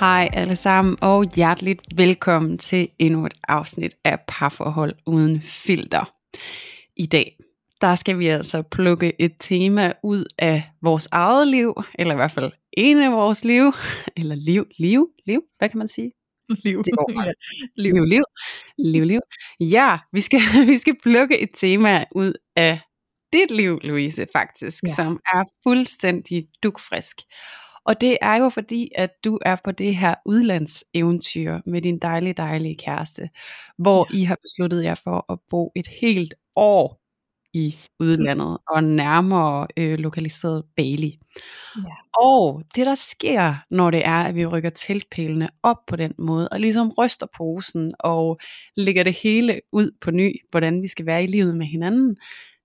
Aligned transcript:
Hej 0.00 0.28
alle 0.32 0.56
sammen, 0.56 0.96
og 1.00 1.24
hjerteligt 1.34 1.80
velkommen 1.96 2.58
til 2.58 2.88
endnu 2.98 3.26
et 3.26 3.34
afsnit 3.48 3.94
af 4.04 4.18
Parforhold 4.28 4.94
uden 5.06 5.40
filter. 5.42 6.12
I 6.96 7.06
dag, 7.06 7.36
der 7.80 7.94
skal 7.94 8.18
vi 8.18 8.26
altså 8.26 8.62
plukke 8.62 9.12
et 9.20 9.32
tema 9.38 9.92
ud 10.02 10.24
af 10.38 10.62
vores 10.82 11.08
eget 11.12 11.48
liv, 11.48 11.74
eller 11.94 12.14
i 12.14 12.16
hvert 12.16 12.30
fald 12.30 12.52
en 12.72 12.98
af 12.98 13.12
vores 13.12 13.44
liv, 13.44 13.72
eller 14.16 14.34
liv, 14.34 14.66
liv, 14.78 15.08
liv, 15.26 15.42
hvad 15.58 15.68
kan 15.68 15.78
man 15.78 15.88
sige? 15.88 16.12
Liv. 16.48 16.84
Det 16.84 16.92
går 16.96 17.24
ja. 17.24 17.32
Liv, 17.82 17.92
liv, 17.94 18.04
liv, 18.04 18.24
liv, 18.78 19.04
liv. 19.04 19.20
Ja, 19.60 19.98
vi 20.12 20.20
skal, 20.20 20.40
vi 20.72 20.78
skal 20.78 20.96
plukke 21.02 21.38
et 21.40 21.50
tema 21.54 22.04
ud 22.14 22.32
af 22.56 22.80
dit 23.32 23.50
liv, 23.50 23.80
Louise, 23.82 24.26
faktisk, 24.36 24.82
Ja. 24.82 24.88
ja. 24.88 24.94
som 24.94 25.20
er 25.34 25.44
fuldstændig 25.62 26.44
dukfrisk. 26.62 27.16
Og 27.88 28.00
det 28.00 28.18
er 28.22 28.36
jo 28.36 28.48
fordi, 28.48 28.90
at 28.94 29.10
du 29.24 29.38
er 29.42 29.56
på 29.64 29.72
det 29.72 29.96
her 29.96 30.14
udlandseventyr 30.26 31.58
med 31.66 31.82
din 31.82 31.98
dejlige, 31.98 32.32
dejlige 32.32 32.76
kæreste, 32.76 33.30
hvor 33.78 34.08
ja. 34.12 34.18
I 34.18 34.24
har 34.24 34.38
besluttet 34.42 34.84
jer 34.84 34.94
for 34.94 35.32
at 35.32 35.38
bo 35.50 35.72
et 35.76 35.86
helt 35.86 36.34
år 36.56 37.00
i 37.52 37.76
udlandet, 38.00 38.58
og 38.74 38.84
nærmere 38.84 39.66
øh, 39.76 39.98
lokaliseret 39.98 40.64
Bali. 40.76 41.18
Ja. 41.76 42.22
Og 42.22 42.62
det 42.74 42.86
der 42.86 42.94
sker, 42.94 43.54
når 43.70 43.90
det 43.90 44.06
er, 44.06 44.24
at 44.24 44.34
vi 44.34 44.46
rykker 44.46 44.70
teltpælene 44.70 45.48
op 45.62 45.86
på 45.86 45.96
den 45.96 46.14
måde, 46.18 46.48
og 46.48 46.60
ligesom 46.60 46.92
ryster 46.98 47.26
posen, 47.36 47.92
og 47.98 48.38
lægger 48.76 49.02
det 49.02 49.14
hele 49.22 49.60
ud 49.72 49.90
på 50.00 50.10
ny, 50.10 50.32
hvordan 50.50 50.82
vi 50.82 50.88
skal 50.88 51.06
være 51.06 51.24
i 51.24 51.26
livet 51.26 51.56
med 51.56 51.66
hinanden, 51.66 52.16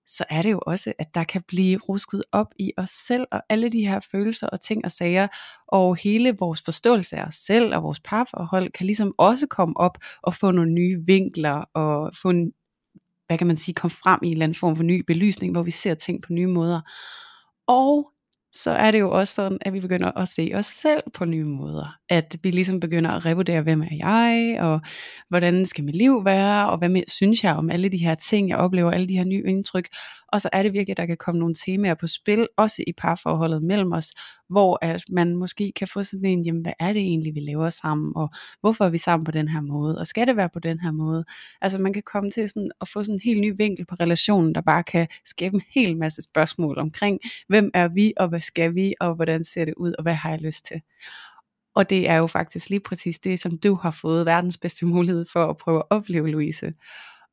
så 0.06 0.24
er 0.30 0.42
det 0.42 0.50
jo 0.50 0.60
også, 0.66 0.92
at 0.98 1.14
der 1.14 1.24
kan 1.24 1.42
blive 1.48 1.78
rusket 1.78 2.24
op 2.32 2.54
i 2.58 2.72
os 2.76 2.90
selv, 2.90 3.26
og 3.32 3.42
alle 3.48 3.68
de 3.68 3.86
her 3.86 4.00
følelser 4.10 4.46
og 4.46 4.60
ting 4.60 4.84
og 4.84 4.92
sager, 4.92 5.28
og 5.68 5.96
hele 5.96 6.36
vores 6.38 6.62
forståelse 6.62 7.16
af 7.16 7.26
os 7.26 7.34
selv 7.34 7.74
og 7.74 7.82
vores 7.82 8.00
parforhold, 8.00 8.72
kan 8.72 8.86
ligesom 8.86 9.14
også 9.18 9.46
komme 9.46 9.76
op 9.76 9.98
og 10.22 10.34
få 10.34 10.50
nogle 10.50 10.72
nye 10.72 11.02
vinkler, 11.06 11.64
og 11.74 12.12
få 12.22 12.30
en, 12.30 12.52
hvad 13.26 13.38
kan 13.38 13.46
man 13.46 13.56
sige, 13.56 13.74
komme 13.74 13.94
frem 14.02 14.20
i 14.22 14.26
en 14.26 14.32
eller 14.32 14.44
anden 14.44 14.58
form 14.58 14.76
for 14.76 14.82
ny 14.82 15.04
belysning, 15.06 15.52
hvor 15.52 15.62
vi 15.62 15.70
ser 15.70 15.94
ting 15.94 16.22
på 16.22 16.32
nye 16.32 16.46
måder. 16.46 16.80
Og 17.66 18.10
så 18.56 18.70
er 18.70 18.90
det 18.90 19.00
jo 19.00 19.10
også 19.10 19.34
sådan, 19.34 19.58
at 19.60 19.72
vi 19.72 19.80
begynder 19.80 20.18
at 20.18 20.28
se 20.28 20.52
os 20.54 20.66
selv 20.66 21.02
på 21.14 21.24
nye 21.24 21.44
måder. 21.44 21.96
At 22.08 22.36
vi 22.42 22.50
ligesom 22.50 22.80
begynder 22.80 23.10
at 23.10 23.26
revurdere, 23.26 23.62
hvem 23.62 23.82
er 23.82 23.96
jeg, 23.96 24.56
og 24.60 24.80
hvordan 25.28 25.66
skal 25.66 25.84
mit 25.84 25.96
liv 25.96 26.24
være, 26.24 26.70
og 26.70 26.78
hvad 26.78 27.02
synes 27.08 27.44
jeg 27.44 27.54
om 27.54 27.70
alle 27.70 27.88
de 27.88 27.96
her 27.98 28.14
ting, 28.14 28.48
jeg 28.48 28.58
oplever, 28.58 28.90
alle 28.90 29.08
de 29.08 29.16
her 29.16 29.24
nye 29.24 29.42
indtryk. 29.46 29.88
Og 30.34 30.40
så 30.40 30.48
er 30.52 30.62
det 30.62 30.72
virkelig, 30.72 30.92
at 30.92 30.96
der 30.96 31.06
kan 31.06 31.16
komme 31.16 31.38
nogle 31.38 31.54
temaer 31.54 31.94
på 31.94 32.06
spil, 32.06 32.48
også 32.56 32.84
i 32.86 32.92
parforholdet 32.92 33.62
mellem 33.62 33.92
os, 33.92 34.10
hvor 34.48 34.78
at 34.82 35.04
man 35.10 35.36
måske 35.36 35.72
kan 35.76 35.88
få 35.88 36.02
sådan 36.02 36.24
en, 36.24 36.42
jamen 36.42 36.62
hvad 36.62 36.72
er 36.80 36.92
det 36.92 37.02
egentlig, 37.02 37.34
vi 37.34 37.40
laver 37.40 37.68
sammen, 37.68 38.12
og 38.16 38.30
hvorfor 38.60 38.84
er 38.84 38.90
vi 38.90 38.98
sammen 38.98 39.24
på 39.24 39.30
den 39.30 39.48
her 39.48 39.60
måde, 39.60 39.98
og 39.98 40.06
skal 40.06 40.26
det 40.26 40.36
være 40.36 40.48
på 40.48 40.58
den 40.58 40.80
her 40.80 40.90
måde? 40.90 41.24
Altså 41.60 41.78
man 41.78 41.92
kan 41.92 42.02
komme 42.02 42.30
til 42.30 42.48
sådan 42.48 42.70
at 42.80 42.88
få 42.88 43.02
sådan 43.02 43.14
en 43.14 43.20
helt 43.24 43.40
ny 43.40 43.54
vinkel 43.56 43.86
på 43.86 43.94
relationen, 44.00 44.54
der 44.54 44.60
bare 44.60 44.82
kan 44.82 45.08
skabe 45.26 45.54
en 45.54 45.62
hel 45.74 45.96
masse 45.96 46.22
spørgsmål 46.22 46.78
omkring, 46.78 47.20
hvem 47.48 47.70
er 47.74 47.88
vi, 47.88 48.12
og 48.16 48.28
hvad 48.28 48.40
skal 48.40 48.74
vi, 48.74 48.94
og 49.00 49.14
hvordan 49.14 49.44
ser 49.44 49.64
det 49.64 49.74
ud, 49.76 49.92
og 49.98 50.02
hvad 50.02 50.14
har 50.14 50.30
jeg 50.30 50.40
lyst 50.40 50.66
til? 50.66 50.80
Og 51.74 51.90
det 51.90 52.08
er 52.08 52.16
jo 52.16 52.26
faktisk 52.26 52.70
lige 52.70 52.80
præcis 52.80 53.18
det, 53.18 53.40
som 53.40 53.58
du 53.58 53.74
har 53.74 53.90
fået 53.90 54.26
verdens 54.26 54.58
bedste 54.58 54.86
mulighed 54.86 55.26
for 55.32 55.46
at 55.46 55.56
prøve 55.56 55.78
at 55.78 55.84
opleve, 55.90 56.30
Louise. 56.30 56.72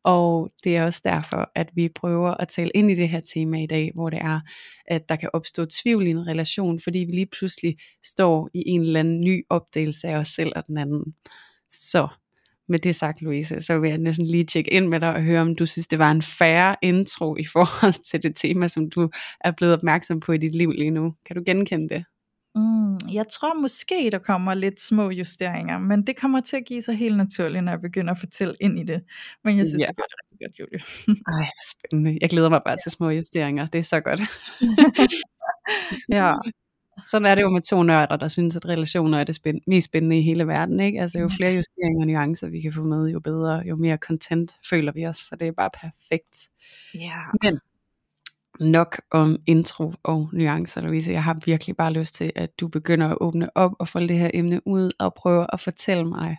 Og 0.03 0.51
det 0.63 0.77
er 0.77 0.85
også 0.85 1.01
derfor, 1.03 1.51
at 1.55 1.69
vi 1.75 1.89
prøver 1.89 2.31
at 2.31 2.47
tale 2.47 2.71
ind 2.75 2.91
i 2.91 2.95
det 2.95 3.09
her 3.09 3.19
tema 3.33 3.63
i 3.63 3.65
dag, 3.65 3.91
hvor 3.95 4.09
det 4.09 4.19
er, 4.21 4.39
at 4.85 5.09
der 5.09 5.15
kan 5.15 5.29
opstå 5.33 5.65
tvivl 5.65 6.07
i 6.07 6.09
en 6.09 6.27
relation, 6.27 6.79
fordi 6.79 6.99
vi 6.99 7.11
lige 7.11 7.25
pludselig 7.25 7.77
står 8.03 8.49
i 8.53 8.63
en 8.65 8.81
eller 8.81 8.99
anden 8.99 9.21
ny 9.21 9.45
opdelelse 9.49 10.07
af 10.07 10.15
os 10.15 10.27
selv 10.27 10.51
og 10.55 10.67
den 10.67 10.77
anden. 10.77 11.15
Så 11.69 12.07
med 12.67 12.79
det 12.79 12.95
sagt, 12.95 13.21
Louise, 13.21 13.61
så 13.61 13.79
vil 13.79 13.89
jeg 13.89 13.97
næsten 13.97 14.25
lige 14.25 14.43
tjekke 14.43 14.73
ind 14.73 14.87
med 14.87 14.99
dig 14.99 15.13
og 15.13 15.23
høre, 15.23 15.41
om 15.41 15.55
du 15.55 15.65
synes, 15.65 15.87
det 15.87 15.99
var 15.99 16.11
en 16.11 16.21
færre 16.21 16.75
intro 16.81 17.35
i 17.35 17.45
forhold 17.45 18.03
til 18.11 18.23
det 18.23 18.35
tema, 18.35 18.67
som 18.67 18.89
du 18.89 19.09
er 19.41 19.51
blevet 19.51 19.73
opmærksom 19.73 20.19
på 20.19 20.31
i 20.31 20.37
dit 20.37 20.55
liv 20.55 20.71
lige 20.71 20.91
nu. 20.91 21.13
Kan 21.25 21.35
du 21.35 21.43
genkende 21.45 21.89
det? 21.89 22.05
Mm, 22.55 22.97
jeg 23.13 23.25
tror 23.31 23.53
måske, 23.61 24.09
der 24.11 24.17
kommer 24.17 24.53
lidt 24.53 24.81
små 24.81 25.09
justeringer, 25.09 25.79
men 25.79 26.07
det 26.07 26.15
kommer 26.17 26.41
til 26.41 26.57
at 26.57 26.65
give 26.65 26.81
sig 26.81 26.95
helt 26.95 27.17
naturligt, 27.17 27.63
når 27.63 27.71
jeg 27.71 27.81
begynder 27.81 28.11
at 28.11 28.19
fortælle 28.19 28.55
ind 28.61 28.79
i 28.79 28.83
det. 28.83 29.03
Men 29.43 29.57
jeg 29.57 29.67
synes, 29.67 29.81
Ja. 29.81 29.85
det 29.87 29.95
gør 29.97 30.03
det 30.03 30.15
rigtig 30.31 30.39
godt, 30.47 30.59
Julie. 30.59 30.81
Ej, 31.41 31.49
spændende. 31.67 32.17
Jeg 32.21 32.29
glæder 32.29 32.49
mig 32.49 32.61
bare 32.65 32.77
til 32.83 32.91
små 32.91 33.09
justeringer. 33.09 33.65
Det 33.65 33.79
er 33.79 33.83
så 33.83 33.99
godt. 33.99 34.21
ja. 36.17 36.33
Sådan 37.11 37.25
er 37.25 37.35
det 37.35 37.41
jo 37.41 37.49
med 37.49 37.61
to 37.61 37.83
nørder, 37.83 38.15
der 38.17 38.27
synes, 38.27 38.55
at 38.55 38.65
relationer 38.65 39.19
er 39.19 39.23
det 39.23 39.35
spænd- 39.35 39.61
mest 39.67 39.85
spændende 39.85 40.19
i 40.19 40.21
hele 40.21 40.47
verden. 40.47 40.79
Ikke? 40.79 41.01
Altså 41.01 41.19
jo 41.19 41.29
flere 41.37 41.51
justeringer 41.53 42.01
og 42.01 42.07
nuancer, 42.07 42.49
vi 42.49 42.61
kan 42.61 42.73
få 42.73 42.83
med, 42.83 43.07
jo 43.09 43.19
bedre, 43.19 43.63
jo 43.65 43.75
mere 43.75 43.97
content 43.97 44.55
føler 44.69 44.91
vi 44.91 45.05
os. 45.07 45.17
Så 45.17 45.35
det 45.39 45.47
er 45.47 45.51
bare 45.51 45.69
perfekt. 45.81 46.49
Ja. 46.93 47.17
Men 47.43 47.59
nok 48.61 49.01
om 49.11 49.37
intro 49.47 49.93
og 50.03 50.29
nuancer, 50.33 50.81
Louise. 50.81 51.11
Jeg 51.11 51.23
har 51.23 51.39
virkelig 51.45 51.75
bare 51.77 51.93
lyst 51.93 52.13
til, 52.15 52.31
at 52.35 52.59
du 52.59 52.67
begynder 52.67 53.07
at 53.07 53.17
åbne 53.21 53.57
op 53.57 53.71
og 53.79 53.87
folde 53.87 54.07
det 54.07 54.17
her 54.17 54.31
emne 54.33 54.67
ud 54.67 54.91
og 54.99 55.13
prøve 55.13 55.45
at 55.53 55.59
fortælle 55.59 56.05
mig, 56.05 56.37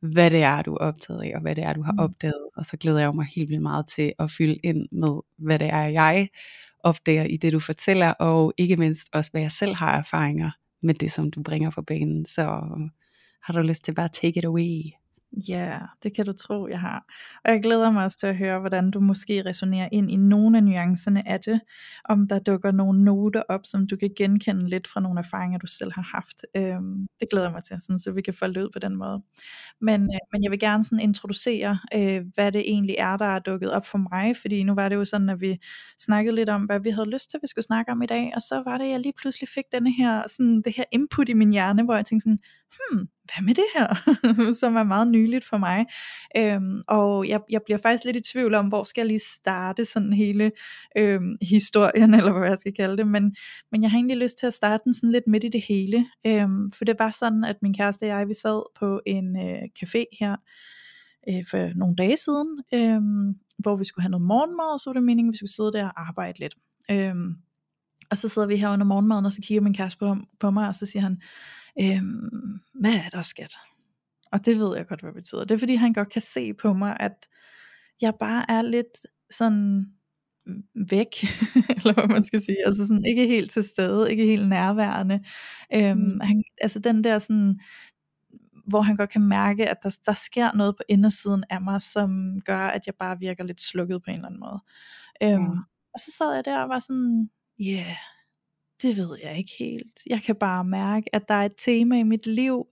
hvad 0.00 0.30
det 0.30 0.42
er, 0.42 0.62
du 0.62 0.72
er 0.74 0.78
optaget 0.78 1.22
af, 1.22 1.32
og 1.34 1.40
hvad 1.40 1.54
det 1.54 1.64
er, 1.64 1.72
du 1.72 1.82
har 1.82 1.92
Mm. 1.92 1.98
opdaget. 1.98 2.48
Og 2.56 2.64
så 2.66 2.76
glæder 2.76 2.98
jeg 3.00 3.14
mig 3.14 3.26
helt 3.36 3.48
vildt 3.48 3.62
meget 3.62 3.88
til 3.88 4.12
at 4.18 4.30
fylde 4.30 4.56
ind 4.64 4.88
med, 4.92 5.20
hvad 5.38 5.58
det 5.58 5.68
er, 5.68 5.82
jeg 5.84 6.28
opdager 6.84 7.24
i 7.24 7.36
det, 7.36 7.52
du 7.52 7.60
fortæller, 7.60 8.10
og 8.10 8.52
ikke 8.56 8.76
mindst 8.76 9.08
også, 9.12 9.30
hvad 9.30 9.40
jeg 9.40 9.52
selv 9.52 9.74
har 9.74 9.98
erfaringer 9.98 10.50
med 10.82 10.94
det, 10.94 11.12
som 11.12 11.30
du 11.30 11.42
bringer 11.42 11.70
på 11.70 11.82
banen. 11.82 12.26
Så 12.26 12.42
har 13.42 13.52
du 13.52 13.58
lyst 13.60 13.84
til 13.84 13.94
bare 13.94 14.08
take 14.08 14.38
it 14.38 14.44
away? 14.44 14.80
Ja, 15.36 15.78
det 16.02 16.16
kan 16.16 16.26
du 16.26 16.32
tro, 16.32 16.68
jeg 16.68 16.80
har. 16.80 17.04
Og 17.44 17.52
jeg 17.52 17.62
glæder 17.62 17.90
mig 17.90 18.04
også 18.04 18.18
til 18.18 18.26
at 18.26 18.36
høre, 18.36 18.60
hvordan 18.60 18.90
du 18.90 19.00
måske 19.00 19.42
resonerer 19.46 19.88
ind 19.92 20.10
i 20.10 20.16
nogle 20.16 20.56
af 20.56 20.64
nuancerne 20.64 21.28
af 21.28 21.40
det. 21.40 21.60
Om 22.04 22.28
der 22.28 22.38
dukker 22.38 22.70
nogle 22.70 23.04
noter 23.04 23.42
op, 23.48 23.60
som 23.64 23.86
du 23.86 23.96
kan 23.96 24.10
genkende 24.16 24.68
lidt 24.68 24.88
fra 24.88 25.00
nogle 25.00 25.18
erfaringer, 25.18 25.58
du 25.58 25.66
selv 25.66 25.92
har 25.94 26.02
haft. 26.02 26.44
Øhm, 26.56 27.06
det 27.20 27.28
glæder 27.30 27.46
jeg 27.46 27.52
mig 27.52 27.64
til, 27.64 27.76
sådan, 27.80 27.98
så 27.98 28.12
vi 28.12 28.22
kan 28.22 28.34
få 28.34 28.46
ud 28.46 28.70
på 28.72 28.78
den 28.78 28.96
måde. 28.96 29.22
Men, 29.80 30.02
øh, 30.02 30.18
men 30.32 30.42
jeg 30.42 30.50
vil 30.50 30.58
gerne 30.58 30.84
sådan 30.84 31.00
introducere, 31.00 31.78
øh, 31.94 32.24
hvad 32.34 32.52
det 32.52 32.60
egentlig 32.60 32.96
er, 32.98 33.16
der 33.16 33.26
er 33.26 33.38
dukket 33.38 33.72
op 33.72 33.86
for 33.86 33.98
mig. 33.98 34.36
Fordi 34.36 34.62
nu 34.62 34.74
var 34.74 34.88
det 34.88 34.96
jo 34.96 35.04
sådan, 35.04 35.28
at 35.28 35.40
vi 35.40 35.58
snakkede 35.98 36.34
lidt 36.34 36.48
om, 36.48 36.62
hvad 36.62 36.80
vi 36.80 36.90
havde 36.90 37.10
lyst 37.10 37.30
til, 37.30 37.36
at 37.36 37.42
vi 37.42 37.48
skulle 37.48 37.64
snakke 37.64 37.92
om 37.92 38.02
i 38.02 38.06
dag. 38.06 38.32
Og 38.34 38.42
så 38.42 38.62
var 38.66 38.78
det, 38.78 38.84
at 38.84 38.90
jeg 38.90 39.00
lige 39.00 39.14
pludselig 39.20 39.48
fik 39.48 39.64
denne 39.72 39.92
her, 39.92 40.22
sådan, 40.28 40.62
det 40.62 40.76
her 40.76 40.84
input 40.92 41.28
i 41.28 41.32
min 41.32 41.50
hjerne, 41.50 41.84
hvor 41.84 41.94
jeg 41.94 42.04
tænkte 42.04 42.22
sådan, 42.22 42.38
hmm, 42.78 43.08
hvad 43.24 43.44
med 43.44 43.54
det 43.54 43.64
her? 43.76 43.88
som 44.60 44.76
er 44.76 44.82
meget 44.82 45.08
nyligt 45.08 45.44
for 45.44 45.58
mig. 45.58 45.86
Øhm, 46.36 46.82
og 46.88 47.28
jeg, 47.28 47.40
jeg 47.50 47.60
bliver 47.64 47.78
faktisk 47.78 48.04
lidt 48.04 48.16
i 48.16 48.32
tvivl 48.32 48.54
om, 48.54 48.68
hvor 48.68 48.84
skal 48.84 49.00
jeg 49.00 49.06
lige 49.06 49.20
starte 49.34 49.84
sådan 49.84 50.12
hele 50.12 50.52
øhm, 50.96 51.36
historien, 51.42 52.14
eller 52.18 52.32
hvad 52.32 52.48
jeg 52.48 52.58
skal 52.58 52.74
kalde 52.74 52.96
det. 52.96 53.06
Men, 53.06 53.36
men 53.72 53.82
jeg 53.82 53.90
har 53.90 53.98
egentlig 53.98 54.16
lyst 54.16 54.38
til 54.38 54.46
at 54.46 54.54
starte 54.54 54.82
den 54.84 54.94
sådan 54.94 55.12
lidt 55.12 55.26
midt 55.26 55.44
i 55.44 55.48
det 55.48 55.64
hele. 55.68 56.06
Øhm, 56.26 56.70
for 56.70 56.84
det 56.84 56.96
var 56.98 57.10
sådan, 57.10 57.44
at 57.44 57.56
min 57.62 57.74
kæreste 57.74 58.02
og 58.02 58.08
jeg, 58.08 58.28
vi 58.28 58.34
sad 58.34 58.62
på 58.78 59.00
en 59.06 59.36
øh, 59.36 59.62
café 59.78 60.04
her 60.20 60.36
øh, 61.28 61.44
for 61.50 61.78
nogle 61.78 61.96
dage 61.96 62.16
siden, 62.16 62.48
øhm, 62.74 63.34
hvor 63.58 63.76
vi 63.76 63.84
skulle 63.84 64.02
have 64.02 64.10
noget 64.10 64.26
morgenmad, 64.26 64.72
og 64.72 64.80
så 64.80 64.90
var 64.90 64.94
det 64.94 65.02
meningen, 65.02 65.30
at 65.30 65.32
vi 65.32 65.36
skulle 65.36 65.52
sidde 65.52 65.72
der 65.72 65.84
og 65.84 66.08
arbejde 66.08 66.38
lidt. 66.38 66.54
Øhm, 66.90 67.36
og 68.10 68.16
så 68.16 68.28
sidder 68.28 68.48
vi 68.48 68.56
her 68.56 68.72
under 68.72 68.86
morgenmaden, 68.86 69.26
og 69.26 69.32
så 69.32 69.40
kigger 69.42 69.62
min 69.62 69.74
kæreste 69.74 69.98
på, 69.98 70.16
på 70.40 70.50
mig, 70.50 70.68
og 70.68 70.74
så 70.74 70.86
siger 70.86 71.02
han, 71.02 71.20
øhm, 71.80 72.60
hvad 72.74 72.94
er 72.94 73.08
der 73.08 73.22
skat? 73.22 73.54
Og 74.32 74.46
det 74.46 74.58
ved 74.58 74.76
jeg 74.76 74.86
godt, 74.86 75.00
hvad 75.00 75.08
det 75.12 75.14
betyder. 75.22 75.44
Det 75.44 75.54
er 75.54 75.58
fordi, 75.58 75.74
han 75.74 75.92
godt 75.92 76.12
kan 76.12 76.22
se 76.22 76.54
på 76.54 76.72
mig, 76.72 76.96
at 77.00 77.28
jeg 78.00 78.14
bare 78.20 78.50
er 78.50 78.62
lidt 78.62 79.06
sådan 79.30 79.86
væk, 80.74 81.08
eller 81.76 81.92
hvad 81.94 82.08
man 82.08 82.24
skal 82.24 82.40
sige, 82.42 82.66
altså 82.66 82.86
sådan 82.86 83.04
ikke 83.04 83.26
helt 83.26 83.50
til 83.50 83.62
stede, 83.68 84.10
ikke 84.10 84.24
helt 84.24 84.48
nærværende. 84.48 85.24
Øhm, 85.74 85.98
Mm. 86.00 86.20
han, 86.20 86.44
altså 86.60 86.78
den 86.78 87.04
der 87.04 87.18
sådan, 87.18 87.60
hvor 88.68 88.80
han 88.80 88.96
godt 88.96 89.10
kan 89.10 89.22
mærke, 89.22 89.68
at 89.68 89.76
der, 89.82 89.96
der 90.06 90.12
sker 90.12 90.52
noget 90.52 90.76
på 90.76 90.82
indersiden 90.88 91.44
af 91.50 91.60
mig, 91.62 91.82
som 91.82 92.40
gør, 92.44 92.66
at 92.66 92.86
jeg 92.86 92.94
bare 92.98 93.18
virker 93.18 93.44
lidt 93.44 93.60
slukket 93.60 94.02
på 94.04 94.10
en 94.10 94.14
eller 94.16 94.26
anden 94.28 94.40
måde. 94.40 94.60
Øhm, 95.22 95.44
Ja. 95.54 95.60
Og 95.94 96.00
så 96.00 96.12
sad 96.18 96.34
jeg 96.34 96.44
der 96.44 96.58
og 96.62 96.68
var 96.68 96.78
sådan, 96.80 97.30
ja, 97.58 97.64
yeah, 97.64 97.96
det 98.82 98.96
ved 98.96 99.16
jeg 99.22 99.38
ikke 99.38 99.52
helt. 99.58 100.00
Jeg 100.06 100.22
kan 100.22 100.36
bare 100.36 100.64
mærke, 100.64 101.14
at 101.14 101.28
der 101.28 101.34
er 101.34 101.44
et 101.44 101.56
tema 101.58 101.98
i 101.98 102.02
mit 102.02 102.26
liv, 102.26 102.66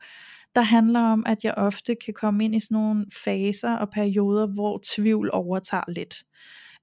der 0.55 0.63
handler 0.63 1.01
om, 1.01 1.23
at 1.27 1.45
jeg 1.45 1.55
ofte 1.57 1.95
kan 1.95 2.15
komme 2.15 2.45
ind 2.45 2.55
i 2.55 2.61
sådan 2.61 2.75
nogle 2.75 3.07
faser 3.25 3.77
og 3.77 3.91
perioder, 3.91 4.47
hvor 4.47 4.81
tvivl 4.95 5.31
overtager 5.33 5.91
lidt. 5.91 6.25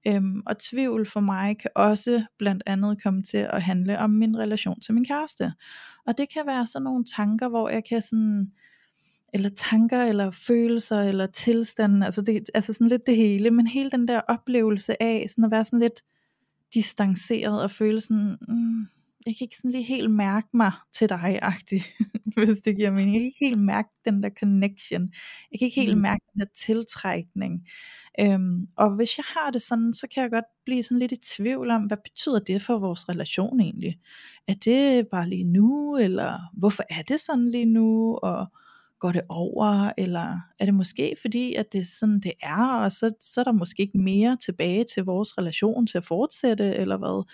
Øhm, 0.06 0.42
og 0.46 0.58
tvivl 0.58 1.06
for 1.06 1.20
mig 1.20 1.58
kan 1.58 1.70
også 1.74 2.24
blandt 2.38 2.62
andet 2.66 3.02
komme 3.02 3.22
til 3.22 3.38
at 3.50 3.62
handle 3.62 3.98
om 3.98 4.10
min 4.10 4.38
relation 4.38 4.80
til 4.80 4.94
min 4.94 5.04
kæreste. 5.04 5.52
Og 6.06 6.18
det 6.18 6.32
kan 6.32 6.46
være 6.46 6.66
sådan 6.66 6.84
nogle 6.84 7.04
tanker, 7.16 7.48
hvor 7.48 7.68
jeg 7.68 7.82
kan 7.88 8.02
sådan, 8.02 8.52
eller 9.34 9.48
tanker, 9.48 10.02
eller 10.02 10.30
følelser, 10.30 11.00
eller 11.00 11.26
tilstanden, 11.26 12.02
altså, 12.02 12.22
det, 12.22 12.50
altså 12.54 12.72
sådan 12.72 12.88
lidt 12.88 13.06
det 13.06 13.16
hele, 13.16 13.50
men 13.50 13.66
hele 13.66 13.90
den 13.90 14.08
der 14.08 14.20
oplevelse 14.20 15.02
af 15.02 15.26
sådan 15.28 15.44
at 15.44 15.50
være 15.50 15.64
sådan 15.64 15.78
lidt 15.78 16.02
distanceret 16.74 17.62
og 17.62 17.70
føle 17.70 18.00
sådan, 18.00 18.38
mm, 18.48 18.86
jeg 19.26 19.34
kan 19.38 19.44
ikke 19.44 19.56
sådan 19.56 19.70
lige 19.70 19.84
helt 19.84 20.10
mærke 20.10 20.48
mig 20.54 20.72
til 20.92 21.08
dig, 21.08 21.38
agtig, 21.42 21.82
hvis 22.36 22.58
det 22.58 22.76
giver 22.76 22.90
mening. 22.90 23.14
Jeg 23.14 23.20
kan 23.20 23.26
ikke 23.26 23.44
helt 23.46 23.58
mærke 23.62 23.88
den 24.04 24.22
der 24.22 24.30
connection. 24.40 25.02
Jeg 25.52 25.58
kan 25.58 25.66
ikke 25.66 25.80
helt 25.80 25.96
Mm. 25.96 26.02
mærke 26.02 26.24
den 26.32 26.40
der 26.40 26.46
tiltrækning. 26.56 27.66
Øhm, 28.20 28.66
og 28.76 28.94
hvis 28.96 29.18
jeg 29.18 29.24
har 29.36 29.50
det 29.50 29.62
sådan, 29.62 29.92
så 29.94 30.06
kan 30.14 30.22
jeg 30.22 30.30
godt 30.30 30.44
blive 30.64 30.82
sådan 30.82 30.98
lidt 30.98 31.12
i 31.12 31.16
tvivl 31.36 31.70
om, 31.70 31.82
hvad 31.82 31.96
betyder 32.04 32.38
det 32.38 32.62
for 32.62 32.78
vores 32.78 33.08
relation 33.08 33.60
egentlig? 33.60 33.98
Er 34.48 34.54
det 34.54 35.08
bare 35.10 35.28
lige 35.28 35.44
nu, 35.44 35.96
eller 35.96 36.38
hvorfor 36.58 36.82
er 36.90 37.02
det 37.02 37.20
sådan 37.20 37.50
lige 37.50 37.64
nu, 37.64 38.16
og 38.22 38.46
går 39.00 39.12
det 39.12 39.22
over, 39.28 39.92
eller 39.98 40.38
er 40.58 40.64
det 40.64 40.74
måske 40.74 41.14
fordi, 41.20 41.54
at 41.54 41.72
det 41.72 41.80
er 41.80 41.84
sådan 41.84 42.20
det 42.20 42.32
er, 42.42 42.66
og 42.84 42.92
så, 42.92 43.10
så 43.20 43.40
er 43.40 43.44
der 43.44 43.52
måske 43.52 43.82
ikke 43.82 43.98
mere 43.98 44.36
tilbage 44.36 44.84
til 44.94 45.04
vores 45.04 45.38
relation 45.38 45.86
til 45.86 45.98
at 45.98 46.04
fortsætte, 46.04 46.74
eller 46.74 46.96
hvad. 46.96 47.24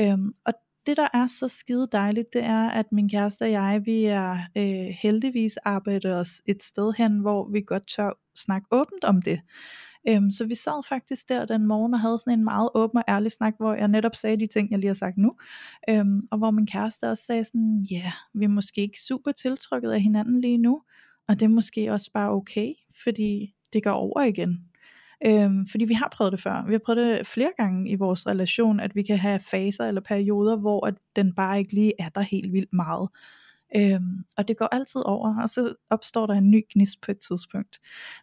Øhm, 0.00 0.32
og 0.46 0.52
det 0.86 0.96
der 0.96 1.08
er 1.14 1.26
så 1.26 1.48
skide 1.48 1.88
dejligt, 1.92 2.32
det 2.32 2.44
er, 2.44 2.68
at 2.68 2.92
min 2.92 3.08
kæreste 3.08 3.42
og 3.42 3.50
jeg, 3.50 3.82
vi 3.84 4.04
er 4.04 4.38
øh, 4.56 4.94
heldigvis 5.02 5.56
arbejder 5.56 6.16
os 6.16 6.42
et 6.46 6.62
sted 6.62 6.92
hen, 6.98 7.18
hvor 7.18 7.48
vi 7.52 7.60
godt 7.60 7.88
tør 7.88 8.10
snakke 8.36 8.66
åbent 8.70 9.04
om 9.04 9.22
det. 9.22 9.40
Øhm, 10.08 10.30
så 10.30 10.44
vi 10.44 10.54
sad 10.54 10.88
faktisk 10.88 11.28
der 11.28 11.44
den 11.44 11.66
morgen 11.66 11.94
og 11.94 12.00
havde 12.00 12.18
sådan 12.18 12.38
en 12.38 12.44
meget 12.44 12.68
åben 12.74 12.98
og 12.98 13.04
ærlig 13.08 13.32
snak, 13.32 13.54
hvor 13.58 13.74
jeg 13.74 13.88
netop 13.88 14.14
sagde 14.14 14.36
de 14.36 14.46
ting, 14.46 14.70
jeg 14.70 14.78
lige 14.78 14.88
har 14.88 14.94
sagt 14.94 15.16
nu. 15.16 15.32
Øhm, 15.88 16.20
og 16.30 16.38
hvor 16.38 16.50
min 16.50 16.66
kæreste 16.66 17.10
også 17.10 17.24
sagde 17.24 17.44
sådan, 17.44 17.86
ja, 17.90 17.96
yeah, 17.96 18.12
vi 18.34 18.44
er 18.44 18.48
måske 18.48 18.80
ikke 18.80 19.00
super 19.00 19.32
tiltrykket 19.32 19.90
af 19.90 20.00
hinanden 20.00 20.40
lige 20.40 20.58
nu, 20.58 20.82
og 21.28 21.40
det 21.40 21.46
er 21.46 21.50
måske 21.50 21.92
også 21.92 22.10
bare 22.14 22.30
okay, 22.30 22.72
fordi 23.04 23.54
det 23.72 23.84
går 23.84 23.90
over 23.90 24.22
igen. 24.22 24.71
Øhm, 25.26 25.66
fordi 25.66 25.84
vi 25.84 25.94
har 25.94 26.08
prøvet 26.12 26.32
det 26.32 26.40
før. 26.40 26.66
Vi 26.66 26.72
har 26.72 26.80
prøvet 26.84 27.18
det 27.18 27.26
flere 27.26 27.52
gange 27.56 27.90
i 27.90 27.94
vores 27.94 28.26
relation, 28.26 28.80
at 28.80 28.94
vi 28.94 29.02
kan 29.02 29.18
have 29.18 29.40
faser 29.40 29.84
eller 29.88 30.00
perioder, 30.00 30.56
hvor 30.56 30.86
at 30.86 30.94
den 31.16 31.34
bare 31.34 31.58
ikke 31.58 31.72
lige 31.74 31.92
er 31.98 32.08
der 32.08 32.20
helt 32.20 32.52
vildt 32.52 32.72
meget. 32.72 33.08
Øhm, 33.76 34.24
og 34.36 34.48
det 34.48 34.56
går 34.56 34.68
altid 34.72 35.00
over, 35.04 35.42
og 35.42 35.48
så 35.48 35.74
opstår 35.90 36.26
der 36.26 36.34
en 36.34 36.50
ny 36.50 36.64
gnist 36.72 37.00
på 37.00 37.10
et 37.10 37.18
tidspunkt. 37.18 37.78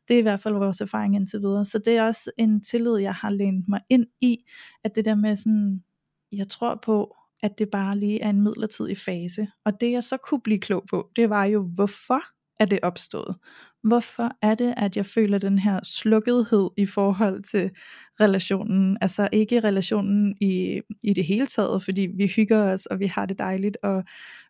Det 0.08 0.14
er 0.14 0.20
i 0.20 0.22
hvert 0.22 0.40
fald 0.40 0.54
vores 0.54 0.82
erfaring 0.82 1.16
indtil 1.16 1.40
videre. 1.40 1.66
Så 1.66 1.80
det 1.80 1.98
er 1.98 2.04
også 2.04 2.32
en 2.38 2.62
tillid, 2.62 2.98
jeg 2.98 3.14
har 3.14 3.30
lænet 3.30 3.68
mig 3.68 3.82
ind 3.90 4.06
i, 4.22 4.38
at 4.84 4.96
det 4.96 5.06
der 5.06 5.16
med 5.16 5.36
sådan, 5.36 5.84
jeg 6.32 6.50
tror 6.50 6.80
på, 6.84 7.16
at 7.44 7.60
det 7.60 7.70
bare 7.70 7.98
lige 7.98 8.22
er 8.22 8.30
en 8.30 8.42
midlertidig 8.42 8.98
fase. 8.98 9.48
Og 9.66 9.82
det 9.82 9.92
jeg 9.92 10.04
så 10.04 10.18
kunne 10.18 10.42
blive 10.42 10.60
klog 10.60 10.84
på, 10.90 11.10
det 11.16 11.30
var 11.30 11.46
jo, 11.46 11.62
hvorfor 11.64 12.22
er 12.60 12.66
det 12.66 12.80
opstået? 12.84 13.36
Hvorfor 13.84 14.32
er 14.42 14.56
det, 14.56 14.74
at 14.78 14.98
jeg 14.98 15.06
føler 15.06 15.38
den 15.38 15.60
her 15.60 15.80
slukkethed 15.84 16.70
i 16.78 16.86
forhold 16.86 17.44
til 17.44 17.72
relationen? 18.20 18.98
Altså 19.02 19.30
ikke 19.32 19.60
relationen 19.60 20.36
i, 20.42 20.82
i 21.04 21.14
det 21.14 21.26
hele 21.26 21.48
taget, 21.48 21.84
fordi 21.84 22.08
vi 22.18 22.28
hygger 22.28 22.62
os, 22.74 22.86
og 22.86 23.00
vi 23.00 23.06
har 23.06 23.26
det 23.26 23.40
dejligt, 23.40 23.78
og 23.84 24.04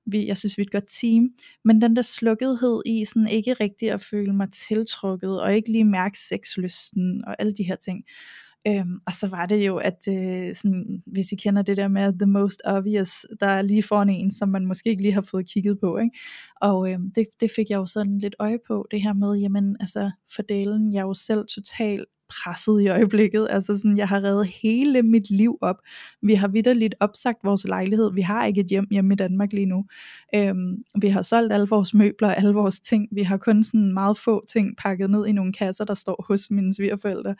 vi, 0.05 0.27
jeg 0.27 0.37
synes, 0.37 0.57
vi 0.57 0.61
er 0.61 0.65
et 0.65 0.71
godt 0.71 0.87
team. 1.01 1.29
Men 1.65 1.81
den 1.81 1.95
der 1.95 2.01
slukkethed 2.01 2.81
i 2.85 3.05
sådan 3.05 3.27
ikke 3.27 3.53
rigtig 3.53 3.91
at 3.91 4.01
føle 4.01 4.33
mig 4.33 4.51
tiltrukket, 4.51 5.41
og 5.41 5.55
ikke 5.55 5.71
lige 5.71 5.85
mærke 5.85 6.17
sexlysten, 6.19 7.25
og 7.27 7.35
alle 7.39 7.53
de 7.53 7.63
her 7.63 7.75
ting. 7.75 8.03
Øhm, 8.67 8.99
og 9.07 9.13
så 9.13 9.27
var 9.27 9.45
det 9.45 9.67
jo, 9.67 9.77
at 9.77 10.07
øh, 10.09 10.55
sådan, 10.55 11.03
hvis 11.05 11.31
I 11.31 11.35
kender 11.35 11.61
det 11.61 11.77
der 11.77 11.87
med 11.87 12.19
the 12.19 12.25
most 12.25 12.61
obvious, 12.65 13.25
der 13.39 13.47
er 13.47 13.61
lige 13.61 13.83
foran 13.83 14.09
en, 14.09 14.31
som 14.31 14.49
man 14.49 14.65
måske 14.65 14.89
ikke 14.89 15.01
lige 15.01 15.13
har 15.13 15.21
fået 15.21 15.49
kigget 15.49 15.79
på. 15.79 15.97
Ikke? 15.97 16.17
Og 16.61 16.91
øh, 16.91 16.99
det, 17.15 17.27
det 17.39 17.51
fik 17.55 17.69
jeg 17.69 17.77
jo 17.77 17.85
sådan 17.85 18.17
lidt 18.17 18.35
øje 18.39 18.59
på, 18.67 18.87
det 18.91 19.01
her 19.01 19.13
med, 19.13 19.37
jamen 19.37 19.77
altså 19.79 20.11
fordelen, 20.35 20.93
jeg 20.93 20.99
er 20.99 21.05
jo 21.05 21.13
selv 21.13 21.45
totalt 21.55 22.05
presset 22.29 22.81
i 22.81 22.87
øjeblikket, 22.87 23.47
altså 23.49 23.77
sådan, 23.77 23.97
jeg 23.97 24.07
har 24.07 24.23
reddet 24.23 24.47
hele 24.63 25.01
mit 25.01 25.29
liv 25.29 25.57
op, 25.61 25.75
vi 26.21 26.33
har 26.33 26.47
vidderligt 26.47 26.95
opsagt 26.99 27.37
vores 27.43 27.63
lejlighed, 27.63 28.13
vi 28.13 28.21
har 28.21 28.45
ikke 28.45 28.61
et 28.61 28.67
hjem 28.67 28.87
hjemme 28.91 29.13
i 29.13 29.15
Danmark 29.15 29.53
lige 29.53 29.65
nu, 29.65 29.85
øhm, 30.35 30.83
vi 31.01 31.07
har 31.07 31.21
solgt 31.21 31.53
alle 31.53 31.67
vores 31.67 31.93
møbler, 31.93 32.29
alle 32.29 32.53
vores 32.53 32.79
ting, 32.79 33.07
vi 33.11 33.23
har 33.23 33.37
kun 33.37 33.63
sådan 33.63 33.93
meget 33.93 34.17
få 34.17 34.45
ting 34.45 34.77
pakket 34.77 35.09
ned 35.09 35.25
i 35.27 35.31
nogle 35.31 35.53
kasser, 35.53 35.85
der 35.85 35.93
står 35.93 36.25
hos 36.27 36.51
mine 36.51 36.73
svigerforældre, 36.73 37.35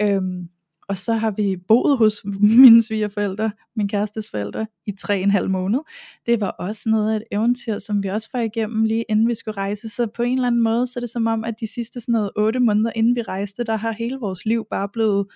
øhm, 0.00 0.48
og 0.88 0.96
så 0.96 1.12
har 1.12 1.30
vi 1.30 1.56
boet 1.68 1.98
hos 1.98 2.24
mine 2.62 2.82
svigerforældre, 2.82 3.52
min 3.76 3.88
kærestes 3.88 4.30
forældre, 4.30 4.66
i 4.86 4.92
tre 4.92 5.20
en 5.20 5.30
halv 5.30 5.50
måned. 5.50 5.80
Det 6.26 6.40
var 6.40 6.50
også 6.50 6.82
noget 6.86 7.12
af 7.12 7.16
et 7.16 7.24
eventyr, 7.30 7.78
som 7.78 8.02
vi 8.02 8.08
også 8.08 8.28
var 8.32 8.40
igennem 8.40 8.84
lige 8.84 9.04
inden 9.08 9.28
vi 9.28 9.34
skulle 9.34 9.56
rejse. 9.56 9.88
Så 9.88 10.06
på 10.06 10.22
en 10.22 10.34
eller 10.34 10.46
anden 10.46 10.62
måde, 10.62 10.86
så 10.86 10.92
er 10.96 11.00
det 11.00 11.10
som 11.10 11.26
om, 11.26 11.44
at 11.44 11.54
de 11.60 11.66
sidste 11.66 12.00
sådan 12.00 12.12
noget 12.12 12.30
otte 12.36 12.60
måneder 12.60 12.92
inden 12.96 13.16
vi 13.16 13.22
rejste, 13.22 13.64
der 13.64 13.76
har 13.76 13.92
hele 13.92 14.16
vores 14.16 14.46
liv 14.46 14.66
bare 14.70 14.88
blevet 14.88 15.26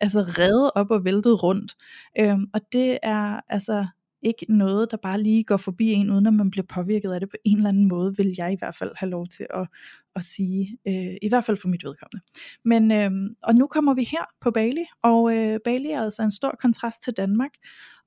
altså 0.00 0.20
reddet 0.20 0.70
op 0.74 0.90
og 0.90 1.04
væltet 1.04 1.42
rundt. 1.42 1.76
Øhm, 2.18 2.46
og 2.54 2.60
det 2.72 2.98
er 3.02 3.40
altså 3.48 3.86
ikke 4.22 4.46
noget, 4.48 4.90
der 4.90 4.96
bare 4.96 5.22
lige 5.22 5.44
går 5.44 5.56
forbi 5.56 5.88
en, 5.88 6.10
uden 6.10 6.26
at 6.26 6.34
man 6.34 6.50
bliver 6.50 6.66
påvirket 6.74 7.12
af 7.12 7.20
det 7.20 7.28
på 7.28 7.36
en 7.44 7.56
eller 7.56 7.68
anden 7.68 7.88
måde, 7.88 8.16
vil 8.16 8.34
jeg 8.38 8.52
i 8.52 8.56
hvert 8.58 8.76
fald 8.76 8.90
have 8.96 9.10
lov 9.10 9.26
til 9.26 9.46
at, 9.54 9.68
at 10.16 10.24
sige, 10.24 10.78
øh, 10.88 11.16
i 11.22 11.28
hvert 11.28 11.44
fald 11.44 11.56
for 11.56 11.68
mit 11.68 11.84
vedkommende. 11.84 12.26
Men, 12.64 12.92
øh, 12.92 13.36
og 13.42 13.54
nu 13.54 13.66
kommer 13.66 13.94
vi 13.94 14.04
her 14.04 14.24
på 14.40 14.50
Bali, 14.50 14.84
og 15.02 15.36
øh, 15.36 15.60
Bali 15.64 15.90
er 15.90 16.02
altså 16.02 16.22
en 16.22 16.30
stor 16.30 16.56
kontrast 16.60 17.02
til 17.02 17.12
Danmark, 17.12 17.50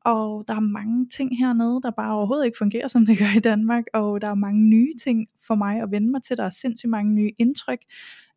og 0.05 0.45
der 0.47 0.55
er 0.55 0.59
mange 0.59 1.07
ting 1.09 1.37
hernede, 1.37 1.81
der 1.83 1.91
bare 1.91 2.13
overhovedet 2.13 2.45
ikke 2.45 2.57
fungerer, 2.57 2.87
som 2.87 3.05
det 3.05 3.17
gør 3.17 3.37
i 3.37 3.39
Danmark, 3.39 3.83
og 3.93 4.21
der 4.21 4.29
er 4.29 4.35
mange 4.35 4.63
nye 4.63 4.93
ting 5.03 5.27
for 5.47 5.55
mig 5.55 5.81
at 5.81 5.91
vende 5.91 6.11
mig 6.11 6.23
til, 6.23 6.37
der 6.37 6.43
er 6.43 6.49
sindssygt 6.49 6.89
mange 6.89 7.13
nye 7.13 7.31
indtryk, 7.39 7.79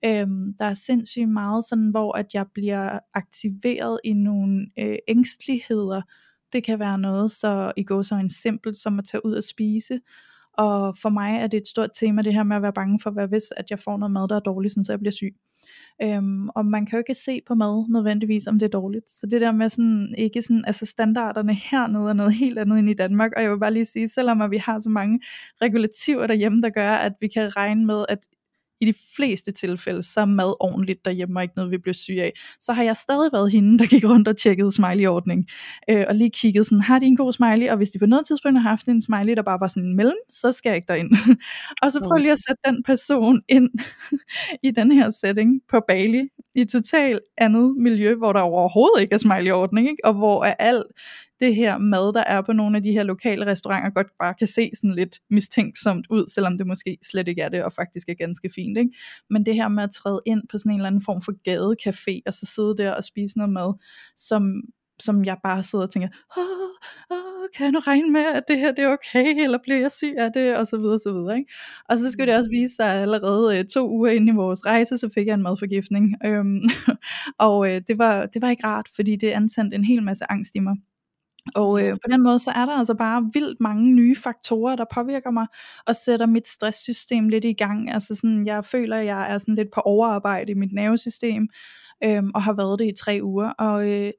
øhm, 0.05 0.55
der 0.58 0.64
er 0.64 0.75
sindssygt 0.75 1.28
meget 1.28 1.65
sådan, 1.65 1.91
hvor 1.91 2.17
at 2.17 2.34
jeg 2.34 2.46
bliver 2.55 2.98
aktiveret 3.15 4.00
i 4.05 4.12
nogle 4.12 4.67
øh, 4.79 4.96
ængstligheder, 5.08 6.03
det 6.53 6.65
kan 6.65 6.79
være 6.79 6.98
noget 6.98 7.32
så 7.32 7.72
i 7.77 7.84
går 7.84 8.03
så 8.03 8.15
en 8.15 8.29
simpelt 8.29 8.77
som 8.77 8.98
at 8.98 9.05
tage 9.05 9.27
ud 9.27 9.32
og 9.32 9.44
spise. 9.44 10.00
Og 10.55 10.97
for 11.03 11.09
mig 11.09 11.37
er 11.37 11.47
det 11.47 11.57
et 11.57 11.69
stort 11.69 11.91
tema 12.01 12.23
det 12.23 12.35
her 12.35 12.43
med 12.43 12.57
at 12.57 12.63
være 12.63 12.73
bange 12.73 13.01
for, 13.03 13.11
hvad 13.11 13.29
hvis 13.29 13.53
at 13.57 13.71
jeg 13.71 13.79
får 13.79 13.97
noget 13.97 14.13
mad, 14.13 14.29
der 14.29 14.37
er 14.37 14.41
dårligt, 14.41 14.75
så 14.75 14.87
jeg 14.89 14.99
bliver 14.99 15.13
syg. 15.13 15.35
Øhm, 16.03 16.49
og 16.49 16.67
man 16.67 16.87
kan 16.87 16.97
jo 16.97 16.99
ikke 16.99 17.15
se 17.15 17.41
på 17.47 17.55
mad 17.55 17.89
nødvendigvis, 17.89 18.47
om 18.47 18.59
det 18.59 18.67
er 18.67 18.71
dårligt. 18.71 19.11
Så 19.11 19.27
det 19.27 19.41
der 19.41 19.53
med 19.53 19.69
sådan, 19.69 20.15
ikke 20.19 20.43
sådan, 20.43 20.65
altså 20.67 20.87
standarderne 20.87 21.55
hernede 21.55 22.09
er 22.09 22.13
noget 22.13 22.35
helt 22.35 22.59
andet 22.59 22.79
end 22.79 22.91
i 22.91 22.95
Danmark. 22.95 23.31
Og 23.37 23.43
jeg 23.43 23.51
vil 23.51 23.59
bare 23.59 23.73
lige 23.73 23.85
sige, 23.85 24.09
selvom 24.09 24.43
at 24.43 24.51
vi 24.51 24.57
har 24.57 24.79
så 24.79 24.89
mange 24.89 25.21
regulativer 25.63 26.27
derhjemme, 26.27 26.63
der 26.63 26.71
gør, 26.71 26.91
at 26.91 27.13
vi 27.21 27.29
kan 27.29 27.57
regne 27.57 27.87
med, 27.87 28.05
at 28.09 28.19
i 28.81 28.84
de 28.84 28.94
fleste 29.17 29.53
tilfælde, 29.53 30.03
så 30.03 30.20
er 30.20 30.25
mad 30.25 30.55
ordentligt 30.60 31.05
derhjemme, 31.05 31.39
og 31.39 31.43
ikke 31.43 31.55
noget, 31.56 31.70
vi 31.70 31.79
bliver 31.79 31.94
syge 31.94 32.22
af. 32.22 32.32
Så 32.60 32.72
har 32.72 32.82
jeg 32.82 32.96
stadig 32.96 33.32
været 33.32 33.53
hende, 33.53 33.79
der 33.79 33.87
gik 33.87 34.05
rundt 34.05 34.29
og 34.29 34.37
tjekkede 34.37 34.72
smiley-ordning, 34.72 35.46
øh, 35.91 36.05
og 36.08 36.15
lige 36.15 36.31
kigget 36.31 36.67
sådan, 36.67 36.81
har 36.81 36.99
de 36.99 37.06
en 37.06 37.17
god 37.17 37.32
smiley? 37.32 37.69
Og 37.69 37.77
hvis 37.77 37.91
de 37.91 37.99
på 37.99 38.06
noget 38.06 38.27
tidspunkt 38.27 38.60
har 38.60 38.69
haft 38.69 38.89
en 38.89 39.03
smiley, 39.03 39.34
der 39.37 39.43
bare 39.43 39.60
var 39.60 39.69
sådan 39.69 39.82
en 39.82 39.96
mellem, 39.96 40.17
så 40.29 40.53
skal 40.53 40.70
jeg 40.70 40.77
ikke 40.77 40.89
derind. 40.89 41.10
og 41.82 41.93
så 41.93 42.01
prøv 42.01 42.19
lige 42.19 42.32
at 42.32 42.39
sætte 42.49 42.63
den 42.67 42.82
person 42.82 43.43
ind 43.49 43.70
i 44.69 44.70
den 44.70 44.93
her 44.93 45.10
setting 45.10 45.60
på 45.70 45.81
Bali, 45.89 46.29
i 46.55 46.65
totalt 46.65 47.20
andet 47.39 47.77
miljø, 47.77 48.15
hvor 48.15 48.32
der 48.32 48.41
overhovedet 48.41 49.01
ikke 49.01 49.15
er 49.15 49.19
smiley-ordning, 49.19 49.89
ikke? 49.89 50.05
og 50.05 50.15
hvor 50.15 50.44
er 50.44 50.55
alt 50.58 50.87
det 51.41 51.55
her 51.55 51.79
mad, 51.79 52.13
der 52.13 52.25
er 52.27 52.43
på 52.43 52.53
nogle 52.53 52.77
af 52.77 52.82
de 52.82 52.93
her 52.93 53.03
lokale 53.03 53.47
restauranter, 53.47 53.91
godt 53.91 54.06
bare 54.19 54.35
kan 54.35 54.47
se 54.47 54.70
sådan 54.75 54.94
lidt 54.94 55.19
mistænksomt 55.31 56.06
ud, 56.11 56.25
selvom 56.35 56.59
det 56.59 56.67
måske 56.67 56.99
slet 57.11 57.29
ikke 57.29 57.43
er 57.43 57.49
det, 57.49 57.65
og 57.65 57.73
faktisk 57.73 58.09
er 58.09 58.15
ganske 58.15 58.51
fint. 58.55 58.79
Ikke? 58.79 58.91
Men 59.31 59.47
det 59.47 59.55
her 59.55 59.69
med 59.69 59.82
at 59.82 59.91
træde 59.91 60.20
ind 60.27 60.43
på 60.51 60.59
sådan 60.59 60.73
en 60.73 60.79
eller 60.79 60.87
anden 60.87 61.03
form 61.05 61.23
for 61.23 61.32
gadecafé, 61.49 62.23
og 62.27 62.32
så 62.32 62.47
sidde 62.55 62.77
der 62.77 62.93
og 62.93 63.05
spise 63.05 63.39
noget 63.39 63.53
mad, 63.53 63.75
som, 64.17 64.63
som 65.01 65.25
jeg 65.25 65.37
bare 65.43 65.63
sidder 65.63 65.85
og 65.85 65.91
tænker, 65.91 66.09
åh, 66.39 67.17
åh, 67.17 67.49
kan 67.56 67.65
jeg 67.65 67.73
nu 67.73 67.79
regne 67.79 68.11
med, 68.11 68.20
at 68.20 68.43
det 68.49 68.59
her 68.59 68.73
det 68.73 68.85
er 68.85 68.89
okay, 68.89 69.43
eller 69.44 69.59
bliver 69.63 69.81
jeg 69.81 69.91
syg 69.91 70.15
af 70.19 70.32
det, 70.32 70.56
og 70.56 70.67
så 70.67 70.77
videre, 70.77 70.94
og 70.94 71.01
så 71.01 71.13
videre. 71.13 71.39
Ikke? 71.39 71.53
Og 71.89 71.99
så 71.99 72.11
skulle 72.11 72.27
det 72.27 72.39
også 72.39 72.51
vise 72.51 72.77
sig, 72.77 72.94
at 72.94 73.03
allerede 73.03 73.59
øh, 73.59 73.65
to 73.65 73.91
uger 73.91 74.11
inde 74.11 74.32
i 74.32 74.37
vores 74.37 74.67
rejse, 74.67 74.99
så 74.99 75.09
fik 75.15 75.27
jeg 75.27 75.35
en 75.35 75.43
madforgiftning. 75.43 76.15
Øhm, 76.25 76.63
og 77.49 77.70
øh, 77.70 77.82
det, 77.89 77.99
var, 77.99 78.27
det 78.27 78.43
var 78.43 78.51
ikke 78.51 78.67
rart, 78.67 78.89
fordi 78.97 79.17
det 79.17 79.31
antændte 79.31 79.75
en 79.75 79.85
hel 79.85 80.03
masse 80.03 80.25
angst 80.31 80.55
i 80.55 80.59
mig. 80.59 80.77
Og 81.55 81.82
øh, 81.82 81.93
på 81.93 82.09
den 82.11 82.23
måde, 82.23 82.39
så 82.39 82.51
er 82.51 82.67
der 82.67 82.73
altså 82.73 82.94
bare 82.94 83.31
vildt 83.32 83.61
mange 83.61 83.93
nye 83.94 84.17
faktorer, 84.17 84.77
der 84.77 84.85
påvirker 84.94 85.31
mig, 85.31 85.47
og 85.87 85.97
sætter 85.97 86.27
mit 86.27 86.49
stresssystem 86.49 87.29
lidt 87.29 87.44
i 87.44 87.53
gang. 87.53 87.91
Altså 87.91 88.15
sådan, 88.15 88.47
jeg 88.47 88.65
føler, 88.65 88.97
at 88.97 89.06
jeg 89.06 89.32
er 89.32 89.39
sådan 89.39 89.55
lidt 89.55 89.70
på 89.75 89.81
overarbejde 89.81 90.53
i 90.53 90.55
mit 90.55 90.73
nervesystem, 90.73 91.49
øh, 92.05 92.23
og 92.35 92.43
har 92.43 92.53
været 92.53 92.79
det 92.79 92.87
i 92.87 92.94
tre 92.99 93.20
uger. 93.23 93.51
Og 93.51 93.89
øh, 93.89 94.13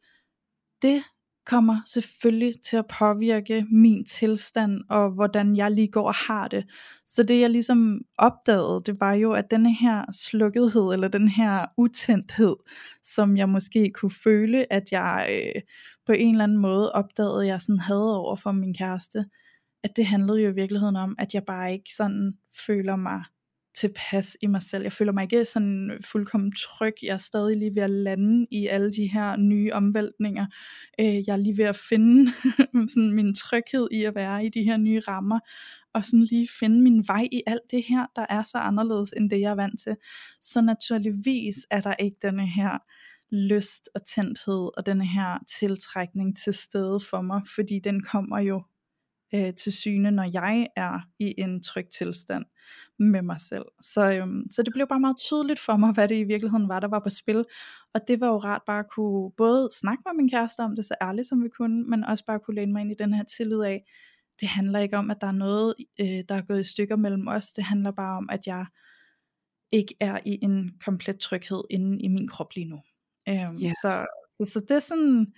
det 0.81 1.03
kommer 1.45 1.81
selvfølgelig 1.85 2.53
til 2.65 2.77
at 2.77 2.87
påvirke 2.99 3.65
min 3.71 4.05
tilstand, 4.05 4.81
og 4.89 5.11
hvordan 5.11 5.55
jeg 5.55 5.71
lige 5.71 5.87
går 5.87 6.07
og 6.07 6.13
har 6.13 6.47
det. 6.47 6.65
Så 7.07 7.23
det 7.23 7.39
jeg 7.39 7.49
ligesom 7.49 8.01
opdagede, 8.17 8.81
det 8.85 8.99
var 8.99 9.13
jo, 9.13 9.33
at 9.33 9.51
denne 9.51 9.73
her 9.73 10.05
slukkethed, 10.11 10.93
eller 10.93 11.07
den 11.07 11.27
her 11.27 11.65
utændthed, 11.77 12.55
som 13.03 13.37
jeg 13.37 13.49
måske 13.49 13.91
kunne 13.93 14.11
føle, 14.23 14.73
at 14.73 14.91
jeg 14.91 15.27
øh, 15.31 15.61
på 16.05 16.11
en 16.11 16.31
eller 16.31 16.43
anden 16.43 16.57
måde 16.57 16.91
opdagede, 16.91 17.47
jeg 17.47 17.61
sådan 17.61 17.79
havde 17.79 18.17
over 18.19 18.35
for 18.35 18.51
min 18.51 18.73
kæreste, 18.73 19.25
at 19.83 19.91
det 19.95 20.05
handlede 20.05 20.41
jo 20.41 20.49
i 20.49 20.55
virkeligheden 20.55 20.95
om, 20.95 21.15
at 21.19 21.33
jeg 21.33 21.43
bare 21.47 21.73
ikke 21.73 21.93
sådan 21.97 22.33
føler 22.65 22.95
mig 22.95 23.23
tilpas 23.81 24.37
i 24.41 24.47
mig 24.47 24.61
selv. 24.61 24.83
Jeg 24.83 24.93
føler 24.93 25.11
mig 25.11 25.23
ikke 25.23 25.45
sådan 25.45 25.99
fuldkommen 26.05 26.51
tryg. 26.51 26.93
Jeg 27.03 27.13
er 27.13 27.17
stadig 27.17 27.57
lige 27.57 27.75
ved 27.75 27.83
at 27.83 27.89
lande 27.89 28.47
i 28.51 28.67
alle 28.67 28.91
de 28.91 29.07
her 29.07 29.35
nye 29.35 29.73
omvæltninger. 29.73 30.45
Øh, 30.99 31.15
jeg 31.27 31.33
er 31.33 31.37
lige 31.37 31.57
ved 31.57 31.65
at 31.65 31.75
finde 31.75 32.31
sådan 32.93 33.11
min 33.11 33.35
tryghed 33.35 33.87
i 33.91 34.03
at 34.03 34.15
være 34.15 34.45
i 34.45 34.49
de 34.49 34.63
her 34.63 34.77
nye 34.77 34.99
rammer, 34.99 35.39
og 35.93 36.05
sådan 36.05 36.23
lige 36.23 36.47
finde 36.59 36.81
min 36.81 37.03
vej 37.07 37.27
i 37.31 37.41
alt 37.47 37.71
det 37.71 37.83
her, 37.83 38.05
der 38.15 38.25
er 38.29 38.43
så 38.43 38.57
anderledes 38.57 39.13
end 39.17 39.29
det, 39.29 39.39
jeg 39.39 39.51
er 39.51 39.55
vant 39.55 39.79
til. 39.79 39.95
Så 40.41 40.61
naturligvis 40.61 41.55
er 41.71 41.81
der 41.81 41.93
ikke 41.99 42.17
denne 42.21 42.47
her 42.47 42.77
lyst 43.31 43.89
og 43.95 44.05
tændthed 44.05 44.77
og 44.77 44.85
denne 44.85 45.07
her 45.07 45.37
tiltrækning 45.59 46.37
til 46.37 46.53
stede 46.53 46.99
for 47.09 47.21
mig, 47.21 47.41
fordi 47.55 47.79
den 47.79 48.03
kommer 48.03 48.39
jo 48.39 48.63
øh, 49.33 49.53
til 49.53 49.73
syne, 49.73 50.11
når 50.11 50.29
jeg 50.33 50.67
er 50.75 50.99
i 51.19 51.33
en 51.37 51.63
tryg 51.63 51.87
tilstand 51.97 52.45
med 52.99 53.21
mig 53.21 53.39
selv. 53.39 53.65
Så, 53.81 54.11
øhm, 54.11 54.47
så 54.51 54.63
det 54.63 54.73
blev 54.73 54.87
bare 54.87 54.99
meget 54.99 55.17
tydeligt 55.17 55.59
for 55.59 55.77
mig, 55.77 55.91
hvad 55.91 56.07
det 56.07 56.15
i 56.15 56.23
virkeligheden 56.23 56.69
var, 56.69 56.79
der 56.79 56.87
var 56.87 56.99
på 56.99 57.09
spil. 57.09 57.45
Og 57.93 58.01
det 58.07 58.19
var 58.19 58.27
jo 58.27 58.37
rart 58.37 58.61
bare 58.67 58.79
at 58.79 58.89
kunne 58.89 59.31
både 59.37 59.69
snakke 59.79 60.03
med 60.05 60.13
min 60.13 60.29
kæreste 60.29 60.59
om 60.59 60.75
det 60.75 60.85
så 60.85 60.95
ærligt 61.01 61.27
som 61.27 61.43
vi 61.43 61.49
kunne, 61.49 61.83
men 61.83 62.03
også 62.03 62.25
bare 62.25 62.39
kunne 62.39 62.55
læne 62.55 62.73
mig 62.73 62.81
ind 62.81 62.91
i 62.91 62.95
den 62.99 63.13
her 63.13 63.23
tillid 63.23 63.61
af, 63.61 63.83
det 64.39 64.49
handler 64.49 64.79
ikke 64.79 64.97
om, 64.97 65.11
at 65.11 65.17
der 65.21 65.27
er 65.27 65.31
noget, 65.31 65.73
øh, 65.99 66.23
der 66.29 66.35
er 66.35 66.41
gået 66.41 66.59
i 66.59 66.71
stykker 66.71 66.95
mellem 66.95 67.27
os. 67.27 67.53
Det 67.53 67.63
handler 67.63 67.91
bare 67.91 68.17
om, 68.17 68.29
at 68.31 68.47
jeg 68.47 68.65
ikke 69.71 69.95
er 69.99 70.19
i 70.25 70.39
en 70.41 70.71
komplet 70.85 71.19
tryghed 71.19 71.63
inde 71.69 72.01
i 72.01 72.07
min 72.07 72.27
krop 72.27 72.55
lige 72.55 72.69
nu. 72.69 72.81
Øhm, 73.29 73.37
yeah. 73.37 73.73
så, 73.81 74.05
så, 74.31 74.51
så 74.53 74.59
det 74.59 74.75
er 74.75 74.79
sådan, 74.79 75.33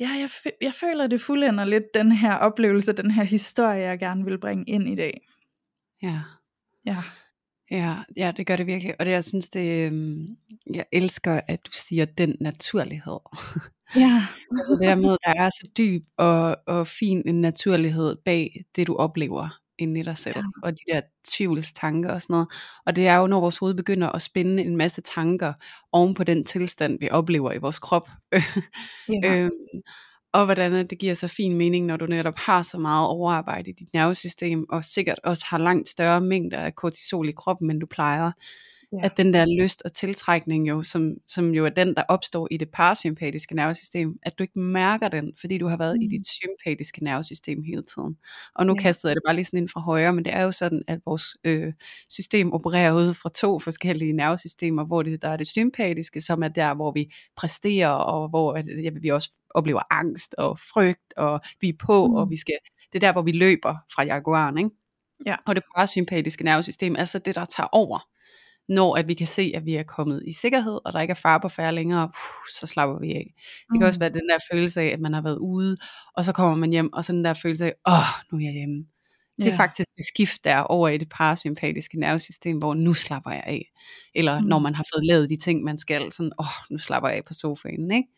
ja, 0.00 0.08
jeg, 0.08 0.30
jeg 0.60 0.74
føler, 0.74 1.06
det 1.06 1.20
fuldender 1.20 1.64
lidt 1.64 1.84
den 1.94 2.12
her 2.12 2.34
oplevelse, 2.34 2.92
den 2.92 3.10
her 3.10 3.24
historie, 3.24 3.80
jeg 3.80 3.98
gerne 3.98 4.24
vil 4.24 4.38
bringe 4.38 4.64
ind 4.68 4.88
i 4.88 4.94
dag. 4.94 5.20
Ja. 6.02 6.20
Ja. 6.86 6.96
Ja, 7.70 7.96
ja, 8.16 8.32
det 8.36 8.46
gør 8.46 8.56
det 8.56 8.66
virkelig. 8.66 8.94
Og 8.98 9.06
det, 9.06 9.12
jeg 9.12 9.24
synes, 9.24 9.48
det, 9.48 9.86
øhm, 9.86 10.26
jeg 10.74 10.84
elsker, 10.92 11.40
at 11.48 11.66
du 11.66 11.70
siger 11.72 12.04
den 12.04 12.36
naturlighed. 12.40 13.18
Ja. 13.96 14.26
altså 14.58 14.76
det 14.80 14.88
der 14.88 14.94
med, 14.94 15.12
at 15.12 15.18
der 15.24 15.44
er 15.44 15.50
så 15.50 15.68
dyb 15.78 16.04
og, 16.16 16.56
og 16.66 16.86
fin 16.86 17.22
en 17.26 17.40
naturlighed 17.40 18.16
bag 18.24 18.64
det, 18.76 18.86
du 18.86 18.96
oplever 18.96 19.60
inde 19.78 20.00
i 20.00 20.02
dig 20.02 20.18
selv, 20.18 20.36
ja. 20.36 20.42
og 20.62 20.72
de 20.72 20.92
der 20.92 21.00
tvivlstanker 21.28 22.12
og 22.12 22.22
sådan 22.22 22.34
noget. 22.34 22.48
Og 22.86 22.96
det 22.96 23.06
er 23.06 23.16
jo, 23.16 23.26
når 23.26 23.40
vores 23.40 23.58
hoved 23.58 23.74
begynder 23.74 24.08
at 24.08 24.22
spænde 24.22 24.62
en 24.62 24.76
masse 24.76 25.02
tanker 25.02 25.52
oven 25.92 26.14
på 26.14 26.24
den 26.24 26.44
tilstand, 26.44 26.98
vi 27.00 27.10
oplever 27.10 27.52
i 27.52 27.58
vores 27.58 27.78
krop. 27.78 28.08
ja. 29.22 29.36
øhm, 29.36 29.50
og 30.32 30.44
hvordan 30.44 30.86
det 30.86 30.98
giver 30.98 31.14
så 31.14 31.28
fin 31.28 31.56
mening, 31.56 31.86
når 31.86 31.96
du 31.96 32.06
netop 32.06 32.36
har 32.36 32.62
så 32.62 32.78
meget 32.78 33.08
overarbejde 33.08 33.70
i 33.70 33.72
dit 33.72 33.88
nervesystem, 33.94 34.66
og 34.68 34.84
sikkert 34.84 35.20
også 35.24 35.46
har 35.48 35.58
langt 35.58 35.88
større 35.88 36.20
mængder 36.20 36.58
af 36.58 36.74
kortisol 36.74 37.28
i 37.28 37.32
kroppen, 37.32 37.70
end 37.70 37.80
du 37.80 37.86
plejer. 37.86 38.32
Ja. 38.92 38.98
At 39.02 39.16
den 39.16 39.34
der 39.34 39.46
lyst 39.62 39.82
og 39.84 39.94
tiltrækning 39.94 40.68
jo, 40.68 40.82
som, 40.82 41.14
som 41.28 41.54
jo 41.54 41.64
er 41.64 41.68
den, 41.68 41.94
der 41.94 42.02
opstår 42.08 42.48
i 42.50 42.56
det 42.56 42.68
parasympatiske 42.70 43.54
nervesystem, 43.54 44.18
at 44.22 44.38
du 44.38 44.42
ikke 44.42 44.58
mærker 44.58 45.08
den, 45.08 45.32
fordi 45.40 45.58
du 45.58 45.68
har 45.68 45.76
været 45.76 45.96
mm. 45.96 46.02
i 46.02 46.06
dit 46.06 46.26
sympatiske 46.26 47.04
nervesystem 47.04 47.62
hele 47.62 47.82
tiden. 47.82 48.16
Og 48.54 48.66
nu 48.66 48.74
ja. 48.74 48.82
kastede 48.82 49.10
jeg 49.10 49.16
det 49.16 49.22
bare 49.26 49.34
lige 49.34 49.44
sådan 49.44 49.58
ind 49.58 49.68
fra 49.68 49.80
højre, 49.80 50.12
men 50.12 50.24
det 50.24 50.34
er 50.34 50.42
jo 50.42 50.52
sådan, 50.52 50.82
at 50.88 51.00
vores 51.06 51.36
øh, 51.44 51.72
system 52.08 52.52
opererer 52.52 52.92
ud 52.92 53.14
fra 53.14 53.28
to 53.34 53.58
forskellige 53.58 54.12
nervesystemer, 54.12 54.84
hvor 54.84 55.02
det, 55.02 55.22
der 55.22 55.28
er 55.28 55.36
det 55.36 55.46
sympatiske, 55.46 56.20
som 56.20 56.42
er 56.42 56.48
der, 56.48 56.74
hvor 56.74 56.92
vi 56.92 57.14
præsterer, 57.36 57.88
og 57.88 58.28
hvor 58.28 58.52
at, 58.52 58.66
ja, 58.82 58.90
vi 59.00 59.08
også 59.08 59.30
oplever 59.50 59.82
angst 59.90 60.34
og 60.38 60.58
frygt, 60.58 61.14
og 61.16 61.40
vi 61.60 61.68
er 61.68 61.76
på, 61.78 62.06
mm. 62.06 62.14
og 62.14 62.30
vi 62.30 62.36
skal, 62.36 62.58
det 62.92 63.04
er 63.04 63.06
der, 63.06 63.12
hvor 63.12 63.22
vi 63.22 63.32
løber 63.32 63.76
fra 63.94 64.04
jaguaren, 64.04 64.58
ikke? 64.58 64.70
Ja. 65.26 65.34
Og 65.46 65.54
det 65.54 65.64
parasympatiske 65.76 66.44
nervesystem 66.44 66.96
er 66.98 67.04
så 67.04 67.18
det, 67.18 67.34
der 67.34 67.44
tager 67.44 67.68
over 67.72 67.98
når 68.68 68.96
at 68.96 69.08
vi 69.08 69.14
kan 69.14 69.26
se, 69.26 69.52
at 69.54 69.64
vi 69.64 69.74
er 69.74 69.82
kommet 69.82 70.22
i 70.26 70.32
sikkerhed, 70.32 70.80
og 70.84 70.92
der 70.92 71.00
ikke 71.00 71.10
er 71.10 71.14
far 71.22 71.38
på 71.38 71.48
færre 71.48 71.74
længere, 71.74 72.08
puh, 72.08 72.46
så 72.60 72.66
slapper 72.66 72.98
vi 72.98 73.12
af. 73.12 73.34
Det 73.34 73.66
mm. 73.70 73.78
kan 73.78 73.86
også 73.86 73.98
være 73.98 74.08
den 74.08 74.28
der 74.28 74.38
følelse 74.52 74.80
af, 74.80 74.86
at 74.86 75.00
man 75.00 75.14
har 75.14 75.22
været 75.22 75.38
ude, 75.38 75.76
og 76.16 76.24
så 76.24 76.32
kommer 76.32 76.56
man 76.56 76.70
hjem, 76.70 76.92
og 76.92 77.04
så 77.04 77.12
den 77.12 77.24
der 77.24 77.34
følelse 77.34 77.64
af, 77.64 77.74
åh, 77.88 77.94
oh, 77.94 78.04
nu 78.32 78.38
er 78.38 78.42
jeg 78.42 78.52
hjemme. 78.52 78.86
Det 79.38 79.46
er 79.46 79.56
faktisk 79.56 79.90
det 79.96 80.04
skift, 80.14 80.44
der 80.44 80.50
er 80.50 80.62
over 80.62 80.88
i 80.88 80.98
det 80.98 81.08
parasympatiske 81.08 82.00
nervesystem, 82.00 82.58
hvor 82.58 82.74
nu 82.74 82.94
slapper 82.94 83.30
jeg 83.30 83.42
af. 83.46 83.72
Eller 84.14 84.40
mm. 84.40 84.46
når 84.46 84.58
man 84.58 84.74
har 84.74 84.84
fået 84.94 85.06
lavet 85.06 85.30
de 85.30 85.36
ting, 85.36 85.62
man 85.62 85.78
skal, 85.78 86.12
sådan, 86.12 86.32
åh, 86.38 86.46
oh, 86.46 86.70
nu 86.70 86.78
slapper 86.78 87.08
jeg 87.08 87.18
af 87.18 87.24
på 87.24 87.34
sofaen, 87.34 87.90
ikke? 87.90 88.08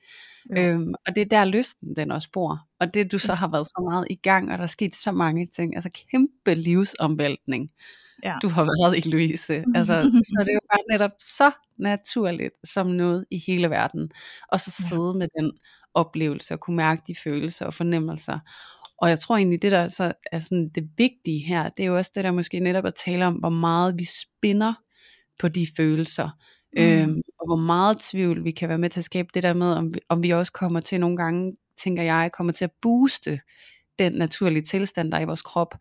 Ja. 0.57 0.73
Øhm, 0.73 0.95
og 1.07 1.15
det 1.15 1.21
er 1.21 1.25
der 1.25 1.45
lysten, 1.45 1.97
den 1.97 2.11
også 2.11 2.29
bor. 2.33 2.59
Og 2.81 2.95
det 2.95 3.13
du 3.13 3.19
så 3.19 3.35
har 3.35 3.49
været 3.49 3.67
så 3.67 3.89
meget 3.91 4.07
i 4.11 4.15
gang, 4.15 4.53
og 4.53 4.59
der 4.59 4.65
er 4.65 4.69
sket 4.69 4.97
så 4.97 5.13
mange 5.13 5.47
ting, 5.47 5.75
altså 5.75 5.91
kæmpe 6.11 6.55
livsomvæltning 6.55 7.71
ja. 8.25 8.37
du 8.43 8.49
har 8.49 8.63
været 8.65 9.07
i, 9.07 9.09
Louise. 9.09 9.65
Altså, 9.75 9.95
så 10.25 10.37
det 10.41 10.49
er 10.49 10.55
jo 10.55 10.61
bare 10.73 10.83
netop 10.93 11.11
så 11.21 11.51
naturligt 11.79 12.55
som 12.65 12.87
noget 12.87 13.25
i 13.31 13.43
hele 13.47 13.71
verden. 13.71 14.11
Og 14.53 14.61
så 14.61 14.71
sidde 14.71 15.13
ja. 15.15 15.19
med 15.19 15.29
den 15.39 15.53
oplevelse 15.95 16.55
og 16.55 16.61
kunne 16.61 16.77
mærke 16.77 17.03
de 17.07 17.15
følelser 17.15 17.67
og 17.67 17.75
fornemmelser. 17.75 18.39
Og 18.99 19.09
jeg 19.09 19.19
tror 19.19 19.37
egentlig, 19.37 19.63
det 19.63 19.73
der 19.73 19.89
så 19.89 20.13
er 20.33 20.39
sådan 20.39 20.69
det 20.69 20.89
vigtige 20.97 21.47
her, 21.47 21.69
det 21.69 21.83
er 21.83 21.87
jo 21.87 21.97
også 21.97 22.11
det 22.15 22.25
der 22.25 22.33
måske 22.33 22.61
netop 22.61 22.87
at 22.87 22.95
tale 22.95 23.27
om, 23.27 23.35
hvor 23.35 23.49
meget 23.49 23.99
vi 23.99 24.05
spinder 24.05 24.75
på 25.39 25.49
de 25.49 25.69
følelser. 25.77 26.31
Mm. 26.77 26.83
Øhm, 26.83 27.23
og 27.41 27.47
hvor 27.47 27.57
meget 27.57 27.99
tvivl 27.99 28.45
vi 28.45 28.51
kan 28.51 28.69
være 28.69 28.79
med 28.79 28.91
til 28.91 29.01
at 29.01 29.05
skabe 29.05 29.29
det 29.35 29.43
der 29.43 29.55
med, 29.55 29.73
om 29.73 29.95
vi, 29.95 30.01
om 30.09 30.23
vi 30.23 30.31
også 30.31 30.53
kommer 30.53 30.81
til 30.81 31.01
nogle 31.01 31.17
gange, 31.17 31.57
tænker 31.85 32.03
jeg, 32.03 32.31
kommer 32.33 32.53
til 32.53 32.65
at 32.65 32.71
booste 32.83 33.41
den 33.99 34.13
naturlige 34.13 34.63
tilstand, 34.63 35.13
der 35.13 35.19
er 35.19 35.23
i 35.23 35.25
vores 35.25 35.43
krop, 35.43 35.75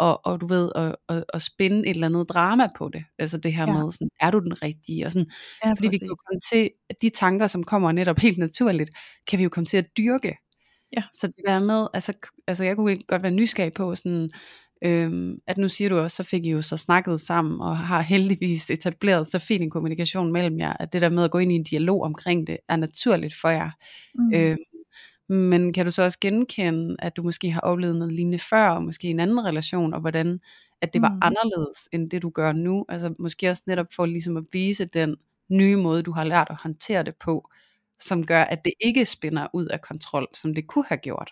og, 0.00 0.20
og 0.26 0.40
du 0.40 0.46
ved, 0.46 0.72
at, 0.74 0.96
at, 1.08 1.24
at 1.34 1.42
spænde 1.42 1.78
et 1.78 1.90
eller 1.90 2.06
andet 2.06 2.28
drama 2.28 2.68
på 2.78 2.88
det. 2.88 3.04
Altså 3.18 3.38
det 3.38 3.52
her 3.52 3.66
ja. 3.66 3.72
med, 3.72 3.92
sådan, 3.92 4.08
er 4.20 4.30
du 4.30 4.38
den 4.38 4.62
rigtige? 4.62 5.06
Og 5.06 5.10
sådan, 5.12 5.30
ja, 5.64 5.70
fordi 5.70 5.88
præcis. 5.88 6.02
vi 6.02 6.06
kan 6.06 6.16
komme 6.28 6.40
til, 6.52 6.70
at 6.90 6.96
de 7.02 7.08
tanker, 7.10 7.46
som 7.46 7.64
kommer 7.64 7.92
netop 7.92 8.18
helt 8.18 8.38
naturligt, 8.38 8.90
kan 9.28 9.38
vi 9.38 9.42
jo 9.42 9.48
komme 9.48 9.66
til 9.66 9.76
at 9.76 9.86
dyrke. 9.96 10.36
Ja. 10.96 11.02
Så 11.14 11.26
det 11.26 11.42
der 11.46 11.60
med, 11.60 11.86
altså, 11.94 12.12
altså 12.46 12.64
jeg 12.64 12.76
kunne 12.76 12.98
godt 13.08 13.22
være 13.22 13.32
nysgerrig 13.32 13.72
på, 13.72 13.94
sådan, 13.94 14.30
øhm, 14.84 15.38
at 15.46 15.58
nu 15.58 15.68
siger 15.68 15.88
du 15.88 15.98
også, 15.98 16.16
så 16.16 16.22
fik 16.22 16.44
I 16.44 16.50
jo 16.50 16.62
så 16.62 16.76
snakket 16.76 17.20
sammen, 17.20 17.60
og 17.60 17.78
har 17.78 18.00
heldigvis 18.00 18.70
etableret 18.70 19.26
så 19.26 19.38
fin 19.38 19.62
en 19.62 19.70
kommunikation 19.70 20.32
mellem 20.32 20.58
jer, 20.58 20.76
at 20.80 20.92
det 20.92 21.02
der 21.02 21.08
med 21.08 21.24
at 21.24 21.30
gå 21.30 21.38
ind 21.38 21.52
i 21.52 21.54
en 21.54 21.64
dialog 21.64 22.02
omkring 22.02 22.46
det, 22.46 22.58
er 22.68 22.76
naturligt 22.76 23.34
for 23.40 23.48
jer. 23.48 23.70
Mm. 24.14 24.34
Øhm, 24.34 24.58
men 25.30 25.72
kan 25.72 25.84
du 25.84 25.90
så 25.90 26.02
også 26.02 26.18
genkende, 26.20 26.96
at 26.98 27.16
du 27.16 27.22
måske 27.22 27.50
har 27.50 27.60
oplevet 27.60 27.96
noget 27.96 28.14
lignende 28.14 28.38
før, 28.38 28.68
og 28.68 28.82
måske 28.82 29.06
i 29.06 29.10
en 29.10 29.20
anden 29.20 29.44
relation, 29.44 29.94
og 29.94 30.00
hvordan 30.00 30.40
at 30.80 30.92
det 30.92 31.02
var 31.02 31.08
mm. 31.08 31.20
anderledes 31.22 31.88
end 31.92 32.10
det 32.10 32.22
du 32.22 32.30
gør 32.30 32.52
nu? 32.52 32.84
Altså 32.88 33.14
måske 33.18 33.50
også 33.50 33.62
netop 33.66 33.86
for 33.92 34.06
ligesom 34.06 34.36
at 34.36 34.44
vise 34.52 34.84
den 34.84 35.16
nye 35.48 35.76
måde, 35.76 36.02
du 36.02 36.12
har 36.12 36.24
lært 36.24 36.46
at 36.50 36.56
håndtere 36.56 37.02
det 37.02 37.16
på, 37.16 37.50
som 38.00 38.26
gør, 38.26 38.42
at 38.42 38.64
det 38.64 38.72
ikke 38.80 39.04
spinder 39.04 39.46
ud 39.52 39.66
af 39.66 39.80
kontrol, 39.80 40.26
som 40.34 40.54
det 40.54 40.66
kunne 40.66 40.84
have 40.88 40.98
gjort. 40.98 41.30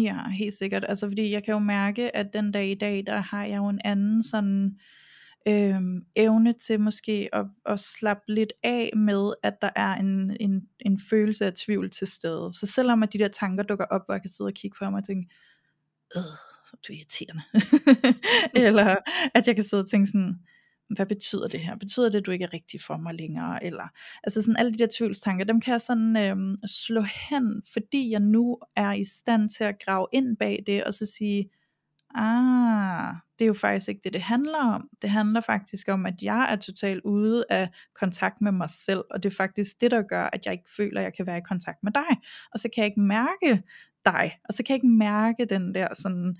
Ja, 0.00 0.28
helt 0.28 0.54
sikkert. 0.54 0.84
Altså 0.88 1.08
fordi 1.08 1.32
jeg 1.32 1.44
kan 1.44 1.52
jo 1.52 1.58
mærke, 1.58 2.16
at 2.16 2.32
den 2.32 2.52
dag 2.52 2.70
i 2.70 2.74
dag, 2.74 3.06
der 3.06 3.20
har 3.20 3.44
jeg 3.44 3.56
jo 3.56 3.68
en 3.68 3.80
anden 3.84 4.22
sådan 4.22 4.78
øh, 5.48 5.80
evne 6.16 6.52
til 6.52 6.80
måske 6.80 7.28
at, 7.32 7.46
at 7.66 7.80
slappe 7.80 8.22
lidt 8.28 8.52
af 8.62 8.90
med, 8.96 9.32
at 9.42 9.54
der 9.62 9.70
er 9.76 9.94
en, 9.94 10.36
en, 10.40 10.68
en 10.80 11.00
følelse 11.10 11.46
af 11.46 11.52
tvivl 11.52 11.90
til 11.90 12.06
stede. 12.06 12.50
Så 12.54 12.66
selvom 12.66 13.02
at 13.02 13.12
de 13.12 13.18
der 13.18 13.28
tanker 13.28 13.62
dukker 13.62 13.84
op, 13.84 14.02
hvor 14.06 14.14
jeg 14.14 14.22
kan 14.22 14.30
sidde 14.30 14.48
og 14.48 14.54
kigge 14.54 14.76
på 14.78 14.90
mig 14.90 14.98
og 14.98 15.06
tænke, 15.06 15.28
øh, 16.16 16.22
du 16.88 16.92
er 16.92 16.96
irriterende. 16.96 17.42
Eller 18.66 18.96
at 19.34 19.46
jeg 19.46 19.54
kan 19.54 19.64
sidde 19.64 19.82
og 19.82 19.90
tænke 19.90 20.06
sådan, 20.06 20.38
hvad 20.90 21.06
betyder 21.06 21.48
det 21.48 21.60
her? 21.60 21.76
Betyder 21.76 22.08
det, 22.08 22.18
at 22.18 22.26
du 22.26 22.30
ikke 22.30 22.44
er 22.44 22.52
rigtig 22.52 22.80
for 22.80 22.96
mig 22.96 23.14
længere? 23.14 23.64
Eller, 23.64 23.88
altså 24.24 24.42
sådan 24.42 24.56
alle 24.56 24.72
de 24.72 24.78
der 24.78 24.88
tvivlstanker, 24.98 25.44
dem 25.44 25.60
kan 25.60 25.72
jeg 25.72 25.80
sådan 25.80 26.16
øhm, 26.16 26.56
slå 26.66 27.02
hen, 27.30 27.62
fordi 27.72 28.10
jeg 28.10 28.20
nu 28.20 28.58
er 28.76 28.92
i 28.92 29.04
stand 29.04 29.50
til 29.50 29.64
at 29.64 29.84
grave 29.84 30.06
ind 30.12 30.36
bag 30.36 30.62
det, 30.66 30.84
og 30.84 30.94
så 30.94 31.06
sige, 31.06 31.50
ah, 32.14 33.14
det 33.38 33.44
er 33.44 33.46
jo 33.46 33.54
faktisk 33.54 33.88
ikke 33.88 34.00
det, 34.04 34.12
det 34.12 34.22
handler 34.22 34.58
om. 34.58 34.88
Det 35.02 35.10
handler 35.10 35.40
faktisk 35.40 35.88
om, 35.88 36.06
at 36.06 36.14
jeg 36.22 36.52
er 36.52 36.56
totalt 36.56 37.00
ude 37.04 37.44
af 37.50 37.68
kontakt 37.94 38.40
med 38.40 38.52
mig 38.52 38.70
selv, 38.70 39.04
og 39.10 39.22
det 39.22 39.32
er 39.32 39.36
faktisk 39.36 39.80
det, 39.80 39.90
der 39.90 40.02
gør, 40.02 40.24
at 40.32 40.46
jeg 40.46 40.52
ikke 40.52 40.70
føler, 40.76 41.00
at 41.00 41.04
jeg 41.04 41.14
kan 41.14 41.26
være 41.26 41.38
i 41.38 41.48
kontakt 41.48 41.78
med 41.82 41.92
dig. 41.92 42.16
Og 42.52 42.60
så 42.60 42.68
kan 42.74 42.82
jeg 42.82 42.86
ikke 42.86 43.00
mærke 43.00 43.62
dig. 44.04 44.38
Og 44.48 44.54
så 44.54 44.62
kan 44.62 44.72
jeg 44.72 44.76
ikke 44.76 44.96
mærke 44.96 45.44
den 45.44 45.74
der 45.74 45.88
sådan, 45.94 46.36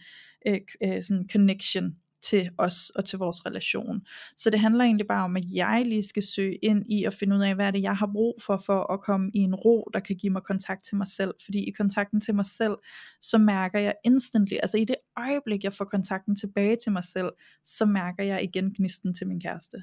øh, 0.46 0.60
øh, 0.84 1.02
sådan 1.02 1.28
connection 1.32 1.96
til 2.22 2.50
os 2.58 2.90
og 2.90 3.04
til 3.04 3.18
vores 3.18 3.46
relation. 3.46 4.02
Så 4.36 4.50
det 4.50 4.60
handler 4.60 4.84
egentlig 4.84 5.06
bare 5.06 5.24
om, 5.24 5.36
at 5.36 5.44
jeg 5.54 5.82
lige 5.86 6.02
skal 6.02 6.22
søge 6.22 6.56
ind 6.56 6.84
i 6.88 7.04
og 7.04 7.12
finde 7.12 7.36
ud 7.36 7.42
af, 7.42 7.54
hvad 7.54 7.66
er 7.66 7.70
det, 7.70 7.82
jeg 7.82 7.96
har 7.96 8.10
brug 8.12 8.42
for, 8.42 8.62
for 8.66 8.92
at 8.92 9.00
komme 9.00 9.30
i 9.34 9.38
en 9.38 9.54
ro, 9.54 9.90
der 9.94 10.00
kan 10.00 10.16
give 10.16 10.32
mig 10.32 10.42
kontakt 10.42 10.84
til 10.84 10.96
mig 10.96 11.06
selv. 11.06 11.34
Fordi 11.44 11.58
i 11.68 11.70
kontakten 11.70 12.20
til 12.20 12.34
mig 12.34 12.46
selv, 12.46 12.76
så 13.20 13.38
mærker 13.38 13.78
jeg 13.78 13.94
instantly, 14.04 14.56
altså 14.62 14.78
i 14.78 14.84
det 14.84 14.96
øjeblik, 15.18 15.64
jeg 15.64 15.72
får 15.72 15.84
kontakten 15.84 16.36
tilbage 16.36 16.76
til 16.82 16.92
mig 16.92 17.04
selv, 17.04 17.30
så 17.64 17.86
mærker 17.86 18.24
jeg 18.24 18.42
igen 18.42 18.74
gnisten 18.78 19.14
til 19.14 19.26
min 19.26 19.40
kæreste. 19.40 19.76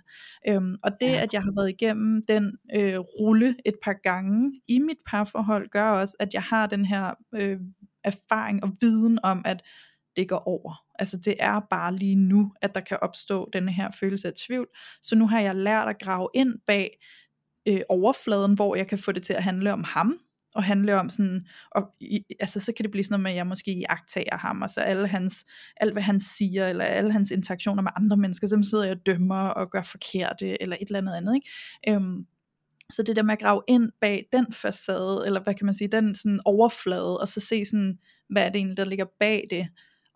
Øhm, 0.48 0.76
og 0.84 0.92
det, 1.02 1.10
at 1.10 1.34
jeg 1.34 1.42
har 1.42 1.62
været 1.62 1.70
igennem 1.70 2.24
den 2.28 2.58
øh, 2.76 3.00
rulle 3.00 3.56
et 3.66 3.76
par 3.84 3.96
gange 4.04 4.62
i 4.68 4.80
mit 4.80 4.98
parforhold, 5.06 5.70
gør 5.70 5.90
også, 5.90 6.16
at 6.20 6.34
jeg 6.34 6.44
har 6.44 6.68
den 6.68 6.86
her 6.86 7.14
øh, 7.36 7.60
erfaring 8.04 8.64
og 8.64 8.72
viden 8.82 9.20
om, 9.24 9.42
at 9.46 9.64
det 10.18 10.30
går 10.30 10.48
over. 10.48 10.84
Altså 11.00 11.18
det 11.18 11.36
er 11.40 11.60
bare 11.60 11.96
lige 11.96 12.16
nu, 12.16 12.54
at 12.62 12.76
der 12.76 12.82
kan 12.82 12.98
opstå 13.02 13.50
denne 13.54 13.74
her 13.74 13.92
følelse 14.00 14.28
af 14.28 14.34
tvivl. 14.34 14.68
Så 15.02 15.16
nu 15.16 15.28
har 15.28 15.40
jeg 15.40 15.56
lært 15.56 15.88
at 15.88 16.00
grave 16.00 16.30
ind 16.34 16.54
bag 16.68 17.00
øh, 17.66 17.82
overfladen, 17.90 18.54
hvor 18.54 18.76
jeg 18.76 18.88
kan 18.88 18.98
få 18.98 19.12
det 19.12 19.24
til 19.24 19.34
at 19.34 19.44
handle 19.44 19.74
om 19.74 19.84
ham, 19.84 20.20
og 20.56 20.64
handle 20.64 21.00
om 21.00 21.10
sådan, 21.10 21.48
og 21.72 21.84
i, 22.00 22.26
altså 22.40 22.60
så 22.60 22.74
kan 22.74 22.84
det 22.84 22.92
blive 22.92 23.04
sådan 23.04 23.14
noget 23.14 23.24
med, 23.24 23.32
at 23.32 23.38
jeg 23.38 23.48
måske 23.48 23.72
iagtager 23.72 24.38
ham, 24.38 24.62
og 24.62 24.70
så 24.70 24.82
alle 24.82 25.08
hans, 25.08 25.46
alt 25.78 25.94
hvad 25.94 26.04
han 26.04 26.20
siger, 26.20 26.68
eller 26.68 26.86
alle 26.86 27.12
hans 27.12 27.32
interaktioner 27.32 27.84
med 27.84 27.92
andre 27.96 28.18
mennesker, 28.18 28.48
så 28.48 28.68
sidder 28.70 28.84
jeg 28.84 28.96
og 28.96 29.06
dømmer 29.06 29.48
og 29.48 29.72
gør 29.72 29.82
forkerte, 29.82 30.62
eller 30.62 30.78
et 30.82 30.88
eller 30.88 31.00
andet 31.00 31.16
andet, 31.16 31.36
ikke? 31.36 31.50
Øhm, 31.90 32.26
så 32.92 33.04
det 33.04 33.16
der 33.16 33.24
med 33.24 33.34
at 33.34 33.40
grave 33.40 33.62
ind 33.68 33.92
bag 34.02 34.28
den 34.32 34.54
facade, 34.54 35.24
eller 35.26 35.44
hvad 35.44 35.54
kan 35.54 35.66
man 35.66 35.76
sige, 35.76 35.88
den 35.88 36.16
sådan 36.16 36.40
overflade, 36.46 37.20
og 37.20 37.28
så 37.28 37.40
se 37.40 37.66
sådan, 37.66 38.00
hvad 38.30 38.46
er 38.46 38.50
det 38.50 38.56
egentlig, 38.56 38.78
der 38.78 38.86
ligger 38.86 39.06
bag 39.20 39.48
det, 39.50 39.68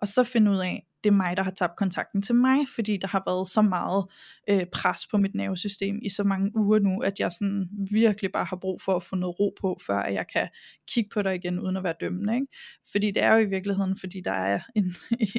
og 0.02 0.08
så 0.08 0.24
finde 0.24 0.52
ud 0.52 0.58
af, 0.58 0.86
det 1.04 1.10
er 1.10 1.14
mig, 1.14 1.38
der 1.38 1.44
har 1.44 1.52
tabt 1.52 1.76
kontakten 1.76 2.22
til 2.22 2.36
mig, 2.36 2.58
fordi 2.76 2.98
der 2.98 3.08
har 3.08 3.24
været 3.26 3.48
så 3.48 3.62
meget 3.62 4.06
øh, 4.50 4.66
pres 4.74 5.08
på 5.08 5.18
mit 5.18 5.36
nervesystem 5.36 6.00
i 6.02 6.10
så 6.10 6.24
mange 6.24 6.52
uger 6.56 6.80
nu, 6.80 7.00
at 7.00 7.20
jeg 7.20 7.32
sådan 7.32 7.70
virkelig 7.92 8.32
bare 8.32 8.46
har 8.46 8.56
brug 8.56 8.82
for 8.82 8.96
at 8.96 9.04
få 9.04 9.16
noget 9.16 9.40
ro 9.40 9.54
på, 9.62 9.80
før 9.88 10.06
jeg 10.06 10.26
kan 10.34 10.50
kigge 10.88 11.10
på 11.14 11.22
dig 11.22 11.36
igen, 11.36 11.60
uden 11.60 11.78
at 11.78 11.84
være 11.84 11.94
dømmende. 12.00 12.34
Ikke? 12.36 12.48
Fordi 12.92 13.12
det 13.12 13.24
er 13.24 13.34
jo 13.34 13.40
i 13.40 13.46
virkeligheden, 13.46 13.98
fordi 14.00 14.22
der 14.22 14.32
er 14.32 14.60
en, 14.76 14.86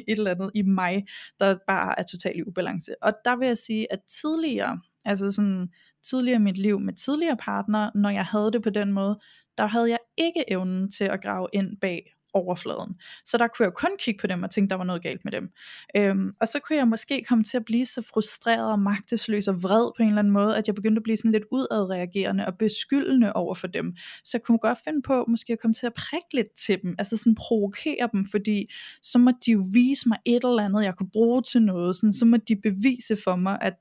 et 0.07 0.17
eller 0.17 0.31
andet 0.31 0.51
i 0.55 0.61
mig, 0.61 1.05
der 1.39 1.57
bare 1.67 1.99
er 1.99 2.03
totalt 2.03 2.37
i 2.37 2.43
ubalance. 2.43 2.91
Og 3.01 3.13
der 3.25 3.35
vil 3.35 3.47
jeg 3.47 3.57
sige, 3.57 3.93
at 3.93 3.99
tidligere, 4.21 4.79
altså 5.05 5.31
sådan 5.31 5.69
tidligere 6.09 6.35
i 6.35 6.43
mit 6.43 6.57
liv 6.57 6.79
med 6.79 6.93
tidligere 6.93 7.37
partner, 7.37 7.91
når 7.95 8.09
jeg 8.09 8.25
havde 8.25 8.51
det 8.51 8.63
på 8.63 8.69
den 8.69 8.93
måde, 8.93 9.19
der 9.57 9.65
havde 9.65 9.89
jeg 9.89 9.99
ikke 10.17 10.43
evnen 10.47 10.91
til 10.91 11.03
at 11.03 11.21
grave 11.21 11.47
ind 11.53 11.77
bag 11.81 12.13
overfladen. 12.33 12.95
Så 13.25 13.37
der 13.37 13.47
kunne 13.47 13.63
jeg 13.65 13.73
kun 13.73 13.91
kigge 13.99 14.21
på 14.21 14.27
dem 14.27 14.43
og 14.43 14.51
tænke, 14.51 14.69
der 14.69 14.75
var 14.75 14.83
noget 14.83 15.03
galt 15.03 15.25
med 15.25 15.31
dem. 15.31 15.49
Øhm, 15.97 16.31
og 16.41 16.47
så 16.47 16.59
kunne 16.59 16.77
jeg 16.77 16.87
måske 16.87 17.25
komme 17.27 17.43
til 17.43 17.57
at 17.57 17.65
blive 17.65 17.85
så 17.85 18.01
frustreret 18.13 18.71
og 18.71 18.79
magtesløs 18.79 19.47
og 19.47 19.63
vred 19.63 19.91
på 19.97 20.03
en 20.03 20.07
eller 20.07 20.19
anden 20.19 20.33
måde, 20.33 20.57
at 20.57 20.67
jeg 20.67 20.75
begyndte 20.75 20.99
at 20.99 21.03
blive 21.03 21.17
sådan 21.17 21.31
lidt 21.31 21.43
udadreagerende 21.51 22.45
og 22.45 22.57
beskyldende 22.57 23.33
over 23.33 23.55
for 23.55 23.67
dem. 23.67 23.95
Så 24.23 24.37
jeg 24.37 24.43
kunne 24.43 24.57
godt 24.57 24.77
finde 24.83 25.01
på 25.01 25.25
måske 25.27 25.53
at 25.53 25.59
komme 25.59 25.73
til 25.73 25.85
at 25.85 25.93
prikke 25.93 26.33
lidt 26.33 26.51
til 26.65 26.81
dem, 26.81 26.95
altså 26.97 27.17
sådan 27.17 27.35
provokere 27.35 28.09
dem, 28.11 28.25
fordi 28.31 28.71
så 29.01 29.17
må 29.17 29.31
de 29.45 29.51
jo 29.51 29.63
vise 29.73 30.09
mig 30.09 30.17
et 30.25 30.43
eller 30.43 30.63
andet, 30.63 30.83
jeg 30.83 30.95
kunne 30.95 31.09
bruge 31.09 31.41
til 31.41 31.61
noget, 31.61 31.95
sådan, 31.95 32.13
så 32.13 32.25
må 32.25 32.37
de 32.37 32.55
bevise 32.55 33.17
for 33.23 33.35
mig, 33.35 33.57
at 33.61 33.75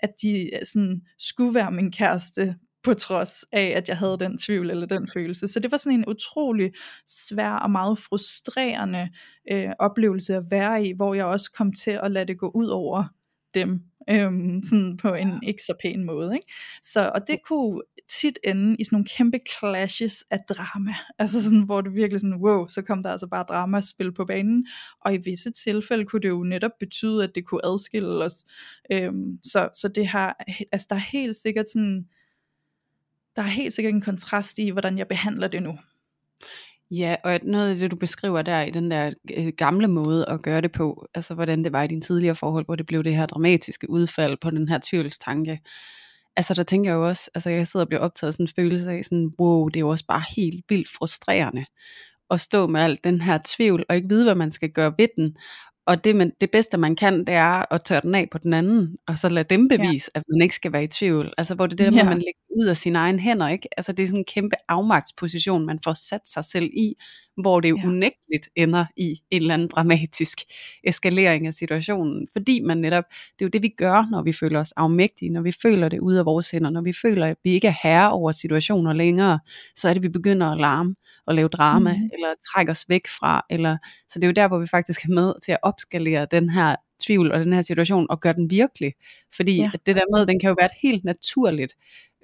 at 0.00 0.10
de 0.22 0.54
øh, 0.54 0.66
sådan, 0.66 1.02
skulle 1.18 1.54
være 1.54 1.72
min 1.72 1.92
kæreste 1.92 2.56
på 2.86 2.94
trods 2.94 3.44
af, 3.52 3.72
at 3.76 3.88
jeg 3.88 3.96
havde 3.98 4.18
den 4.18 4.38
tvivl 4.38 4.70
eller 4.70 4.86
den 4.86 5.08
følelse. 5.14 5.48
Så 5.48 5.60
det 5.60 5.72
var 5.72 5.78
sådan 5.78 5.98
en 5.98 6.08
utrolig 6.08 6.72
svær 7.06 7.50
og 7.50 7.70
meget 7.70 7.98
frustrerende 7.98 9.08
øh, 9.52 9.70
oplevelse 9.78 10.34
at 10.34 10.42
være 10.50 10.86
i, 10.86 10.92
hvor 10.92 11.14
jeg 11.14 11.24
også 11.24 11.52
kom 11.52 11.72
til 11.72 12.00
at 12.02 12.12
lade 12.12 12.26
det 12.26 12.38
gå 12.38 12.50
ud 12.54 12.66
over 12.66 13.04
dem, 13.54 13.80
øhm, 14.10 14.62
sådan 14.62 14.96
på 14.96 15.14
en 15.14 15.42
ikke 15.42 15.62
så 15.62 15.74
pæn 15.82 16.04
måde. 16.04 16.34
Ikke? 16.34 16.52
Så, 16.82 17.10
og 17.14 17.20
det 17.26 17.38
kunne 17.44 17.82
tit 18.08 18.38
ende 18.44 18.76
i 18.78 18.84
sådan 18.84 18.94
nogle 18.94 19.06
kæmpe 19.16 19.38
clashes 19.58 20.24
af 20.30 20.38
drama, 20.48 20.94
altså 21.18 21.42
sådan, 21.42 21.62
hvor 21.62 21.80
det 21.80 21.94
virkelig 21.94 22.20
sådan, 22.20 22.42
wow, 22.42 22.66
så 22.66 22.82
kom 22.82 23.02
der 23.02 23.10
altså 23.10 23.26
bare 23.26 23.44
dramaspil 23.48 24.12
på 24.12 24.24
banen, 24.24 24.66
og 25.00 25.14
i 25.14 25.16
visse 25.16 25.50
tilfælde 25.64 26.04
kunne 26.04 26.22
det 26.22 26.28
jo 26.28 26.42
netop 26.42 26.72
betyde, 26.80 27.24
at 27.24 27.30
det 27.34 27.46
kunne 27.46 27.66
adskille 27.66 28.24
os. 28.24 28.44
Øhm, 28.92 29.38
så, 29.42 29.68
så 29.74 29.88
det 29.88 30.06
har, 30.06 30.36
altså 30.72 30.86
der 30.90 30.96
er 30.96 31.10
helt 31.12 31.36
sikkert 31.36 31.66
sådan, 31.72 32.06
der 33.36 33.42
er 33.42 33.46
helt 33.46 33.74
sikkert 33.74 33.94
en 33.94 34.00
kontrast 34.00 34.58
i, 34.58 34.70
hvordan 34.70 34.98
jeg 34.98 35.08
behandler 35.08 35.48
det 35.48 35.62
nu. 35.62 35.78
Ja, 36.90 37.16
og 37.24 37.40
noget 37.42 37.70
af 37.70 37.76
det, 37.76 37.90
du 37.90 37.96
beskriver 37.96 38.42
der 38.42 38.62
i 38.62 38.70
den 38.70 38.90
der 38.90 39.12
øh, 39.36 39.52
gamle 39.56 39.88
måde 39.88 40.28
at 40.28 40.42
gøre 40.42 40.60
det 40.60 40.72
på, 40.72 41.06
altså 41.14 41.34
hvordan 41.34 41.64
det 41.64 41.72
var 41.72 41.82
i 41.82 41.86
din 41.86 42.02
tidligere 42.02 42.36
forhold, 42.36 42.64
hvor 42.64 42.76
det 42.76 42.86
blev 42.86 43.04
det 43.04 43.16
her 43.16 43.26
dramatiske 43.26 43.90
udfald 43.90 44.36
på 44.40 44.50
den 44.50 44.68
her 44.68 44.78
tvivlstanke. 44.82 45.60
Altså 46.36 46.54
der 46.54 46.62
tænker 46.62 46.90
jeg 46.90 46.96
jo 46.96 47.08
også, 47.08 47.30
altså 47.34 47.50
jeg 47.50 47.66
sidder 47.66 47.84
og 47.84 47.88
bliver 47.88 48.00
optaget 48.00 48.34
sådan 48.34 48.44
en 48.44 48.52
følelse 48.56 48.90
af 48.90 49.04
sådan, 49.04 49.32
wow, 49.38 49.68
det 49.68 49.76
er 49.76 49.80
jo 49.80 49.88
også 49.88 50.04
bare 50.08 50.22
helt 50.36 50.64
vildt 50.68 50.88
frustrerende 50.98 51.64
at 52.30 52.40
stå 52.40 52.66
med 52.66 52.80
alt 52.80 53.04
den 53.04 53.20
her 53.20 53.38
tvivl, 53.44 53.84
og 53.88 53.96
ikke 53.96 54.08
vide, 54.08 54.24
hvad 54.24 54.34
man 54.34 54.50
skal 54.50 54.70
gøre 54.70 54.94
ved 54.98 55.08
den, 55.16 55.36
og 55.86 56.04
det, 56.04 56.16
man, 56.16 56.32
det 56.40 56.50
bedste 56.50 56.76
man 56.76 56.96
kan, 56.96 57.18
det 57.18 57.34
er 57.34 57.74
at 57.74 57.84
tørre 57.84 58.00
den 58.00 58.14
af 58.14 58.28
på 58.30 58.38
den 58.38 58.52
anden, 58.52 58.96
og 59.08 59.18
så 59.18 59.28
lade 59.28 59.54
dem 59.54 59.68
bevise, 59.68 60.10
ja. 60.14 60.18
at 60.18 60.24
man 60.32 60.42
ikke 60.42 60.54
skal 60.54 60.72
være 60.72 60.84
i 60.84 60.86
tvivl. 60.86 61.32
Altså 61.38 61.54
hvor 61.54 61.66
det 61.66 61.80
er 61.80 61.84
det 61.84 61.92
der, 61.92 61.98
ja. 61.98 62.04
man 62.04 62.18
lægger 62.18 62.40
ud 62.60 62.66
af 62.66 62.76
sine 62.76 62.98
egne 62.98 63.18
hænder, 63.18 63.48
ikke? 63.48 63.68
Altså 63.76 63.92
det 63.92 64.02
er 64.02 64.06
sådan 64.06 64.20
en 64.20 64.24
kæmpe 64.24 64.56
afmagtsposition, 64.68 65.66
man 65.66 65.78
får 65.84 65.94
sat 65.94 66.20
sig 66.24 66.44
selv 66.44 66.64
i, 66.64 66.94
hvor 67.36 67.60
det 67.60 67.70
jo 67.70 67.76
ja. 67.76 67.86
unægteligt 67.86 68.48
ender 68.56 68.84
i 68.96 69.20
en 69.30 69.42
eller 69.42 69.54
anden 69.54 69.68
dramatisk 69.68 70.38
eskalering 70.84 71.46
af 71.46 71.54
situationen. 71.54 72.28
Fordi 72.32 72.60
man 72.60 72.78
netop, 72.78 73.04
det 73.10 73.44
er 73.44 73.46
jo 73.46 73.48
det 73.48 73.62
vi 73.62 73.68
gør, 73.68 74.10
når 74.10 74.22
vi 74.22 74.32
føler 74.32 74.60
os 74.60 74.72
afmægtige, 74.72 75.30
når 75.30 75.40
vi 75.40 75.52
føler 75.62 75.88
det 75.88 76.00
ud 76.00 76.14
af 76.14 76.24
vores 76.24 76.50
hænder, 76.50 76.70
når 76.70 76.80
vi 76.80 76.92
føler, 77.02 77.26
at 77.26 77.36
vi 77.44 77.50
ikke 77.50 77.68
er 77.68 77.74
herre 77.82 78.10
over 78.12 78.32
situationer 78.32 78.92
længere, 78.92 79.38
så 79.76 79.88
er 79.88 79.92
det, 79.92 80.02
vi 80.02 80.08
begynder 80.08 80.46
at 80.46 80.58
larme 80.58 80.94
og 81.26 81.34
lave 81.34 81.48
drama, 81.48 81.92
mm. 81.92 82.10
eller 82.12 82.28
trække 82.52 82.70
os 82.70 82.88
væk 82.88 83.06
fra, 83.08 83.46
eller, 83.50 83.76
så 84.08 84.18
det 84.18 84.24
er 84.24 84.28
jo 84.28 84.32
der, 84.32 84.48
hvor 84.48 84.58
vi 84.58 84.66
faktisk 84.66 85.04
er 85.04 85.14
med 85.14 85.34
til 85.44 85.52
at 85.52 85.58
opskalere 85.76 86.26
den 86.30 86.48
her 86.48 86.76
tvivl 87.06 87.32
og 87.32 87.40
den 87.40 87.52
her 87.52 87.62
situation, 87.62 88.06
og 88.10 88.20
gøre 88.20 88.32
den 88.32 88.50
virkelig. 88.50 88.94
Fordi 89.36 89.56
ja. 89.56 89.70
at 89.74 89.80
det 89.86 89.96
der 89.96 90.16
med, 90.16 90.26
den 90.26 90.40
kan 90.40 90.48
jo 90.48 90.56
være 90.58 90.66
et 90.66 90.78
helt 90.82 91.04
naturligt, 91.04 91.76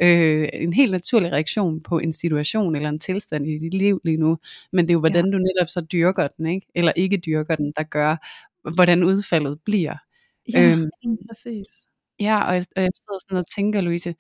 øh, 0.03 0.49
en 0.53 0.73
helt 0.73 0.93
naturlig 0.93 1.33
reaktion 1.33 1.81
på 1.81 1.99
en 1.99 2.13
situation 2.13 2.77
eller 2.77 2.89
en 2.89 2.99
tilstand 2.99 3.47
i 3.47 3.59
dit 3.59 3.75
liv 3.75 4.01
lige 4.05 4.17
nu, 4.17 4.39
men 4.73 4.85
det 4.85 4.91
er 4.91 4.95
jo, 4.95 5.01
hvordan 5.01 5.25
ja. 5.25 5.31
du 5.31 5.39
netop 5.39 5.69
så 5.69 5.81
dyrker 5.81 6.29
den, 6.29 6.47
ikke? 6.47 6.67
eller 6.75 6.93
ikke 6.97 7.17
dyrker 7.17 7.57
den, 7.57 7.73
der 7.77 7.83
gør, 7.83 8.17
hvordan 8.75 9.05
udfaldet 9.05 9.61
bliver. 9.65 9.97
Ja, 10.53 10.73
øhm, 10.73 10.91
præcis. 11.29 11.67
Ja, 12.21 12.45
og 12.45 12.55
jeg, 12.55 12.65
og 12.77 12.83
jeg 12.83 12.91
sidder 12.95 13.19
sådan 13.21 13.39
og 13.39 13.45
tænker, 13.55 13.81
Louise, 13.81 14.15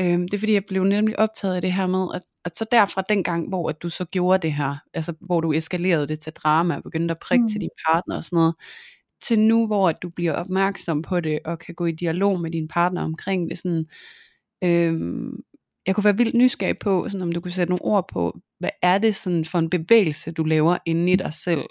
Øhm, 0.00 0.28
det 0.28 0.34
er 0.34 0.38
fordi, 0.38 0.52
jeg 0.52 0.64
blev 0.68 0.84
nemlig 0.84 1.18
optaget 1.18 1.54
af 1.54 1.62
det 1.62 1.72
her 1.72 1.86
med, 1.86 2.06
at, 2.14 2.22
at 2.44 2.56
så 2.56 2.66
derfra 2.72 3.02
den 3.08 3.24
gang, 3.24 3.48
hvor 3.48 3.68
at 3.68 3.82
du 3.82 3.88
så 3.88 4.04
gjorde 4.04 4.42
det 4.42 4.52
her, 4.52 4.76
altså 4.94 5.12
hvor 5.20 5.40
du 5.40 5.52
eskalerede 5.52 6.08
det 6.08 6.20
til 6.20 6.32
drama, 6.32 6.76
og 6.76 6.82
begyndte 6.82 7.12
at 7.12 7.18
prikke 7.18 7.42
mm. 7.42 7.48
til 7.48 7.60
din 7.60 7.70
partner 7.88 8.16
og 8.16 8.24
sådan 8.24 8.36
noget, 8.36 8.54
til 9.22 9.38
nu, 9.38 9.66
hvor 9.66 9.88
at 9.88 9.96
du 10.02 10.08
bliver 10.10 10.32
opmærksom 10.32 11.02
på 11.02 11.20
det, 11.20 11.38
og 11.44 11.58
kan 11.58 11.74
gå 11.74 11.86
i 11.86 11.92
dialog 11.92 12.40
med 12.40 12.50
din 12.50 12.68
partner 12.68 13.02
omkring 13.02 13.50
det, 13.50 13.58
sådan, 13.58 13.86
øhm, 14.64 15.36
jeg 15.86 15.94
kunne 15.94 16.04
være 16.04 16.16
vildt 16.16 16.34
nysgerrig 16.34 16.78
på, 16.78 17.08
sådan, 17.08 17.22
om 17.22 17.32
du 17.32 17.40
kunne 17.40 17.52
sætte 17.52 17.70
nogle 17.70 17.84
ord 17.84 18.08
på, 18.12 18.40
hvad 18.58 18.70
er 18.82 18.98
det 18.98 19.16
sådan 19.16 19.44
for 19.44 19.58
en 19.58 19.70
bevægelse, 19.70 20.32
du 20.32 20.44
laver 20.44 20.78
inde 20.86 21.12
i 21.12 21.16
dig 21.16 21.34
selv, 21.34 21.62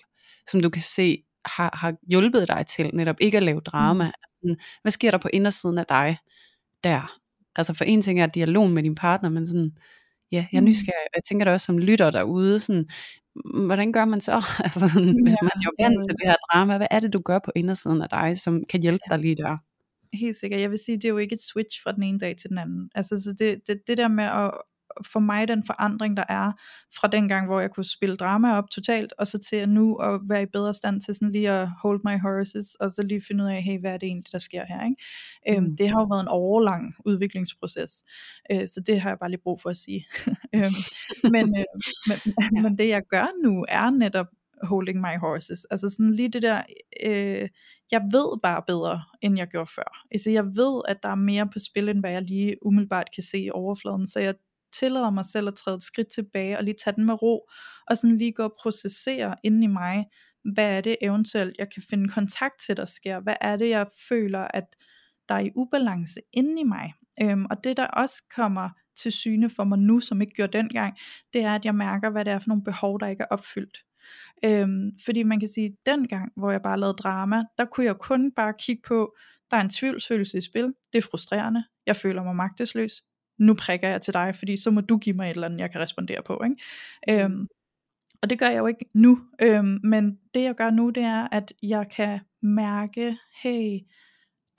som 0.51 0.61
du 0.61 0.69
kan 0.69 0.81
se 0.81 1.23
har, 1.45 1.77
har 1.77 1.95
hjulpet 2.09 2.47
dig 2.47 2.65
til 2.67 2.91
netop 2.93 3.15
ikke 3.19 3.37
at 3.37 3.43
lave 3.43 3.59
drama. 3.59 4.11
Mm. 4.43 4.55
Hvad 4.81 4.91
sker 4.91 5.11
der 5.11 5.17
på 5.17 5.29
indersiden 5.33 5.77
af 5.77 5.85
dig 5.85 6.17
der? 6.83 7.19
Altså 7.55 7.73
for 7.73 7.83
en 7.83 8.01
ting 8.01 8.21
er 8.21 8.25
dialog 8.25 8.69
med 8.69 8.83
din 8.83 8.95
partner, 8.95 9.29
men 9.29 9.47
sådan, 9.47 9.71
ja, 10.31 10.45
jeg 10.51 10.57
er 10.57 10.61
mm. 10.61 10.67
nysgerrig, 10.67 11.07
jeg 11.15 11.23
tænker 11.23 11.45
da 11.45 11.53
også 11.53 11.65
som 11.65 11.77
lytter 11.77 12.11
derude, 12.11 12.59
sådan, 12.59 12.85
hvordan 13.65 13.91
gør 13.91 14.05
man 14.05 14.21
så? 14.21 14.31
Altså, 14.65 14.89
sådan, 14.89 15.23
hvis 15.23 15.35
man 15.41 15.51
er 15.65 15.83
vant 15.83 16.03
til 16.09 16.15
det 16.17 16.27
her 16.27 16.35
drama, 16.51 16.77
hvad 16.77 16.87
er 16.91 16.99
det, 16.99 17.13
du 17.13 17.21
gør 17.25 17.39
på 17.39 17.51
indersiden 17.55 18.01
af 18.01 18.09
dig, 18.09 18.37
som 18.37 18.63
kan 18.69 18.81
hjælpe 18.81 19.03
dig 19.09 19.19
lige 19.19 19.35
der? 19.35 19.57
Helt 20.13 20.37
sikkert. 20.37 20.61
Jeg 20.61 20.69
vil 20.69 20.79
sige, 20.85 20.95
det 20.95 21.05
er 21.05 21.09
jo 21.09 21.17
ikke 21.17 21.33
et 21.33 21.41
switch 21.41 21.83
fra 21.83 21.91
den 21.91 22.03
ene 22.03 22.19
dag 22.19 22.37
til 22.37 22.49
den 22.49 22.57
anden. 22.57 22.89
Altså, 22.95 23.21
så 23.21 23.35
det, 23.39 23.61
det, 23.67 23.81
det 23.87 23.97
der 23.97 24.07
med 24.07 24.23
at, 24.23 24.51
for 25.05 25.19
mig 25.19 25.47
den 25.47 25.63
forandring, 25.63 26.17
der 26.17 26.23
er 26.29 26.51
fra 26.99 27.07
den 27.07 27.27
gang, 27.27 27.47
hvor 27.47 27.59
jeg 27.59 27.71
kunne 27.71 27.83
spille 27.83 28.17
drama 28.17 28.57
op 28.57 28.69
totalt, 28.69 29.13
og 29.17 29.27
så 29.27 29.37
til 29.37 29.55
at 29.55 29.69
nu 29.69 29.95
at 29.95 30.21
være 30.29 30.43
i 30.43 30.45
bedre 30.53 30.73
stand 30.73 31.01
til 31.01 31.15
sådan 31.15 31.31
lige 31.31 31.51
at 31.51 31.69
hold 31.81 32.01
my 32.03 32.21
horses, 32.21 32.75
og 32.75 32.91
så 32.91 33.01
lige 33.01 33.21
finde 33.27 33.43
ud 33.43 33.49
af, 33.49 33.63
hey, 33.63 33.79
hvad 33.79 33.93
er 33.93 33.97
det 33.97 34.07
egentlig, 34.07 34.31
der 34.31 34.39
sker 34.39 34.65
her? 34.65 34.85
Ikke? 34.85 34.95
Øhm, 35.49 35.59
mm. 35.59 35.65
Øhm, 35.65 35.77
det 35.77 35.89
har 35.89 35.99
jo 35.99 36.05
været 36.05 36.21
en 36.21 36.27
overlang 36.27 36.93
udviklingsproces, 37.05 38.03
øh, 38.51 38.67
så 38.67 38.83
det 38.87 39.01
har 39.01 39.09
jeg 39.09 39.19
bare 39.19 39.29
lige 39.29 39.41
brug 39.43 39.61
for 39.61 39.69
at 39.69 39.77
sige. 39.77 40.05
øhm, 40.55 40.73
men, 41.23 41.57
øh, 41.59 41.65
men, 42.09 42.17
ja. 42.25 42.61
men 42.61 42.77
det 42.77 42.87
jeg 42.87 43.01
gør 43.09 43.27
nu, 43.43 43.65
er 43.69 43.89
netop 43.89 44.27
holding 44.63 45.01
my 45.01 45.17
horses. 45.19 45.65
Altså 45.65 45.89
sådan 45.89 46.11
lige 46.11 46.29
det 46.29 46.41
der, 46.41 46.61
øh, 47.03 47.49
jeg 47.91 48.01
ved 48.11 48.39
bare 48.43 48.61
bedre, 48.67 49.03
end 49.21 49.37
jeg 49.37 49.47
gjorde 49.47 49.71
før. 49.75 50.05
Altså 50.11 50.31
jeg 50.31 50.45
ved, 50.45 50.81
at 50.87 51.03
der 51.03 51.09
er 51.09 51.15
mere 51.15 51.47
på 51.47 51.59
spil, 51.59 51.89
end 51.89 51.99
hvad 51.99 52.11
jeg 52.11 52.21
lige 52.21 52.65
umiddelbart 52.65 53.07
kan 53.15 53.23
se 53.23 53.39
i 53.39 53.51
overfladen, 53.51 54.07
så 54.07 54.19
jeg 54.19 54.35
tillader 54.79 55.09
mig 55.09 55.25
selv 55.25 55.47
at 55.47 55.55
træde 55.55 55.75
et 55.75 55.83
skridt 55.83 56.07
tilbage 56.15 56.57
og 56.57 56.63
lige 56.63 56.75
tage 56.83 56.95
den 56.95 57.05
med 57.05 57.21
ro, 57.21 57.49
og 57.87 57.97
sådan 57.97 58.15
lige 58.15 58.31
gå 58.31 58.43
og 58.43 58.55
processere 58.61 59.35
inde 59.43 59.63
i 59.63 59.67
mig, 59.67 60.05
hvad 60.53 60.77
er 60.77 60.81
det 60.81 60.97
eventuelt, 61.01 61.55
jeg 61.59 61.67
kan 61.73 61.83
finde 61.89 62.09
kontakt 62.09 62.61
til, 62.65 62.77
der 62.77 62.85
sker, 62.85 63.19
hvad 63.19 63.35
er 63.41 63.55
det, 63.55 63.69
jeg 63.69 63.87
føler, 64.09 64.47
at 64.53 64.75
der 65.29 65.35
er 65.35 65.39
i 65.39 65.51
ubalance 65.55 66.19
inde 66.33 66.61
i 66.61 66.63
mig. 66.63 66.93
Øhm, 67.21 67.45
og 67.45 67.63
det 67.63 67.77
der 67.77 67.87
også 67.87 68.23
kommer 68.35 68.69
til 68.95 69.11
syne 69.11 69.49
for 69.49 69.63
mig 69.63 69.79
nu, 69.79 69.99
som 69.99 70.21
ikke 70.21 70.33
gjorde 70.33 70.57
dengang, 70.57 70.97
det 71.33 71.41
er, 71.41 71.55
at 71.55 71.65
jeg 71.65 71.75
mærker, 71.75 72.09
hvad 72.09 72.25
det 72.25 72.33
er 72.33 72.39
for 72.39 72.47
nogle 72.47 72.63
behov, 72.63 72.99
der 72.99 73.07
ikke 73.07 73.21
er 73.21 73.27
opfyldt. 73.27 73.77
Øhm, 74.45 74.91
fordi 75.05 75.23
man 75.23 75.39
kan 75.39 75.49
sige, 75.49 75.77
dengang, 75.85 76.31
hvor 76.35 76.51
jeg 76.51 76.61
bare 76.61 76.79
lavede 76.79 76.97
drama, 76.97 77.43
der 77.57 77.65
kunne 77.65 77.85
jeg 77.85 77.95
kun 77.95 78.31
bare 78.31 78.53
kigge 78.59 78.81
på, 78.87 79.15
der 79.51 79.57
er 79.57 79.61
en 79.61 79.69
tvivlsfølelse 79.69 80.37
i 80.37 80.41
spil, 80.41 80.73
det 80.93 80.97
er 80.97 81.07
frustrerende, 81.11 81.63
jeg 81.85 81.95
føler 81.95 82.23
mig 82.23 82.35
magtesløs, 82.35 83.03
nu 83.37 83.53
prikker 83.53 83.89
jeg 83.89 84.01
til 84.01 84.13
dig, 84.13 84.35
fordi 84.35 84.57
så 84.57 84.71
må 84.71 84.81
du 84.81 84.97
give 84.97 85.15
mig 85.15 85.25
et 85.25 85.35
eller 85.35 85.47
andet, 85.47 85.59
jeg 85.59 85.71
kan 85.71 85.81
respondere 85.81 86.23
på. 86.23 86.41
Ikke? 86.43 86.55
Mm. 87.07 87.33
Øhm, 87.33 87.47
og 88.21 88.29
det 88.29 88.39
gør 88.39 88.47
jeg 88.49 88.57
jo 88.57 88.67
ikke 88.67 88.85
nu, 88.93 89.19
øhm, 89.41 89.79
men 89.83 90.19
det 90.33 90.43
jeg 90.43 90.55
gør 90.55 90.69
nu, 90.69 90.89
det 90.89 91.03
er, 91.03 91.27
at 91.31 91.53
jeg 91.63 91.85
kan 91.95 92.19
mærke, 92.41 93.17
hey, 93.43 93.79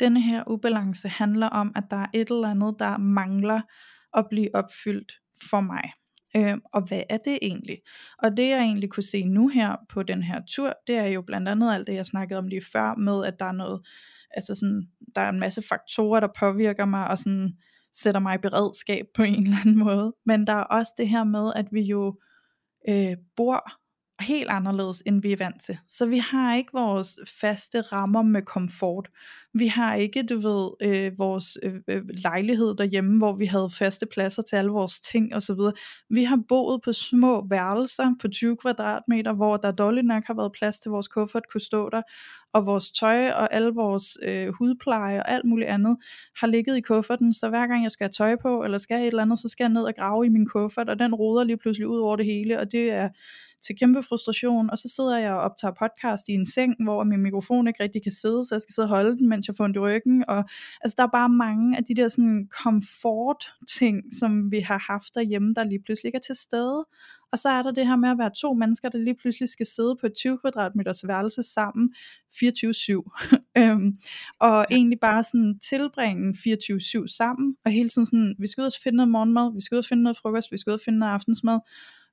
denne 0.00 0.22
her 0.22 0.48
ubalance 0.48 1.08
handler 1.08 1.46
om, 1.46 1.72
at 1.76 1.84
der 1.90 1.96
er 1.96 2.06
et 2.12 2.30
eller 2.30 2.48
andet, 2.48 2.74
der 2.78 2.98
mangler 2.98 3.60
at 4.16 4.26
blive 4.30 4.54
opfyldt 4.54 5.12
for 5.50 5.60
mig. 5.60 5.92
Øh, 6.36 6.58
og 6.72 6.82
hvad 6.82 7.02
er 7.08 7.16
det 7.16 7.38
egentlig? 7.42 7.78
Og 8.18 8.36
det 8.36 8.48
jeg 8.48 8.58
egentlig 8.58 8.90
kunne 8.90 9.02
se 9.02 9.24
nu 9.24 9.48
her 9.48 9.76
på 9.88 10.02
den 10.02 10.22
her 10.22 10.40
tur, 10.48 10.72
det 10.86 10.96
er 10.96 11.06
jo 11.06 11.22
blandt 11.22 11.48
andet 11.48 11.74
alt 11.74 11.86
det, 11.86 11.94
jeg 11.94 12.06
snakkede 12.06 12.38
om 12.38 12.48
lige 12.48 12.62
før, 12.72 12.94
med 12.94 13.24
at 13.24 13.38
der 13.38 13.44
er 13.44 13.52
noget, 13.52 13.86
altså 14.30 14.54
sådan, 14.54 14.88
der 15.14 15.20
er 15.20 15.28
en 15.28 15.40
masse 15.40 15.62
faktorer, 15.68 16.20
der 16.20 16.28
påvirker 16.38 16.84
mig, 16.84 17.08
og 17.08 17.18
sådan 17.18 17.56
sætter 18.02 18.20
mig 18.20 18.34
i 18.34 18.38
beredskab 18.38 19.06
på 19.14 19.22
en 19.22 19.42
eller 19.42 19.56
anden 19.60 19.78
måde. 19.78 20.14
Men 20.26 20.46
der 20.46 20.52
er 20.52 20.62
også 20.62 20.92
det 20.98 21.08
her 21.08 21.24
med, 21.24 21.52
at 21.56 21.66
vi 21.72 21.80
jo 21.80 22.20
øh, 22.88 23.16
bor 23.36 23.70
helt 24.20 24.50
anderledes, 24.50 25.02
end 25.06 25.22
vi 25.22 25.32
er 25.32 25.36
vant 25.36 25.62
til. 25.62 25.78
Så 25.88 26.06
vi 26.06 26.18
har 26.18 26.56
ikke 26.56 26.70
vores 26.72 27.18
faste 27.40 27.80
rammer 27.80 28.22
med 28.22 28.42
komfort. 28.42 29.08
Vi 29.54 29.66
har 29.66 29.94
ikke, 29.94 30.22
du 30.22 30.38
ved, 30.38 30.70
øh, 30.82 31.18
vores 31.18 31.58
øh, 31.62 31.74
øh 31.88 32.02
lejlighed 32.08 32.74
derhjemme, 32.74 33.18
hvor 33.18 33.32
vi 33.32 33.46
havde 33.46 33.70
faste 33.70 34.06
pladser 34.06 34.42
til 34.42 34.56
alle 34.56 34.70
vores 34.70 35.00
ting 35.00 35.34
osv. 35.34 35.58
Vi 36.10 36.24
har 36.24 36.38
boet 36.48 36.82
på 36.84 36.92
små 36.92 37.46
værelser 37.48 38.14
på 38.20 38.28
20 38.28 38.56
kvadratmeter, 38.56 39.32
hvor 39.32 39.56
der 39.56 39.72
dårligt 39.72 40.06
nok 40.06 40.22
har 40.26 40.34
været 40.34 40.52
plads 40.52 40.78
til 40.78 40.90
vores 40.90 41.08
kuffert 41.08 41.42
kunne 41.52 41.60
stå 41.60 41.90
der, 41.90 42.02
og 42.52 42.66
vores 42.66 42.92
tøj 42.92 43.30
og 43.30 43.54
alle 43.54 43.70
vores 43.70 44.18
øh, 44.22 44.48
hudpleje 44.48 45.18
og 45.18 45.30
alt 45.30 45.44
muligt 45.44 45.68
andet 45.68 45.96
har 46.36 46.46
ligget 46.46 46.76
i 46.76 46.80
kufferten, 46.80 47.34
så 47.34 47.48
hver 47.48 47.66
gang 47.66 47.82
jeg 47.82 47.90
skal 47.90 48.04
have 48.04 48.12
tøj 48.12 48.36
på, 48.42 48.64
eller 48.64 48.78
skal 48.78 48.96
have 48.96 49.06
et 49.06 49.10
eller 49.10 49.22
andet, 49.22 49.38
så 49.38 49.48
skal 49.48 49.64
jeg 49.64 49.72
ned 49.72 49.82
og 49.82 49.94
grave 49.98 50.26
i 50.26 50.28
min 50.28 50.46
kuffert, 50.46 50.88
og 50.88 50.98
den 50.98 51.14
roder 51.14 51.44
lige 51.44 51.56
pludselig 51.56 51.88
ud 51.88 51.98
over 51.98 52.16
det 52.16 52.26
hele, 52.26 52.60
og 52.60 52.72
det 52.72 52.90
er 52.90 53.08
til 53.66 53.76
kæmpe 53.78 54.02
frustration, 54.02 54.70
og 54.70 54.78
så 54.78 54.88
sidder 54.96 55.18
jeg 55.18 55.32
og 55.32 55.40
optager 55.40 55.74
podcast 55.82 56.28
i 56.28 56.32
en 56.32 56.46
seng, 56.46 56.84
hvor 56.84 57.04
min 57.04 57.22
mikrofon 57.22 57.68
ikke 57.68 57.82
rigtig 57.82 58.02
kan 58.02 58.12
sidde, 58.12 58.44
så 58.44 58.54
jeg 58.54 58.62
skal 58.62 58.74
sidde 58.74 58.86
og 58.86 58.88
holde 58.88 59.18
den, 59.18 59.28
mens 59.28 59.48
jeg 59.48 59.56
får 59.56 59.64
ondt 59.64 59.76
i 59.76 59.80
ryggen, 59.80 60.24
og 60.28 60.44
altså 60.80 60.94
der 60.98 61.02
er 61.02 61.10
bare 61.12 61.28
mange 61.28 61.76
af 61.76 61.84
de 61.84 61.94
der 61.94 62.08
sådan 62.08 62.48
komfort 62.62 63.44
ting, 63.78 64.02
som 64.18 64.50
vi 64.50 64.60
har 64.60 64.78
haft 64.92 65.14
derhjemme, 65.14 65.54
der 65.54 65.64
lige 65.64 65.82
pludselig 65.86 66.08
ikke 66.08 66.16
er 66.16 66.26
til 66.26 66.36
stede, 66.36 66.84
og 67.32 67.38
så 67.38 67.48
er 67.48 67.62
der 67.62 67.70
det 67.70 67.86
her 67.86 67.96
med 67.96 68.08
at 68.08 68.18
være 68.18 68.30
to 68.40 68.54
mennesker, 68.54 68.88
der 68.88 68.98
lige 68.98 69.16
pludselig 69.20 69.48
skal 69.48 69.66
sidde 69.66 69.96
på 70.00 70.06
et 70.06 70.12
20 70.14 70.38
kvadratmeters 70.38 71.06
værelse 71.08 71.42
sammen 71.42 71.94
24-7. 72.34 72.38
øhm, 73.60 73.98
og 74.40 74.66
egentlig 74.70 75.00
bare 75.00 75.24
sådan 75.24 75.58
tilbringe 75.68 76.36
24-7 77.02 77.16
sammen, 77.16 77.56
og 77.64 77.70
hele 77.70 77.88
tiden 77.88 78.06
sådan, 78.06 78.34
vi 78.38 78.46
skal 78.46 78.62
ud 78.62 78.66
og 78.66 78.72
finde 78.82 78.96
noget 78.96 79.10
morgenmad, 79.10 79.54
vi 79.54 79.60
skal 79.60 79.74
ud 79.74 79.78
og 79.78 79.84
finde 79.84 80.02
noget 80.02 80.16
frokost, 80.16 80.52
vi 80.52 80.58
skal 80.58 80.70
ud 80.70 80.74
og 80.74 80.84
finde 80.84 80.98
noget 80.98 81.12
aftensmad, 81.12 81.60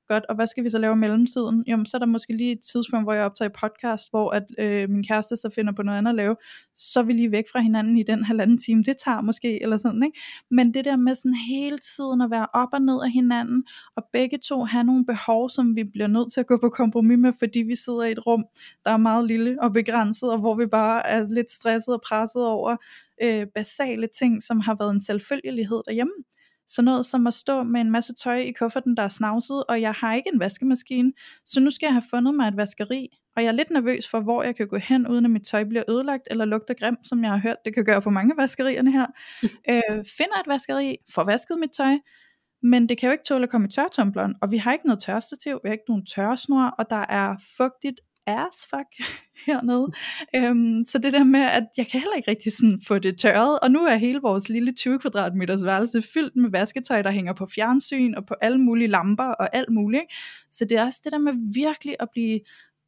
godt, 0.08 0.26
og 0.30 0.36
hvad 0.36 0.48
skal 0.48 0.64
vi 0.64 0.70
så 0.70 0.78
lave 0.78 0.94
i 0.94 0.98
mellemtiden? 0.98 1.64
Jamen, 1.68 1.86
så 1.86 1.98
er 1.98 2.00
der 2.00 2.06
måske 2.06 2.38
lige 2.38 2.52
et 2.52 2.60
tidspunkt, 2.72 3.06
hvor 3.06 3.14
jeg 3.14 3.26
optager 3.26 3.50
podcast, 3.62 4.10
hvor 4.10 4.32
at, 4.32 4.44
øh, 4.60 4.90
min 4.90 5.04
kæreste 5.04 5.38
så 5.38 5.50
finder 5.56 5.74
på 5.74 5.84
noget 5.84 5.98
andet 5.98 6.10
at 6.10 6.16
lave, 6.16 6.36
så 6.76 7.00
er 7.00 7.04
vi 7.04 7.14
lige 7.14 7.32
væk 7.32 7.44
fra 7.52 7.60
hinanden 7.60 7.98
i 7.98 8.04
den 8.04 8.24
halvanden 8.24 8.58
time, 8.58 8.84
det 8.84 8.98
tager 9.06 9.22
måske, 9.22 9.64
eller 9.64 9.78
sådan, 9.78 10.04
ikke? 10.04 10.20
Men 10.52 10.74
det 10.74 10.86
der 10.86 10.96
med 10.96 11.16
sådan 11.16 11.34
hele 11.50 11.78
tiden 11.78 12.22
at 12.22 12.32
være 12.32 12.48
op 12.54 12.70
og 12.74 12.82
ned 12.82 13.04
af 13.04 13.12
hinanden, 13.12 13.64
og 13.96 14.04
begge 14.14 14.38
to 14.38 14.64
have 14.64 14.84
nogle 14.84 15.06
behov, 15.06 15.50
som 15.50 15.76
vi 15.76 15.84
bliver 15.84 16.08
nødt 16.08 16.34
til 16.34 16.40
at 16.40 16.48
gå 16.48 16.58
på 16.58 16.70
kompromis 16.70 17.18
med, 17.18 17.34
fordi 17.40 17.60
vi 17.60 17.76
sidder 17.76 18.04
i 18.04 18.12
et 18.12 18.28
rum, 18.28 18.46
der 18.86 18.92
er 18.92 18.98
meget 18.98 19.28
lille 19.28 19.62
og 19.62 19.74
begrænset, 19.74 20.32
og 20.32 20.40
hvor 20.40 20.56
vi 20.56 20.66
bare 20.66 21.08
er 21.08 21.28
lidt 21.30 21.52
stresset 21.52 21.94
og 21.94 22.02
presset 22.02 22.46
over 22.46 22.76
øh, 23.24 23.48
basale 23.56 24.08
ting, 24.20 24.44
som 24.44 24.60
har 24.60 24.76
været 24.80 24.92
en 24.92 25.00
selvfølgelighed 25.00 25.82
derhjemme. 25.88 26.14
Så 26.68 26.82
noget 26.82 27.06
som 27.06 27.28
at 27.28 27.34
stå 27.34 27.64
med 27.64 27.82
en 27.82 27.92
masse 27.92 28.14
tøj 28.14 28.38
i 28.38 28.52
kufferten, 28.52 28.98
der 28.98 29.04
er 29.04 29.08
snavset, 29.08 29.64
og 29.64 29.82
jeg 29.82 29.92
har 29.92 30.14
ikke 30.14 30.30
en 30.34 30.40
vaskemaskine, 30.40 31.14
så 31.46 31.60
nu 31.60 31.70
skal 31.70 31.88
jeg 31.88 31.94
have 31.94 32.04
fundet 32.10 32.36
mig 32.36 32.48
et 32.48 32.58
vaskeri, 32.58 33.10
og 33.36 33.44
jeg 33.44 33.48
er 33.48 33.54
lidt 33.54 33.70
nervøs 33.70 34.10
for, 34.10 34.20
hvor 34.20 34.44
jeg 34.44 34.56
kan 34.56 34.68
gå 34.68 34.78
hen, 34.78 35.08
uden 35.08 35.26
at 35.26 35.32
mit 35.32 35.46
tøj 35.46 35.64
bliver 35.64 35.84
ødelagt, 35.90 36.28
eller 36.32 36.46
lugter 36.46 36.74
grimt, 36.74 37.08
som 37.08 37.24
jeg 37.24 37.32
har 37.32 37.40
hørt, 37.40 37.58
det 37.66 37.74
kan 37.74 37.86
gøre 37.86 38.02
på 38.02 38.10
mange 38.10 38.34
vaskerierne 38.38 38.92
her. 38.92 39.06
øh, 39.70 40.06
finder 40.18 40.40
et 40.40 40.48
vaskeri, 40.48 40.98
får 41.14 41.24
vasket 41.24 41.60
mit 41.60 41.72
tøj, 41.78 41.98
men 42.64 42.90
det 42.90 42.98
kan 42.98 43.08
jo 43.08 43.12
ikke 43.12 43.24
tåle 43.24 43.44
at 43.44 43.50
komme 43.50 43.68
i 43.68 43.72
tørretumbleren, 43.72 44.36
og 44.42 44.52
vi 44.52 44.58
har 44.58 44.74
ikke 44.74 44.86
noget 44.86 45.00
tørrestativ, 45.04 45.60
vi 45.64 45.70
har 45.70 45.74
ikke 45.74 45.86
nogen 45.88 46.06
tørresnor, 46.06 46.76
og 46.80 46.90
der 46.90 47.06
er 47.10 47.36
fugtigt 47.58 48.00
as 48.28 48.68
fuck 48.70 49.10
hernede. 49.46 49.88
Øhm, 50.36 50.86
så 50.86 50.98
det 50.98 51.14
der 51.14 51.24
med, 51.24 51.40
at 51.40 51.64
jeg 51.78 51.88
kan 51.88 52.00
heller 52.00 52.16
ikke 52.16 52.32
rigtig 52.32 52.52
sådan 52.52 52.82
få 52.88 53.00
det 53.00 53.18
tørret, 53.18 53.60
og 53.60 53.72
nu 53.72 53.80
er 53.80 53.96
hele 53.96 54.20
vores 54.22 54.50
lille 54.50 54.74
20 54.74 55.00
kvadratmeters 55.00 55.66
værelse 55.66 56.02
fyldt 56.14 56.36
med 56.36 56.50
vasketøj, 56.50 57.02
der 57.02 57.12
hænger 57.12 57.34
på 57.34 57.48
fjernsyn 57.56 58.14
og 58.14 58.26
på 58.26 58.36
alle 58.42 58.58
mulige 58.58 58.88
lamper 58.88 59.24
og 59.24 59.56
alt 59.56 59.70
muligt. 59.70 60.04
Så 60.52 60.66
det 60.66 60.78
er 60.78 60.86
også 60.86 61.02
det 61.04 61.12
der 61.12 61.20
med 61.20 61.34
virkelig 61.54 61.96
at 62.00 62.08
blive 62.12 62.40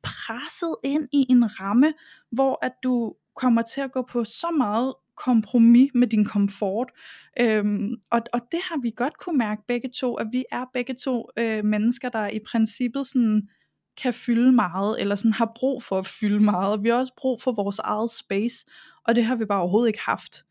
presset 0.03 0.75
ind 0.83 1.07
i 1.11 1.25
en 1.29 1.59
ramme, 1.59 1.93
hvor 2.31 2.65
at 2.65 2.71
du 2.83 3.15
kommer 3.35 3.61
til 3.61 3.81
at 3.81 3.91
gå 3.91 4.01
på 4.11 4.23
så 4.23 4.47
meget 4.57 4.93
kompromis 5.17 5.91
med 5.93 6.07
din 6.07 6.25
komfort. 6.25 6.91
Øhm, 7.39 7.89
og, 8.11 8.21
og 8.33 8.41
det 8.51 8.59
har 8.63 8.81
vi 8.81 8.93
godt 8.95 9.17
kunne 9.17 9.37
mærke 9.37 9.61
begge 9.67 9.89
to, 9.89 10.15
at 10.15 10.27
vi 10.31 10.45
er 10.51 10.65
begge 10.73 10.93
to 10.93 11.29
øh, 11.37 11.65
mennesker, 11.65 12.09
der 12.09 12.27
i 12.27 12.39
princippet 12.39 13.07
sådan 13.07 13.49
kan 13.97 14.13
fylde 14.13 14.51
meget, 14.51 15.01
eller 15.01 15.15
sådan 15.15 15.33
har 15.33 15.51
brug 15.55 15.83
for 15.83 15.97
at 15.97 16.05
fylde 16.05 16.39
meget, 16.39 16.83
vi 16.83 16.89
har 16.89 16.95
også 16.95 17.13
brug 17.17 17.41
for 17.41 17.51
vores 17.51 17.79
eget 17.79 18.11
space, 18.11 18.65
og 19.03 19.15
det 19.15 19.25
har 19.25 19.35
vi 19.35 19.45
bare 19.45 19.59
overhovedet 19.59 19.87
ikke 19.87 20.01
haft. 20.05 20.45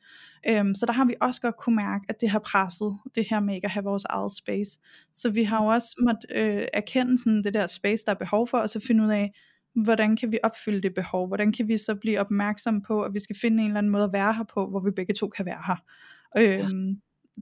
Øhm, 0.49 0.75
så 0.75 0.87
der 0.87 0.93
har 0.93 1.05
vi 1.05 1.15
også 1.21 1.41
godt 1.41 1.57
kunne 1.57 1.77
mærke, 1.77 2.05
at 2.09 2.21
det 2.21 2.31
har 2.31 2.39
presset 2.39 2.99
det 3.15 3.27
her 3.31 3.41
med 3.41 3.55
ikke 3.55 3.65
at 3.65 3.71
have 3.71 3.85
vores 3.85 4.05
eget 4.05 4.33
space. 4.33 4.79
Så 5.13 5.31
vi 5.31 5.45
har 5.45 5.65
jo 5.65 5.67
også 5.67 5.97
måttet 6.01 6.31
øh, 6.35 6.67
erkende 6.73 7.19
sådan 7.19 7.45
det 7.45 7.55
der 7.55 7.67
space, 7.67 8.05
der 8.05 8.13
er 8.13 8.17
behov 8.17 8.49
for, 8.49 8.59
og 8.59 8.71
så 8.71 8.81
finde 8.81 9.05
ud 9.05 9.11
af, 9.11 9.33
hvordan 9.75 10.17
kan 10.17 10.33
vi 10.33 10.39
opfylde 10.43 10.83
det 10.83 10.95
behov? 10.95 11.27
Hvordan 11.27 11.53
kan 11.53 11.69
vi 11.69 11.79
så 11.79 11.95
blive 11.95 12.21
opmærksom 12.21 12.83
på, 12.83 13.03
at 13.03 13.15
vi 13.15 13.21
skal 13.21 13.37
finde 13.41 13.63
en 13.63 13.71
eller 13.71 13.79
anden 13.79 13.93
måde 13.93 14.05
at 14.05 14.13
være 14.13 14.35
her 14.35 14.45
på, 14.45 14.71
hvor 14.71 14.81
vi 14.81 14.91
begge 14.91 15.15
to 15.15 15.29
kan 15.29 15.47
være 15.47 15.63
her? 15.67 15.77
Øhm, 16.39 16.89
ja. 16.89 16.95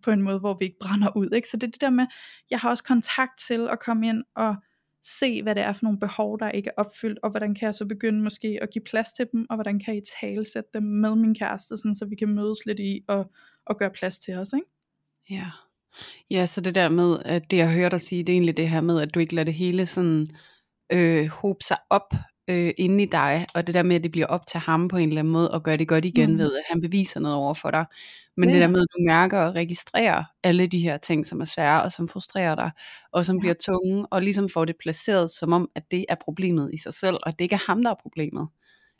På 0.03 0.11
en 0.11 0.23
måde, 0.23 0.39
hvor 0.39 0.57
vi 0.61 0.65
ikke 0.65 0.79
brænder 0.81 1.17
ud. 1.17 1.29
Ikke? 1.35 1.49
Så 1.49 1.57
det 1.57 1.67
er 1.67 1.71
det 1.71 1.81
der 1.81 1.91
med, 1.91 2.07
jeg 2.51 2.59
har 2.59 2.71
også 2.71 2.85
kontakt 2.85 3.41
til 3.49 3.69
at 3.69 3.81
komme 3.81 4.09
ind 4.09 4.25
og 4.37 4.57
se, 5.05 5.43
hvad 5.43 5.55
det 5.55 5.63
er 5.63 5.73
for 5.73 5.85
nogle 5.85 6.01
behov, 6.01 6.39
der 6.39 6.51
ikke 6.51 6.69
er 6.69 6.83
opfyldt, 6.83 7.19
og 7.23 7.31
hvordan 7.31 7.55
kan 7.55 7.67
jeg 7.67 7.75
så 7.75 7.87
begynde 7.87 8.23
måske 8.23 8.59
at 8.63 8.71
give 8.71 8.85
plads 8.85 9.13
til 9.13 9.27
dem, 9.33 9.47
og 9.51 9.57
hvordan 9.57 9.81
kan 9.81 9.95
jeg 9.95 10.03
tale 10.21 10.45
sætte 10.53 10.71
dem 10.75 10.83
med 10.83 11.15
min 11.15 11.35
kæreste, 11.35 11.77
sådan, 11.77 11.95
så 11.95 12.05
vi 12.05 12.17
kan 12.17 12.29
mødes 12.29 12.67
lidt 12.67 12.81
i 12.81 13.05
og, 13.09 13.31
og 13.67 13.79
gøre 13.79 13.91
plads 13.91 14.19
til 14.19 14.35
os, 14.35 14.53
ikke? 14.53 14.67
Ja. 15.31 15.47
Ja, 16.31 16.47
så 16.47 16.61
det 16.61 16.75
der 16.75 16.89
med, 16.89 17.19
at 17.25 17.51
det 17.51 17.57
jeg 17.57 17.73
hører 17.73 17.89
dig 17.89 18.01
sige, 18.01 18.25
det 18.25 18.33
er 18.33 18.37
egentlig 18.37 18.57
det 18.57 18.69
her 18.69 18.81
med, 18.81 19.01
at 19.01 19.15
du 19.15 19.21
ikke 19.21 19.35
lader 19.35 19.45
det 19.45 19.55
hele 19.55 19.87
sådan 19.87 20.29
øh, 20.93 21.27
hobe 21.27 21.65
sig 21.65 21.77
op 21.91 22.15
øh, 22.53 22.75
inde 22.79 23.03
i 23.03 23.07
dig, 23.07 23.47
og 23.55 23.67
det 23.67 23.75
der 23.75 23.83
med, 23.83 23.97
at 23.97 24.03
det 24.03 24.13
bliver 24.13 24.27
op 24.27 24.47
til 24.47 24.61
ham 24.61 24.89
på 24.89 24.97
en 24.97 25.09
eller 25.09 25.21
anden 25.21 25.33
måde, 25.33 25.51
og 25.51 25.63
gøre 25.63 25.77
det 25.77 25.89
godt 25.89 26.05
igen 26.05 26.33
mm. 26.33 26.39
ved, 26.39 26.57
at 26.57 26.63
han 26.71 26.81
beviser 26.81 27.21
noget 27.21 27.37
over 27.37 27.55
for 27.55 27.71
dig. 27.71 27.85
Men 28.37 28.49
ja. 28.49 28.55
det 28.55 28.63
der 28.63 28.69
med, 28.69 28.81
at 28.81 28.87
du 28.97 29.05
mærker 29.07 29.39
og 29.39 29.55
registrerer 29.55 30.25
alle 30.43 30.67
de 30.67 30.79
her 30.81 30.97
ting, 30.97 31.27
som 31.27 31.41
er 31.41 31.45
svære, 31.45 31.83
og 31.83 31.93
som 31.93 32.09
frustrerer 32.09 32.55
dig, 32.55 32.71
og 33.13 33.25
som 33.25 33.37
ja. 33.37 33.41
bliver 33.41 33.55
tunge, 33.55 34.07
og 34.07 34.23
ligesom 34.23 34.49
får 34.49 34.65
det 34.65 34.77
placeret 34.81 35.31
som 35.31 35.53
om, 35.53 35.71
at 35.75 35.83
det 35.91 36.05
er 36.09 36.15
problemet 36.25 36.71
i 36.75 36.79
sig 36.79 36.95
selv, 36.95 37.17
og 37.23 37.33
det 37.33 37.45
ikke 37.45 37.55
er 37.55 37.67
ham, 37.67 37.83
der 37.83 37.91
er 37.91 37.97
problemet. 38.03 38.49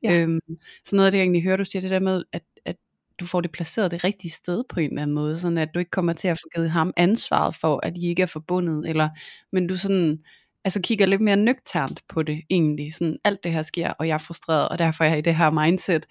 Ja. 0.03 0.21
Øhm, 0.21 0.41
så 0.85 0.97
noget 0.97 1.07
af 1.07 1.13
det, 1.13 1.19
jeg 1.19 1.25
egentlig 1.25 1.43
hører, 1.43 1.57
du 1.57 1.65
siger, 1.65 1.81
det 1.81 1.91
der 1.91 2.01
med, 2.01 2.25
at, 2.33 2.43
at 2.65 2.77
du 3.21 3.27
får 3.27 3.41
det 3.41 3.53
placeret 3.53 3.91
det 3.91 4.05
rigtige 4.05 4.31
sted 4.31 4.65
på 4.69 4.81
en 4.81 4.91
eller 4.91 5.03
anden 5.03 5.15
måde, 5.15 5.39
sådan 5.39 5.59
at 5.59 5.69
du 5.75 5.79
ikke 5.79 5.91
kommer 5.91 6.13
til 6.13 6.29
at 6.29 6.39
få 6.39 6.49
givet 6.55 6.71
ham 6.71 6.93
ansvaret 6.97 7.57
for, 7.57 7.81
at 7.83 7.97
I 7.97 8.09
ikke 8.09 8.23
er 8.23 8.27
forbundet, 8.27 8.89
eller, 8.89 9.09
men 9.53 9.67
du 9.67 9.77
sådan 9.77 10.19
altså 10.65 10.81
kigger 10.81 11.07
lidt 11.07 11.21
mere 11.21 11.37
nøgternt 11.37 12.03
på 12.09 12.23
det 12.23 12.43
egentlig. 12.51 12.95
Sådan, 12.95 13.19
alt 13.25 13.45
det 13.45 13.53
her 13.53 13.63
sker, 13.63 13.91
og 13.91 14.09
jeg 14.09 14.15
er 14.15 14.19
frustreret, 14.19 14.69
og 14.69 14.79
derfor 14.79 15.05
er 15.05 15.09
jeg 15.09 15.19
i 15.19 15.23
det 15.23 15.37
her 15.37 15.51
mindset. 15.51 16.07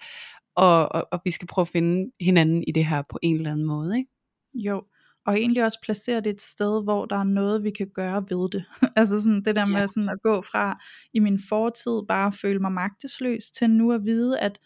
Og, 0.56 0.92
og, 0.92 1.08
og 1.12 1.20
vi 1.24 1.30
skal 1.30 1.48
prøve 1.48 1.62
at 1.62 1.68
finde 1.68 2.10
hinanden 2.20 2.64
i 2.68 2.72
det 2.72 2.86
her 2.86 3.02
på 3.10 3.18
en 3.22 3.36
eller 3.36 3.50
anden 3.50 3.66
måde. 3.66 3.98
Ikke? 3.98 4.10
Jo, 4.54 4.82
og 5.26 5.38
egentlig 5.38 5.64
også 5.64 5.78
placere 5.82 6.20
det 6.20 6.30
et 6.30 6.42
sted, 6.42 6.84
hvor 6.84 7.06
der 7.06 7.16
er 7.16 7.24
noget, 7.24 7.64
vi 7.64 7.70
kan 7.70 7.90
gøre 7.94 8.24
ved 8.30 8.50
det. 8.50 8.64
altså 8.96 9.18
sådan 9.18 9.42
det 9.44 9.56
der 9.56 9.64
med 9.64 9.80
ja. 9.80 9.86
sådan 9.86 10.08
at 10.08 10.22
gå 10.22 10.42
fra 10.42 10.80
i 11.14 11.18
min 11.18 11.40
fortid 11.48 12.00
bare 12.08 12.32
føle 12.32 12.58
mig 12.58 12.72
magtesløs, 12.72 13.50
til 13.50 13.70
nu 13.70 13.92
at 13.92 14.04
vide, 14.04 14.38
at 14.38 14.58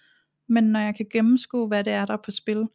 men 0.48 0.64
når 0.64 0.80
jeg 0.80 0.94
kan 0.96 1.06
gennemskue, 1.12 1.68
hvad 1.68 1.84
det 1.84 1.92
er, 1.92 2.06
der 2.06 2.12
er 2.12 2.22
på 2.24 2.30
spil, 2.30 2.66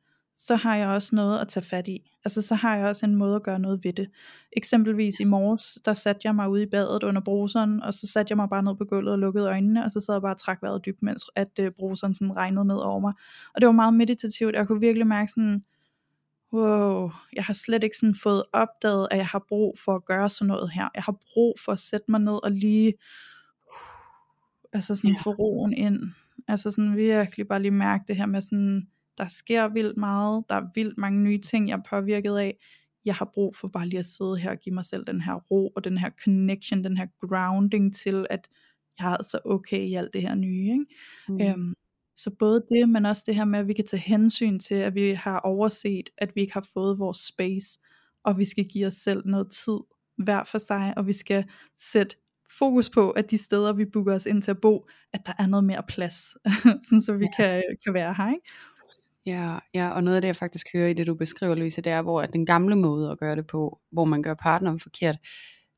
så 0.45 0.56
har 0.56 0.75
jeg 0.75 0.88
også 0.88 1.15
noget 1.15 1.39
at 1.39 1.47
tage 1.47 1.63
fat 1.63 1.88
i. 1.88 2.12
Altså 2.25 2.41
så 2.41 2.56
har 2.56 2.75
jeg 2.75 2.86
også 2.86 3.06
en 3.06 3.15
måde 3.15 3.36
at 3.36 3.43
gøre 3.43 3.60
noget 3.60 3.84
ved 3.84 3.93
det. 3.93 4.10
Eksempelvis 4.58 5.19
i 5.19 5.23
morges, 5.23 5.80
der 5.86 5.93
satte 5.93 6.21
jeg 6.23 6.36
mig 6.36 6.49
ude 6.49 6.63
i 6.63 6.65
badet 6.65 7.04
under 7.04 7.21
bruseren, 7.21 7.84
og 7.84 7.93
så 7.93 8.08
satte 8.08 8.32
jeg 8.32 8.38
mig 8.38 8.49
bare 8.49 8.63
ned 8.63 8.75
på 8.75 8.86
gulvet 8.86 9.12
og 9.12 9.19
lukkede 9.19 9.47
øjnene, 9.47 9.84
og 9.86 9.91
så 9.91 9.99
sad 9.99 10.13
jeg 10.13 10.21
bare 10.21 10.34
og 10.34 10.38
trak 10.38 10.62
vejret 10.62 10.86
dybt, 10.86 11.01
mens 11.01 11.25
at 11.36 11.60
uh, 11.60 11.67
bruseren 11.77 12.13
sådan 12.13 12.36
regnede 12.36 12.65
ned 12.65 12.75
over 12.75 12.99
mig. 12.99 13.13
Og 13.56 13.62
det 13.62 13.65
var 13.65 13.71
meget 13.71 13.93
meditativt, 13.93 14.56
jeg 14.56 14.67
kunne 14.67 14.80
virkelig 14.80 15.08
mærke 15.08 15.32
sådan, 15.32 15.63
wow, 16.54 17.12
jeg 17.34 17.43
har 17.43 17.54
slet 17.54 17.84
ikke 17.84 17.97
sådan 17.97 18.15
fået 18.23 18.43
opdaget, 18.54 19.08
at 19.12 19.17
jeg 19.17 19.27
har 19.27 19.45
brug 19.49 19.80
for 19.86 19.95
at 19.95 20.06
gøre 20.06 20.30
sådan 20.30 20.47
noget 20.47 20.71
her. 20.71 20.89
Jeg 20.95 21.04
har 21.04 21.15
brug 21.34 21.56
for 21.65 21.71
at 21.71 21.80
sætte 21.80 22.12
mig 22.12 22.19
ned 22.19 22.43
og 22.43 22.51
lige, 22.51 22.93
altså 24.73 24.95
sådan 24.95 25.10
yeah. 25.10 25.23
få 25.23 25.32
roen 25.32 25.73
ind. 25.73 25.99
Altså 26.47 26.71
sådan 26.71 26.95
virkelig 26.95 27.47
bare 27.47 27.62
lige 27.62 27.71
mærke 27.71 28.04
det 28.08 28.15
her 28.15 28.25
med 28.25 28.41
sådan, 28.41 28.88
der 29.21 29.27
sker 29.27 29.67
vildt 29.67 29.97
meget, 29.97 30.43
der 30.49 30.55
er 30.55 30.67
vildt 30.75 30.97
mange 30.97 31.23
nye 31.23 31.41
ting, 31.41 31.69
jeg 31.69 31.77
er 31.77 31.84
påvirket 31.89 32.38
af. 32.38 32.57
Jeg 33.05 33.15
har 33.15 33.31
brug 33.34 33.55
for 33.55 33.67
bare 33.67 33.88
lige 33.88 33.99
at 33.99 34.05
sidde 34.05 34.38
her 34.38 34.51
og 34.51 34.57
give 34.57 34.75
mig 34.75 34.86
selv 34.86 35.05
den 35.07 35.21
her 35.21 35.34
ro, 35.34 35.67
og 35.75 35.84
den 35.84 35.97
her 35.97 36.10
connection, 36.23 36.84
den 36.84 36.97
her 36.97 37.07
grounding 37.27 37.95
til, 37.95 38.25
at 38.29 38.49
jeg 38.99 39.12
er 39.12 39.17
altså 39.17 39.39
okay 39.45 39.79
i 39.88 39.93
alt 39.93 40.13
det 40.13 40.21
her 40.21 40.36
nye. 40.36 40.71
Ikke? 40.71 40.86
Mm. 41.27 41.41
Øhm, 41.41 41.73
så 42.15 42.31
både 42.39 42.63
det, 42.69 42.89
men 42.89 43.05
også 43.05 43.23
det 43.25 43.36
her 43.36 43.45
med, 43.45 43.60
at 43.60 43.67
vi 43.67 43.73
kan 43.73 43.86
tage 43.86 44.01
hensyn 44.01 44.60
til, 44.60 44.75
at 44.75 44.95
vi 44.95 45.12
har 45.12 45.39
overset, 45.39 46.10
at 46.17 46.31
vi 46.36 46.41
ikke 46.41 46.53
har 46.53 46.67
fået 46.73 46.99
vores 46.99 47.17
space, 47.17 47.79
og 48.23 48.38
vi 48.38 48.45
skal 48.45 48.65
give 48.65 48.88
os 48.88 48.93
selv 48.93 49.21
noget 49.25 49.51
tid 49.51 49.77
hver 50.17 50.43
for 50.43 50.57
sig, 50.57 50.93
og 50.97 51.07
vi 51.07 51.13
skal 51.13 51.45
sætte 51.77 52.15
fokus 52.57 52.89
på, 52.89 53.12
at 53.12 53.31
de 53.31 53.38
steder, 53.38 53.73
vi 53.73 53.86
booker 53.86 54.13
os 54.13 54.25
ind 54.25 54.41
til 54.41 54.51
at 54.51 54.62
bo, 54.62 54.88
at 55.13 55.25
der 55.25 55.34
er 55.39 55.47
noget 55.47 55.63
mere 55.63 55.84
plads, 55.88 56.15
sådan 56.88 57.01
så 57.01 57.13
vi 57.13 57.25
ja. 57.25 57.43
kan, 57.43 57.63
kan 57.84 57.93
være 57.93 58.13
her. 58.13 58.29
Ikke? 58.29 58.49
Ja, 59.25 59.57
ja, 59.73 59.89
og 59.89 60.03
noget 60.03 60.15
af 60.15 60.21
det, 60.21 60.27
jeg 60.27 60.36
faktisk 60.36 60.67
hører 60.73 60.88
i 60.88 60.93
det, 60.93 61.07
du 61.07 61.15
beskriver, 61.15 61.55
Louise, 61.55 61.81
det 61.81 61.91
er, 61.91 62.01
hvor 62.01 62.21
at 62.21 62.34
den 62.34 62.45
gamle 62.45 62.75
måde 62.75 63.12
at 63.12 63.19
gøre 63.19 63.36
det 63.36 63.47
på, 63.47 63.79
hvor 63.91 64.05
man 64.05 64.23
gør 64.23 64.34
partneren 64.34 64.79
forkert, 64.79 65.15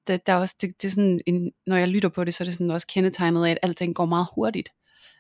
det, 0.08 0.27
der 0.27 0.34
er 0.34 0.38
også, 0.38 0.56
det, 0.62 0.82
det 0.82 0.88
er 0.88 0.91
sådan 0.91 1.21
en, 1.25 1.51
når 1.67 1.77
jeg 1.77 1.88
lytter 1.88 2.10
på 2.10 2.23
det, 2.23 2.34
så 2.34 2.43
er 2.43 2.45
det 2.45 2.53
sådan 2.53 2.71
også 2.71 2.88
kendetegnet 2.88 3.45
af, 3.45 3.51
at 3.51 3.58
alting 3.62 3.95
går 3.95 4.06
meget 4.06 4.27
hurtigt. 4.36 4.69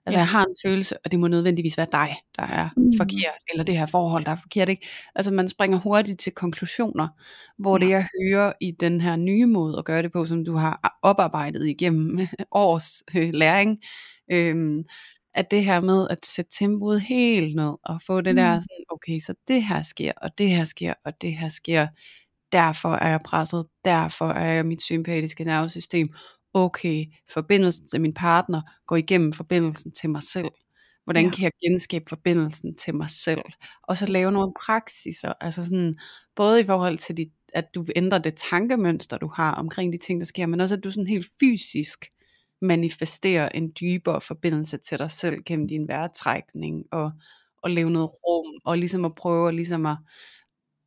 Altså 0.05 0.17
ja. 0.17 0.21
jeg 0.21 0.27
har 0.27 0.45
en 0.45 0.55
følelse, 0.65 0.97
og 1.05 1.11
det 1.11 1.19
må 1.19 1.27
nødvendigvis 1.27 1.77
være 1.77 1.87
dig, 1.91 2.15
der 2.35 2.43
er 2.43 2.69
mm. 2.77 2.93
forkert, 2.97 3.39
eller 3.49 3.63
det 3.63 3.77
her 3.77 3.85
forhold, 3.85 4.25
der 4.25 4.31
er 4.31 4.37
forkert. 4.41 4.69
Ikke? 4.69 4.87
Altså 5.15 5.33
man 5.33 5.49
springer 5.49 5.77
hurtigt 5.77 6.19
til 6.19 6.31
konklusioner, 6.31 7.07
hvor 7.57 7.77
ja. 7.77 7.85
det 7.85 7.91
jeg 7.91 8.07
hører 8.21 8.53
i 8.61 8.71
den 8.71 9.01
her 9.01 9.15
nye 9.15 9.45
måde 9.45 9.77
at 9.77 9.85
gøre 9.85 10.01
det 10.01 10.11
på, 10.11 10.25
som 10.25 10.45
du 10.45 10.55
har 10.55 10.99
oparbejdet 11.01 11.67
igennem 11.67 12.27
års 12.51 13.03
øh, 13.15 13.29
læring, 13.33 13.79
øhm, 14.31 14.83
at 15.35 15.51
det 15.51 15.65
her 15.65 15.81
med 15.81 16.07
at 16.09 16.25
sætte 16.25 16.51
tempoet 16.59 17.01
helt 17.01 17.55
ned, 17.55 17.75
og 17.83 18.01
få 18.07 18.21
det 18.21 18.33
mm. 18.33 18.35
der 18.35 18.53
sådan, 18.53 18.83
okay, 18.89 19.19
så 19.19 19.33
det 19.47 19.63
her 19.63 19.81
sker, 19.81 20.11
og 20.17 20.37
det 20.37 20.49
her 20.49 20.63
sker, 20.63 20.93
og 21.05 21.21
det 21.21 21.37
her 21.37 21.47
sker, 21.47 21.87
derfor 22.51 22.93
er 22.93 23.09
jeg 23.09 23.19
presset, 23.25 23.65
derfor 23.85 24.29
er 24.29 24.53
jeg 24.53 24.65
mit 24.65 24.81
sympatiske 24.81 25.43
nervesystem, 25.43 26.09
okay, 26.53 27.05
forbindelsen 27.33 27.87
til 27.87 28.01
min 28.01 28.13
partner 28.13 28.61
går 28.87 28.95
igennem 28.95 29.33
forbindelsen 29.33 29.91
til 29.91 30.09
mig 30.09 30.23
selv. 30.23 30.49
Hvordan 31.03 31.25
ja. 31.25 31.31
kan 31.31 31.43
jeg 31.43 31.51
genskabe 31.63 32.05
forbindelsen 32.09 32.75
til 32.75 32.95
mig 32.95 33.09
selv? 33.09 33.41
Og 33.83 33.97
så 33.97 34.05
lave 34.05 34.31
nogle 34.31 34.53
praksiser, 34.65 35.33
altså 35.41 35.63
sådan, 35.63 35.99
både 36.35 36.61
i 36.61 36.65
forhold 36.65 36.97
til, 36.97 37.17
dit, 37.17 37.31
at 37.53 37.65
du 37.75 37.85
ændrer 37.95 38.17
det 38.17 38.35
tankemønster, 38.49 39.17
du 39.17 39.27
har 39.27 39.51
omkring 39.55 39.93
de 39.93 39.97
ting, 39.97 40.19
der 40.19 40.25
sker, 40.25 40.45
men 40.45 40.59
også 40.59 40.75
at 40.75 40.83
du 40.83 40.91
sådan 40.91 41.07
helt 41.07 41.27
fysisk 41.39 42.05
manifesterer 42.63 43.49
en 43.49 43.71
dybere 43.81 44.21
forbindelse 44.21 44.77
til 44.77 44.99
dig 44.99 45.11
selv 45.11 45.43
gennem 45.45 45.67
din 45.67 45.87
vejrtrækning, 45.87 46.83
og, 46.91 47.11
og 47.63 47.71
lave 47.71 47.91
noget 47.91 48.09
rum, 48.27 48.53
og 48.65 48.77
ligesom 48.77 49.05
at 49.05 49.15
prøve 49.15 49.47
at, 49.47 49.55
ligesom 49.55 49.85
at, 49.85 49.97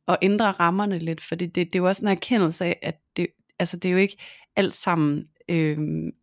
at 0.07 0.17
ændre 0.21 0.51
rammerne 0.51 0.99
lidt, 0.99 1.23
for 1.23 1.35
det, 1.35 1.55
det, 1.55 1.73
det 1.73 1.75
er 1.75 1.83
jo 1.83 1.87
også 1.87 2.01
en 2.01 2.07
erkendelse 2.07 2.65
af, 2.65 2.79
at 2.81 2.99
det, 3.17 3.27
altså 3.59 3.77
det 3.77 3.89
er 3.89 3.93
jo 3.93 3.97
ikke 3.97 4.17
alt 4.55 4.73
sammen 4.73 5.27
øh, 5.49 5.77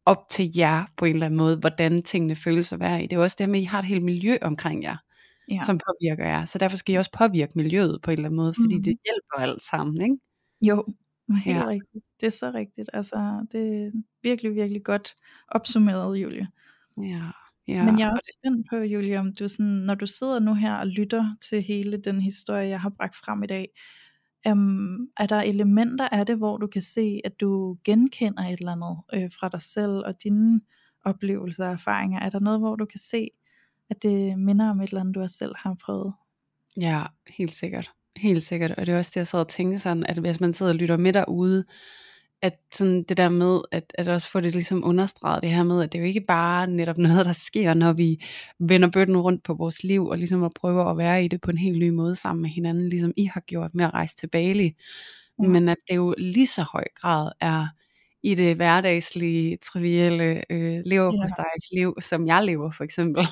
op 0.07 0.29
til 0.31 0.51
jer 0.57 0.85
på 0.97 1.05
en 1.05 1.15
eller 1.15 1.27
anden 1.27 1.39
måde, 1.39 1.57
hvordan 1.57 2.03
tingene 2.03 2.37
føles 2.37 2.73
at 2.73 2.81
være 2.81 3.03
i. 3.03 3.03
Det 3.03 3.13
er 3.13 3.17
jo 3.17 3.23
også 3.23 3.37
det 3.39 3.49
med, 3.49 3.59
at 3.59 3.63
I 3.63 3.67
har 3.67 3.79
et 3.79 3.85
helt 3.85 4.05
miljø 4.05 4.39
omkring 4.43 4.83
jer, 4.83 4.97
ja. 5.51 5.61
som 5.67 5.81
påvirker 5.87 6.27
jer. 6.27 6.45
Så 6.45 6.59
derfor 6.59 6.77
skal 6.77 6.95
I 6.95 6.99
også 6.99 7.11
påvirke 7.19 7.53
miljøet 7.57 8.03
på 8.03 8.11
en 8.11 8.17
eller 8.17 8.29
anden 8.29 8.37
måde, 8.37 8.55
fordi 8.55 8.77
mm. 8.77 8.83
det 8.83 8.99
hjælper 9.05 9.51
alt 9.51 9.63
sammen, 9.63 10.03
ikke? 10.03 10.17
Jo, 10.63 10.85
helt 11.45 11.57
ja. 11.57 11.69
rigtigt. 11.69 12.05
Det 12.21 12.27
er 12.27 12.31
så 12.31 12.51
rigtigt. 12.51 12.91
Altså, 12.93 13.47
det 13.53 13.85
er 13.85 13.91
virkelig, 14.23 14.55
virkelig 14.55 14.85
godt 14.85 15.15
opsummeret, 15.49 16.17
Julie. 16.17 16.49
Ja. 16.97 17.31
Ja, 17.69 17.85
Men 17.85 17.99
jeg 17.99 18.07
er 18.07 18.13
også 18.13 18.39
spændt 18.39 18.67
på, 18.71 18.77
Julie, 18.77 19.19
om 19.19 19.33
du 19.33 19.49
sådan, 19.49 19.67
når 19.67 19.95
du 19.95 20.07
sidder 20.07 20.39
nu 20.39 20.55
her 20.55 20.75
og 20.75 20.87
lytter 20.87 21.37
til 21.49 21.63
hele 21.63 21.97
den 21.97 22.21
historie, 22.21 22.69
jeg 22.69 22.81
har 22.81 22.89
bragt 22.89 23.17
frem 23.17 23.43
i 23.43 23.47
dag, 23.47 23.69
Um, 24.53 25.09
er 25.17 25.27
der 25.27 25.41
elementer 25.41 26.09
af 26.09 26.27
det, 26.27 26.37
hvor 26.37 26.57
du 26.57 26.67
kan 26.67 26.83
se, 26.83 27.21
at 27.25 27.41
du 27.41 27.79
genkender 27.85 28.43
et 28.43 28.59
eller 28.59 28.73
andet 28.73 28.99
øh, 29.15 29.31
fra 29.41 29.49
dig 29.49 29.63
selv 29.63 29.93
og 29.93 30.23
dine 30.23 30.61
oplevelser 31.05 31.67
og 31.67 31.73
erfaringer? 31.73 32.21
Er 32.21 32.31
der 32.31 32.41
noget, 32.41 32.61
hvor 32.61 32.77
du 32.77 32.85
kan 32.85 33.01
se, 33.01 33.29
at 33.91 34.03
det 34.03 34.39
minder 34.39 34.71
om 34.71 34.81
et 34.81 34.89
eller 34.89 35.01
andet, 35.01 35.15
du 35.15 35.29
selv 35.29 35.55
har 35.57 35.75
prøvet? 35.75 36.15
Ja, 36.77 37.03
helt 37.29 37.55
sikkert. 37.55 37.91
Helt 38.17 38.43
sikkert. 38.43 38.71
Og 38.71 38.87
det 38.87 38.95
er 38.95 38.99
også 38.99 39.11
det, 39.15 39.17
jeg 39.17 39.27
sad 39.27 39.41
og 39.41 39.49
tænkte 39.49 39.79
sådan, 39.79 40.07
at 40.07 40.19
hvis 40.19 40.41
man 40.41 40.53
sidder 40.53 40.73
og 40.73 40.77
lytter 40.77 40.97
med 40.97 41.13
derude, 41.13 41.65
at 42.43 42.59
sådan 42.73 43.03
det 43.03 43.17
der 43.17 43.29
med, 43.29 43.61
at, 43.73 43.93
at 43.95 44.09
også 44.09 44.31
få 44.31 44.41
det 44.41 44.53
ligesom 44.53 44.85
understreget 44.85 45.43
det 45.43 45.51
her 45.51 45.63
med, 45.63 45.83
at 45.83 45.93
det 45.93 45.99
er 45.99 46.03
jo 46.03 46.09
ikke 46.09 46.21
bare 46.29 46.67
netop 46.67 46.99
noget, 47.09 47.27
der 47.27 47.33
sker, 47.33 47.75
når 47.75 47.93
vi 47.93 48.25
vender 48.59 48.91
bøtten 48.91 49.17
rundt 49.19 49.45
på 49.45 49.55
vores 49.55 49.85
liv, 49.85 50.07
og 50.07 50.19
ligesom 50.19 50.45
at 50.45 50.53
prøve 50.57 50.91
at 50.91 50.99
være 50.99 51.25
i 51.25 51.29
det 51.29 51.41
på 51.41 51.51
en 51.51 51.59
helt 51.59 51.79
ny 51.79 51.89
måde 51.89 52.17
sammen 52.17 52.43
med 52.43 52.51
hinanden, 52.51 52.89
ligesom 52.89 53.13
I 53.17 53.25
har 53.25 53.41
gjort 53.41 53.75
med 53.75 53.85
at 53.85 53.95
rejse 53.95 54.17
til 54.17 54.27
Bali. 54.27 54.75
Mm. 55.39 55.49
Men 55.49 55.69
at 55.69 55.77
det 55.89 55.97
jo 55.97 56.15
lige 56.19 56.47
så 56.47 56.63
høj 56.63 56.85
grad 57.01 57.33
er 57.41 57.67
i 58.23 58.35
det 58.35 58.57
hverdagslige, 58.57 59.57
trivielle 59.57 60.53
øh, 60.53 60.83
lever 60.87 61.11
på 61.11 61.35
ja. 61.39 61.77
liv, 61.77 61.97
som 62.01 62.27
jeg 62.27 62.45
lever 62.45 62.71
for 62.71 62.85
eksempel. 62.85 63.27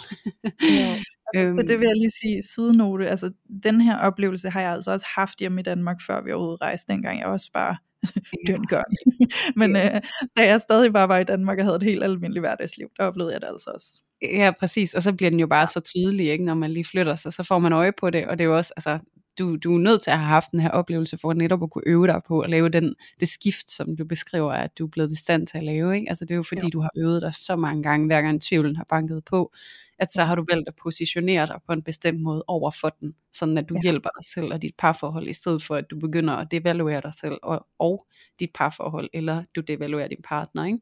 ja. 0.62 1.02
Altså, 1.34 1.60
så 1.60 1.66
det 1.66 1.78
vil 1.78 1.86
jeg 1.86 1.96
lige 1.96 2.10
sige 2.10 2.42
sidenote, 2.54 3.08
altså 3.08 3.30
den 3.64 3.80
her 3.80 3.98
oplevelse 3.98 4.50
har 4.50 4.60
jeg 4.60 4.72
altså 4.72 4.90
også 4.90 5.06
haft 5.16 5.38
hjemme 5.38 5.60
i 5.60 5.64
Danmark, 5.64 5.96
før 6.06 6.22
vi 6.22 6.32
overhovedet 6.32 6.60
rejste 6.60 6.92
dengang. 6.92 7.18
Jeg 7.18 7.26
var 7.26 7.32
også 7.32 7.50
bare 7.54 7.76
døn 8.46 8.66
gør. 8.66 8.82
Men 9.60 9.76
øh, 9.76 10.00
da 10.36 10.46
jeg 10.46 10.60
stadig 10.60 10.92
bare 10.92 11.08
var 11.08 11.18
i 11.18 11.24
Danmark 11.24 11.58
og 11.58 11.64
havde 11.64 11.76
et 11.76 11.82
helt 11.82 12.04
almindeligt 12.04 12.42
hverdagsliv, 12.42 12.88
der 12.98 13.04
oplevede 13.04 13.32
jeg 13.32 13.40
det 13.40 13.48
altså 13.48 13.70
også. 13.74 13.88
Ja, 14.22 14.52
præcis. 14.60 14.94
Og 14.94 15.02
så 15.02 15.12
bliver 15.12 15.30
den 15.30 15.40
jo 15.40 15.46
bare 15.46 15.66
så 15.66 15.80
tydelig, 15.80 16.26
ikke, 16.26 16.44
når 16.44 16.54
man 16.54 16.70
lige 16.70 16.84
flytter 16.84 17.16
sig. 17.16 17.32
Så 17.32 17.42
får 17.42 17.58
man 17.58 17.72
øje 17.72 17.92
på 17.92 18.10
det, 18.10 18.26
og 18.26 18.38
det 18.38 18.44
er 18.44 18.48
jo 18.48 18.56
også, 18.56 18.72
altså, 18.76 18.98
du, 19.38 19.56
du 19.56 19.74
er 19.74 19.78
nødt 19.78 20.02
til 20.02 20.10
at 20.10 20.18
have 20.18 20.28
haft 20.28 20.50
den 20.50 20.60
her 20.60 20.70
oplevelse 20.70 21.18
for 21.18 21.32
netop 21.32 21.62
at 21.62 21.70
kunne 21.70 21.84
øve 21.86 22.06
dig 22.06 22.20
på 22.28 22.40
at 22.40 22.50
lave 22.50 22.68
den, 22.68 22.94
det 23.20 23.28
skift, 23.28 23.70
som 23.70 23.96
du 23.96 24.04
beskriver, 24.04 24.52
at 24.52 24.78
du 24.78 24.84
er 24.84 24.88
blevet 24.88 25.12
i 25.12 25.16
stand 25.16 25.46
til 25.46 25.58
at 25.58 25.64
lave. 25.64 25.96
Ikke? 25.96 26.08
Altså 26.08 26.24
det 26.24 26.30
er 26.30 26.36
jo 26.36 26.42
fordi, 26.42 26.62
jo. 26.62 26.68
du 26.68 26.80
har 26.80 26.90
øvet 26.96 27.22
dig 27.22 27.34
så 27.34 27.56
mange 27.56 27.82
gange, 27.82 28.06
hver 28.06 28.22
gang 28.22 28.42
tvivlen 28.42 28.76
har 28.76 28.86
banket 28.90 29.24
på, 29.24 29.52
at 29.98 30.12
så 30.12 30.24
har 30.24 30.34
du 30.34 30.44
valgt 30.50 30.68
at 30.68 30.74
positionere 30.82 31.46
dig 31.46 31.60
på 31.66 31.72
en 31.72 31.82
bestemt 31.82 32.20
måde 32.20 32.44
over 32.46 32.70
for 32.70 32.88
den, 33.00 33.14
sådan 33.32 33.58
at 33.58 33.68
du 33.68 33.74
ja. 33.74 33.80
hjælper 33.82 34.10
dig 34.18 34.24
selv 34.24 34.52
og 34.52 34.62
dit 34.62 34.74
parforhold, 34.78 35.28
i 35.28 35.32
stedet 35.32 35.62
for 35.62 35.74
at 35.74 35.90
du 35.90 35.98
begynder 35.98 36.34
at 36.34 36.50
devaluere 36.50 37.00
dig 37.00 37.14
selv 37.14 37.38
og, 37.42 37.66
og 37.78 38.06
dit 38.40 38.50
parforhold, 38.54 39.10
eller 39.12 39.44
du 39.56 39.60
devaluerer 39.60 40.08
din 40.08 40.22
partner. 40.24 40.64
Ikke? 40.64 40.78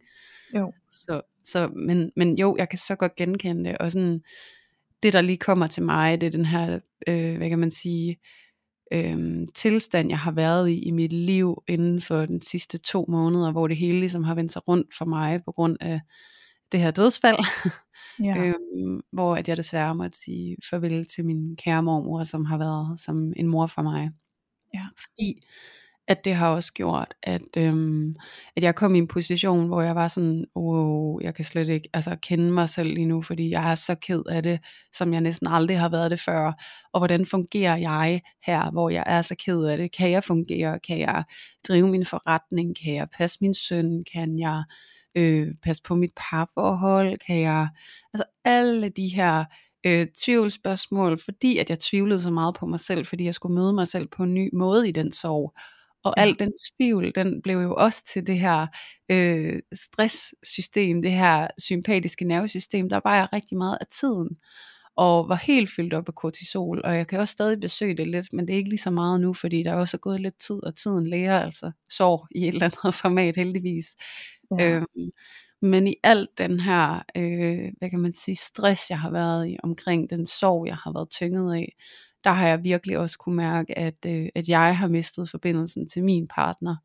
Jo. 0.54 0.72
Så, 0.90 1.20
så, 1.44 1.68
men, 1.68 2.12
men 2.16 2.38
jo, 2.38 2.56
jeg 2.58 2.68
kan 2.68 2.78
så 2.78 2.94
godt 2.94 3.16
genkende 3.16 3.70
det, 3.70 3.78
og 3.78 3.92
sådan, 3.92 4.22
det 5.02 5.12
der 5.12 5.20
lige 5.20 5.38
kommer 5.38 5.66
til 5.66 5.82
mig, 5.82 6.20
det 6.20 6.26
er 6.26 6.30
den 6.30 6.44
her, 6.44 6.78
øh, 7.08 7.36
hvad 7.36 7.48
kan 7.48 7.58
man 7.58 7.70
sige, 7.70 8.10
øh, 8.10 8.16
tilstand, 9.54 10.08
jeg 10.08 10.18
har 10.18 10.30
været 10.30 10.70
i 10.70 10.82
i 10.82 10.90
mit 10.90 11.12
liv 11.12 11.62
inden 11.68 12.00
for 12.00 12.26
den 12.26 12.42
sidste 12.42 12.78
to 12.78 13.04
måneder, 13.08 13.52
hvor 13.52 13.68
det 13.68 13.76
hele 13.76 14.00
ligesom 14.00 14.24
har 14.24 14.34
vendt 14.34 14.52
sig 14.52 14.68
rundt 14.68 14.94
for 14.98 15.04
mig 15.04 15.44
på 15.44 15.52
grund 15.52 15.76
af 15.80 16.00
det 16.72 16.80
her 16.80 16.90
dødsfald. 16.90 17.38
Ja. 18.22 18.36
øhm, 18.44 19.00
hvor 19.12 19.36
at 19.36 19.48
jeg 19.48 19.56
desværre 19.56 19.94
måtte 19.94 20.18
sige 20.18 20.56
farvel 20.70 21.06
til 21.06 21.24
min 21.24 21.56
kære 21.56 21.82
mormor, 21.82 22.24
som 22.24 22.44
har 22.44 22.58
været 22.58 23.00
som 23.00 23.32
en 23.36 23.46
mor 23.46 23.66
for 23.66 23.82
mig. 23.82 24.10
Ja. 24.74 24.84
Fordi 24.98 25.42
at 26.10 26.24
det 26.24 26.34
har 26.34 26.48
også 26.48 26.72
gjort, 26.72 27.14
at, 27.22 27.42
øhm, 27.56 28.14
at 28.56 28.62
jeg 28.62 28.74
kom 28.74 28.94
i 28.94 28.98
en 28.98 29.08
position, 29.08 29.66
hvor 29.66 29.82
jeg 29.82 29.94
var 29.94 30.08
sådan, 30.08 30.44
wow, 30.56 31.20
jeg 31.20 31.34
kan 31.34 31.44
slet 31.44 31.68
ikke 31.68 31.88
altså, 31.92 32.16
kende 32.22 32.52
mig 32.52 32.68
selv 32.68 32.94
lige 32.94 33.06
nu, 33.06 33.22
fordi 33.22 33.50
jeg 33.50 33.70
er 33.70 33.74
så 33.74 33.94
ked 33.94 34.22
af 34.28 34.42
det, 34.42 34.60
som 34.92 35.12
jeg 35.12 35.20
næsten 35.20 35.46
aldrig 35.46 35.78
har 35.78 35.88
været 35.88 36.10
det 36.10 36.20
før. 36.20 36.52
Og 36.92 37.00
hvordan 37.00 37.26
fungerer 37.26 37.76
jeg 37.76 38.20
her, 38.46 38.70
hvor 38.70 38.90
jeg 38.90 39.04
er 39.06 39.22
så 39.22 39.34
ked 39.44 39.64
af 39.64 39.78
det? 39.78 39.92
Kan 39.96 40.10
jeg 40.10 40.24
fungere? 40.24 40.78
Kan 40.78 40.98
jeg 40.98 41.24
drive 41.68 41.88
min 41.88 42.06
forretning? 42.06 42.76
Kan 42.84 42.94
jeg 42.94 43.08
passe 43.18 43.38
min 43.40 43.54
søn? 43.54 44.04
Kan 44.12 44.38
jeg 44.38 44.62
øh, 45.14 45.48
passe 45.62 45.82
på 45.82 45.94
mit 45.94 46.12
parforhold? 46.30 47.18
Kan 47.18 47.40
jeg, 47.40 47.68
altså 48.14 48.24
alle 48.44 48.88
de 48.88 49.08
her 49.08 49.44
øh, 49.86 50.06
tvivlsspørgsmål, 50.24 51.20
fordi 51.24 51.58
at 51.58 51.70
jeg 51.70 51.78
tvivlede 51.78 52.20
så 52.20 52.30
meget 52.30 52.54
på 52.54 52.66
mig 52.66 52.80
selv, 52.80 53.06
fordi 53.06 53.24
jeg 53.24 53.34
skulle 53.34 53.54
møde 53.54 53.72
mig 53.72 53.88
selv 53.88 54.08
på 54.08 54.22
en 54.22 54.34
ny 54.34 54.50
måde 54.52 54.88
i 54.88 54.92
den 54.92 55.12
sorg. 55.12 55.54
Og 56.04 56.14
ja. 56.16 56.22
al 56.22 56.38
den 56.38 56.52
tvivl, 56.76 57.12
den 57.14 57.42
blev 57.42 57.58
jo 57.58 57.74
også 57.74 58.04
til 58.12 58.26
det 58.26 58.38
her 58.38 58.66
øh, 59.10 59.60
stresssystem, 59.72 61.02
det 61.02 61.12
her 61.12 61.48
sympatiske 61.58 62.24
nervesystem, 62.24 62.88
der 62.88 63.00
var 63.04 63.16
jeg 63.16 63.28
rigtig 63.32 63.58
meget 63.58 63.78
af 63.80 63.86
tiden. 64.00 64.38
og 64.96 65.28
var 65.28 65.36
helt 65.36 65.70
fyldt 65.70 65.94
op 65.94 66.08
af 66.08 66.14
kortisol, 66.14 66.80
og 66.84 66.96
jeg 66.96 67.06
kan 67.06 67.20
også 67.20 67.32
stadig 67.32 67.60
besøge 67.60 67.96
det 67.96 68.08
lidt, 68.08 68.32
men 68.32 68.46
det 68.46 68.52
er 68.52 68.56
ikke 68.58 68.70
lige 68.70 68.78
så 68.80 68.90
meget 68.90 69.20
nu, 69.20 69.32
fordi 69.34 69.62
der 69.62 69.70
er 69.72 69.76
også 69.76 69.98
gået 69.98 70.20
lidt 70.20 70.38
tid, 70.40 70.64
og 70.64 70.76
tiden 70.76 71.06
læger 71.06 71.38
altså 71.40 71.72
sår 71.90 72.28
i 72.34 72.48
et 72.48 72.54
eller 72.54 72.64
andet 72.64 72.94
format 73.02 73.36
heldigvis. 73.36 73.96
Ja. 74.58 74.68
Øhm, 74.68 75.10
men 75.62 75.86
i 75.86 75.94
alt 76.02 76.38
den 76.38 76.60
her, 76.60 77.02
øh, 77.16 77.72
hvad 77.78 77.90
kan 77.90 78.00
man 78.00 78.12
sige, 78.12 78.36
stress 78.36 78.90
jeg 78.90 79.00
har 79.00 79.10
været 79.10 79.48
i 79.48 79.56
omkring 79.62 80.10
den 80.10 80.26
sorg 80.26 80.66
jeg 80.66 80.76
har 80.76 80.92
været 80.92 81.10
tynget 81.10 81.54
af, 81.54 81.74
der 82.24 82.30
har 82.30 82.48
jeg 82.48 82.64
virkelig 82.64 82.98
også 82.98 83.18
kunne 83.18 83.36
mærke, 83.36 83.78
at, 83.78 84.06
øh, 84.06 84.28
at 84.34 84.48
jeg 84.48 84.78
har 84.78 84.88
mistet 84.88 85.30
forbindelsen 85.30 85.88
til 85.88 86.04
min 86.04 86.28
partner. 86.28 86.76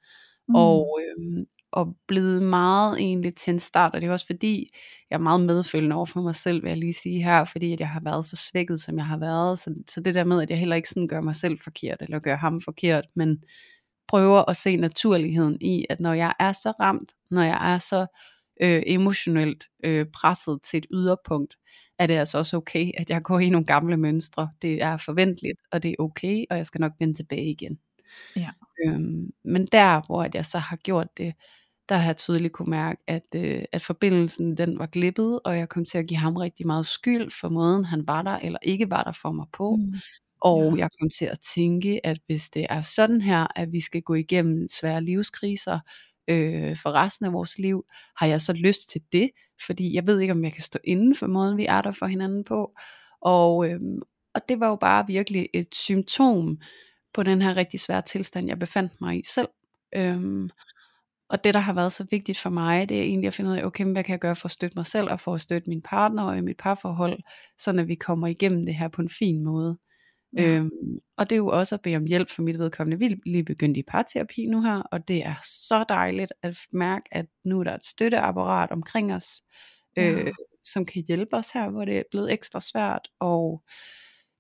Mm. 0.47 0.55
Og, 0.55 0.99
øh, 1.01 1.45
og 1.71 1.95
blevet 2.07 2.43
meget 2.43 2.99
egentlig 2.99 3.35
til 3.35 3.53
en 3.53 3.59
start, 3.59 3.95
og 3.95 4.01
det 4.01 4.07
er 4.07 4.11
også 4.11 4.25
fordi, 4.25 4.69
jeg 5.09 5.15
er 5.15 5.21
meget 5.21 5.41
medfølgende 5.41 5.95
over 5.95 6.05
for 6.05 6.21
mig 6.21 6.35
selv, 6.35 6.63
vil 6.63 6.69
jeg 6.69 6.77
lige 6.77 6.93
sige 6.93 7.23
her, 7.23 7.45
fordi 7.45 7.73
at 7.73 7.79
jeg 7.79 7.89
har 7.89 8.01
været 8.03 8.25
så 8.25 8.35
svækket, 8.35 8.81
som 8.81 8.97
jeg 8.97 9.05
har 9.05 9.17
været, 9.17 9.59
så, 9.59 9.75
så 9.89 10.01
det 10.01 10.15
der 10.15 10.23
med, 10.23 10.41
at 10.41 10.49
jeg 10.49 10.59
heller 10.59 10.75
ikke 10.75 10.89
sådan 10.89 11.07
gør 11.07 11.21
mig 11.21 11.35
selv 11.35 11.59
forkert, 11.63 12.01
eller 12.01 12.19
gør 12.19 12.35
ham 12.35 12.61
forkert, 12.61 13.05
men 13.15 13.43
prøver 14.07 14.49
at 14.49 14.57
se 14.57 14.75
naturligheden 14.77 15.57
i, 15.61 15.85
at 15.89 15.99
når 15.99 16.13
jeg 16.13 16.33
er 16.39 16.51
så 16.51 16.73
ramt, 16.79 17.11
når 17.31 17.41
jeg 17.41 17.73
er 17.73 17.79
så 17.79 18.05
øh, 18.61 18.83
emotionelt 18.85 19.67
øh, 19.83 20.05
presset 20.13 20.61
til 20.61 20.77
et 20.77 20.85
yderpunkt, 20.91 21.57
er 21.99 22.07
det 22.07 22.13
altså 22.13 22.37
også 22.37 22.57
okay, 22.57 22.91
at 22.97 23.09
jeg 23.09 23.21
går 23.21 23.39
i 23.39 23.49
nogle 23.49 23.65
gamle 23.65 23.97
mønstre. 23.97 24.49
Det 24.61 24.81
er 24.81 24.97
forventeligt, 24.97 25.59
og 25.71 25.83
det 25.83 25.91
er 25.91 25.95
okay, 25.99 26.45
og 26.49 26.57
jeg 26.57 26.65
skal 26.65 26.81
nok 26.81 26.91
vende 26.99 27.13
tilbage 27.13 27.49
igen. 27.49 27.79
Ja. 28.35 28.49
Øhm, 28.85 29.31
men 29.43 29.65
der, 29.65 30.01
hvor 30.05 30.23
at 30.23 30.35
jeg 30.35 30.45
så 30.45 30.57
har 30.59 30.75
gjort 30.75 31.17
det, 31.17 31.33
der 31.89 31.95
har 31.95 32.05
jeg 32.05 32.17
tydeligt 32.17 32.53
kunne 32.53 32.69
mærke, 32.69 33.01
at, 33.07 33.25
øh, 33.35 33.63
at 33.71 33.81
forbindelsen 33.81 34.57
den 34.57 34.79
var 34.79 34.85
glippet, 34.85 35.39
og 35.45 35.57
jeg 35.57 35.69
kom 35.69 35.85
til 35.85 35.97
at 35.97 36.07
give 36.07 36.17
ham 36.17 36.35
rigtig 36.37 36.67
meget 36.67 36.85
skyld 36.85 37.31
for 37.31 37.49
måden, 37.49 37.85
han 37.85 38.07
var 38.07 38.21
der 38.21 38.37
eller 38.37 38.59
ikke 38.61 38.89
var 38.89 39.03
der 39.03 39.11
for 39.11 39.31
mig 39.31 39.45
på. 39.53 39.75
Mm. 39.75 39.93
Og 40.41 40.73
ja. 40.75 40.79
jeg 40.79 40.89
kom 40.99 41.09
til 41.09 41.25
at 41.25 41.39
tænke, 41.55 42.05
at 42.05 42.19
hvis 42.25 42.49
det 42.49 42.65
er 42.69 42.81
sådan 42.81 43.21
her, 43.21 43.47
at 43.55 43.71
vi 43.71 43.81
skal 43.81 44.01
gå 44.01 44.13
igennem 44.13 44.67
svære 44.71 45.03
livskriser 45.03 45.79
øh, 46.27 46.77
for 46.77 46.91
resten 46.91 47.25
af 47.25 47.33
vores 47.33 47.57
liv, 47.57 47.85
har 48.17 48.27
jeg 48.27 48.41
så 48.41 48.53
lyst 48.53 48.89
til 48.89 49.01
det, 49.11 49.31
fordi 49.65 49.95
jeg 49.95 50.07
ved 50.07 50.19
ikke, 50.19 50.33
om 50.33 50.43
jeg 50.43 50.53
kan 50.53 50.61
stå 50.61 50.79
inden 50.83 51.15
for 51.15 51.27
måden, 51.27 51.57
vi 51.57 51.65
er 51.65 51.81
der 51.81 51.91
for 51.91 52.05
hinanden 52.05 52.43
på. 52.43 52.73
Og, 53.21 53.69
øh, 53.69 53.79
og 54.35 54.41
det 54.49 54.59
var 54.59 54.67
jo 54.67 54.75
bare 54.75 55.07
virkelig 55.07 55.49
et 55.53 55.75
symptom 55.75 56.59
på 57.13 57.23
den 57.23 57.41
her 57.41 57.55
rigtig 57.57 57.79
svære 57.79 58.01
tilstand, 58.01 58.47
jeg 58.47 58.59
befandt 58.59 59.01
mig 59.01 59.19
i 59.19 59.23
selv. 59.25 59.47
Øhm, 59.95 60.49
og 61.29 61.43
det, 61.43 61.53
der 61.53 61.59
har 61.59 61.73
været 61.73 61.91
så 61.91 62.05
vigtigt 62.11 62.39
for 62.39 62.49
mig, 62.49 62.89
det 62.89 62.99
er 62.99 63.03
egentlig 63.03 63.27
at 63.27 63.33
finde 63.33 63.51
ud 63.51 63.55
af, 63.55 63.63
okay, 63.63 63.85
hvad 63.85 64.03
kan 64.03 64.11
jeg 64.11 64.19
gøre 64.19 64.35
for 64.35 64.45
at 64.45 64.51
støtte 64.51 64.77
mig 64.77 64.85
selv, 64.85 65.09
og 65.09 65.19
for 65.19 65.35
at 65.35 65.41
støtte 65.41 65.69
min 65.69 65.81
partner 65.81 66.23
og 66.23 66.37
i 66.37 66.41
mit 66.41 66.57
parforhold, 66.57 67.19
så 67.57 67.71
at 67.71 67.87
vi 67.87 67.95
kommer 67.95 68.27
igennem 68.27 68.65
det 68.65 68.75
her 68.75 68.87
på 68.87 69.01
en 69.01 69.09
fin 69.09 69.43
måde. 69.43 69.77
Ja. 70.35 70.43
Øhm, 70.43 70.99
og 71.17 71.29
det 71.29 71.35
er 71.35 71.37
jo 71.37 71.47
også 71.47 71.75
at 71.75 71.81
bede 71.81 71.95
om 71.95 72.05
hjælp 72.05 72.29
for 72.29 72.41
mit 72.41 72.59
vedkommende. 72.59 72.99
Vi 72.99 73.05
er 73.05 73.15
lige 73.25 73.43
begyndt 73.43 73.77
i 73.77 73.83
parterapi 73.83 74.45
nu 74.45 74.61
her, 74.61 74.81
og 74.81 75.07
det 75.07 75.25
er 75.25 75.35
så 75.43 75.85
dejligt 75.89 76.33
at 76.41 76.57
mærke, 76.71 77.05
at 77.11 77.25
nu 77.43 77.59
er 77.59 77.63
der 77.63 77.75
et 77.75 77.85
støtteapparat 77.85 78.71
omkring 78.71 79.13
os, 79.13 79.41
øh, 79.97 80.05
ja. 80.05 80.31
som 80.63 80.85
kan 80.85 81.03
hjælpe 81.07 81.35
os 81.35 81.49
her, 81.49 81.69
hvor 81.69 81.85
det 81.85 81.97
er 81.97 82.03
blevet 82.11 82.31
ekstra 82.31 82.59
svært, 82.59 83.07
og 83.19 83.63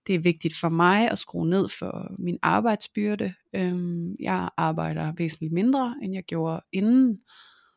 det 0.07 0.15
er 0.15 0.19
vigtigt 0.19 0.55
for 0.59 0.69
mig 0.69 1.11
at 1.11 1.17
skrue 1.17 1.49
ned 1.49 1.69
for 1.79 2.15
min 2.19 2.39
arbejdsbyrde. 2.41 3.33
Øhm, 3.53 4.15
jeg 4.19 4.49
arbejder 4.57 5.13
væsentligt 5.17 5.53
mindre, 5.53 5.95
end 6.03 6.13
jeg 6.13 6.23
gjorde 6.23 6.61
inden. 6.71 7.19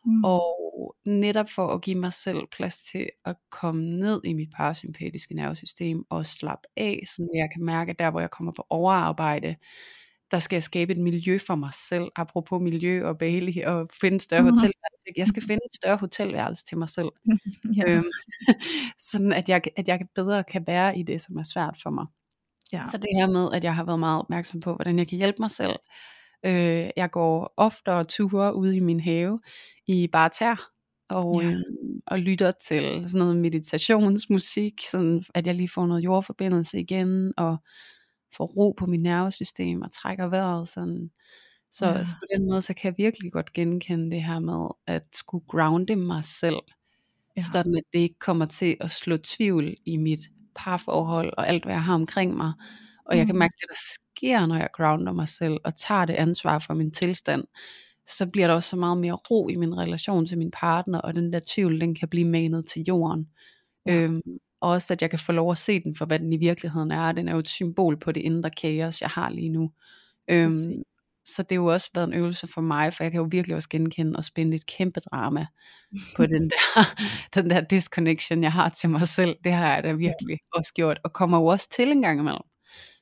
Mm. 0.09 0.25
Og 0.25 0.97
netop 1.07 1.51
for 1.51 1.66
at 1.66 1.83
give 1.83 1.99
mig 1.99 2.12
selv 2.12 2.47
plads 2.53 2.83
til 2.83 3.09
at 3.25 3.37
komme 3.51 3.85
ned 3.85 4.21
i 4.25 4.33
mit 4.33 4.49
parasympatiske 4.57 5.35
nervesystem 5.35 6.05
og 6.11 6.27
slappe 6.27 6.68
af, 6.77 7.03
så 7.07 7.29
jeg 7.35 7.49
kan 7.55 7.64
mærke, 7.64 7.90
at 7.90 7.99
der 7.99 8.11
hvor 8.11 8.21
jeg 8.21 8.31
kommer 8.31 8.53
på 8.53 8.66
overarbejde, 8.71 9.57
der 10.31 10.38
skal 10.38 10.57
jeg 10.57 10.62
skabe 10.62 10.92
et 10.92 10.99
miljø 10.99 11.38
for 11.47 11.55
mig 11.55 11.71
selv, 11.75 12.09
apropos 12.16 12.62
miljø 12.62 13.07
og 13.07 13.18
Bailey, 13.18 13.64
og 13.64 13.88
finde 14.01 14.21
større 14.21 14.42
mm. 14.42 14.49
hotelværelse. 14.49 15.09
Jeg 15.16 15.27
skal 15.27 15.42
finde 15.42 15.61
et 15.71 15.77
større 15.77 15.97
hotelværelse 15.97 16.64
til 16.64 16.79
mig 16.79 16.88
selv. 16.88 17.09
ja. 17.77 17.83
øhm, 17.87 18.11
sådan 19.11 19.33
at 19.33 19.49
jeg, 19.49 19.62
at 19.77 19.88
jeg 19.88 20.01
bedre 20.14 20.44
kan 20.44 20.64
være 20.66 20.99
i 20.99 21.03
det, 21.03 21.21
som 21.21 21.37
er 21.37 21.42
svært 21.42 21.79
for 21.83 21.90
mig. 21.90 22.07
Ja. 22.73 22.83
Så 22.90 22.97
det 22.97 23.09
her 23.16 23.27
med, 23.27 23.49
at 23.53 23.64
jeg 23.64 23.75
har 23.75 23.85
været 23.85 23.99
meget 23.99 24.18
opmærksom 24.18 24.61
på, 24.61 24.75
hvordan 24.75 24.99
jeg 24.99 25.09
kan 25.09 25.18
hjælpe 25.18 25.37
mig 25.42 25.51
selv. 25.51 25.77
Øh, 26.44 26.90
jeg 26.97 27.11
går 27.11 27.55
oftere 27.57 28.05
ture 28.05 28.55
ude 28.55 28.77
i 28.77 28.81
min 28.81 29.01
have 29.01 29.40
i 29.88 30.07
bare 30.07 30.29
tær, 30.29 30.70
og, 31.09 31.42
ja. 31.42 31.48
øh, 31.48 31.62
og 32.07 32.18
lytter 32.18 32.53
til 32.68 33.05
sådan 33.07 33.18
noget 33.18 33.37
meditationsmusik, 33.37 34.81
sådan 34.90 35.24
at 35.35 35.46
jeg 35.46 35.55
lige 35.55 35.68
får 35.68 35.87
noget 35.87 36.05
jordforbindelse 36.05 36.81
igen, 36.81 37.33
og 37.37 37.57
får 38.37 38.46
ro 38.46 38.74
på 38.79 38.87
mit 38.87 39.03
nervesystem, 39.03 39.83
og 39.83 39.92
trækker 39.92 40.27
vejret 40.27 40.68
sådan. 40.68 41.11
Så, 41.72 41.87
ja. 41.87 42.05
så 42.05 42.14
på 42.14 42.27
den 42.35 42.46
måde, 42.51 42.62
så 42.62 42.74
kan 42.74 42.88
jeg 42.88 42.94
virkelig 42.98 43.33
godt 43.33 43.53
genkende 43.53 44.11
det 44.11 44.24
her 44.24 44.38
med, 44.38 44.68
at 44.87 45.03
skulle 45.12 45.44
grounde 45.48 45.96
mig 45.96 46.24
selv, 46.24 46.61
ja. 47.37 47.42
sådan 47.53 47.77
at 47.77 47.83
det 47.92 47.98
ikke 47.98 48.18
kommer 48.18 48.46
til 48.46 48.77
at 48.81 48.90
slå 48.90 49.16
tvivl 49.16 49.74
i 49.85 49.96
mit 49.96 50.20
parforhold 50.55 51.33
og 51.38 51.48
alt 51.48 51.64
hvad 51.64 51.74
jeg 51.74 51.85
har 51.85 51.94
omkring 51.94 52.37
mig. 52.37 52.53
Og 53.05 53.16
jeg 53.16 53.27
kan 53.27 53.35
mm. 53.35 53.38
mærke, 53.38 53.55
at 53.57 53.61
det 53.61 53.68
der 53.68 53.83
sker, 54.16 54.46
når 54.46 54.57
jeg 54.57 54.68
grounder 54.77 55.12
mig 55.12 55.29
selv 55.29 55.57
og 55.64 55.77
tager 55.77 56.05
det 56.05 56.14
ansvar 56.14 56.59
for 56.59 56.74
min 56.74 56.90
tilstand, 56.90 57.44
så 58.16 58.27
bliver 58.27 58.47
der 58.47 58.55
også 58.55 58.68
så 58.68 58.77
meget 58.77 58.99
mere 58.99 59.18
ro 59.31 59.49
i 59.49 59.57
min 59.57 59.79
relation 59.79 60.27
til 60.27 60.38
min 60.38 60.51
partner, 60.51 60.99
og 60.99 61.14
den 61.14 61.33
der 61.33 61.40
tvivl, 61.47 61.81
den 61.81 61.94
kan 61.94 62.09
blive 62.09 62.29
manet 62.29 62.66
til 62.66 62.85
jorden. 62.88 63.29
Ja. 63.87 63.94
Øhm, 63.94 64.23
og 64.61 64.71
også 64.71 64.92
at 64.92 65.03
jeg 65.03 65.11
kan 65.11 65.18
få 65.18 65.33
lov 65.33 65.51
at 65.51 65.59
se 65.59 65.81
den 65.81 65.97
for, 65.97 66.07
hvad 66.07 66.18
den 66.18 66.33
i 66.33 66.37
virkeligheden 66.37 66.90
er. 66.90 67.12
Den 67.12 67.29
er 67.29 67.33
jo 67.33 67.38
et 67.38 67.49
symbol 67.49 67.99
på 68.01 68.12
det 68.12 68.21
indre 68.21 68.51
kaos, 68.51 69.01
jeg 69.01 69.11
har 69.11 69.31
lige 69.31 69.49
nu. 69.49 69.71
Øhm, 70.31 70.83
så 71.25 71.42
det 71.42 71.53
har 71.53 71.62
jo 71.62 71.66
også 71.66 71.90
været 71.94 72.09
en 72.09 72.14
øvelse 72.14 72.47
for 72.47 72.61
mig, 72.61 72.94
for 72.94 73.05
jeg 73.05 73.12
kan 73.12 73.21
jo 73.21 73.29
virkelig 73.31 73.57
også 73.57 73.68
genkende 73.68 74.16
og 74.16 74.25
spænde 74.25 74.57
et 74.57 74.66
kæmpe 74.66 75.01
drama 75.01 75.47
på 76.16 76.27
den 76.27 76.51
der, 76.53 76.94
den 77.35 77.51
der 77.51 77.61
disconnection, 77.61 78.42
jeg 78.42 78.53
har 78.53 78.68
til 78.68 78.90
mig 78.90 79.09
selv. 79.09 79.37
Det 79.44 79.53
har 79.53 79.75
jeg 79.75 79.85
da 79.85 79.92
virkelig 79.92 80.38
også 80.55 80.73
gjort, 80.75 80.99
og 81.05 81.12
kommer 81.12 81.38
jo 81.38 81.47
også 81.47 81.68
til 81.71 81.90
en 81.90 82.03
gang 82.03 82.21
imellem. 82.21 82.42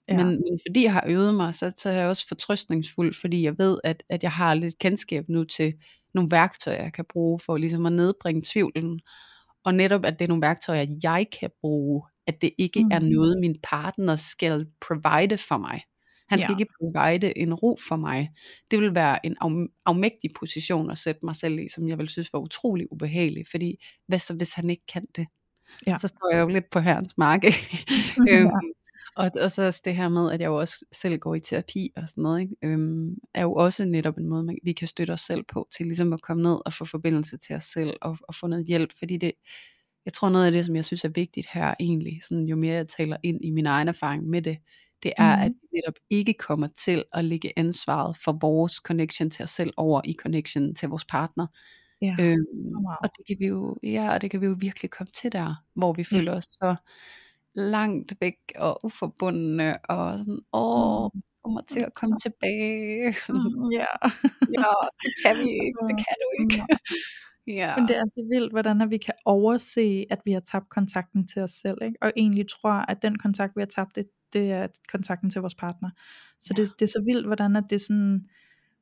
Ja. 0.09 0.17
Men, 0.17 0.27
men 0.27 0.61
fordi 0.67 0.83
jeg 0.83 0.93
har 0.93 1.05
øvet 1.07 1.35
mig, 1.35 1.55
så, 1.55 1.73
så 1.77 1.89
er 1.89 1.93
jeg 1.93 2.09
også 2.09 2.29
fortrøstningsfuld, 2.29 3.15
fordi 3.21 3.43
jeg 3.43 3.59
ved, 3.59 3.79
at, 3.85 4.03
at 4.09 4.23
jeg 4.23 4.33
har 4.33 4.55
lidt 4.55 4.79
kendskab 4.79 5.29
nu 5.29 5.45
til 5.45 5.75
nogle 6.15 6.31
værktøjer, 6.31 6.83
jeg 6.83 6.93
kan 6.93 7.05
bruge 7.13 7.41
for 7.47 7.57
ligesom 7.57 7.87
at 7.87 7.93
nedbringe 7.93 8.43
tvivlen. 8.45 9.01
Og 9.65 9.75
netop, 9.75 10.05
at 10.05 10.19
det 10.19 10.25
er 10.25 10.29
nogle 10.29 10.43
værktøjer, 10.43 10.87
jeg 11.03 11.27
kan 11.41 11.51
bruge, 11.61 12.03
at 12.27 12.43
det 12.43 12.51
ikke 12.59 12.85
mm. 12.85 12.91
er 12.93 12.99
noget, 12.99 13.41
min 13.41 13.57
partner 13.63 14.17
skal 14.17 14.67
provide 14.81 15.39
for 15.39 15.59
mig. 15.59 15.83
Han 16.29 16.41
skal 16.41 16.53
ja. 16.53 16.59
ikke 16.59 16.73
provide 16.81 17.39
en 17.39 17.55
ro 17.55 17.79
for 17.89 17.97
mig. 17.97 18.31
Det 18.71 18.81
vil 18.81 18.95
være 18.95 19.27
en 19.27 19.37
af, 19.41 19.67
afmægtig 19.87 20.31
position 20.39 20.91
at 20.91 20.99
sætte 20.99 21.21
mig 21.27 21.37
selv 21.37 21.59
i, 21.59 21.69
som 21.69 21.89
jeg 21.89 21.99
vil 21.99 22.09
synes 22.09 22.33
var 22.33 22.39
utrolig 22.39 22.93
ubehagelig. 22.93 23.45
Fordi 23.51 23.85
hvad 24.07 24.19
så, 24.19 24.35
hvis 24.35 24.55
han 24.55 24.71
ikke 24.71 24.87
kan 24.93 25.07
det? 25.17 25.27
Ja. 25.87 25.97
Så 25.99 26.09
står 26.09 26.35
jeg 26.35 26.41
jo 26.41 26.49
lidt 26.49 26.71
på 26.71 26.81
herrens 26.81 27.19
mark. 27.19 27.45
øhm, 28.31 28.51
og, 29.17 29.31
og 29.41 29.51
så 29.51 29.67
også 29.67 29.83
det 29.85 29.97
her 29.97 30.09
med, 30.09 30.33
at 30.33 30.41
jeg 30.41 30.47
jo 30.47 30.57
også 30.57 30.85
selv 30.93 31.19
går 31.19 31.35
i 31.35 31.41
terapi 31.41 31.93
og 31.97 32.09
sådan 32.09 32.23
noget, 32.23 32.41
ikke? 32.41 32.57
Øhm, 32.63 33.17
er 33.35 33.43
jo 33.43 33.55
også 33.55 33.85
netop 33.85 34.19
en 34.19 34.29
måde, 34.29 34.43
man, 34.43 34.59
vi 34.65 34.73
kan 34.73 34.89
støtte 34.89 35.13
os 35.13 35.21
selv 35.21 35.43
på, 35.53 35.69
til 35.77 35.87
ligesom 35.87 36.13
at 36.13 36.23
komme 36.23 36.43
ned 36.43 36.59
og 36.67 36.73
få 36.73 36.85
forbindelse 36.85 37.37
til 37.37 37.57
os 37.57 37.65
selv, 37.65 37.97
og, 38.03 38.19
og 38.23 38.35
få 38.35 38.47
noget 38.47 38.67
hjælp, 38.67 38.91
fordi 38.99 39.17
det, 39.17 39.33
jeg 40.05 40.13
tror 40.13 40.29
noget 40.29 40.47
af 40.47 40.53
det, 40.53 40.65
som 40.65 40.77
jeg 40.77 40.85
synes 40.85 41.05
er 41.05 41.09
vigtigt 41.09 41.47
her 41.53 41.75
egentlig, 41.81 42.21
sådan 42.29 42.45
jo 42.45 42.57
mere 42.57 42.75
jeg 42.75 42.89
taler 42.89 43.17
ind 43.23 43.45
i 43.45 43.51
min 43.51 43.67
egen 43.67 43.89
erfaring 43.89 44.25
med 44.29 44.43
det, 44.43 44.59
det 45.03 45.13
er, 45.17 45.37
mm. 45.37 45.43
at 45.43 45.53
vi 45.63 45.69
netop 45.79 45.95
ikke 46.11 46.35
kommer 46.35 46.69
til 46.85 47.05
at 47.13 47.25
lægge 47.25 47.53
ansvaret 47.57 48.17
for 48.25 48.39
vores 48.41 48.73
connection 48.73 49.31
til 49.31 49.43
os 49.43 49.51
selv 49.51 49.73
over 49.77 50.01
i 50.05 50.13
connection 50.13 50.75
til 50.75 50.89
vores 50.89 51.05
partner. 51.05 51.47
Ja. 52.03 52.17
Øhm, 52.21 52.45
wow. 52.75 52.95
Og 53.03 53.11
det 53.17 53.27
kan 53.27 53.37
vi 53.39 53.47
jo, 53.47 53.77
ja, 53.83 54.15
og 54.15 54.23
det 54.23 54.31
kan 54.31 54.41
vi 54.41 54.47
jo 54.47 54.57
virkelig 54.59 54.91
komme 54.91 55.11
til 55.15 55.33
der, 55.33 55.55
hvor 55.75 55.93
vi 55.93 56.05
føler 56.05 56.33
ja. 56.33 56.39
os 56.39 56.45
så 56.45 56.77
langt 57.57 58.15
væk 58.21 58.37
og 58.57 58.85
uforbundne 58.85 59.79
og 59.91 60.19
sådan, 60.19 60.41
åh, 60.53 61.05
mm. 61.15 61.23
kommer 61.45 61.61
til 61.69 61.81
at 61.81 61.95
komme 61.95 62.17
tilbage. 62.19 63.15
Mm, 63.29 63.71
ja. 63.81 63.95
ja, 64.59 64.73
det 65.03 65.13
kan 65.25 65.37
vi 65.45 65.51
ikke, 65.65 65.81
det 65.89 65.97
kan 66.05 66.17
du 66.23 66.29
ikke. 66.43 66.63
Ja. 67.49 67.77
Men 67.77 67.89
det 67.89 67.97
er 67.97 68.05
så 68.09 68.29
vildt, 68.33 68.53
hvordan 68.53 68.81
at 68.81 68.91
vi 68.91 68.97
kan 68.97 69.15
overse, 69.25 70.05
at 70.11 70.21
vi 70.25 70.33
har 70.33 70.41
tabt 70.41 70.69
kontakten 70.69 71.29
til 71.29 71.43
os 71.43 71.51
selv, 71.51 71.79
ikke? 71.83 71.97
og 72.03 72.13
egentlig 72.17 72.47
tror, 72.49 72.71
at 72.71 73.03
den 73.03 73.19
kontakt, 73.19 73.57
vi 73.57 73.61
har 73.61 73.67
tabt, 73.67 73.97
det, 73.97 74.07
det 74.33 74.51
er 74.53 74.67
kontakten 74.93 75.31
til 75.31 75.41
vores 75.41 75.55
partner. 75.55 75.91
Så 76.41 76.55
ja. 76.57 76.63
det, 76.63 76.73
det 76.79 76.83
er 76.83 76.91
så 76.91 77.03
vildt, 77.07 77.27
hvordan 77.27 77.57
at 77.57 77.65
det 77.71 77.81
sådan 77.81 78.27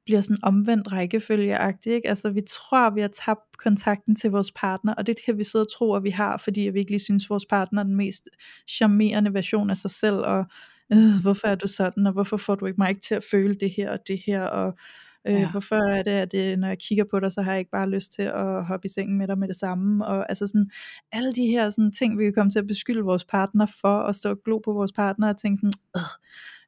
bliver 0.05 0.20
sådan 0.20 0.36
omvendt 0.42 0.92
rækkefølgeagtigt. 0.92 1.94
Ikke? 1.94 2.09
Altså 2.09 2.30
vi 2.30 2.40
tror, 2.48 2.90
vi 2.90 3.00
har 3.00 3.09
tabt 3.09 3.59
kontakten 3.59 4.16
til 4.16 4.30
vores 4.30 4.52
partner, 4.52 4.94
og 4.94 5.07
det 5.07 5.16
kan 5.24 5.38
vi 5.38 5.44
sidde 5.44 5.62
og 5.62 5.72
tro, 5.78 5.94
at 5.94 6.02
vi 6.05 6.11
har, 6.11 6.36
fordi 6.36 6.61
vi 6.61 6.78
ikke 6.78 6.90
lige 6.90 7.00
synes, 7.00 7.30
vores 7.30 7.46
partner 7.46 7.80
er 7.80 7.84
den 7.84 7.96
mest 7.96 8.28
charmerende 8.70 9.34
version 9.34 9.70
af 9.70 9.76
sig 9.76 9.90
selv, 9.90 10.16
og 10.16 10.44
øh, 10.92 11.22
hvorfor 11.22 11.46
er 11.48 11.55
du 11.55 11.68
sådan, 11.68 12.07
og 12.07 12.12
hvorfor 12.12 12.36
får 12.36 12.55
du 12.55 12.66
ikke 12.66 12.78
mig 12.78 12.88
ikke 12.88 13.00
til 13.00 13.14
at 13.14 13.24
føle 13.30 13.55
det 13.55 13.70
her 13.70 13.90
og 13.90 13.98
det 14.09 14.20
her, 14.26 14.42
og 14.42 14.78
Øh, 15.26 15.34
Ja. 15.34 15.50
Hvorfor 15.50 15.76
er 15.76 16.02
det, 16.02 16.11
at 16.11 16.32
det, 16.32 16.59
når 16.59 16.68
jeg 16.68 16.78
kigger 16.78 17.05
på 17.11 17.20
dig, 17.20 17.32
så 17.32 17.42
har 17.42 17.52
jeg 17.52 17.59
ikke 17.59 17.70
bare 17.70 17.90
lyst 17.90 18.12
til 18.12 18.22
at 18.22 18.64
hoppe 18.64 18.86
i 18.86 18.88
sengen 18.88 19.18
med 19.18 19.28
dig 19.28 19.38
med 19.38 19.48
det 19.48 19.57
samme? 19.57 20.07
Og 20.07 20.28
altså 20.28 20.46
sådan, 20.46 20.70
alle 21.12 21.32
de 21.32 21.46
her 21.46 21.70
sådan, 21.70 21.92
ting, 21.92 22.18
vi 22.18 22.24
kan 22.24 22.32
komme 22.32 22.50
til 22.50 22.59
at 22.59 22.66
beskylde 22.66 23.00
vores 23.02 23.24
partner 23.24 23.66
for, 23.80 23.96
og 23.98 24.14
stå 24.14 24.30
og 24.30 24.40
glo 24.44 24.59
på 24.59 24.72
vores 24.72 24.92
partner 24.92 25.28
og 25.28 25.38
tænke 25.38 25.57
sådan, 25.61 25.72
"Ugh, 25.96 26.02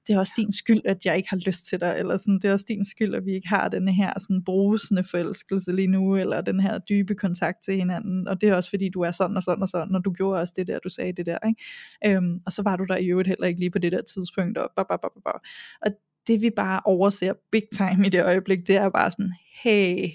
det 0.07 0.14
er 0.14 0.18
også 0.18 0.32
din 0.36 0.52
skyld, 0.52 0.80
at 0.84 1.04
jeg 1.04 1.16
ikke 1.16 1.30
har 1.30 1.36
lyst 1.46 1.66
til 1.66 1.80
dig, 1.80 1.96
eller 1.98 2.16
sådan, 2.16 2.34
det 2.34 2.44
er 2.44 2.52
også 2.52 2.64
din 2.68 2.84
skyld, 2.84 3.14
at 3.14 3.26
vi 3.26 3.32
ikke 3.32 3.48
har 3.48 3.68
den 3.68 3.88
her 3.88 4.12
sådan 4.20 4.44
brusende 4.44 5.04
forelskelse 5.04 5.72
lige 5.72 5.88
nu, 5.88 6.16
eller 6.16 6.40
den 6.40 6.61
her 6.61 6.78
dybe 6.78 7.14
kontakt 7.14 7.64
til 7.64 7.74
hinanden, 7.74 8.28
og 8.28 8.40
det 8.40 8.48
er 8.48 8.54
også 8.54 8.70
fordi, 8.70 8.88
du 8.88 9.00
er 9.00 9.11
sådan 9.11 9.36
og 9.36 9.42
sådan 9.42 9.62
og 9.62 9.68
sådan, 9.68 9.94
og 9.94 10.04
du 10.04 10.12
gjorde 10.12 10.40
også 10.40 10.54
det 10.57 10.66
der, 10.66 10.78
du 10.78 10.88
sagde 10.88 11.12
det 11.12 11.26
der, 11.26 11.38
ikke? 11.48 12.16
Øhm, 12.16 12.40
og 12.46 12.52
så 12.52 12.62
var 12.62 12.76
du 12.76 12.84
der 12.84 12.96
i 12.96 13.07
øvrigt 13.07 13.28
heller 13.28 13.46
ikke 13.46 13.61
lige 13.61 13.70
på 13.70 13.78
det 13.78 13.92
der 13.92 14.02
tidspunkt, 14.02 14.59
og, 14.59 14.70
bap, 14.76 14.88
bap, 14.88 15.00
bap, 15.00 15.12
bap. 15.24 15.40
og 15.86 15.92
det 16.26 16.42
vi 16.42 16.50
bare 16.50 16.80
overser 16.84 17.32
big 17.52 17.62
time 17.76 18.07
i 18.07 18.11
det 18.11 18.24
øjeblik, 18.24 18.66
det 18.66 18.76
er 18.76 18.88
bare 18.88 19.11
sådan, 19.11 19.32
hey, 19.62 20.09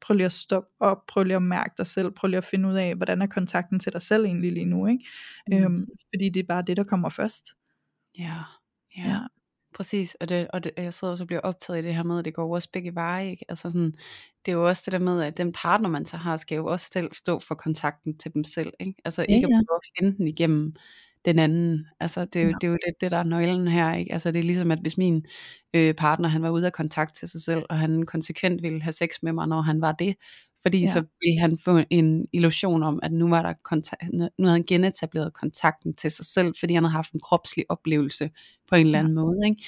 prøv 0.00 0.14
lige 0.16 0.26
at 0.26 0.32
stoppe 0.32 0.68
op, 0.80 1.06
prøv 1.08 1.24
lige 1.24 1.36
at 1.36 1.42
mærke 1.42 1.74
dig 1.78 1.86
selv, 1.86 2.10
prøv 2.10 2.28
lige 2.28 2.38
at 2.38 2.44
finde 2.44 2.68
ud 2.68 2.74
af, 2.74 2.94
hvordan 2.94 3.22
er 3.22 3.26
kontakten 3.26 3.80
til 3.80 3.92
dig 3.92 4.02
selv 4.02 4.24
egentlig 4.24 4.52
lige 4.52 4.66
nu, 4.66 4.86
ikke? 4.86 5.04
Mm. 5.46 5.56
Øhm, 5.56 5.86
fordi 6.14 6.28
det 6.28 6.40
er 6.40 6.46
bare 6.48 6.62
det, 6.66 6.76
der 6.76 6.84
kommer 6.84 7.08
først. 7.08 7.44
Ja, 8.18 8.34
ja. 8.96 9.08
Ja. 9.08 9.18
Præcis, 9.74 10.14
og, 10.20 10.28
det, 10.28 10.48
og 10.48 10.64
det, 10.64 10.72
jeg 10.76 10.94
sidder 10.94 11.10
også 11.12 11.24
og 11.24 11.26
bliver 11.26 11.40
optaget 11.40 11.78
i 11.82 11.86
det 11.86 11.94
her 11.94 12.02
med, 12.02 12.18
at 12.18 12.24
det 12.24 12.34
går 12.34 12.54
også 12.54 12.68
begge 12.72 12.94
veje, 12.94 13.30
ikke? 13.30 13.44
Altså 13.48 13.70
sådan, 13.70 13.92
det 14.46 14.52
er 14.52 14.56
jo 14.56 14.68
også 14.68 14.82
det 14.86 14.92
der 14.92 14.98
med, 14.98 15.22
at 15.22 15.36
den 15.36 15.52
partner, 15.52 15.88
man 15.88 16.06
så 16.06 16.16
har, 16.16 16.36
skal 16.36 16.56
jo 16.56 16.66
også 16.66 16.88
selv 16.92 17.12
stå 17.12 17.38
for 17.40 17.54
kontakten 17.54 18.18
til 18.18 18.34
dem 18.34 18.44
selv, 18.44 18.72
ikke? 18.80 18.94
Altså 19.04 19.26
Ja, 19.28 19.34
ikke 19.36 19.48
ja. 19.50 19.58
at 19.58 19.64
prøve 19.68 19.76
at 19.84 19.90
finde 19.98 20.16
den 20.18 20.28
igennem 20.28 20.74
den 21.24 21.38
anden. 21.38 21.86
Altså 22.00 22.24
det 22.24 22.40
er 22.40 22.44
jo, 22.44 22.48
Ja. 22.50 22.54
det, 22.60 22.66
er 22.66 22.70
jo 22.70 22.78
det, 22.86 22.94
det, 23.00 23.10
der 23.10 23.16
er 23.18 23.22
nøglen 23.24 23.68
her, 23.68 23.94
ikke? 23.94 24.12
Altså 24.12 24.32
det 24.32 24.38
er 24.38 24.42
ligesom, 24.42 24.70
at 24.70 24.78
hvis 24.80 24.98
min 24.98 25.26
øh, 25.74 25.94
partner, 25.94 26.28
han 26.28 26.42
var 26.42 26.50
ude 26.50 26.66
af 26.66 26.72
kontakt 26.72 27.16
til 27.16 27.28
sig 27.28 27.42
selv, 27.42 27.64
og 27.70 27.78
han 27.78 28.02
konsekvent 28.06 28.62
ville 28.62 28.82
have 28.82 28.92
sex 28.92 29.10
med 29.22 29.32
mig, 29.32 29.48
når 29.48 29.60
han 29.60 29.80
var 29.80 29.92
det, 29.92 30.16
fordi 30.66 30.80
Ja. 30.80 30.86
så 30.86 31.04
ville 31.22 31.40
han 31.40 31.58
få 31.64 31.80
en 31.90 32.26
illusion 32.32 32.82
om, 32.82 33.00
at 33.02 33.12
nu 33.12 33.28
var 33.28 33.42
der 33.42 33.54
kontakt, 33.64 34.02
nu 34.12 34.28
havde 34.40 34.52
han 34.52 34.64
genetableret 34.68 35.32
kontakten 35.34 35.94
til 35.94 36.10
sig 36.10 36.26
selv, 36.26 36.54
fordi 36.60 36.74
han 36.74 36.84
havde 36.84 36.92
haft 36.92 37.12
en 37.12 37.20
kropslig 37.20 37.64
oplevelse 37.68 38.30
på 38.68 38.74
en 38.74 38.86
eller 38.86 38.98
Ja. 38.98 39.00
anden 39.04 39.14
måde. 39.14 39.38
Ikke? 39.48 39.62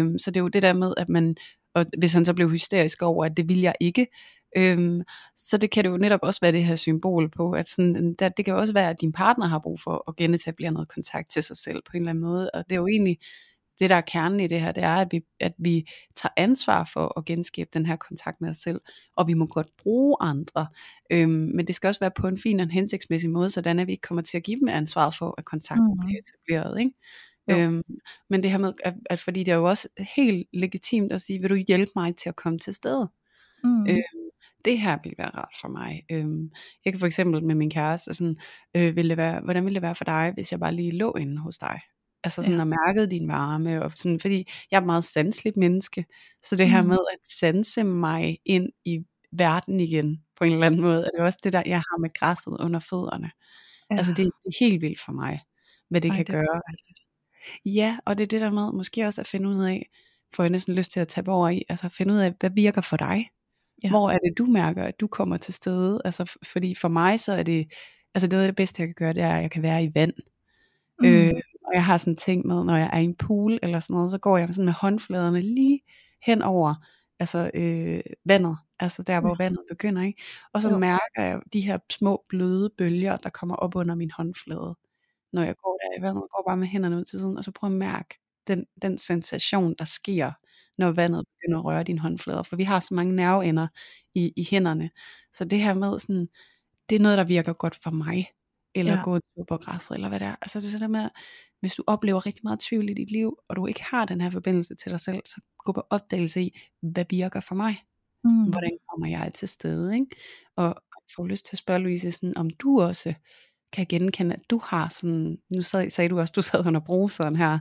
Øhm, 0.00 0.18
så 0.18 0.30
det 0.30 0.36
er 0.40 0.42
jo 0.44 0.48
det 0.48 0.62
der 0.62 0.72
med, 0.72 0.94
at 0.96 1.08
man, 1.08 1.36
og 1.74 1.84
hvis 1.98 2.12
han 2.12 2.24
så 2.24 2.34
blev 2.34 2.50
hysterisk 2.50 3.02
over, 3.02 3.24
at 3.24 3.36
det 3.36 3.48
vil 3.48 3.60
jeg 3.60 3.74
ikke, 3.80 4.06
øhm, 4.56 5.02
så 5.36 5.58
det 5.58 5.70
kan 5.70 5.84
det 5.84 5.90
jo 5.90 5.96
netop 5.96 6.20
også 6.22 6.40
være 6.42 6.52
det 6.52 6.64
her 6.64 6.76
symbol 6.76 7.30
på, 7.30 7.52
at 7.52 7.68
sådan, 7.68 8.14
der, 8.14 8.28
det 8.28 8.44
kan 8.44 8.54
jo 8.54 8.60
også 8.60 8.72
være, 8.72 8.90
at 8.90 9.00
din 9.00 9.12
partner 9.12 9.46
har 9.46 9.58
brug 9.58 9.80
for 9.80 10.04
at 10.08 10.16
genetablere 10.16 10.70
noget 10.70 10.88
kontakt 10.88 11.30
til 11.30 11.42
sig 11.42 11.56
selv 11.56 11.82
på 11.90 11.96
en 11.96 12.02
eller 12.02 12.10
anden 12.10 12.24
måde, 12.24 12.50
og 12.54 12.64
det 12.64 12.72
er 12.76 12.80
jo 12.80 12.86
egentlig 12.86 13.18
det, 13.80 13.90
der 13.90 13.96
er 13.96 14.00
kernen 14.00 14.40
i 14.40 14.46
det 14.46 14.60
her, 14.60 14.72
det 14.72 14.82
er, 14.82 14.94
at 14.94 15.08
vi, 15.12 15.20
at 15.40 15.52
vi 15.58 15.86
tager 16.16 16.32
ansvar 16.36 16.90
for 16.92 17.18
at 17.18 17.24
genskabe 17.24 17.70
den 17.74 17.86
her 17.86 17.96
kontakt 17.96 18.40
med 18.40 18.50
os 18.50 18.56
selv, 18.56 18.80
og 19.16 19.28
vi 19.28 19.34
må 19.34 19.46
godt 19.46 19.68
bruge 19.82 20.16
andre, 20.20 20.66
øhm, 21.10 21.30
men 21.54 21.66
det 21.66 21.74
skal 21.74 21.88
også 21.88 22.00
være 22.00 22.10
på 22.16 22.28
en 22.28 22.38
fin 22.38 22.60
og 22.60 22.64
en 22.64 22.70
hensigtsmæssig 22.70 23.30
måde, 23.30 23.50
sådan 23.50 23.78
at 23.78 23.86
vi 23.86 23.92
ikke 23.92 24.02
kommer 24.02 24.22
til 24.22 24.36
at 24.36 24.42
give 24.42 24.60
dem 24.60 24.68
ansvaret 24.68 25.14
for, 25.14 25.34
at 25.38 25.44
kontakten 25.44 25.86
Mhm. 25.88 25.98
bliver 26.06 26.20
etableret. 26.22 26.80
Ikke? 26.80 26.92
Jo. 27.50 27.56
Øhm, 27.58 27.82
men 28.30 28.42
det 28.42 28.50
her 28.50 28.58
med, 28.58 28.72
at, 28.84 28.94
at 29.10 29.20
fordi 29.20 29.40
det 29.44 29.52
er 29.52 29.56
jo 29.56 29.68
også 29.68 29.88
helt 30.16 30.48
legitimt 30.52 31.12
at 31.12 31.20
sige, 31.22 31.40
vil 31.40 31.50
du 31.50 31.54
hjælpe 31.54 31.92
mig 31.96 32.16
til 32.16 32.28
at 32.28 32.36
komme 32.36 32.58
til 32.58 32.74
stede? 32.74 33.10
Mm. 33.64 33.86
Øhm, 33.90 33.98
det 34.64 34.78
her 34.80 34.98
vil 35.04 35.14
være 35.18 35.30
rart 35.30 35.54
for 35.60 35.68
mig. 35.68 36.04
Øhm, 36.12 36.50
jeg 36.84 36.92
kan 36.92 37.00
for 37.00 37.06
eksempel 37.06 37.44
med 37.44 37.54
min 37.54 37.70
kæreste, 37.70 38.14
sådan, 38.14 38.36
øh, 38.76 38.96
vil 38.96 39.08
det 39.10 39.16
være, 39.16 39.40
hvordan 39.40 39.64
ville 39.64 39.74
det 39.74 39.82
være 39.82 39.94
for 39.94 40.04
dig, 40.04 40.32
hvis 40.34 40.52
jeg 40.52 40.60
bare 40.60 40.74
lige 40.74 40.90
lå 40.90 41.14
inde 41.14 41.38
hos 41.38 41.58
dig? 41.58 41.80
Altså 42.24 42.42
sådan 42.42 42.56
Ja. 42.56 42.60
at 42.60 42.66
mærke 42.66 43.06
din 43.10 43.28
varme, 43.28 43.82
og 43.82 43.92
sådan, 43.96 44.20
fordi 44.20 44.48
jeg 44.70 44.76
er 44.76 44.80
et 44.80 44.86
meget 44.86 45.04
sanseligt 45.04 45.56
menneske, 45.56 46.04
så 46.42 46.56
det 46.56 46.70
her 46.70 46.82
Mm. 46.82 46.88
med 46.88 46.98
at 47.12 47.18
sanse 47.32 47.84
mig 47.84 48.38
ind 48.44 48.68
i 48.84 48.98
verden 49.32 49.80
igen, 49.80 50.22
på 50.38 50.44
en 50.44 50.52
eller 50.52 50.66
anden 50.66 50.80
måde, 50.80 50.98
er 51.06 51.10
det 51.10 51.20
også 51.20 51.38
det 51.44 51.52
der, 51.52 51.62
jeg 51.66 51.78
har 51.78 51.98
med 51.98 52.10
græsset 52.14 52.56
under 52.60 52.80
fødderne. 52.80 53.30
Ja. 53.90 53.96
Altså 53.96 54.12
det, 54.12 54.24
det 54.24 54.26
er 54.46 54.64
helt 54.64 54.80
vildt 54.82 55.00
for 55.00 55.12
mig, 55.12 55.40
hvad 55.88 56.00
det 56.00 56.08
Ej, 56.10 56.16
kan 56.16 56.26
det 56.26 56.32
gøre. 56.34 56.60
Ja, 57.64 57.98
og 58.06 58.18
det 58.18 58.22
er 58.24 58.28
det 58.28 58.40
der 58.40 58.50
med, 58.50 58.72
måske 58.72 59.06
også 59.06 59.20
at 59.20 59.26
finde 59.26 59.48
ud 59.48 59.64
af, 59.64 59.88
får 60.34 60.42
jeg 60.42 60.50
næsten 60.50 60.74
lyst 60.74 60.90
til 60.90 61.00
at 61.00 61.08
tage 61.08 61.28
over 61.28 61.48
i, 61.48 61.62
altså 61.68 61.88
finde 61.88 62.14
ud 62.14 62.18
af, 62.18 62.34
hvad 62.40 62.50
virker 62.50 62.80
for 62.80 62.96
dig? 62.96 63.28
Ja. 63.82 63.88
Hvor 63.88 64.10
er 64.10 64.18
det, 64.18 64.38
du 64.38 64.46
mærker, 64.46 64.84
at 64.84 65.00
du 65.00 65.06
kommer 65.06 65.36
til 65.36 65.54
stede? 65.54 66.00
Altså, 66.04 66.36
fordi 66.42 66.74
for 66.74 66.88
mig, 66.88 67.20
så 67.20 67.32
er 67.32 67.42
det, 67.42 67.72
altså 68.14 68.26
det, 68.28 68.38
er 68.42 68.46
det 68.46 68.56
bedste, 68.56 68.80
jeg 68.82 68.88
kan 68.88 68.94
gøre, 68.94 69.12
det 69.12 69.22
er, 69.22 69.36
at 69.36 69.42
jeg 69.42 69.50
kan 69.50 69.62
være 69.62 69.84
i 69.84 69.90
vand. 69.94 70.12
Mm. 71.00 71.06
Øh, 71.06 71.32
og 71.66 71.74
jeg 71.74 71.84
har 71.84 71.96
sådan 71.98 72.12
en 72.12 72.16
ting 72.16 72.46
med, 72.46 72.64
når 72.64 72.76
jeg 72.76 72.90
er 72.92 72.98
i 72.98 73.04
en 73.04 73.14
pool 73.14 73.58
eller 73.62 73.80
sådan 73.80 73.94
noget, 73.94 74.10
så 74.10 74.18
går 74.18 74.38
jeg 74.38 74.48
sådan 74.54 74.64
med 74.64 74.72
håndfladerne 74.72 75.40
lige 75.40 75.80
hen 76.22 76.42
over 76.42 76.74
altså, 77.20 77.50
øh, 77.54 78.00
vandet, 78.24 78.56
altså 78.80 79.02
der 79.02 79.20
hvor 79.20 79.36
Ja. 79.40 79.44
vandet 79.44 79.60
begynder, 79.70 80.02
ikke? 80.02 80.22
Og 80.52 80.62
så 80.62 80.70
Jo. 80.70 80.78
mærker 80.78 81.22
jeg 81.22 81.40
de 81.52 81.60
her 81.60 81.78
små 81.92 82.24
bløde 82.28 82.70
bølger, 82.78 83.16
der 83.16 83.30
kommer 83.30 83.56
op 83.56 83.74
under 83.76 83.94
min 83.94 84.10
håndflade, 84.10 84.76
når 85.32 85.42
jeg 85.42 85.54
går 85.64 85.78
der 85.82 85.98
i 86.00 86.02
vandet, 86.02 86.22
går 86.32 86.44
bare 86.48 86.56
med 86.56 86.66
hænderne 86.66 86.96
ud 86.98 87.04
til 87.04 87.18
siden, 87.20 87.38
og 87.38 87.44
så 87.44 87.52
prøver 87.52 87.72
at 87.72 87.78
mærke 87.78 88.14
den, 88.48 88.66
den 88.82 88.98
sensation, 88.98 89.74
der 89.78 89.84
sker, 89.84 90.32
når 90.78 90.92
vandet 90.92 91.24
begynder 91.28 91.58
at 91.58 91.64
røre 91.64 91.82
dine 91.84 92.00
håndflader, 92.00 92.42
for 92.42 92.56
vi 92.56 92.64
har 92.64 92.80
så 92.80 92.94
mange 92.94 93.16
nerveender 93.16 93.68
i, 94.14 94.32
i 94.36 94.48
hænderne, 94.50 94.90
så 95.34 95.44
det 95.44 95.58
her 95.60 95.74
med 95.74 95.98
sådan, 95.98 96.28
det 96.90 96.96
er 96.96 97.00
noget, 97.00 97.18
der 97.18 97.24
virker 97.24 97.52
godt 97.52 97.78
for 97.84 97.90
mig, 97.90 98.30
eller 98.74 98.92
Ja. 98.94 99.02
gå 99.02 99.20
på 99.48 99.56
græsset, 99.56 99.94
eller 99.94 100.08
hvad 100.08 100.20
det 100.20 100.28
er. 100.28 100.36
Altså 100.42 100.60
det 100.60 100.66
er 100.66 100.70
sådan 100.70 100.82
der 100.92 101.00
med, 101.02 101.10
hvis 101.60 101.74
du 101.74 101.84
oplever 101.86 102.26
rigtig 102.26 102.40
meget 102.44 102.60
tvivl 102.60 102.88
i 102.90 102.94
dit 102.94 103.10
liv, 103.10 103.38
og 103.48 103.56
du 103.56 103.66
ikke 103.66 103.82
har 103.82 104.04
den 104.04 104.20
her 104.20 104.30
forbindelse 104.30 104.74
til 104.74 104.90
dig 104.92 105.00
selv, 105.00 105.22
så 105.26 105.40
gå 105.58 105.72
på 105.72 105.82
opdagelse 105.90 106.42
i, 106.42 106.58
hvad 106.80 107.04
virker 107.10 107.40
for 107.40 107.54
mig? 107.54 107.84
Mm. 108.24 108.44
Hvordan 108.50 108.78
kommer 108.90 109.06
jeg 109.18 109.32
til 109.34 109.48
stede? 109.48 109.94
Ikke? 109.94 110.06
Og 110.56 110.64
jeg 110.64 111.12
får 111.16 111.26
lyst 111.26 111.46
til 111.46 111.54
at 111.54 111.58
spørge 111.58 111.80
Louise, 111.80 112.12
sådan, 112.12 112.36
om 112.36 112.50
du 112.50 112.80
også 112.82 113.14
kan 113.72 113.86
genkende, 113.88 114.34
at 114.34 114.50
du 114.50 114.60
har 114.64 114.88
sådan, 114.88 115.38
nu 115.50 115.62
sad, 115.62 115.90
sagde 115.90 116.08
du 116.10 116.18
også, 116.20 116.32
du 116.36 116.42
sad 116.42 116.66
under 116.66 116.80
bruseren 116.80 117.36
her, 117.36 117.58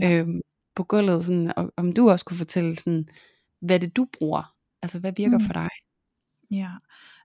Ja. 0.00 0.12
øhm, 0.12 0.40
på 0.76 0.84
gulvet, 0.84 1.24
sådan, 1.24 1.52
og, 1.56 1.72
om 1.76 1.92
du 1.92 2.10
også 2.10 2.24
kunne 2.24 2.36
fortælle, 2.36 2.76
sådan, 2.76 3.08
hvad 3.60 3.80
det 3.80 3.96
du 3.96 4.06
bruger, 4.18 4.54
altså 4.82 4.98
hvad 4.98 5.12
virker 5.16 5.38
Mm. 5.38 5.44
for 5.44 5.52
dig? 5.52 5.68
Ja, 6.50 6.70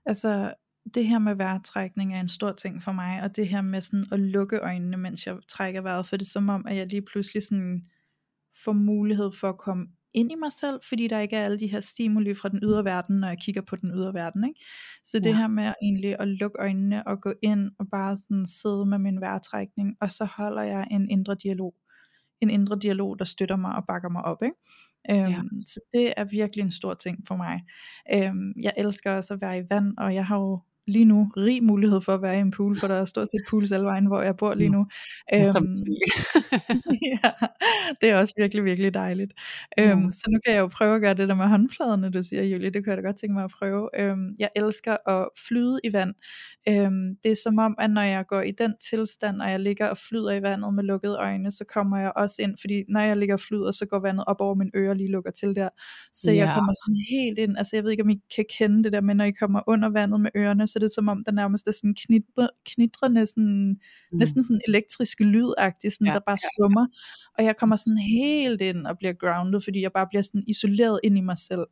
altså 0.06 0.54
det 0.94 1.06
her 1.06 1.18
med 1.18 1.34
vejrtrækning 1.34 2.14
er 2.14 2.20
en 2.20 2.28
stor 2.28 2.52
ting 2.52 2.82
for 2.82 2.92
mig, 2.92 3.22
og 3.22 3.36
det 3.36 3.48
her 3.48 3.62
med 3.62 3.80
sådan 3.80 4.04
at 4.12 4.20
lukke 4.20 4.58
øjnene, 4.58 4.96
mens 4.96 5.26
jeg 5.26 5.36
trækker 5.48 5.80
vejret, 5.80 6.06
for 6.06 6.16
det 6.16 6.24
er 6.26 6.30
som 6.30 6.48
om, 6.48 6.66
at 6.66 6.76
jeg 6.76 6.86
lige 6.86 7.02
pludselig 7.02 7.42
sådan 7.42 7.84
får 8.64 8.72
mulighed 8.72 9.32
for 9.40 9.48
at 9.48 9.58
komme 9.58 9.86
ind 10.14 10.32
i 10.32 10.34
mig 10.34 10.52
selv, 10.52 10.80
fordi 10.88 11.08
der 11.08 11.18
ikke 11.20 11.36
er 11.36 11.44
alle 11.44 11.58
de 11.58 11.66
her 11.66 11.80
stimuli 11.80 12.34
fra 12.34 12.48
den 12.48 12.58
ydre 12.62 12.84
verden, 12.84 13.16
når 13.20 13.28
jeg 13.28 13.38
kigger 13.38 13.62
på 13.62 13.76
den 13.76 13.90
ydre 13.90 14.14
verden. 14.14 14.44
Ikke? 14.44 14.60
Så 15.06 15.18
det 15.18 15.30
Ja. 15.30 15.36
her 15.36 15.46
med 15.48 15.72
egentlig 15.82 16.16
at 16.20 16.28
lukke 16.28 16.58
øjnene 16.58 17.06
og 17.06 17.20
gå 17.20 17.32
ind 17.42 17.70
og 17.78 17.86
bare 17.90 18.18
sådan 18.18 18.46
sidde 18.46 18.86
med 18.86 18.98
min 18.98 19.20
vejrtrækning, 19.20 19.96
og 20.00 20.12
så 20.12 20.24
holder 20.24 20.62
jeg 20.62 20.86
en 20.90 21.10
indre 21.10 21.36
dialog. 21.42 21.74
En 22.40 22.50
indre 22.50 22.78
dialog, 22.82 23.18
der 23.18 23.24
støtter 23.24 23.56
mig 23.56 23.74
og 23.76 23.84
bakker 23.86 24.08
mig 24.08 24.22
op. 24.22 24.42
Ikke? 24.42 24.56
Øhm, 25.10 25.30
Ja. 25.32 25.42
Så 25.66 25.80
det 25.92 26.12
er 26.16 26.24
virkelig 26.24 26.62
en 26.62 26.70
stor 26.70 26.94
ting 26.94 27.26
for 27.28 27.36
mig. 27.36 27.60
Øhm, 28.14 28.52
jeg 28.62 28.72
elsker 28.76 29.12
også 29.12 29.34
at 29.34 29.40
være 29.40 29.58
i 29.58 29.62
vand, 29.70 29.98
og 29.98 30.14
jeg 30.14 30.26
har 30.26 30.36
jo 30.38 30.60
lige 30.90 31.04
nu 31.04 31.32
rig 31.36 31.64
mulighed 31.64 32.00
for 32.00 32.14
at 32.14 32.22
være 32.22 32.36
i 32.36 32.40
en 32.40 32.50
pool, 32.50 32.76
for 32.80 32.86
der 32.88 32.94
er 32.94 33.04
stort 33.04 33.28
set 33.28 33.42
pools 33.50 33.72
alle 33.72 33.86
vejen, 33.86 34.06
hvor 34.06 34.22
jeg 34.22 34.36
bor 34.36 34.54
lige 34.54 34.70
nu. 34.70 34.86
Som 35.46 35.64
Øhm, 35.66 35.72
ja, 37.22 37.30
det 38.00 38.10
er 38.10 38.16
også 38.20 38.34
virkelig, 38.38 38.64
virkelig 38.64 38.94
dejligt. 38.94 39.32
Ja. 39.84 39.92
Øhm, 39.92 40.10
så 40.10 40.24
nu 40.32 40.38
kan 40.44 40.54
jeg 40.54 40.60
jo 40.60 40.66
prøve 40.68 40.94
at 40.94 41.00
gøre 41.02 41.14
det 41.14 41.28
der 41.28 41.34
med 41.34 41.46
håndfladerne, 41.46 42.10
du 42.10 42.22
siger, 42.22 42.42
Julie. 42.44 42.70
Det 42.70 42.84
kunne 42.84 42.90
jeg 42.94 43.02
da 43.02 43.08
godt 43.08 43.16
tænke 43.20 43.34
mig 43.34 43.44
at 43.44 43.50
prøve. 43.58 43.90
Øhm, 44.00 44.36
jeg 44.38 44.50
elsker 44.56 45.08
at 45.10 45.28
flyde 45.48 45.80
i 45.84 45.92
vand. 45.92 46.14
Øhm, 46.68 47.16
det 47.24 47.30
er 47.32 47.36
som 47.44 47.58
om, 47.58 47.76
at 47.80 47.90
når 47.90 48.02
jeg 48.02 48.26
går 48.26 48.40
i 48.42 48.50
den 48.50 48.74
tilstand, 48.90 49.42
og 49.42 49.50
jeg 49.50 49.60
ligger 49.60 49.88
og 49.88 49.98
flyder 49.98 50.32
i 50.32 50.42
vandet 50.42 50.74
med 50.74 50.84
lukkede 50.84 51.16
øjne, 51.18 51.52
så 51.52 51.64
kommer 51.74 51.98
jeg 51.98 52.12
også 52.16 52.36
ind, 52.42 52.56
fordi 52.60 52.84
når 52.88 53.00
jeg 53.00 53.16
ligger 53.16 53.34
og 53.34 53.40
flyder, 53.40 53.70
så 53.72 53.86
går 53.86 54.00
vandet 54.00 54.24
op 54.26 54.40
over 54.40 54.54
mine 54.54 54.70
ører, 54.76 54.94
lige 54.94 55.10
lukker 55.10 55.30
til 55.30 55.54
der. 55.54 55.68
Så 56.14 56.30
jeg 56.32 56.46
Ja. 56.46 56.54
kommer 56.54 56.72
sådan 56.74 56.96
helt 57.10 57.38
ind, 57.38 57.58
altså 57.58 57.76
jeg 57.76 57.84
ved 57.84 57.90
ikke, 57.90 58.02
om 58.04 58.10
I 58.10 58.20
kan 58.36 58.44
kende 58.58 58.84
det 58.84 58.92
der, 58.92 59.00
men 59.00 59.16
når 59.16 59.24
I 59.24 59.30
kommer 59.30 59.62
under 59.68 59.88
vandet 59.90 60.20
med 60.20 60.30
ørerne, 60.36 60.66
så 60.66 60.79
er 60.82 60.86
det 60.88 60.94
som 60.94 61.08
om, 61.08 61.24
der 61.26 61.32
nærmest 61.32 61.68
er 61.68 61.72
sådan 61.72 61.94
knitre, 61.94 62.48
knitrende, 62.66 63.26
sådan 63.26 63.76
Mm. 64.12 64.18
næsten 64.18 64.42
sådan 64.42 64.60
elektriske 64.68 65.24
lydagtigt, 65.24 65.94
sådan, 65.94 66.06
Ja, 66.06 66.12
der 66.12 66.20
bare 66.26 66.38
ja, 66.44 66.48
summer, 66.58 66.86
og 67.38 67.44
jeg 67.44 67.56
kommer 67.56 67.76
sådan 67.76 67.98
helt 67.98 68.60
ind 68.60 68.86
og 68.86 68.98
bliver 68.98 69.12
grounded, 69.12 69.60
fordi 69.60 69.82
jeg 69.82 69.92
bare 69.92 70.06
bliver 70.10 70.22
sådan 70.22 70.42
isoleret 70.48 71.00
ind 71.04 71.18
i 71.18 71.20
mig 71.20 71.38
selv, 71.38 71.66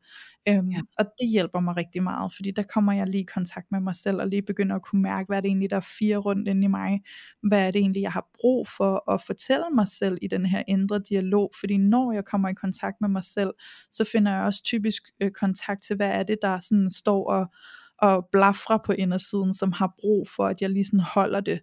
øhm, 0.48 0.70
Ja. 0.70 0.80
og 0.98 1.04
det 1.20 1.28
hjælper 1.28 1.60
mig 1.60 1.76
rigtig 1.76 2.02
meget, 2.02 2.32
fordi 2.36 2.50
der 2.50 2.62
kommer 2.62 2.92
jeg 2.92 3.06
lige 3.06 3.22
i 3.22 3.26
kontakt 3.34 3.66
med 3.70 3.80
mig 3.80 3.96
selv, 3.96 4.16
og 4.20 4.28
lige 4.28 4.42
begynder 4.42 4.76
at 4.76 4.82
kunne 4.82 5.02
mærke, 5.02 5.26
hvad 5.26 5.36
er 5.36 5.40
det 5.40 5.48
egentlig, 5.48 5.70
der 5.70 5.76
er 5.76 5.86
fire 5.98 6.16
rundt 6.16 6.48
inde 6.48 6.64
i 6.64 6.66
mig, 6.68 7.00
hvad 7.42 7.66
er 7.66 7.70
det 7.70 7.78
egentlig, 7.80 8.02
jeg 8.02 8.12
har 8.12 8.26
brug 8.40 8.68
for 8.76 9.10
at 9.12 9.22
fortælle 9.26 9.64
mig 9.74 9.88
selv 9.88 10.18
i 10.22 10.26
den 10.26 10.46
her 10.46 10.62
indre 10.68 10.98
dialog, 11.08 11.50
fordi 11.60 11.76
når 11.76 12.12
jeg 12.12 12.24
kommer 12.24 12.48
i 12.48 12.54
kontakt 12.54 12.96
med 13.00 13.08
mig 13.08 13.24
selv, 13.24 13.50
så 13.90 14.04
finder 14.12 14.32
jeg 14.34 14.42
også 14.44 14.62
typisk 14.62 15.02
øh, 15.20 15.30
kontakt 15.30 15.82
til, 15.82 15.96
hvad 15.96 16.08
er 16.10 16.22
det, 16.22 16.38
der 16.42 16.58
sådan 16.58 16.90
står 16.90 17.30
og, 17.30 17.52
og 17.98 18.28
blafrer 18.32 18.78
på 18.86 18.92
indersiden, 18.92 19.54
som 19.54 19.72
har 19.72 19.94
brug 20.00 20.28
for, 20.36 20.46
at 20.46 20.62
jeg 20.62 20.70
lige 20.70 20.84
sådan 20.84 21.00
holder 21.00 21.40
det, 21.40 21.60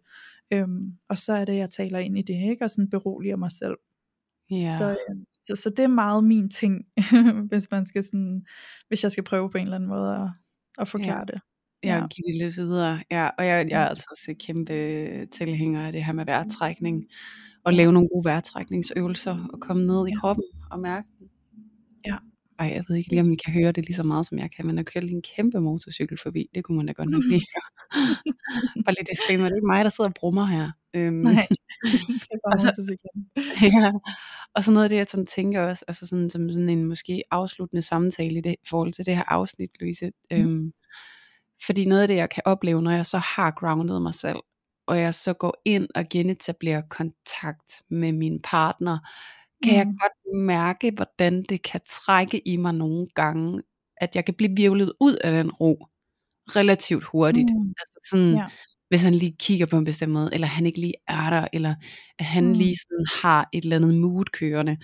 Øhm, 0.54 0.98
og 1.10 1.18
så 1.18 1.34
er 1.34 1.46
det, 1.46 1.56
jeg 1.56 1.70
taler 1.70 2.00
ind 2.00 2.18
i 2.18 2.22
det, 2.22 2.50
ikke? 2.52 2.64
og 2.64 2.70
sådan 2.70 2.90
beroliger 2.90 3.36
mig 3.36 3.52
selv. 3.52 3.78
Ja. 4.52 4.78
Så, 4.78 4.90
øh, 4.90 5.16
så, 5.44 5.56
så 5.56 5.70
det 5.70 5.84
er 5.84 5.88
meget 5.88 6.24
min 6.24 6.50
ting, 6.50 6.86
hvis 7.50 7.72
man 7.72 7.86
skal 7.86 8.04
sådan, 8.04 8.46
hvis 8.88 9.04
jeg 9.04 9.12
skal 9.12 9.24
prøve 9.24 9.52
på 9.52 9.58
en 9.58 9.64
eller 9.64 9.76
anden 9.76 9.90
måde 9.90 10.16
at, 10.16 10.30
at 10.78 10.88
forklare 10.88 11.20
ja. 11.20 11.34
det. 11.34 11.42
Ja, 11.84 12.04
og 12.04 12.10
give 12.10 12.34
det 12.34 12.46
lidt 12.46 12.58
videre. 12.58 13.04
Ja, 13.12 13.30
og 13.38 13.46
jeg, 13.46 13.68
jeg 13.70 13.84
er 13.84 13.88
altså 13.88 14.06
også 14.12 14.36
kæmpe 14.40 15.26
tilhænger 15.26 15.86
af 15.86 15.92
det 15.92 16.06
her 16.06 16.14
med 16.14 16.26
vejrtrækning, 16.26 17.06
og 17.64 17.74
lave 17.74 17.94
nogle 17.94 18.10
gode 18.10 18.26
vejrtrækningsøvelser, 18.26 19.48
og 19.54 19.60
komme 19.60 19.86
ned 19.86 20.08
i 20.08 20.12
kroppen 20.12 20.46
og 20.72 20.80
mærke 20.80 21.08
den. 21.20 21.30
Ej, 22.60 22.68
jeg 22.76 22.84
ved 22.88 22.96
ikke 22.96 23.10
lige, 23.10 23.22
om 23.22 23.32
I 23.32 23.36
kan 23.36 23.54
høre 23.54 23.72
det 23.72 23.86
lige 23.86 23.96
så 23.96 24.04
meget, 24.04 24.26
som 24.26 24.40
jeg 24.40 24.52
kan, 24.52 24.68
men 24.68 24.78
at 24.80 24.86
køre 24.86 25.04
lige 25.04 25.16
en 25.16 25.22
kæmpe 25.36 25.60
motorcykel 25.62 26.18
forbi, 26.18 26.50
det 26.56 26.64
kunne 26.64 26.78
man 26.78 26.86
da 26.86 26.92
godt 26.94 27.10
nok 27.10 27.24
høre. 27.32 27.42
Bare 28.86 28.96
lige 28.96 29.06
disclaimer, 29.12 29.44
det 29.46 29.52
er 29.52 29.56
ikke 29.56 29.68
mig, 29.68 29.84
der 29.84 29.90
sidder 29.90 30.10
og 30.10 30.14
brummer 30.14 30.46
her. 30.46 30.72
Øhm, 30.94 31.14
Nej, 31.16 31.48
det 32.24 32.32
er 32.32 32.38
bare 32.48 32.54
Og 32.56 32.60
så- 32.62 32.98
ja. 33.84 33.92
Og 34.54 34.64
så 34.64 34.72
noget 34.72 34.84
af 34.86 34.90
det, 34.90 34.96
jeg 34.96 35.06
sådan 35.10 35.26
tænker 35.26 35.62
også, 35.62 35.86
altså 35.88 36.06
sådan, 36.06 36.30
som 36.30 36.50
sådan 36.50 36.70
en 36.70 36.84
måske 36.84 37.24
afsluttende 37.32 37.82
samtale 37.82 38.38
i, 38.38 38.42
det, 38.42 38.56
forhold 38.70 38.94
til 38.94 39.06
det 39.06 39.16
her 39.16 39.24
afsnit, 39.28 39.70
Louise. 39.80 40.06
Mm. 40.32 40.38
Øhm, 40.38 40.74
fordi 41.66 41.86
noget 41.86 42.02
af 42.02 42.08
det, 42.08 42.16
jeg 42.16 42.30
kan 42.30 42.44
opleve, 42.46 42.82
når 42.82 42.92
jeg 42.92 43.06
så 43.06 43.18
har 43.18 43.52
grounded 43.52 44.00
mig 44.00 44.14
selv, 44.14 44.40
og 44.88 45.00
jeg 45.00 45.14
så 45.14 45.34
går 45.34 45.62
ind 45.66 45.88
og 45.96 46.06
genetablerer 46.10 46.82
kontakt 46.90 47.82
med 47.90 48.12
min 48.12 48.40
partner, 48.44 48.98
kan 49.66 49.74
mm. 49.74 49.78
jeg 49.78 49.86
godt 49.86 50.38
mærke, 50.46 50.92
hvordan 50.96 51.44
det 51.50 51.62
kan 51.62 51.82
trække 51.90 52.48
i 52.48 52.58
mig 52.58 52.74
nogle 52.74 53.08
gange, 53.16 53.62
at 53.98 54.16
jeg 54.16 54.26
kan 54.26 54.34
blive 54.34 54.56
virvlet 54.56 54.94
ud 55.00 55.16
af 55.16 55.32
den 55.32 55.52
ro 55.52 55.88
relativt 56.56 57.04
hurtigt. 57.04 57.50
Mm. 57.54 57.74
Altså 57.80 58.10
sådan, 58.10 58.34
Ja. 58.34 58.46
hvis 58.90 59.02
han 59.02 59.16
lige 59.16 59.36
kigger 59.40 59.66
på 59.66 59.78
en 59.78 59.86
bestemt 59.86 60.12
måde, 60.14 60.30
eller 60.34 60.48
han 60.48 60.66
ikke 60.66 60.80
lige 60.80 60.94
er 61.08 61.30
der, 61.30 61.48
eller 61.54 61.76
at 62.20 62.26
han 62.26 62.46
Mm. 62.46 62.54
lige 62.54 62.76
sådan 62.76 63.06
har 63.24 63.50
et 63.54 63.64
eller 63.64 63.76
andet 63.76 63.94
mood 63.96 64.26
kørende, 64.26 64.78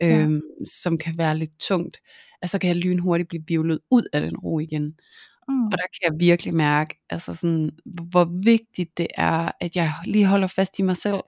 Ja. 0.00 0.18
øhm, 0.18 0.40
som 0.82 0.98
kan 0.98 1.14
være 1.18 1.38
lidt 1.38 1.58
tungt, 1.60 1.98
altså 2.42 2.58
kan 2.58 2.68
jeg 2.68 2.76
lynhurtigt 2.76 3.28
blive 3.28 3.42
virvlet 3.48 3.80
ud 3.90 4.02
af 4.12 4.20
den 4.20 4.36
ro 4.36 4.58
igen. 4.58 4.84
Mm. 5.48 5.64
Og 5.66 5.72
der 5.72 5.76
kan 5.78 6.12
jeg 6.12 6.20
virkelig 6.20 6.54
mærke, 6.54 7.00
altså 7.10 7.34
sådan, 7.34 7.70
hvor 8.10 8.24
vigtigt 8.44 8.98
det 8.98 9.06
er, 9.16 9.50
at 9.60 9.76
jeg 9.76 9.92
lige 10.04 10.26
holder 10.26 10.46
fast 10.48 10.78
i 10.78 10.82
mig 10.82 10.96
selv, 10.96 11.20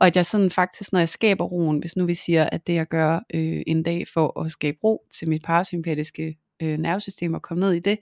og 0.00 0.06
at 0.06 0.16
jeg 0.16 0.26
sådan 0.26 0.50
faktisk, 0.50 0.92
når 0.92 0.98
jeg 0.98 1.08
skaber 1.08 1.44
roen, 1.44 1.78
hvis 1.78 1.96
nu 1.96 2.06
vi 2.06 2.14
siger, 2.14 2.44
at 2.44 2.66
det 2.66 2.74
jeg 2.74 2.86
gør 2.86 3.14
øh, 3.34 3.62
en 3.66 3.82
dag 3.82 4.08
for 4.14 4.40
at 4.40 4.52
skabe 4.52 4.78
ro 4.84 5.06
til 5.10 5.28
mit 5.28 5.42
parasympatiske 5.42 6.38
øh, 6.62 6.78
nervesystem 6.78 7.34
og 7.34 7.42
komme 7.42 7.60
ned 7.60 7.72
i 7.72 7.78
det, 7.78 7.98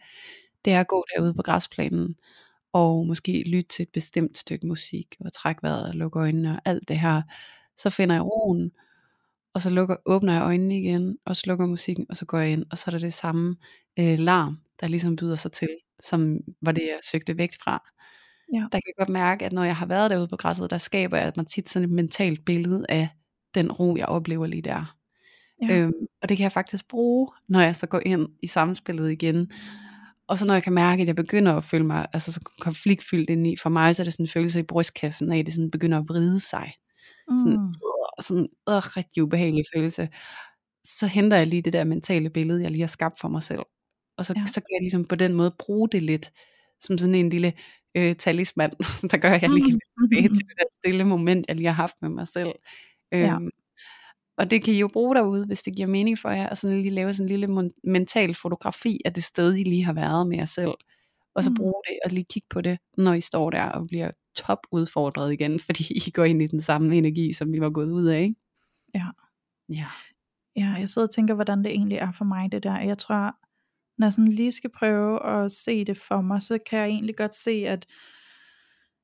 det 0.64 0.72
er 0.72 0.80
at 0.80 0.88
gå 0.88 1.04
derude 1.16 1.34
på 1.34 1.42
græsplanen 1.42 2.16
og 2.72 3.06
måske 3.06 3.42
lytte 3.46 3.68
til 3.68 3.82
et 3.82 3.88
bestemt 3.92 4.38
stykke 4.38 4.66
musik, 4.66 5.16
og 5.20 5.32
trække 5.32 5.62
vejret 5.62 5.88
og 5.88 5.94
lukke 5.94 6.18
øjnene 6.18 6.52
og 6.52 6.62
alt 6.64 6.88
det 6.88 7.00
her. 7.00 7.22
Så 7.76 7.90
finder 7.90 8.14
jeg 8.14 8.24
roen, 8.24 8.72
og 9.54 9.62
så 9.62 9.70
lukker, 9.70 9.96
åbner 10.06 10.32
jeg 10.32 10.42
øjnene 10.42 10.78
igen, 10.78 11.18
og 11.26 11.36
slukker 11.36 11.66
musikken, 11.66 12.06
og 12.08 12.16
så 12.16 12.24
går 12.24 12.38
jeg 12.38 12.52
ind, 12.52 12.66
og 12.70 12.78
så 12.78 12.84
er 12.86 12.90
der 12.90 12.98
det 12.98 13.14
samme 13.14 13.56
øh, 13.98 14.18
larm, 14.18 14.58
der 14.80 14.88
ligesom 14.88 15.16
byder 15.16 15.36
sig 15.36 15.52
til, 15.52 15.68
som 16.00 16.40
var 16.62 16.72
det, 16.72 16.82
jeg 16.82 16.98
søgte 17.10 17.38
væk 17.38 17.50
fra. 17.64 17.90
Ja. 18.52 18.56
Der 18.58 18.68
kan 18.68 18.82
jeg 18.86 18.94
godt 18.98 19.08
mærke, 19.08 19.44
at 19.44 19.52
når 19.52 19.64
jeg 19.64 19.76
har 19.76 19.86
været 19.86 20.10
derude 20.10 20.28
på 20.28 20.36
græsset, 20.36 20.70
der 20.70 20.78
skaber 20.78 21.16
jeg 21.16 21.32
mig 21.36 21.46
tit 21.46 21.68
sådan 21.68 21.88
et 21.88 21.94
mentalt 21.94 22.44
billede 22.44 22.86
af 22.88 23.08
den 23.54 23.72
ro, 23.72 23.96
jeg 23.96 24.06
oplever 24.06 24.46
lige 24.46 24.62
der. 24.62 24.96
Ja. 25.62 25.78
Øhm, 25.78 25.92
og 26.22 26.28
det 26.28 26.36
kan 26.36 26.44
jeg 26.44 26.52
faktisk 26.52 26.88
bruge, 26.88 27.28
når 27.48 27.60
jeg 27.60 27.76
så 27.76 27.86
går 27.86 28.00
ind 28.06 28.28
i 28.42 28.46
samspillet 28.46 29.12
igen. 29.12 29.50
Og 30.26 30.38
så 30.38 30.46
når 30.46 30.54
jeg 30.54 30.62
kan 30.62 30.72
mærke, 30.72 31.02
at 31.02 31.08
jeg 31.08 31.16
begynder 31.16 31.56
at 31.56 31.64
føle 31.64 31.84
mig 31.84 32.06
altså 32.12 32.32
så 32.32 32.40
konfliktfyldt 32.60 33.30
indeni, 33.30 33.56
for 33.56 33.70
mig 33.70 33.96
så 33.96 34.02
er 34.02 34.04
det 34.04 34.12
sådan 34.12 34.24
en 34.24 34.28
følelse 34.30 34.60
i 34.60 34.62
brystkassen 34.62 35.32
af, 35.32 35.38
at 35.38 35.46
det 35.46 35.54
sådan 35.54 35.70
begynder 35.70 35.98
at 35.98 36.08
vride 36.08 36.40
sig. 36.40 36.72
Sådan, 37.38 37.52
Mm. 37.58 37.66
øh, 37.68 37.74
sådan 38.20 38.48
øh, 38.68 38.74
rigtig 38.96 39.22
ubehagelig 39.22 39.64
følelse. 39.74 40.08
Så 40.84 41.06
henter 41.06 41.36
jeg 41.36 41.46
lige 41.46 41.62
det 41.62 41.72
der 41.72 41.84
mentale 41.84 42.30
billede, 42.30 42.62
jeg 42.62 42.70
lige 42.70 42.80
har 42.80 42.86
skabt 42.86 43.20
for 43.20 43.28
mig 43.28 43.42
selv. 43.42 43.62
Og 44.16 44.24
så, 44.26 44.32
ja. 44.36 44.46
så 44.46 44.54
kan 44.60 44.68
jeg 44.74 44.80
ligesom 44.82 45.04
på 45.04 45.14
den 45.14 45.32
måde 45.34 45.54
bruge 45.58 45.88
det 45.88 46.02
lidt, 46.02 46.32
som 46.80 46.98
sådan 46.98 47.14
en 47.14 47.30
lille 47.30 47.52
øh, 47.94 48.16
talisman, 48.16 48.70
der 49.10 49.16
gør, 49.16 49.30
at 49.30 49.42
jeg 49.42 49.50
lige 49.50 49.64
kan 49.66 49.72
vende 49.72 50.08
tilbage 50.08 50.28
til 50.36 50.46
det 50.46 50.66
stille 50.80 51.04
moment, 51.04 51.44
jeg 51.48 51.56
lige 51.56 51.66
har 51.66 51.74
haft 51.74 51.94
med 52.02 52.08
mig 52.10 52.28
selv. 52.28 52.52
Ja. 53.12 53.34
Øhm, 53.34 53.50
og 54.38 54.50
det 54.50 54.64
kan 54.64 54.74
I 54.74 54.78
jo 54.78 54.88
bruge 54.92 55.14
derude, 55.14 55.46
hvis 55.46 55.62
det 55.62 55.76
giver 55.76 55.88
mening 55.88 56.18
for 56.18 56.30
jer, 56.30 56.48
og 56.48 56.56
sådan 56.58 56.76
lige 56.82 56.90
lave 56.90 57.14
sådan 57.14 57.24
en 57.32 57.40
lille 57.40 57.70
mental 57.84 58.34
fotografi 58.34 59.00
af 59.04 59.12
det 59.14 59.24
sted, 59.24 59.54
I 59.56 59.62
lige 59.64 59.84
har 59.84 59.92
været 59.92 60.26
med 60.26 60.36
jer 60.36 60.44
selv. 60.44 60.72
Og 61.34 61.44
så 61.44 61.50
Mm. 61.50 61.56
bruge 61.56 61.74
det 61.88 61.98
og 62.04 62.10
lige 62.10 62.24
kigge 62.30 62.46
på 62.50 62.60
det, 62.60 62.78
når 62.98 63.12
I 63.14 63.20
står 63.20 63.50
der 63.50 63.62
og 63.64 63.86
bliver 63.86 64.10
top 64.34 64.58
udfordret 64.72 65.32
igen, 65.32 65.60
fordi 65.66 65.84
I 66.06 66.10
går 66.10 66.24
ind 66.24 66.42
i 66.42 66.46
den 66.46 66.60
samme 66.60 66.96
energi, 66.96 67.32
som 67.32 67.52
vi 67.52 67.60
var 67.60 67.70
gået 67.70 67.90
ud 67.90 68.06
af, 68.06 68.20
ikke? 68.22 68.34
Ja. 68.94 69.06
Ja. 69.68 69.86
Ja, 70.56 70.74
jeg 70.78 70.88
sidder 70.88 71.08
og 71.08 71.14
tænker, 71.14 71.34
hvordan 71.34 71.58
det 71.64 71.72
egentlig 71.72 71.98
er 71.98 72.12
for 72.12 72.24
mig, 72.24 72.52
det 72.52 72.62
der. 72.62 72.80
Jeg 72.80 72.98
tror, 72.98 73.36
når 74.02 74.06
jeg 74.06 74.12
sådan 74.12 74.32
lige 74.32 74.52
skal 74.52 74.70
prøve 74.70 75.26
at 75.26 75.52
se 75.52 75.84
det 75.84 75.98
for 75.98 76.20
mig, 76.20 76.42
så 76.42 76.58
kan 76.70 76.78
jeg 76.78 76.88
egentlig 76.88 77.16
godt 77.16 77.34
se, 77.34 77.50
at, 77.50 77.86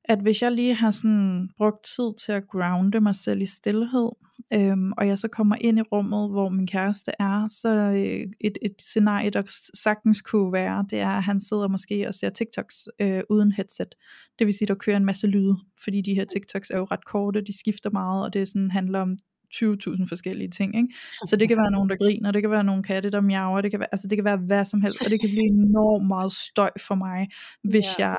at 0.05 0.19
hvis 0.19 0.41
jeg 0.41 0.51
lige 0.51 0.75
har 0.75 0.91
sådan 0.91 1.49
brugt 1.57 1.85
tid 1.95 2.25
til 2.25 2.31
at 2.31 2.47
grounde 2.47 3.01
mig 3.01 3.15
selv 3.15 3.41
i 3.41 3.45
stillhed, 3.45 4.09
øhm, 4.53 4.91
og 4.97 5.07
jeg 5.07 5.17
så 5.17 5.27
kommer 5.27 5.55
ind 5.61 5.79
i 5.79 5.81
rummet, 5.81 6.29
hvor 6.29 6.49
min 6.49 6.67
kæreste 6.67 7.11
er, 7.19 7.47
så 7.47 7.69
øh, 7.69 8.27
et, 8.41 8.57
et 8.61 8.75
scenarie, 8.79 9.29
der 9.29 9.41
sagtens 9.73 10.21
kunne 10.21 10.53
være, 10.53 10.85
det 10.89 10.99
er, 10.99 11.09
at 11.09 11.23
han 11.23 11.39
sidder 11.41 11.67
måske 11.67 12.07
og 12.07 12.13
ser 12.13 12.29
TikToks 12.29 12.87
øh, 13.01 13.21
uden 13.29 13.51
headset. 13.51 13.95
Det 14.39 14.47
vil 14.47 14.53
sige, 14.53 14.67
der 14.67 14.75
kører 14.75 14.97
en 14.97 15.05
masse 15.05 15.27
lyde, 15.27 15.57
fordi 15.83 16.01
de 16.01 16.15
her 16.15 16.25
TikToks 16.25 16.69
er 16.69 16.77
jo 16.77 16.87
ret 16.91 17.05
korte, 17.05 17.41
de 17.41 17.59
skifter 17.59 17.89
meget, 17.89 18.23
og 18.25 18.33
det 18.33 18.47
sådan 18.47 18.71
handler 18.71 18.99
om 18.99 19.17
20.000 19.55 20.05
forskellige 20.09 20.49
ting, 20.49 20.75
ikke? 20.77 20.89
Så 21.29 21.35
det 21.35 21.47
kan 21.47 21.57
være 21.57 21.71
nogen, 21.71 21.89
der 21.89 21.95
griner, 21.97 22.31
det 22.31 22.41
kan 22.43 22.51
være 22.51 22.63
nogle 22.63 22.83
katte, 22.83 23.09
der 23.09 23.21
miaver, 23.21 23.61
det 23.61 23.71
kan 23.71 23.79
være, 23.79 23.89
altså 23.93 24.07
det 24.07 24.17
kan 24.17 24.25
være 24.25 24.37
hvad 24.37 24.65
som 24.65 24.81
helst, 24.81 24.97
og 25.05 25.09
det 25.11 25.21
kan 25.21 25.29
blive 25.29 25.47
enormt 25.47 26.07
meget 26.07 26.31
støj 26.33 26.69
for 26.87 26.95
mig, 26.95 27.27
hvis 27.63 27.85
Ja. 27.99 28.05
jeg 28.07 28.17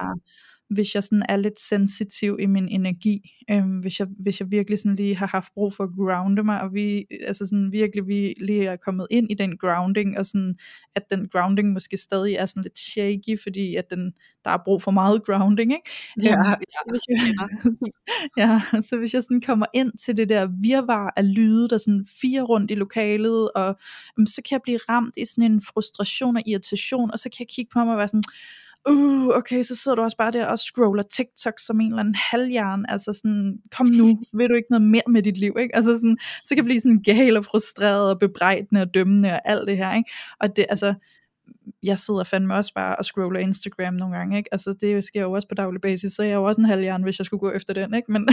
hvis 0.70 0.94
jeg 0.94 1.02
sådan 1.02 1.22
er 1.28 1.36
lidt 1.36 1.60
sensitiv 1.60 2.36
i 2.40 2.46
min 2.46 2.68
energi, 2.68 3.36
øhm, 3.50 3.78
hvis, 3.78 4.00
jeg, 4.00 4.08
hvis 4.18 4.40
jeg 4.40 4.50
virkelig 4.50 4.78
sådan 4.78 4.94
lige 4.94 5.16
har 5.16 5.26
haft 5.26 5.52
brug 5.54 5.74
for 5.74 5.84
at 5.84 5.90
grounde 5.96 6.42
mig, 6.42 6.60
og 6.60 6.74
vi, 6.74 7.06
altså 7.26 7.46
sådan 7.46 7.72
virkelig 7.72 8.06
vi 8.06 8.34
lige 8.40 8.66
er 8.66 8.76
kommet 8.76 9.06
ind 9.10 9.30
i 9.30 9.34
den 9.34 9.56
grounding, 9.56 10.18
og 10.18 10.24
sådan, 10.26 10.54
at 10.94 11.02
den 11.10 11.28
grounding 11.28 11.72
måske 11.72 11.96
stadig 11.96 12.34
er 12.34 12.46
sådan 12.46 12.62
lidt 12.62 12.78
shaky, 12.78 13.42
fordi 13.42 13.76
at 13.76 13.90
den, 13.90 14.12
der 14.44 14.50
er 14.50 14.58
brug 14.64 14.82
for 14.82 14.90
meget 14.90 15.24
grounding, 15.24 15.72
ikke? 15.72 15.90
Ja, 16.22 16.30
Øhm, 16.30 16.38
ja, 16.42 16.54
så, 16.70 16.84
hvis 16.90 17.02
jeg, 17.08 17.18
så, 17.80 17.90
ja, 18.36 18.60
så 18.82 18.96
hvis 18.96 19.14
jeg 19.14 19.22
sådan 19.22 19.40
kommer 19.40 19.66
ind 19.74 19.92
til 19.98 20.16
det 20.16 20.28
der 20.28 20.48
virvar 20.62 21.12
af 21.16 21.34
lyde, 21.34 21.68
der 21.68 21.78
sådan 21.78 22.06
fire 22.20 22.42
rundt 22.42 22.70
i 22.70 22.74
lokalet, 22.74 23.50
og 23.54 23.78
øhm, 24.18 24.26
så 24.26 24.42
kan 24.42 24.54
jeg 24.54 24.62
blive 24.62 24.78
ramt 24.88 25.14
i 25.16 25.24
sådan 25.24 25.52
en 25.52 25.60
frustration 25.60 26.36
og 26.36 26.42
irritation, 26.46 27.10
og 27.10 27.18
så 27.18 27.28
kan 27.28 27.36
jeg 27.38 27.48
kigge 27.48 27.70
på 27.72 27.84
mig 27.84 27.92
og 27.92 27.98
være 27.98 28.08
sådan, 28.08 28.22
uh, 28.88 29.26
okay, 29.28 29.62
så 29.62 29.76
sidder 29.76 29.94
du 29.94 30.02
også 30.02 30.16
bare 30.16 30.30
der 30.30 30.46
og 30.46 30.58
scroller 30.58 31.02
TikTok 31.02 31.54
som 31.58 31.80
en 31.80 31.86
eller 31.86 32.00
anden 32.00 32.14
halvjern, 32.14 32.84
altså 32.88 33.12
sådan, 33.12 33.58
kom 33.76 33.86
nu, 33.86 34.18
vil 34.38 34.48
du 34.48 34.54
ikke 34.54 34.70
noget 34.70 34.82
mere 34.82 35.02
med 35.08 35.22
dit 35.22 35.38
liv, 35.38 35.56
ikke? 35.60 35.76
Altså 35.76 35.96
sådan, 35.96 36.18
så 36.44 36.48
kan 36.48 36.56
jeg 36.56 36.64
blive 36.64 36.80
sådan 36.80 37.02
gal 37.02 37.36
og 37.36 37.44
frustreret 37.44 38.10
og 38.10 38.18
bebrejdende 38.18 38.80
og 38.82 38.94
dømmende 38.94 39.32
og 39.32 39.40
alt 39.44 39.68
det 39.68 39.76
her, 39.76 39.94
ikke? 39.94 40.10
Og 40.40 40.56
det, 40.56 40.66
altså, 40.68 40.94
jeg 41.82 41.98
sidder 41.98 42.24
fandme 42.24 42.54
også 42.54 42.74
bare 42.74 42.96
og 42.96 43.04
scroller 43.04 43.40
Instagram 43.40 43.94
nogle 43.94 44.16
gange, 44.16 44.36
ikke? 44.36 44.48
Altså 44.52 44.74
det 44.80 45.04
sker 45.04 45.22
jo 45.22 45.32
også 45.32 45.48
på 45.48 45.54
daglig 45.54 45.80
basis, 45.80 46.12
så 46.12 46.22
jeg 46.22 46.32
er 46.32 46.36
jo 46.36 46.44
også 46.44 46.60
en 46.60 46.64
halvjern, 46.64 47.02
hvis 47.02 47.18
jeg 47.18 47.26
skulle 47.26 47.40
gå 47.40 47.50
efter 47.50 47.74
den, 47.74 47.94
ikke? 47.94 48.12
Men, 48.12 48.28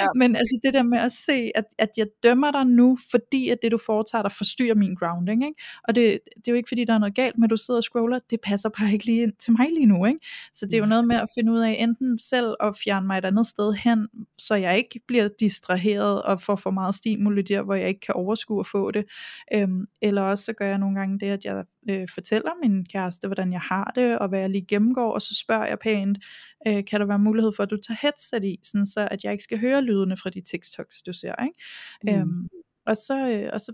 Ja, 0.00 0.06
men 0.20 0.36
altså 0.36 0.58
det 0.62 0.74
der 0.74 0.82
med 0.82 0.98
at 0.98 1.12
se, 1.12 1.50
at, 1.54 1.64
at 1.78 1.88
jeg 1.96 2.06
dømmer 2.22 2.50
dig 2.50 2.66
nu, 2.66 2.98
fordi 3.10 3.48
at 3.48 3.58
det 3.62 3.72
du 3.72 3.78
foretager 3.86 4.22
dig 4.22 4.32
forstyrrer 4.32 4.74
min 4.74 4.94
grounding, 4.94 5.44
ikke? 5.44 5.62
Og 5.88 5.94
det, 5.94 6.20
det 6.36 6.48
er 6.48 6.52
jo 6.52 6.56
ikke 6.56 6.68
fordi 6.68 6.84
der 6.84 6.94
er 6.94 6.98
noget 6.98 7.14
galt 7.14 7.34
at 7.44 7.50
du 7.50 7.56
sidder 7.56 7.78
og 7.78 7.84
scroller, 7.84 8.18
det 8.30 8.40
passer 8.40 8.68
bare 8.68 8.92
ikke 8.92 9.04
lige 9.04 9.22
ind 9.22 9.32
til 9.32 9.52
mig 9.58 9.68
lige 9.72 9.86
nu, 9.86 10.04
ikke? 10.04 10.20
Så 10.52 10.66
det 10.66 10.74
er 10.74 10.78
jo 10.78 10.84
Nej. 10.84 10.88
noget 10.88 11.06
med 11.06 11.16
at 11.16 11.28
finde 11.34 11.52
ud 11.52 11.58
af 11.58 11.76
enten 11.78 12.18
selv 12.18 12.54
at 12.60 12.76
fjerne 12.84 13.06
mig 13.06 13.18
et 13.18 13.24
andet 13.24 13.46
sted 13.46 13.72
hen, 13.72 14.08
så 14.38 14.54
jeg 14.54 14.78
ikke 14.78 15.00
bliver 15.08 15.28
distraheret 15.40 16.22
og 16.22 16.42
får 16.42 16.56
for 16.56 16.70
meget 16.70 16.94
stimuli 16.94 17.42
der, 17.42 17.62
hvor 17.62 17.74
jeg 17.74 17.88
ikke 17.88 18.00
kan 18.00 18.14
overskue 18.14 18.60
at 18.60 18.66
få 18.66 18.90
det. 18.90 19.04
Øhm, 19.54 19.86
eller 20.02 20.22
også 20.22 20.44
så 20.44 20.52
gør 20.52 20.66
jeg 20.66 20.78
nogle 20.78 20.98
gange 20.98 21.18
det, 21.18 21.26
at 21.26 21.44
jeg 21.44 21.64
øh, 21.90 22.08
fortæller 22.14 22.50
min 22.62 22.84
kæreste, 22.84 23.28
hvordan 23.28 23.52
jeg 23.52 23.60
har 23.60 23.92
det, 23.94 24.18
og 24.18 24.28
hvad 24.28 24.40
jeg 24.40 24.50
lige 24.50 24.66
gennemgår, 24.66 25.12
og 25.12 25.22
så 25.22 25.34
spørger 25.34 25.66
jeg 25.66 25.78
pænt, 25.78 26.18
øh, 26.66 26.84
kan 26.84 27.00
der 27.00 27.06
være 27.06 27.18
mulighed 27.18 27.52
for, 27.56 27.62
at 27.62 27.70
du 27.70 27.76
tager 27.76 27.98
headset 28.02 28.44
i, 28.44 28.58
sådan 28.64 28.86
så 28.86 29.08
at 29.10 29.24
jeg 29.24 29.32
ikke 29.32 29.44
skal 29.44 29.58
høre 29.58 29.82
lydene 29.82 30.16
fra 30.16 30.30
de 30.30 30.40
TikToks, 30.40 31.02
du 31.02 31.12
ser, 31.12 31.34
ikke? 31.42 32.16
Mm. 32.16 32.20
Øhm, 32.20 32.48
og 32.86 32.96
så, 32.96 33.28
øh, 33.28 33.50
og 33.52 33.60
så, 33.60 33.72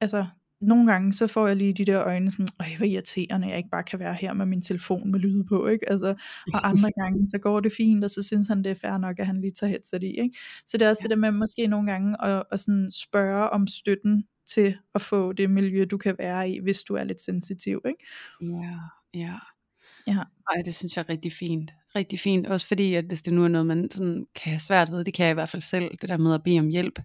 altså, 0.00 0.26
nogle 0.60 0.92
gange, 0.92 1.12
så 1.12 1.26
får 1.26 1.46
jeg 1.46 1.56
lige 1.56 1.72
de 1.72 1.84
der 1.84 2.04
øjne 2.04 2.30
sådan, 2.30 2.48
øj, 2.60 2.66
hvor 2.76 2.86
irriterende, 2.86 3.48
jeg 3.48 3.56
ikke 3.56 3.70
bare 3.70 3.82
kan 3.82 3.98
være 3.98 4.14
her 4.14 4.32
med 4.32 4.46
min 4.46 4.62
telefon 4.62 5.10
med 5.10 5.20
lyde 5.20 5.44
på, 5.44 5.66
ikke? 5.66 5.90
Altså, 5.90 6.14
og 6.54 6.68
andre 6.68 6.90
gange, 7.00 7.28
så 7.30 7.38
går 7.38 7.60
det 7.60 7.72
fint, 7.72 8.04
og 8.04 8.10
så 8.10 8.22
synes 8.22 8.48
han, 8.48 8.64
det 8.64 8.70
er 8.70 8.74
fair 8.74 8.98
nok, 8.98 9.18
at 9.18 9.26
han 9.26 9.40
lige 9.40 9.52
tager 9.52 9.70
headset 9.70 10.02
i, 10.02 10.06
ikke? 10.06 10.38
Så 10.66 10.78
det 10.78 10.86
er 10.86 10.90
også 10.90 11.00
ja. 11.00 11.08
det 11.08 11.10
der 11.10 11.16
med 11.16 11.30
måske 11.30 11.66
nogle 11.66 11.92
gange 11.92 12.24
at, 12.24 12.42
at 12.52 12.60
sådan 12.60 12.90
spørge 12.90 13.50
om 13.50 13.66
støtten 13.66 14.24
til 14.46 14.76
at 14.94 15.00
få 15.00 15.32
det 15.32 15.50
miljø, 15.50 15.84
du 15.90 15.98
kan 15.98 16.14
være 16.18 16.50
i, 16.50 16.60
hvis 16.60 16.82
du 16.82 16.94
er 16.94 17.04
lidt 17.04 17.22
sensitiv, 17.22 17.82
ikke? 17.86 18.04
Ja, 18.40 18.78
ja. 19.14 19.34
Ja. 20.06 20.22
Ej, 20.54 20.62
det 20.64 20.74
synes 20.74 20.96
jeg 20.96 21.04
er 21.08 21.08
rigtig 21.08 21.32
fint. 21.32 21.70
Rigtig 21.96 22.20
fint. 22.20 22.46
Også 22.46 22.66
fordi, 22.66 22.94
at 22.94 23.04
hvis 23.04 23.22
det 23.22 23.32
nu 23.32 23.44
er 23.44 23.48
noget, 23.48 23.66
man 23.66 23.90
sådan 23.90 24.26
kan 24.34 24.50
have 24.50 24.60
svært 24.60 24.90
ved, 24.90 25.04
det 25.04 25.14
kan 25.14 25.24
jeg 25.24 25.30
i 25.30 25.34
hvert 25.34 25.48
fald 25.48 25.62
selv, 25.62 25.90
det 26.00 26.08
der 26.08 26.16
med 26.16 26.34
at 26.34 26.42
bede 26.42 26.58
om 26.58 26.68
hjælp. 26.68 26.98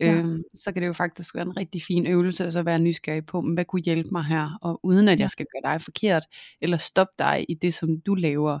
Ja. 0.00 0.12
Øhm, 0.12 0.42
så 0.54 0.72
kan 0.72 0.82
det 0.82 0.88
jo 0.88 0.92
faktisk 0.92 1.34
være 1.34 1.44
en 1.44 1.56
rigtig 1.56 1.82
fin 1.82 2.06
øvelse, 2.06 2.46
at 2.46 2.52
så 2.52 2.62
være 2.62 2.78
nysgerrig 2.78 3.26
på, 3.26 3.44
hvad 3.54 3.64
kunne 3.64 3.82
hjælpe 3.82 4.08
mig 4.12 4.24
her, 4.24 4.58
og 4.62 4.80
uden 4.82 5.08
at 5.08 5.20
jeg 5.20 5.30
skal 5.30 5.46
gøre 5.54 5.72
dig 5.72 5.82
forkert, 5.82 6.26
eller 6.60 6.76
stoppe 6.76 7.14
dig 7.18 7.46
i 7.48 7.54
det, 7.54 7.74
som 7.74 8.00
du 8.00 8.14
laver. 8.14 8.58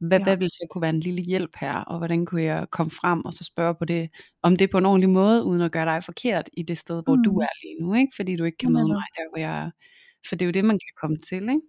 Hvad, 0.00 0.18
ja. 0.18 0.24
hvad 0.24 0.36
vil 0.36 0.50
så 0.50 0.66
kunne 0.70 0.82
være 0.82 0.94
en 0.94 1.00
lille 1.00 1.22
hjælp 1.22 1.56
her, 1.60 1.74
og 1.74 1.98
hvordan 1.98 2.26
kunne 2.26 2.42
jeg 2.42 2.66
komme 2.70 2.90
frem 2.90 3.24
og 3.24 3.34
så 3.34 3.44
spørge 3.44 3.74
på 3.74 3.84
det, 3.84 4.10
om 4.42 4.56
det 4.56 4.64
er 4.64 4.72
på 4.72 4.78
en 4.78 4.86
ordentlig 4.86 5.10
måde, 5.10 5.44
uden 5.44 5.60
at 5.60 5.72
gøre 5.72 5.84
dig 5.84 6.04
forkert 6.04 6.48
i 6.52 6.62
det 6.62 6.78
sted, 6.78 7.02
hvor 7.06 7.16
mm. 7.16 7.22
du 7.22 7.38
er 7.38 7.48
lige 7.62 7.82
nu, 7.82 7.94
ikke? 7.94 8.12
fordi 8.16 8.36
du 8.36 8.44
ikke 8.44 8.58
kan 8.58 8.72
møde 8.72 8.88
mig 8.88 9.02
der, 9.16 9.30
hvor 9.30 9.38
jeg 9.38 9.64
er. 9.64 9.70
For 10.28 10.36
det 10.36 10.42
er 10.42 10.46
jo 10.46 10.52
det, 10.52 10.64
man 10.64 10.78
kan 10.78 10.94
komme 11.00 11.16
til, 11.16 11.42
ikke? 11.42 11.60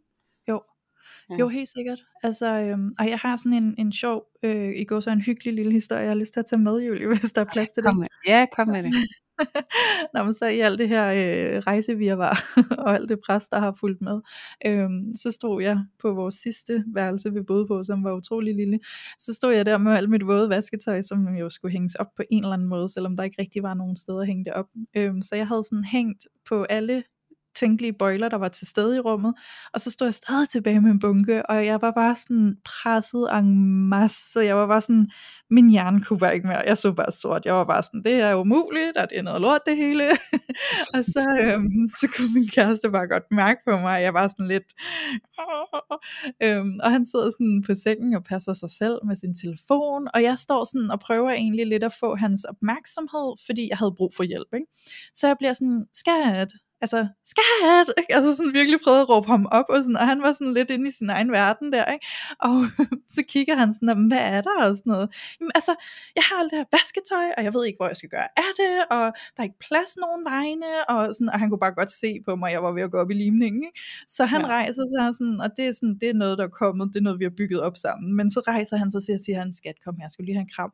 Ja. 1.29 1.35
Jo, 1.35 1.47
helt 1.47 1.69
sikkert. 1.69 1.99
Altså, 2.23 2.59
øhm, 2.61 2.93
og 2.99 3.09
jeg 3.09 3.17
har 3.17 3.37
sådan 3.37 3.53
en, 3.53 3.75
en 3.77 3.91
sjov, 3.91 4.23
øh, 4.43 4.73
i 4.75 4.83
går 4.83 4.99
så 4.99 5.11
en 5.11 5.21
hyggelig 5.21 5.53
lille 5.53 5.71
historie, 5.71 6.01
jeg 6.01 6.09
har 6.09 6.15
lyst 6.15 6.33
til 6.33 6.39
at 6.39 6.45
tage 6.45 6.61
med, 6.61 6.81
Julie, 6.81 7.07
hvis 7.19 7.31
der 7.31 7.41
er 7.41 7.45
plads 7.53 7.71
til 7.71 7.83
det. 7.83 7.97
Med. 7.97 8.07
Ja, 8.27 8.45
kom 8.55 8.67
med 8.67 8.83
det. 8.83 8.93
Nå, 10.13 10.23
men 10.23 10.33
så 10.33 10.45
i 10.45 10.59
alt 10.59 10.79
det 10.79 10.89
her 10.89 11.05
øh, 11.07 11.57
rejsevirvar 11.59 12.43
og 12.85 12.95
alt 12.95 13.09
det 13.09 13.19
pres, 13.25 13.47
der 13.47 13.59
har 13.59 13.75
fulgt 13.79 14.01
med, 14.01 14.21
øhm, 14.65 15.13
så 15.21 15.31
stod 15.31 15.61
jeg 15.61 15.77
på 16.01 16.13
vores 16.13 16.35
sidste 16.35 16.83
værelse, 16.93 17.33
vi 17.33 17.41
boede 17.41 17.67
på, 17.67 17.83
som 17.83 18.03
var 18.03 18.13
utrolig 18.13 18.55
lille. 18.55 18.79
Så 19.19 19.33
stod 19.33 19.53
jeg 19.53 19.65
der 19.65 19.77
med 19.77 19.91
alt 19.91 20.09
mit 20.09 20.27
våde 20.27 20.49
vasketøj, 20.49 21.01
som 21.01 21.35
jo 21.35 21.49
skulle 21.49 21.71
hænges 21.71 21.95
op 21.95 22.07
på 22.15 22.23
en 22.31 22.43
eller 22.43 22.53
anden 22.53 22.67
måde, 22.67 22.89
selvom 22.89 23.17
der 23.17 23.23
ikke 23.23 23.41
rigtig 23.41 23.63
var 23.63 23.73
nogen 23.73 23.95
steder 23.95 24.19
at 24.19 24.27
hænge 24.27 24.45
det 24.45 24.53
op. 24.53 24.67
Øhm, 24.95 25.21
så 25.21 25.35
jeg 25.35 25.47
havde 25.47 25.63
sådan 25.63 25.83
hængt 25.83 26.27
på 26.49 26.63
alle 26.63 27.03
tænkelige 27.55 27.93
bøjler, 27.93 28.29
der 28.29 28.37
var 28.37 28.47
til 28.47 28.67
stede 28.67 28.95
i 28.95 28.99
rummet, 28.99 29.33
og 29.73 29.81
så 29.81 29.91
stod 29.91 30.07
jeg 30.07 30.13
stadig 30.13 30.49
tilbage 30.49 30.81
med 30.81 30.91
en 30.91 30.99
bunke, 30.99 31.45
og 31.45 31.65
jeg 31.65 31.81
var 31.81 31.91
bare 31.91 32.15
sådan 32.15 32.55
presset 32.65 33.27
en 33.37 33.89
masse, 33.89 34.39
jeg 34.39 34.55
var 34.55 34.67
bare 34.67 34.81
sådan, 34.81 35.09
min 35.49 35.69
hjerne 35.69 36.01
kunne 36.01 36.19
bare 36.19 36.35
ikke 36.35 36.47
mere, 36.47 36.63
jeg 36.67 36.77
så 36.77 36.91
bare 36.91 37.11
sort, 37.11 37.45
jeg 37.45 37.53
var 37.53 37.63
bare 37.63 37.83
sådan, 37.83 38.03
det 38.03 38.13
er 38.13 38.35
umuligt, 38.35 38.97
og 38.97 39.09
det 39.09 39.17
er 39.17 39.21
noget 39.21 39.41
lort 39.41 39.61
det 39.65 39.75
hele, 39.75 40.09
og 40.93 41.03
så, 41.03 41.25
øhm, 41.41 41.89
så 41.99 42.07
kunne 42.17 42.33
min 42.33 42.47
kæreste 42.47 42.89
bare 42.91 43.07
godt 43.07 43.23
mærke 43.31 43.59
på 43.67 43.77
mig, 43.77 44.01
jeg 44.01 44.13
var 44.13 44.27
sådan 44.27 44.47
lidt, 44.47 44.69
øhm, 46.43 46.79
og 46.83 46.91
han 46.91 47.05
sidder 47.05 47.29
sådan 47.29 47.63
på 47.67 47.73
sengen 47.73 48.13
og 48.13 48.23
passer 48.23 48.53
sig 48.53 48.71
selv 48.71 48.97
med 49.05 49.15
sin 49.15 49.35
telefon, 49.35 50.07
og 50.13 50.23
jeg 50.23 50.37
står 50.37 50.65
sådan 50.65 50.91
og 50.91 50.99
prøver 50.99 51.31
egentlig 51.31 51.67
lidt 51.67 51.83
at 51.83 51.93
få 51.99 52.15
hans 52.15 52.43
opmærksomhed, 52.43 53.29
fordi 53.45 53.69
jeg 53.69 53.77
havde 53.77 53.95
brug 53.97 54.11
for 54.15 54.23
hjælp, 54.23 54.53
ikke? 54.53 54.67
så 55.13 55.27
jeg 55.27 55.35
bliver 55.39 55.53
sådan, 55.53 55.85
skat, 55.93 56.51
altså, 56.81 57.07
skat, 57.25 57.93
ikke? 57.97 58.13
altså 58.17 58.35
sådan 58.35 58.53
virkelig 58.53 58.79
prøvede 58.83 59.01
at 59.01 59.09
råbe 59.09 59.27
ham 59.27 59.47
op, 59.51 59.65
og, 59.69 59.83
sådan, 59.83 59.97
og 59.97 60.07
han 60.07 60.21
var 60.21 60.33
sådan 60.33 60.53
lidt 60.53 60.69
inde 60.71 60.87
i 60.89 60.91
sin 60.91 61.09
egen 61.09 61.31
verden 61.31 61.73
der, 61.73 61.85
ikke? 61.85 62.05
og 62.39 62.55
så 63.15 63.21
kigger 63.27 63.55
han 63.55 63.73
sådan, 63.73 64.07
hvad 64.07 64.17
er 64.17 64.41
der, 64.41 64.57
og 64.63 64.77
sådan 64.77 64.91
noget, 64.91 65.09
Jamen, 65.39 65.51
altså, 65.55 65.75
jeg 66.15 66.23
har 66.29 66.35
alt 66.41 66.51
det 66.51 66.59
her 66.59 66.69
vasketøj, 66.77 67.27
og 67.37 67.43
jeg 67.43 67.53
ved 67.53 67.65
ikke, 67.65 67.77
hvor 67.77 67.87
jeg 67.87 67.97
skal 67.97 68.09
gøre 68.09 68.29
af 68.37 68.51
det, 68.61 68.75
og 68.95 69.05
der 69.33 69.39
er 69.41 69.47
ikke 69.49 69.65
plads 69.67 69.91
nogen 70.03 70.21
vegne, 70.25 70.71
og, 70.89 71.15
sådan, 71.15 71.29
og 71.33 71.39
han 71.39 71.49
kunne 71.49 71.63
bare 71.65 71.77
godt 71.79 71.91
se 71.91 72.09
på 72.27 72.35
mig, 72.35 72.51
jeg 72.51 72.63
var 72.63 72.71
ved 72.71 72.81
at 72.81 72.91
gå 72.91 72.97
op 72.97 73.11
i 73.11 73.13
limningen, 73.13 73.63
ikke? 73.63 73.79
så 74.07 74.25
han 74.25 74.41
ja. 74.41 74.47
rejser 74.47 74.85
sig 74.93 75.15
sådan, 75.17 75.41
og 75.41 75.49
det 75.57 75.65
er, 75.67 75.71
sådan, 75.71 75.97
det 76.01 76.09
er 76.09 76.13
noget, 76.13 76.37
der 76.37 76.43
er 76.43 76.55
kommet, 76.63 76.93
det 76.93 76.99
er 76.99 77.07
noget, 77.07 77.19
vi 77.19 77.25
har 77.25 77.35
bygget 77.41 77.61
op 77.61 77.77
sammen, 77.77 78.15
men 78.15 78.31
så 78.31 78.39
rejser 78.47 78.77
han 78.77 78.91
sig 78.91 78.97
og 78.97 79.19
siger 79.25 79.39
han, 79.39 79.53
skat, 79.53 79.77
kom 79.85 79.95
her, 80.01 80.07
skal 80.07 80.25
lige 80.25 80.35
have 80.35 80.47
en 80.49 80.55
kram, 80.55 80.71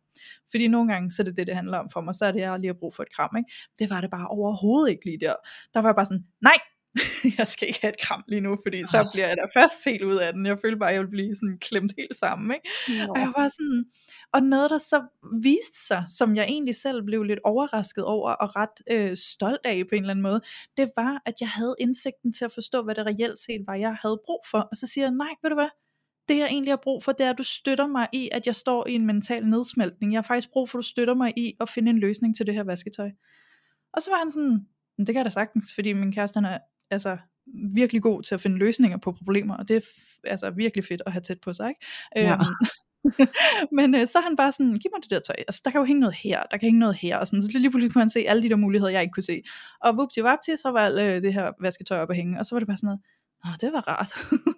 fordi 0.51 0.67
nogle 0.67 0.93
gange, 0.93 1.11
så 1.11 1.21
er 1.21 1.23
det 1.23 1.37
det, 1.37 1.47
det 1.47 1.55
handler 1.55 1.77
om 1.77 1.89
for 1.89 2.01
mig, 2.01 2.15
så 2.15 2.25
er 2.25 2.31
det, 2.31 2.39
jeg 2.39 2.59
lige 2.59 2.73
har 2.73 2.79
brug 2.79 2.95
for 2.95 3.03
et 3.03 3.15
kram, 3.15 3.37
ikke? 3.37 3.51
det 3.79 3.89
var 3.89 4.01
det 4.01 4.09
bare 4.11 4.27
overhovedet 4.27 4.91
ikke 4.91 5.05
lige 5.05 5.19
der, 5.19 5.35
der 5.73 5.79
var 5.81 5.93
bare 5.93 6.05
sådan, 6.05 6.25
nej, 6.41 6.57
jeg 7.37 7.47
skal 7.47 7.67
ikke 7.67 7.79
have 7.81 7.93
et 7.93 7.99
kram 7.99 8.23
lige 8.27 8.41
nu, 8.41 8.57
fordi 8.65 8.83
så 8.83 9.09
bliver 9.13 9.27
jeg 9.27 9.37
da 9.37 9.59
først 9.59 9.85
helt 9.85 10.03
ud 10.03 10.15
af 10.15 10.33
den. 10.33 10.45
Jeg 10.45 10.59
følte 10.59 10.77
bare, 10.77 10.89
at 10.89 10.93
jeg 10.93 11.01
ville 11.01 11.11
blive 11.11 11.35
sådan 11.35 11.57
klemt 11.61 11.93
helt 11.97 12.15
sammen. 12.15 12.55
Ikke? 12.55 12.69
Og 13.09 13.19
jeg 13.19 13.33
var 13.37 13.47
sådan, 13.49 13.85
og 14.33 14.43
noget 14.43 14.69
der 14.69 14.77
så 14.77 15.03
viste 15.41 15.87
sig, 15.87 16.03
som 16.17 16.35
jeg 16.35 16.45
egentlig 16.45 16.75
selv 16.75 17.03
blev 17.03 17.23
lidt 17.23 17.39
overrasket 17.43 18.03
over, 18.03 18.31
og 18.31 18.55
ret 18.55 18.77
øh, 18.91 19.17
stolt 19.17 19.59
af 19.63 19.83
på 19.89 19.95
en 19.95 20.01
eller 20.01 20.11
anden 20.11 20.23
måde, 20.23 20.41
det 20.77 20.91
var, 20.97 21.21
at 21.25 21.33
jeg 21.39 21.49
havde 21.49 21.75
indsigten 21.79 22.33
til 22.33 22.45
at 22.45 22.51
forstå, 22.51 22.83
hvad 22.83 22.95
det 22.95 23.05
reelt 23.05 23.39
set 23.39 23.61
var, 23.67 23.75
jeg 23.75 23.97
havde 24.01 24.19
brug 24.25 24.41
for. 24.51 24.59
Og 24.59 24.77
så 24.77 24.87
siger 24.87 25.05
jeg, 25.05 25.11
nej, 25.11 25.33
ved 25.41 25.49
du 25.49 25.55
hvad, 25.55 25.69
det 26.29 26.37
jeg 26.37 26.47
egentlig 26.47 26.71
har 26.71 26.79
brug 26.83 27.03
for, 27.03 27.11
det 27.11 27.25
er, 27.25 27.29
at 27.29 27.37
du 27.37 27.43
støtter 27.43 27.87
mig 27.87 28.07
i, 28.13 28.29
at 28.31 28.47
jeg 28.47 28.55
står 28.55 28.87
i 28.87 28.93
en 28.93 29.05
mental 29.05 29.47
nedsmeltning. 29.47 30.13
Jeg 30.13 30.17
har 30.17 30.23
faktisk 30.23 30.51
brug 30.51 30.69
for, 30.69 30.77
at 30.77 30.83
du 30.83 30.87
støtter 30.87 31.13
mig 31.13 31.33
i 31.37 31.53
at 31.61 31.69
finde 31.69 31.89
en 31.89 31.99
løsning 31.99 32.35
til 32.35 32.45
det 32.45 32.53
her 32.53 32.63
vasketøj. 32.63 33.11
Og 33.93 34.01
så 34.01 34.09
var 34.11 34.17
han 34.17 34.31
sådan, 34.31 34.67
det 34.97 35.07
kan 35.07 35.15
jeg 35.15 35.25
da 35.25 35.29
sagtens, 35.29 35.73
fordi 35.75 35.93
min 35.93 36.11
kæreste 36.11 36.37
han 36.37 36.45
er 36.45 36.57
altså, 36.91 37.17
virkelig 37.75 38.01
god 38.01 38.23
til 38.23 38.35
at 38.35 38.41
finde 38.41 38.57
løsninger 38.57 38.97
på 38.97 39.11
problemer, 39.11 39.57
og 39.57 39.67
det 39.67 39.75
er 39.75 39.81
altså 40.23 40.49
virkelig 40.49 40.85
fedt 40.85 41.01
at 41.05 41.11
have 41.11 41.21
tæt 41.21 41.39
på 41.39 41.53
sig. 41.53 41.69
Ikke? 41.69 41.85
Ja. 42.15 42.33
Øhm, 42.33 42.41
men 43.77 43.95
øh, 43.95 44.07
så 44.07 44.17
er 44.17 44.21
han 44.21 44.35
bare 44.35 44.51
sådan, 44.51 44.73
giv 44.73 44.91
mig 44.93 45.03
det 45.03 45.09
der 45.09 45.19
tøj, 45.19 45.35
altså 45.47 45.61
der 45.65 45.71
kan 45.71 45.79
jo 45.79 45.85
hænge 45.85 45.99
noget 45.99 46.15
her, 46.15 46.43
der 46.51 46.57
kan 46.57 46.67
hænge 46.67 46.79
noget 46.79 46.95
her, 46.95 47.17
og 47.17 47.27
sådan, 47.27 47.41
så 47.41 47.59
lige 47.59 47.71
pludselig 47.71 47.93
kunne 47.93 48.01
han 48.01 48.09
se 48.09 48.19
alle 48.19 48.43
de 48.43 48.49
der 48.49 48.55
muligheder, 48.55 48.91
jeg 48.91 49.01
ikke 49.01 49.13
kunne 49.13 49.23
se. 49.23 49.41
Og 49.81 49.97
vupti 49.97 50.21
til, 50.45 50.57
så 50.57 50.69
var 50.71 50.89
øh, 50.89 51.21
det 51.21 51.33
her 51.33 51.51
vasketøj 51.61 51.99
op 51.99 52.09
at 52.09 52.15
hænge, 52.15 52.39
og 52.39 52.45
så 52.45 52.55
var 52.55 52.59
det 52.59 52.67
bare 52.67 52.77
sådan 52.77 52.87
noget, 52.87 53.01
Nå, 53.45 53.51
det 53.61 53.73
var 53.73 53.83
rart. 53.87 54.09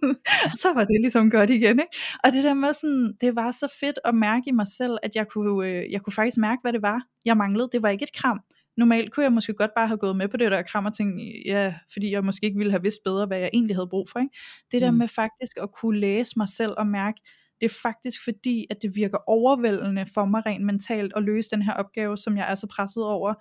så 0.61 0.73
var 0.73 0.83
det 0.83 0.97
ligesom 1.01 1.31
godt 1.31 1.49
igen, 1.49 1.79
ikke? 1.79 1.97
Og 2.23 2.31
det 2.31 2.43
der 2.43 2.53
med 2.53 2.73
sådan, 2.73 3.13
det 3.21 3.35
var 3.35 3.51
så 3.51 3.77
fedt 3.79 3.99
at 4.05 4.15
mærke 4.15 4.43
i 4.47 4.51
mig 4.51 4.67
selv, 4.67 4.97
at 5.03 5.15
jeg 5.15 5.27
kunne, 5.27 5.67
øh, 5.67 5.91
jeg 5.91 6.01
kunne 6.01 6.13
faktisk 6.13 6.37
mærke, 6.37 6.59
hvad 6.61 6.73
det 6.73 6.81
var, 6.81 7.01
jeg 7.25 7.37
manglede. 7.37 7.69
Det 7.71 7.81
var 7.81 7.89
ikke 7.89 8.03
et 8.03 8.13
kram, 8.13 8.39
normalt 8.77 9.11
kunne 9.11 9.23
jeg 9.23 9.33
måske 9.33 9.53
godt 9.53 9.71
bare 9.75 9.87
have 9.87 9.97
gået 9.97 10.15
med 10.15 10.27
på 10.27 10.37
det 10.37 10.51
der 10.51 10.61
kram 10.61 10.85
og 10.85 10.93
tænkt, 10.93 11.21
ja, 11.45 11.73
fordi 11.93 12.11
jeg 12.11 12.23
måske 12.23 12.45
ikke 12.45 12.57
ville 12.57 12.71
have 12.71 12.83
vidst 12.83 12.99
bedre, 13.05 13.25
hvad 13.25 13.39
jeg 13.39 13.49
egentlig 13.53 13.75
havde 13.75 13.87
brug 13.89 14.09
for. 14.09 14.19
Ikke? 14.19 14.37
Det 14.71 14.81
der 14.81 14.91
mm. 14.91 14.97
med 14.97 15.07
faktisk 15.07 15.57
at 15.61 15.71
kunne 15.71 15.99
læse 15.99 16.33
mig 16.37 16.49
selv 16.49 16.73
og 16.77 16.87
mærke, 16.87 17.21
det 17.61 17.65
er 17.65 17.75
faktisk 17.81 18.23
fordi, 18.23 18.65
at 18.69 18.77
det 18.81 18.95
virker 18.95 19.17
overvældende 19.27 20.05
for 20.13 20.25
mig 20.25 20.45
rent 20.45 20.65
mentalt 20.65 21.13
at 21.15 21.23
løse 21.23 21.49
den 21.49 21.61
her 21.61 21.73
opgave, 21.73 22.17
som 22.17 22.37
jeg 22.37 22.51
er 22.51 22.55
så 22.55 22.67
presset 22.67 23.03
over. 23.03 23.33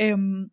Øhm, 0.00 0.44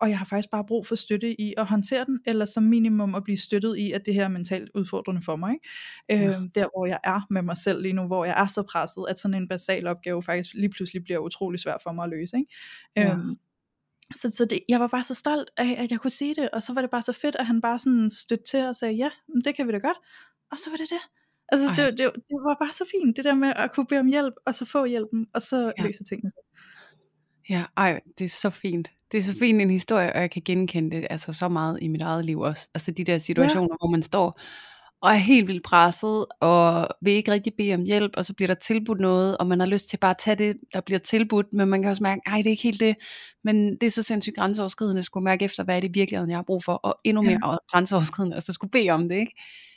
og 0.00 0.10
jeg 0.10 0.18
har 0.18 0.24
faktisk 0.24 0.50
bare 0.50 0.64
brug 0.64 0.86
for 0.86 0.94
støtte 0.94 1.40
i 1.40 1.54
at 1.56 1.66
håndtere 1.66 2.04
den, 2.04 2.20
eller 2.26 2.44
som 2.44 2.62
minimum 2.62 3.14
at 3.14 3.24
blive 3.24 3.36
støttet 3.36 3.76
i, 3.76 3.92
at 3.92 4.06
det 4.06 4.14
her 4.14 4.24
er 4.24 4.28
mentalt 4.28 4.70
udfordrende 4.74 5.22
for 5.22 5.36
mig. 5.36 5.52
Ikke? 5.52 6.24
Ja. 6.24 6.36
Øhm, 6.36 6.50
der 6.50 6.68
hvor 6.76 6.86
jeg 6.86 6.98
er 7.04 7.20
med 7.30 7.42
mig 7.42 7.56
selv 7.56 7.82
lige 7.82 7.92
nu, 7.92 8.06
hvor 8.06 8.24
jeg 8.24 8.34
er 8.42 8.46
så 8.46 8.62
presset, 8.62 9.04
at 9.08 9.18
sådan 9.18 9.34
en 9.34 9.48
basal 9.48 9.86
opgave 9.86 10.22
faktisk 10.22 10.54
lige 10.54 10.70
pludselig 10.70 11.04
bliver 11.04 11.18
utrolig 11.18 11.60
svært 11.60 11.80
for 11.82 11.92
mig 11.92 12.04
at 12.04 12.10
løse. 12.10 12.36
Ikke? 12.36 12.52
Ja. 12.96 13.12
Øhm, 13.12 13.36
så, 14.14 14.30
så 14.34 14.44
det, 14.44 14.60
jeg 14.68 14.80
var 14.80 14.86
bare 14.86 15.04
så 15.04 15.14
stolt 15.14 15.50
af, 15.56 15.76
at 15.78 15.90
jeg 15.90 16.00
kunne 16.00 16.10
sige 16.10 16.34
det, 16.34 16.50
og 16.50 16.62
så 16.62 16.72
var 16.72 16.80
det 16.80 16.90
bare 16.90 17.02
så 17.02 17.12
fedt, 17.12 17.36
at 17.36 17.46
han 17.46 17.60
bare 17.60 17.78
sådan 17.78 18.10
støtte 18.10 18.44
til 18.50 18.64
og 18.64 18.76
sagde, 18.76 18.94
ja, 18.94 19.10
det 19.44 19.54
kan 19.54 19.66
vi 19.66 19.72
da 19.72 19.78
godt, 19.78 19.98
og 20.50 20.58
så 20.58 20.70
var 20.70 20.76
det 20.76 20.90
det. 20.90 21.00
Altså 21.52 21.68
det, 21.76 21.98
det, 21.98 22.12
det 22.14 22.36
var 22.46 22.56
bare 22.64 22.72
så 22.72 22.84
fint, 22.90 23.16
det 23.16 23.24
der 23.24 23.34
med 23.34 23.52
at 23.56 23.72
kunne 23.72 23.86
bede 23.86 24.00
om 24.00 24.06
hjælp, 24.06 24.34
og 24.46 24.54
så 24.54 24.64
få 24.64 24.84
hjælpen, 24.84 25.26
og 25.34 25.42
så 25.42 25.72
ja. 25.78 25.82
løse 25.82 26.04
tingene. 26.04 26.30
Ja, 27.48 27.64
ej, 27.76 28.00
det 28.18 28.24
er 28.24 28.28
så 28.28 28.50
fint. 28.50 28.90
Det 29.12 29.18
er 29.18 29.22
så 29.22 29.38
fint 29.38 29.60
en 29.60 29.70
historie, 29.70 30.12
og 30.12 30.20
jeg 30.20 30.30
kan 30.30 30.42
genkende 30.44 30.96
det 30.96 31.06
altså 31.10 31.32
så 31.32 31.48
meget 31.48 31.78
i 31.82 31.88
mit 31.88 32.02
eget 32.02 32.24
liv 32.24 32.40
også. 32.40 32.68
Altså 32.74 32.90
de 32.90 33.04
der 33.04 33.18
situationer, 33.18 33.68
ja. 33.72 33.76
hvor 33.80 33.90
man 33.90 34.02
står 34.02 34.40
og 35.02 35.10
er 35.10 35.16
helt 35.16 35.46
vildt 35.48 35.64
presset, 35.64 36.26
og 36.40 36.88
vil 37.02 37.12
ikke 37.12 37.30
rigtig 37.32 37.52
bede 37.58 37.74
om 37.74 37.82
hjælp, 37.82 38.12
og 38.16 38.24
så 38.24 38.34
bliver 38.34 38.46
der 38.46 38.54
tilbudt 38.54 39.00
noget, 39.00 39.38
og 39.38 39.46
man 39.46 39.60
har 39.60 39.66
lyst 39.66 39.88
til 39.88 39.96
bare 39.96 40.10
at 40.10 40.18
tage 40.18 40.36
det, 40.36 40.56
der 40.74 40.80
bliver 40.80 40.98
tilbudt, 40.98 41.46
men 41.52 41.68
man 41.68 41.82
kan 41.82 41.90
også 41.90 42.02
mærke, 42.02 42.22
nej, 42.26 42.36
det 42.36 42.46
er 42.46 42.50
ikke 42.50 42.62
helt 42.62 42.80
det, 42.80 42.96
men 43.48 43.76
det 43.76 43.86
er 43.86 43.90
så 43.90 44.02
sindssygt 44.02 44.36
grænseoverskridende, 44.36 44.98
at 44.98 45.04
skulle 45.04 45.24
mærke 45.24 45.44
efter, 45.44 45.64
hvad 45.64 45.76
er 45.76 45.80
det 45.80 45.94
virkeligheden, 45.94 46.30
jeg 46.30 46.38
har 46.38 46.42
brug 46.42 46.64
for, 46.64 46.72
og 46.72 46.98
endnu 47.04 47.22
mere 47.22 47.50
ja. 47.50 47.56
grænseoverskridende, 47.72 48.36
og 48.36 48.42
så 48.42 48.52
skulle 48.52 48.70
bede 48.70 48.90
om 48.90 49.08
det, 49.08 49.16
ikke? 49.16 49.32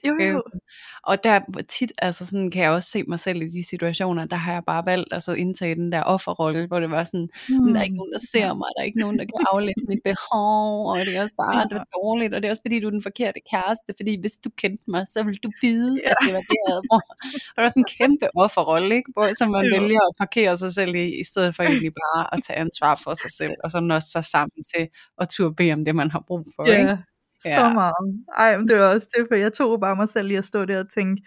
Jo, 0.08 0.14
jo. 0.14 0.38
Øh, 0.38 0.60
og 1.04 1.24
der 1.24 1.40
tit, 1.70 1.92
altså 1.98 2.26
sådan 2.26 2.52
kan 2.52 2.64
jeg 2.64 2.72
også 2.72 2.90
se 2.90 3.04
mig 3.04 3.20
selv 3.20 3.42
i 3.42 3.48
de 3.48 3.64
situationer, 3.64 4.26
der 4.26 4.36
har 4.36 4.54
jeg 4.54 4.64
bare 4.66 4.86
valgt 4.86 5.14
altså 5.14 5.34
indtage 5.34 5.76
den 5.76 5.92
der 5.92 6.04
offerrolle, 6.04 6.68
hvor 6.68 6.80
det 6.80 6.92
var 6.92 7.04
sådan, 7.04 7.30
mm. 7.50 7.74
der 7.74 7.80
er 7.80 7.84
ikke 7.84 7.96
nogen, 7.96 8.14
der 8.14 8.20
ser 8.32 8.54
mig, 8.54 8.70
der 8.76 8.82
er 8.82 8.86
ikke 8.86 9.00
nogen, 9.00 9.20
der 9.20 9.26
kan 9.26 9.46
aflæse 9.52 9.84
mit 9.88 10.04
behov, 10.12 10.92
og 10.92 11.00
det 11.06 11.16
er 11.16 11.24
også 11.24 11.36
bare, 11.36 11.58
ja. 11.58 11.64
det 11.64 11.78
var 11.82 11.88
dårligt, 12.00 12.34
og 12.34 12.42
det 12.42 12.48
er 12.48 12.52
også 12.52 12.62
fordi, 12.66 12.80
du 12.80 12.88
er 12.88 12.96
den 12.98 13.08
forkerte 13.10 13.40
kæreste, 13.52 13.90
fordi 14.00 14.14
hvis 14.22 14.36
du 14.44 14.50
kendte 14.62 14.84
mig, 14.88 15.04
så 15.14 15.24
ville 15.24 15.40
du 15.46 15.52
vide, 15.62 16.02
ja. 16.04 16.10
at 16.10 16.16
det 16.26 16.34
var 16.38 16.44
det, 16.52 16.58
jeg 16.64 16.72
havde 16.74 16.86
brug. 16.90 17.02
Og 17.52 17.56
det 17.56 17.62
var 17.64 17.72
sådan 17.74 17.86
en 17.88 17.92
kæmpe 18.00 18.26
offerrolle, 18.44 18.96
ikke? 18.96 19.10
Hvor, 19.16 19.26
som 19.40 19.48
man 19.56 19.66
jo. 19.66 19.72
vælger 19.76 20.02
at 20.10 20.14
parkere 20.24 20.54
sig 20.64 20.72
selv 20.80 20.94
i, 20.96 21.06
i 21.24 21.24
stedet 21.32 21.52
for 21.56 21.64
egentlig 21.64 21.94
bare 22.04 22.22
at 22.34 22.40
tage 22.46 22.60
ansvar 22.66 22.94
for 23.04 23.14
sig 23.24 23.32
selv, 23.40 23.56
og 23.64 23.72
så 23.72 23.80
nå 23.80 24.00
sig 24.00 24.24
sammen 24.24 24.64
til 24.76 24.88
at 25.22 25.30
turde 25.30 25.56
bede 25.56 25.74
om 25.74 25.86
det, 25.86 25.96
man 25.96 26.12
har 26.12 26.24
brug 26.28 26.48
for, 26.56 26.68
ja. 26.68 26.80
ikke? 26.80 26.98
Ja. 27.46 27.56
Så 27.56 27.74
meget. 27.74 28.24
Ej, 28.38 28.58
men 28.58 28.68
det 28.68 28.78
var 28.78 28.96
også 28.96 29.08
det, 29.18 29.28
for 29.30 29.36
jeg 29.36 29.54
tog 29.54 29.80
bare 29.80 29.96
mig 29.96 30.10
selv 30.10 30.32
i 30.32 30.36
at 30.36 30.46
stå 30.46 30.66
der 30.66 30.80
og 30.80 30.92
tænke, 30.92 31.24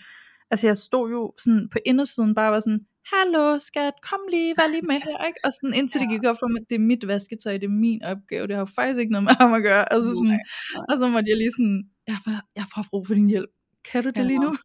altså 0.51 0.67
jeg 0.67 0.77
stod 0.79 1.11
jo 1.11 1.33
sådan 1.39 1.69
på 1.73 1.79
indersiden 1.87 2.35
bare 2.35 2.53
var 2.53 2.61
sådan, 2.61 2.81
hallo 3.13 3.59
skat, 3.59 3.95
kom 4.03 4.21
lige, 4.31 4.55
vær 4.59 4.69
lige 4.71 4.87
med 4.91 4.95
her, 4.95 5.27
ikke? 5.27 5.39
Og 5.45 5.53
sådan 5.53 5.75
indtil 5.79 5.99
ja. 5.99 6.03
det 6.03 6.11
gik 6.13 6.25
op 6.31 6.37
for 6.41 6.49
mig, 6.49 6.61
at 6.61 6.67
det 6.71 6.75
er 6.75 6.89
mit 6.91 7.07
vasketøj, 7.07 7.53
det 7.53 7.65
er 7.65 7.79
min 7.87 8.05
opgave, 8.05 8.47
det 8.47 8.57
har 8.57 8.61
jo 8.61 8.71
faktisk 8.79 8.99
ikke 8.99 9.13
noget 9.13 9.25
med 9.25 9.35
ham 9.41 9.53
at 9.55 9.63
gøre, 9.63 9.93
altså 9.93 10.11
sådan, 10.11 10.25
nej, 10.25 10.45
nej. 10.75 10.85
og 10.91 10.99
så 10.99 11.09
måtte 11.09 11.31
jeg 11.31 11.39
lige 11.39 11.53
sådan, 11.59 11.85
jeg 12.07 12.17
har, 12.25 12.45
jeg 12.57 12.63
har 12.65 12.71
bare 12.77 12.85
brug 12.91 13.07
for 13.07 13.15
din 13.15 13.29
hjælp, 13.29 13.51
kan 13.91 14.03
du 14.05 14.11
det 14.11 14.17
ja. 14.17 14.31
lige 14.31 14.39
nu? 14.39 14.57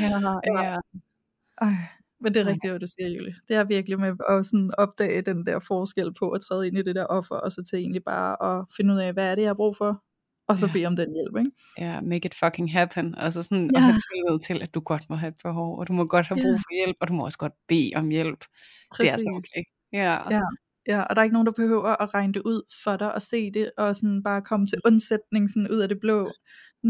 ja, 0.00 0.18
ja. 0.62 0.78
Ej, 1.66 1.74
men 2.20 2.34
det 2.34 2.40
er 2.40 2.46
rigtigt, 2.46 2.72
hvad 2.72 2.80
du 2.80 2.86
siger, 2.86 3.08
Julie. 3.08 3.34
Det 3.48 3.56
er 3.56 3.64
virkelig 3.64 4.00
med 4.00 4.12
at 4.28 4.46
sådan 4.46 4.70
opdage 4.78 5.22
den 5.22 5.46
der 5.46 5.58
forskel 5.58 6.14
på 6.14 6.30
at 6.30 6.40
træde 6.40 6.66
ind 6.66 6.78
i 6.78 6.82
det 6.82 6.94
der 6.94 7.06
offer, 7.06 7.34
og 7.34 7.52
så 7.52 7.64
til 7.70 7.78
egentlig 7.78 8.04
bare 8.04 8.58
at 8.58 8.66
finde 8.76 8.94
ud 8.94 8.98
af, 8.98 9.12
hvad 9.12 9.26
er 9.30 9.34
det, 9.34 9.42
jeg 9.42 9.48
har 9.48 9.54
brug 9.54 9.76
for? 9.76 10.02
og 10.48 10.58
så 10.58 10.66
ja. 10.66 10.72
bede 10.72 10.86
om 10.86 10.96
den 10.96 11.12
hjælp, 11.12 11.36
ikke? 11.38 11.50
Ja, 11.78 12.00
make 12.00 12.26
it 12.26 12.34
fucking 12.34 12.72
happen. 12.72 13.14
Altså 13.18 13.42
sådan 13.42 13.70
ja. 13.74 13.78
at 13.78 13.82
have 13.82 13.98
tillid 13.98 14.38
til, 14.46 14.62
at 14.62 14.74
du 14.74 14.80
godt 14.80 15.10
må 15.10 15.16
have 15.16 15.28
et 15.28 15.38
behov, 15.42 15.78
og 15.78 15.88
du 15.88 15.92
må 15.92 16.04
godt 16.04 16.26
have 16.26 16.42
brug 16.42 16.58
for 16.58 16.74
hjælp, 16.74 16.96
og 17.00 17.08
du 17.08 17.12
må 17.12 17.24
også 17.24 17.38
godt 17.38 17.52
bede 17.68 17.92
om 17.96 18.08
hjælp. 18.08 18.44
Præcis. 18.90 19.10
Det 19.10 19.12
er 19.12 19.18
så 19.18 19.30
okay. 19.34 19.62
Ja. 19.92 20.34
ja. 20.36 20.42
Ja, 20.88 21.02
og 21.02 21.16
der 21.16 21.22
er 21.22 21.24
ikke 21.24 21.32
nogen, 21.32 21.46
der 21.46 21.52
behøver 21.52 22.02
at 22.02 22.14
regne 22.14 22.32
det 22.32 22.42
ud 22.42 22.62
for 22.84 22.96
dig 22.96 23.14
og 23.14 23.22
se 23.22 23.50
det, 23.50 23.70
og 23.78 23.96
sådan 23.96 24.22
bare 24.22 24.42
komme 24.42 24.66
til 24.66 24.78
undsætning 24.84 25.50
sådan 25.50 25.70
ud 25.70 25.78
af 25.78 25.88
det 25.88 26.00
blå. 26.00 26.32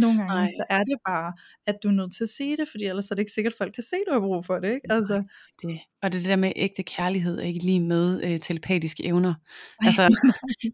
Nogle 0.01 0.19
gange, 0.19 0.35
Nej. 0.35 0.47
så 0.49 0.65
er 0.71 0.79
det 0.85 0.97
bare, 1.09 1.33
at 1.67 1.75
du 1.83 1.89
er 1.89 1.93
nødt 1.93 2.13
til 2.17 2.25
at 2.25 2.29
sige 2.29 2.57
det, 2.57 2.69
fordi 2.69 2.85
ellers 2.85 3.11
er 3.11 3.15
det 3.15 3.21
ikke 3.23 3.33
sikkert, 3.33 3.53
at 3.53 3.57
folk 3.59 3.75
kan 3.75 3.83
se, 3.83 3.97
at 3.97 4.03
du 4.09 4.13
har 4.13 4.21
brug 4.21 4.45
for 4.47 4.59
det, 4.59 4.69
ikke? 4.75 4.93
Altså, 4.93 5.15
det. 5.63 5.79
Og 6.03 6.13
det 6.13 6.19
er 6.19 6.23
det 6.23 6.29
der 6.29 6.37
med 6.37 6.53
ægte 6.57 6.83
kærlighed, 6.83 7.39
er 7.39 7.43
ikke 7.43 7.65
lige 7.65 7.81
med 7.81 8.25
øh, 8.25 8.41
telepatiske 8.41 9.05
evner. 9.05 9.35
nej, 9.83 9.89
Altså, 9.89 10.17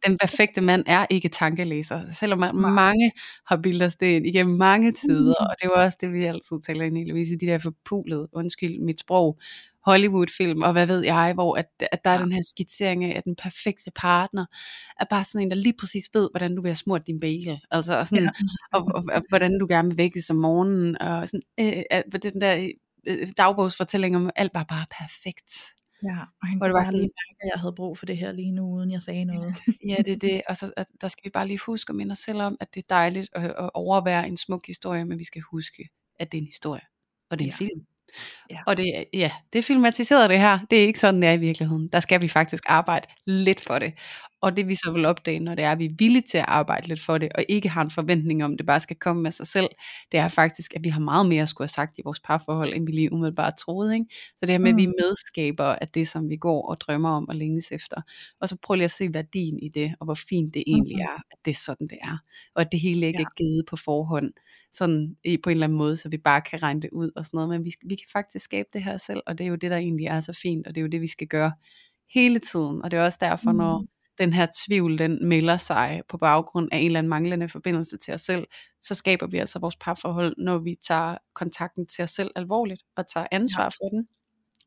den 0.07 0.19
perfekte 0.19 0.61
mand 0.61 0.85
er 0.87 1.07
ikke 1.11 1.29
tankelæser, 1.29 2.01
selvom 2.13 2.43
ma- 2.43 2.53
nej. 2.53 2.71
mange 2.71 3.13
har 3.47 3.57
bildet 3.57 3.83
os 3.83 3.97
det 3.97 4.07
ind 4.07 4.27
igennem 4.27 4.57
mange 4.57 4.93
tider, 4.93 5.35
Mm. 5.41 5.47
og 5.51 5.57
det 5.61 5.65
er 5.67 5.69
jo 5.77 5.85
også 5.85 5.99
det, 6.01 6.13
vi 6.13 6.25
altid 6.25 6.57
taler 6.67 6.85
ind 6.85 6.99
i, 6.99 7.11
Louise, 7.11 7.39
de 7.41 7.47
der 7.47 7.59
forpulede, 7.59 8.29
undskyld 8.33 8.79
mit 8.81 9.01
sprog, 9.01 9.39
Hollywood-film, 9.87 10.63
og 10.63 10.73
hvad 10.73 10.87
ved 10.87 11.05
jeg, 11.05 11.33
hvor 11.35 11.57
at, 11.57 11.67
at 11.93 12.05
der 12.05 12.11
er 12.11 12.19
den 12.19 12.33
her 12.33 12.43
skitsering 12.49 13.05
af, 13.05 13.23
den 13.23 13.37
perfekte 13.37 13.91
partner 13.95 14.47
er 15.01 15.05
bare 15.11 15.25
sådan 15.25 15.47
en, 15.47 15.51
der 15.51 15.57
lige 15.57 15.75
præcis 15.79 16.09
ved, 16.15 16.29
hvordan 16.33 16.55
du 16.57 16.63
vil 16.63 16.69
have 16.69 16.77
smurt 16.77 17.07
din 17.07 17.21
bagel, 17.21 17.61
altså 17.71 17.99
og 17.99 18.07
sådan, 18.07 18.25
Ja. 18.25 18.31
og, 18.79 18.85
og, 18.95 19.05
og 19.15 19.23
hvordan 19.29 19.59
du 19.59 19.67
gerne 19.69 19.89
vil 19.89 19.99
vækkes 19.99 20.31
om 20.31 20.37
morgenen, 20.37 20.99
og 21.03 21.29
sådan, 21.29 21.43
øh, 21.61 21.83
øh, 21.93 22.21
den 22.23 22.41
der 22.41 22.71
øh, 23.07 23.29
dagbogsfortælling 23.37 24.17
om, 24.17 24.31
alt 24.37 24.55
var 24.55 24.65
bare 24.65 24.87
perfekt. 25.01 25.53
Ja, 26.05 26.19
og 26.43 26.49
han 26.49 26.59
Hvor 26.59 26.67
det 26.67 26.75
var 26.75 26.83
bare 26.83 26.93
lige 26.93 27.01
sådan, 27.01 27.11
mærke, 27.29 27.37
at 27.43 27.51
jeg 27.55 27.61
havde 27.61 27.73
brug 27.73 27.99
for 27.99 28.07
det 28.07 28.17
her 28.17 28.33
lige 28.33 28.53
nu, 28.53 28.63
uden 28.75 28.91
jeg 28.91 29.03
sagde 29.03 29.25
noget. 29.25 29.55
ja 29.89 29.97
det 30.05 30.13
er 30.13 30.17
det, 30.17 30.43
og 30.49 30.57
så 30.57 30.73
at, 30.77 30.87
der 31.01 31.09
skal 31.09 31.25
vi 31.25 31.31
bare 31.31 31.47
lige 31.47 31.59
huske 31.67 31.91
at 31.91 31.97
minde 31.97 32.13
os 32.13 32.19
selv 32.19 32.43
om, 32.43 32.57
at 32.61 32.75
det 32.75 32.81
er 32.81 32.87
dejligt 32.91 33.29
at, 33.33 33.45
at 33.45 33.71
overvære 33.75 34.29
en 34.29 34.37
smuk 34.37 34.67
historie, 34.67 35.05
men 35.05 35.19
vi 35.19 35.25
skal 35.25 35.43
huske, 35.43 35.89
at 36.19 36.33
det 36.33 36.39
er 36.39 36.43
en 36.43 36.47
historie, 36.47 36.81
og 37.31 37.39
det 37.39 37.45
er 37.45 37.49
en 37.49 37.51
Ja. 37.51 37.57
film. 37.57 37.87
Ja. 38.51 38.59
Og 38.67 38.77
det, 38.77 39.05
ja, 39.15 39.31
det 39.53 39.59
er 39.59 39.63
filmatiseret 39.63 40.31
det 40.31 40.39
her. 40.39 40.59
Det 40.71 40.79
er 40.83 40.87
ikke 40.87 40.99
sådan, 40.99 41.23
det 41.23 41.29
er 41.29 41.33
i 41.33 41.39
virkeligheden. 41.39 41.89
Der 41.89 42.01
skal 42.01 42.21
vi 42.21 42.29
faktisk 42.29 42.63
arbejde 42.67 43.07
lidt 43.27 43.61
for 43.61 43.79
det. 43.79 43.95
Og 44.43 44.57
det 44.57 44.69
vi 44.69 44.75
så 44.75 44.91
vil 44.93 45.05
opdage, 45.05 45.39
når 45.41 45.55
det 45.55 45.65
er, 45.65 45.73
at 45.73 45.79
vi 45.79 45.85
er 45.85 45.95
villige 45.99 46.23
til 46.31 46.39
at 46.39 46.45
arbejde 46.49 46.89
lidt 46.89 47.01
for 47.01 47.19
det, 47.19 47.29
og 47.35 47.45
ikke 47.49 47.69
har 47.69 47.83
en 47.83 47.91
forventning 47.91 48.45
om, 48.45 48.53
at 48.53 48.59
det 48.59 48.67
bare 48.67 48.81
skal 48.81 48.97
komme 48.97 49.23
med 49.23 49.31
sig 49.31 49.47
selv, 49.47 49.69
det 50.13 50.21
er 50.21 50.29
faktisk, 50.29 50.75
at 50.75 50.85
vi 50.85 50.89
har 50.89 51.01
meget 51.01 51.27
mere 51.27 51.43
at 51.43 51.49
skulle 51.49 51.65
have 51.65 51.69
sagt 51.69 51.99
i 51.99 52.03
vores 52.05 52.21
parforhold, 52.21 52.75
end 52.75 52.87
vi 52.87 52.93
lige 52.93 53.13
umiddelbart 53.13 53.55
troede. 53.57 53.95
Ikke? 53.95 54.07
Så 54.11 54.39
det 54.47 54.51
her 54.51 54.59
med, 54.59 54.71
at 54.71 54.77
vi 54.77 54.87
Mm. 54.87 54.93
er 54.99 55.03
medskaber 55.05 55.65
af 55.65 55.89
det, 55.89 56.09
som 56.09 56.29
vi 56.29 56.37
går 56.37 56.69
og 56.69 56.81
drømmer 56.81 57.09
om 57.11 57.29
og 57.29 57.37
længes 57.37 57.73
efter. 57.73 58.03
Og 58.41 58.49
så 58.49 58.57
prøv 58.63 58.75
lige 58.75 58.85
at 58.85 58.91
se 58.91 59.15
værdien 59.15 59.59
i 59.59 59.69
det, 59.69 59.95
og 60.01 60.05
hvor 60.05 60.15
fint 60.15 60.55
det 60.55 60.65
egentlig 60.67 60.97
Mm. 60.97 61.01
er, 61.03 61.15
at 61.33 61.39
det 61.45 61.51
er 61.51 61.55
sådan, 61.55 61.87
det 61.87 61.99
er. 62.03 62.19
Og 62.55 62.61
at 62.61 62.69
det 62.73 62.81
hele 62.81 63.07
ikke 63.07 63.19
Ja. 63.21 63.25
er 63.25 63.35
givet 63.37 63.67
på 63.67 63.77
forhånd, 63.77 64.33
sådan 64.73 65.17
på 65.43 65.51
en 65.51 65.55
eller 65.57 65.65
anden 65.67 65.79
måde, 65.79 65.97
så 65.97 66.09
vi 66.09 66.17
bare 66.19 66.41
kan 66.41 66.63
regne 66.63 66.81
det 66.83 66.91
ud 66.93 67.11
og 67.17 67.27
sådan 67.27 67.37
noget. 67.39 67.49
Men 67.51 67.65
vi, 67.65 67.73
vi 67.87 67.95
kan 67.95 68.07
faktisk 68.13 68.45
skabe 68.45 68.69
det 68.73 68.83
her 68.85 68.97
selv, 68.97 69.21
og 69.27 69.39
det 69.39 69.45
er 69.45 69.49
jo 69.49 69.57
det, 69.57 69.71
der 69.71 69.77
egentlig 69.77 70.07
er 70.07 70.21
så 70.21 70.33
fint, 70.43 70.67
og 70.67 70.75
det 70.75 70.81
er 70.81 70.83
jo 70.83 70.89
det, 70.89 71.01
vi 71.01 71.07
skal 71.07 71.27
gøre 71.27 71.53
hele 72.15 72.39
tiden. 72.39 72.83
Og 72.85 72.91
det 72.91 72.99
er 72.99 73.05
også 73.05 73.19
derfor, 73.21 73.53
når 73.53 73.79
Mm. 73.81 73.87
Den 74.19 74.33
her 74.33 74.47
tvivl, 74.67 74.99
den 74.99 75.29
melder 75.29 75.57
sig 75.57 76.03
på 76.09 76.19
baggrund 76.19 76.69
af 76.73 76.79
en 76.79 76.87
eller 76.87 76.99
anden 76.99 77.09
manglende 77.11 77.49
forbindelse 77.49 77.97
til 77.99 78.15
os 78.15 78.21
selv, 78.23 78.47
så 78.83 78.95
skaber 78.95 79.27
vi 79.27 79.39
altså 79.39 79.59
vores 79.59 79.77
parforhold, 79.77 80.35
når 80.39 80.59
vi 80.59 80.77
tager 80.89 81.19
kontakten 81.35 81.87
til 81.87 82.05
os 82.05 82.11
selv 82.11 82.31
alvorligt, 82.37 82.83
og 82.97 83.09
tager 83.09 83.27
Ja. 83.33 83.37
ansvar 83.37 83.69
for 83.71 83.89
den, 83.89 84.09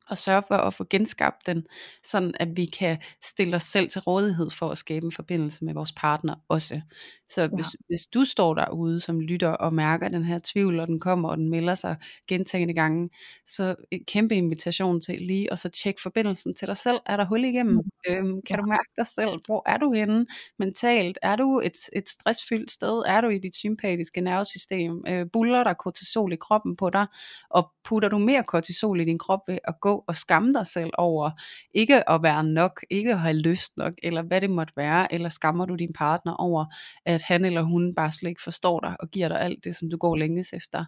og 0.10 0.18
sørge 0.18 0.43
for 0.47 0.56
at 0.56 0.74
få 0.74 0.86
genskabt 0.89 1.45
den, 1.45 1.66
sådan 2.03 2.34
at 2.39 2.47
vi 2.56 2.66
kan 2.66 2.97
stille 3.24 3.56
os 3.56 3.64
selv 3.64 3.89
til 3.89 4.01
rådighed 4.01 4.49
for 4.51 4.70
at 4.70 4.78
skabe 4.78 5.06
en 5.06 5.12
forbindelse 5.12 5.66
med 5.66 5.74
vores 5.74 5.91
partner 5.91 6.36
også. 6.49 6.82
Så 7.28 7.49
Ja. 7.51 7.56
hvis, 7.56 7.66
hvis 7.88 8.06
du 8.14 8.26
står 8.26 8.53
derude 8.53 8.99
som 8.99 9.20
lytter 9.20 9.49
og 9.49 9.74
mærker 9.74 10.08
den 10.10 10.24
her 10.24 10.39
tvivl, 10.43 10.80
og 10.80 10.88
den 10.88 10.99
kommer, 10.99 11.30
og 11.30 11.38
den 11.38 11.49
melder 11.49 11.76
sig 11.76 11.95
gentagende 12.28 12.74
gange, 12.74 13.10
så 13.47 13.76
en 13.91 14.06
kæmpe 14.06 14.36
invitation 14.36 15.01
til 15.01 15.22
lige 15.22 15.51
at 15.51 15.60
så 15.60 15.70
tjekke 15.70 16.01
forbindelsen 16.01 16.56
til 16.56 16.68
dig 16.68 16.78
selv. 16.78 16.97
Er 17.06 17.18
der 17.18 17.26
hul 17.26 17.43
igennem? 17.45 17.76
Mm. 17.76 17.82
Øhm, 18.10 18.41
kan 18.47 18.56
Ja. 18.58 18.62
du 18.62 18.66
mærke 18.66 18.89
dig 18.97 19.08
selv? 19.08 19.30
Hvor 19.45 19.64
er 19.70 19.78
du 19.78 19.93
henne 19.93 20.26
mentalt? 20.60 21.18
Er 21.22 21.36
du 21.36 21.60
et, 21.60 21.78
et 21.93 22.10
stressfyldt 22.10 22.72
sted? 22.72 23.03
Er 23.08 23.22
du 23.22 23.30
i 23.30 23.39
dit 23.39 23.56
sympatiske 23.56 24.22
nervesystem? 24.22 25.03
Øh, 25.08 25.26
buller 25.34 25.64
der 25.64 25.74
kortisol 25.74 26.34
i 26.34 26.36
kroppen 26.36 26.76
på 26.76 26.89
dig? 26.89 27.08
Og 27.49 27.72
putter 27.84 28.10
du 28.10 28.18
mere 28.18 28.43
kortisol 28.43 29.01
i 29.01 29.06
din 29.06 29.18
krop 29.20 29.39
ved 29.47 29.58
at 29.64 29.80
gå 29.82 29.95
og 30.08 30.16
skamme 30.16 30.54
dig 30.54 30.68
selv 30.68 30.89
over 30.98 31.32
ikke 31.74 32.10
at 32.10 32.24
være 32.24 32.43
nok, 32.43 32.86
ikke 32.89 33.12
at 33.12 33.20
have 33.20 33.34
lyst 33.34 33.78
nok, 33.78 33.93
eller 34.04 34.22
hvad 34.22 34.41
det 34.41 34.50
måtte 34.50 34.74
være, 34.78 35.14
eller 35.14 35.30
skammer 35.30 35.66
du 35.66 35.76
din 35.76 35.93
partner 35.93 36.34
over, 36.34 36.66
at 37.06 37.22
han 37.22 37.46
eller 37.46 37.62
hun 37.62 37.96
bare 37.96 38.12
slet 38.12 38.30
ikke 38.30 38.43
forstår 38.43 38.80
dig 38.80 38.96
og 39.00 39.12
giver 39.12 39.28
dig 39.28 39.41
alt 39.41 39.64
det, 39.64 39.76
som 39.76 39.89
du 39.89 39.98
går 39.98 40.16
længes 40.16 40.54
efter. 40.54 40.86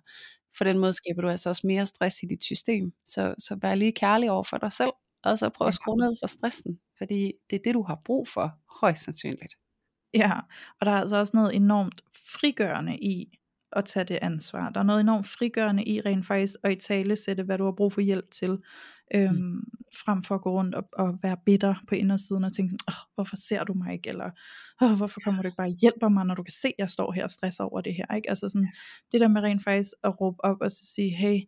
På 0.58 0.64
den 0.64 0.78
måde 0.78 0.94
skaber 0.94 1.22
du 1.22 1.30
altså 1.30 1.50
også 1.50 1.68
mere 1.68 1.86
stress 1.86 2.24
i 2.24 2.26
dit 2.26 2.44
system. 2.44 2.94
Så, 3.06 3.36
så 3.40 3.58
vær 3.62 3.76
lige 3.76 3.92
kærlig 3.92 4.32
over 4.32 4.44
for 4.44 4.58
dig 4.58 4.72
selv, 4.72 4.92
og 5.24 5.40
så 5.40 5.50
prøv 5.50 5.68
at 5.68 5.74
skrue 5.74 5.98
ned 5.98 6.16
for 6.22 6.28
stressen, 6.28 6.80
fordi 6.98 7.34
det 7.50 7.56
er 7.56 7.64
det, 7.64 7.74
du 7.74 7.84
har 7.84 8.02
brug 8.06 8.28
for, 8.28 8.52
højst 8.82 9.04
sandsynligt. 9.04 9.54
Ja, 10.14 10.32
og 10.80 10.86
der 10.86 10.92
er 10.92 11.02
altså 11.02 11.16
også 11.16 11.32
noget 11.38 11.56
enormt 11.56 12.02
frigørende 12.40 12.98
i 12.98 13.40
at 13.78 13.86
tage 13.86 14.04
det 14.04 14.20
ansvar. 14.22 14.70
Der 14.70 14.80
er 14.80 14.84
noget 14.84 15.00
enormt 15.02 15.28
frigørende 15.28 15.84
i 15.84 16.02
rent 16.02 16.26
faktisk 16.26 16.56
at 16.64 16.72
i 16.72 16.76
tale 16.76 17.16
sætte, 17.16 17.44
hvad 17.44 17.58
du 17.58 17.64
har 17.66 17.72
brug 17.72 17.94
for 17.94 18.02
hjælp 18.02 18.32
til, 18.32 18.58
øhm, 19.16 19.34
Mm. 19.36 19.62
frem 20.06 20.24
for 20.24 20.36
at 20.36 20.42
gå 20.42 20.52
rundt 20.52 20.76
og, 20.76 20.90
og 20.94 21.20
være 21.24 21.38
bitter 21.46 21.76
på 21.88 21.96
indersiden 21.96 22.44
og 22.44 22.54
tænke 22.54 22.76
Åh, 22.88 22.94
hvorfor 23.16 23.36
ser 23.36 23.64
du 23.64 23.74
mig 23.74 23.94
ikke, 23.94 24.10
eller 24.10 24.30
Åh, 24.82 24.98
hvorfor 24.98 25.20
kommer 25.20 25.42
du 25.42 25.48
ikke 25.48 25.58
bare 25.58 25.68
og 25.68 25.78
hjælper 25.82 26.10
mig, 26.10 26.26
når 26.26 26.36
du 26.36 26.44
kan 26.44 26.54
se, 26.62 26.68
at 26.68 26.74
jeg 26.78 26.90
står 26.90 27.12
her 27.12 27.24
og 27.24 27.32
stresser 27.32 27.64
over 27.64 27.82
det 27.82 27.96
her, 27.96 28.16
ikke? 28.16 28.30
Altså 28.30 28.50
sådan, 28.50 28.70
det 29.12 29.22
der 29.22 29.28
med 29.28 29.42
rent 29.42 29.64
faktisk 29.64 29.92
at 30.04 30.22
råbe 30.22 30.44
op 30.46 30.58
og 30.62 30.72
så 30.72 30.86
sige, 30.96 31.10
hey, 31.16 31.40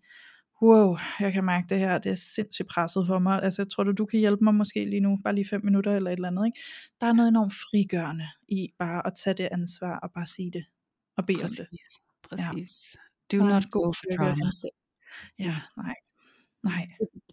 wow, 0.61 0.97
jeg 1.19 1.33
kan 1.33 1.43
mærke 1.43 1.67
det 1.69 1.79
her, 1.79 1.97
det 1.97 2.11
er 2.11 2.15
sindssygt 2.15 2.67
presset 2.67 3.07
for 3.07 3.19
mig, 3.19 3.43
altså 3.43 3.63
tror 3.65 3.83
du, 3.83 3.91
du 3.91 4.05
kan 4.05 4.19
hjælpe 4.19 4.43
mig 4.43 4.55
måske 4.55 4.85
lige 4.85 4.99
nu, 4.99 5.17
bare 5.23 5.35
lige 5.35 5.47
fem 5.49 5.61
minutter 5.65 5.95
eller 5.95 6.11
et 6.11 6.15
eller 6.15 6.27
andet, 6.27 6.45
ikke? 6.45 6.59
Der 7.01 7.07
er 7.07 7.13
noget 7.13 7.29
enormt 7.29 7.53
frigørende 7.53 8.27
i 8.47 8.69
bare 8.79 9.07
at 9.07 9.13
tage 9.23 9.33
det 9.33 9.49
ansvar 9.51 9.99
og 9.99 10.11
bare 10.11 10.27
sige 10.27 10.51
det, 10.51 10.65
og 11.17 11.25
bede 11.25 11.43
om 11.43 11.55
det. 11.55 11.67
Præcis. 12.29 12.97
Der 13.31 13.37
Do 13.37 13.43
not 13.45 13.63
go 13.71 13.83
for 13.93 14.15
drama. 14.17 14.51
Ja, 15.39 15.55
nej, 15.77 15.95
nej. 16.63 16.87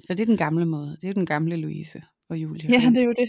For 0.06 0.14
det 0.14 0.20
er 0.20 0.26
den 0.26 0.36
gamle 0.36 0.66
måde. 0.66 0.96
Det 1.00 1.10
er 1.10 1.14
den 1.14 1.26
gamle 1.26 1.56
Louise 1.56 2.02
og 2.28 2.36
Julie. 2.38 2.70
Ja, 2.72 2.90
det 2.90 2.98
er 2.98 3.04
jo 3.04 3.12
det. 3.18 3.28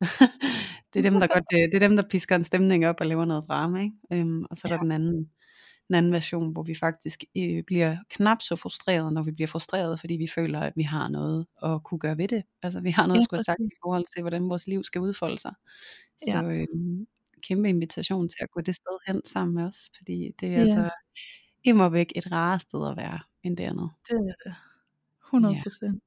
det, 0.94 0.98
er 1.06 1.10
dem, 1.10 1.20
der 1.20 1.26
godt, 1.26 1.44
øh, 1.54 1.58
det 1.60 1.74
er 1.74 1.78
dem, 1.88 1.96
der 1.96 2.08
pisker 2.10 2.36
en 2.36 2.44
stemning 2.44 2.86
op 2.86 2.96
og 3.00 3.06
laver 3.06 3.24
noget 3.24 3.44
drama. 3.48 3.80
Ikke? 3.82 3.96
Øhm, 4.12 4.44
og 4.50 4.56
så 4.56 4.68
er 4.68 4.68
der 4.68 4.76
Ja. 4.76 4.82
den 4.82 4.92
anden, 4.92 5.30
den 5.88 5.94
anden 5.94 6.12
version, 6.12 6.52
hvor 6.52 6.62
vi 6.62 6.74
faktisk 6.74 7.24
øh, 7.36 7.62
bliver 7.66 7.96
knap 8.10 8.42
så 8.42 8.56
frustreret, 8.56 9.12
når 9.12 9.22
vi 9.22 9.30
bliver 9.32 9.48
frustreret, 9.48 10.00
fordi 10.00 10.14
vi 10.14 10.28
føler, 10.34 10.60
at 10.60 10.72
vi 10.76 10.82
har 10.82 11.08
noget 11.08 11.46
at 11.64 11.82
kunne 11.84 11.98
gøre 12.00 12.18
ved 12.18 12.28
det. 12.28 12.42
Altså 12.62 12.80
vi 12.80 12.90
har 12.90 13.06
noget 13.06 13.16
Ja, 13.18 13.20
at 13.20 13.24
skulle 13.24 13.38
have 13.38 13.44
sagt 13.44 13.60
i 13.60 13.76
forhold 13.84 14.04
til, 14.14 14.22
hvordan 14.22 14.48
vores 14.48 14.66
liv 14.66 14.84
skal 14.84 15.00
udfolde 15.00 15.38
sig. 15.38 15.54
Så 16.18 16.34
Ja. 16.34 16.42
øh, 16.42 16.66
kæmpe 17.48 17.68
invitation 17.68 18.28
til 18.28 18.38
at 18.40 18.50
gå 18.50 18.60
det 18.60 18.74
sted 18.74 18.98
hen 19.06 19.20
sammen 19.24 19.54
med 19.54 19.64
os, 19.64 19.90
fordi 19.96 20.30
det 20.40 20.48
er 20.48 20.52
Ja. 20.52 20.60
altså 20.60 20.90
immer 21.64 21.88
væk 21.88 22.12
et 22.16 22.32
rarere 22.32 22.60
sted 22.60 22.90
at 22.90 22.96
være, 22.96 23.18
end 23.42 23.56
det 23.56 23.64
andet. 23.64 23.90
Det 24.08 24.14
er 24.16 24.34
det. 24.50 24.54
100 25.26 25.54
Ja. 25.54 25.62
procent. 25.62 26.02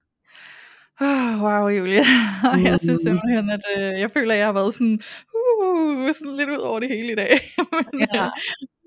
Oh, 1.01 1.41
wow, 1.43 1.67
Julia. 1.67 2.03
jeg 2.71 2.79
synes 2.79 3.01
Mhm. 3.03 3.07
simpelthen, 3.07 3.49
at 3.49 3.61
øh, 3.77 3.99
jeg 3.99 4.11
føler, 4.11 4.33
at 4.33 4.37
jeg 4.39 4.47
har 4.47 4.53
været 4.53 4.73
sådan, 4.73 4.99
uh, 5.37 6.11
sådan 6.13 6.35
lidt 6.37 6.49
ud 6.49 6.57
over 6.57 6.79
det 6.79 6.89
hele 6.89 7.11
i 7.11 7.15
dag. 7.15 7.29
men, 7.93 8.07
Ja. 8.13 8.25
øh, 8.25 8.31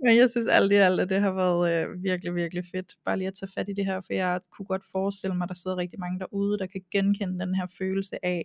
men 0.04 0.16
jeg 0.16 0.30
synes 0.30 0.46
alt 0.46 0.72
i 0.72 0.74
alt, 0.74 1.00
at 1.00 1.10
det 1.10 1.20
har 1.20 1.30
været 1.32 1.62
øh, 1.88 2.02
virkelig, 2.02 2.34
virkelig 2.34 2.64
fedt. 2.74 2.94
Bare 3.04 3.16
lige 3.18 3.28
at 3.28 3.34
tage 3.40 3.50
fat 3.54 3.68
i 3.68 3.72
det 3.72 3.86
her, 3.86 4.00
for 4.00 4.12
jeg 4.12 4.40
kunne 4.52 4.66
godt 4.66 4.82
forestille 4.92 5.36
mig, 5.36 5.44
at 5.44 5.48
der 5.48 5.54
sidder 5.54 5.76
rigtig 5.76 6.00
mange 6.00 6.18
derude, 6.18 6.58
der 6.58 6.66
kan 6.66 6.80
genkende 6.92 7.40
den 7.46 7.54
her 7.54 7.66
følelse 7.78 8.24
af 8.24 8.44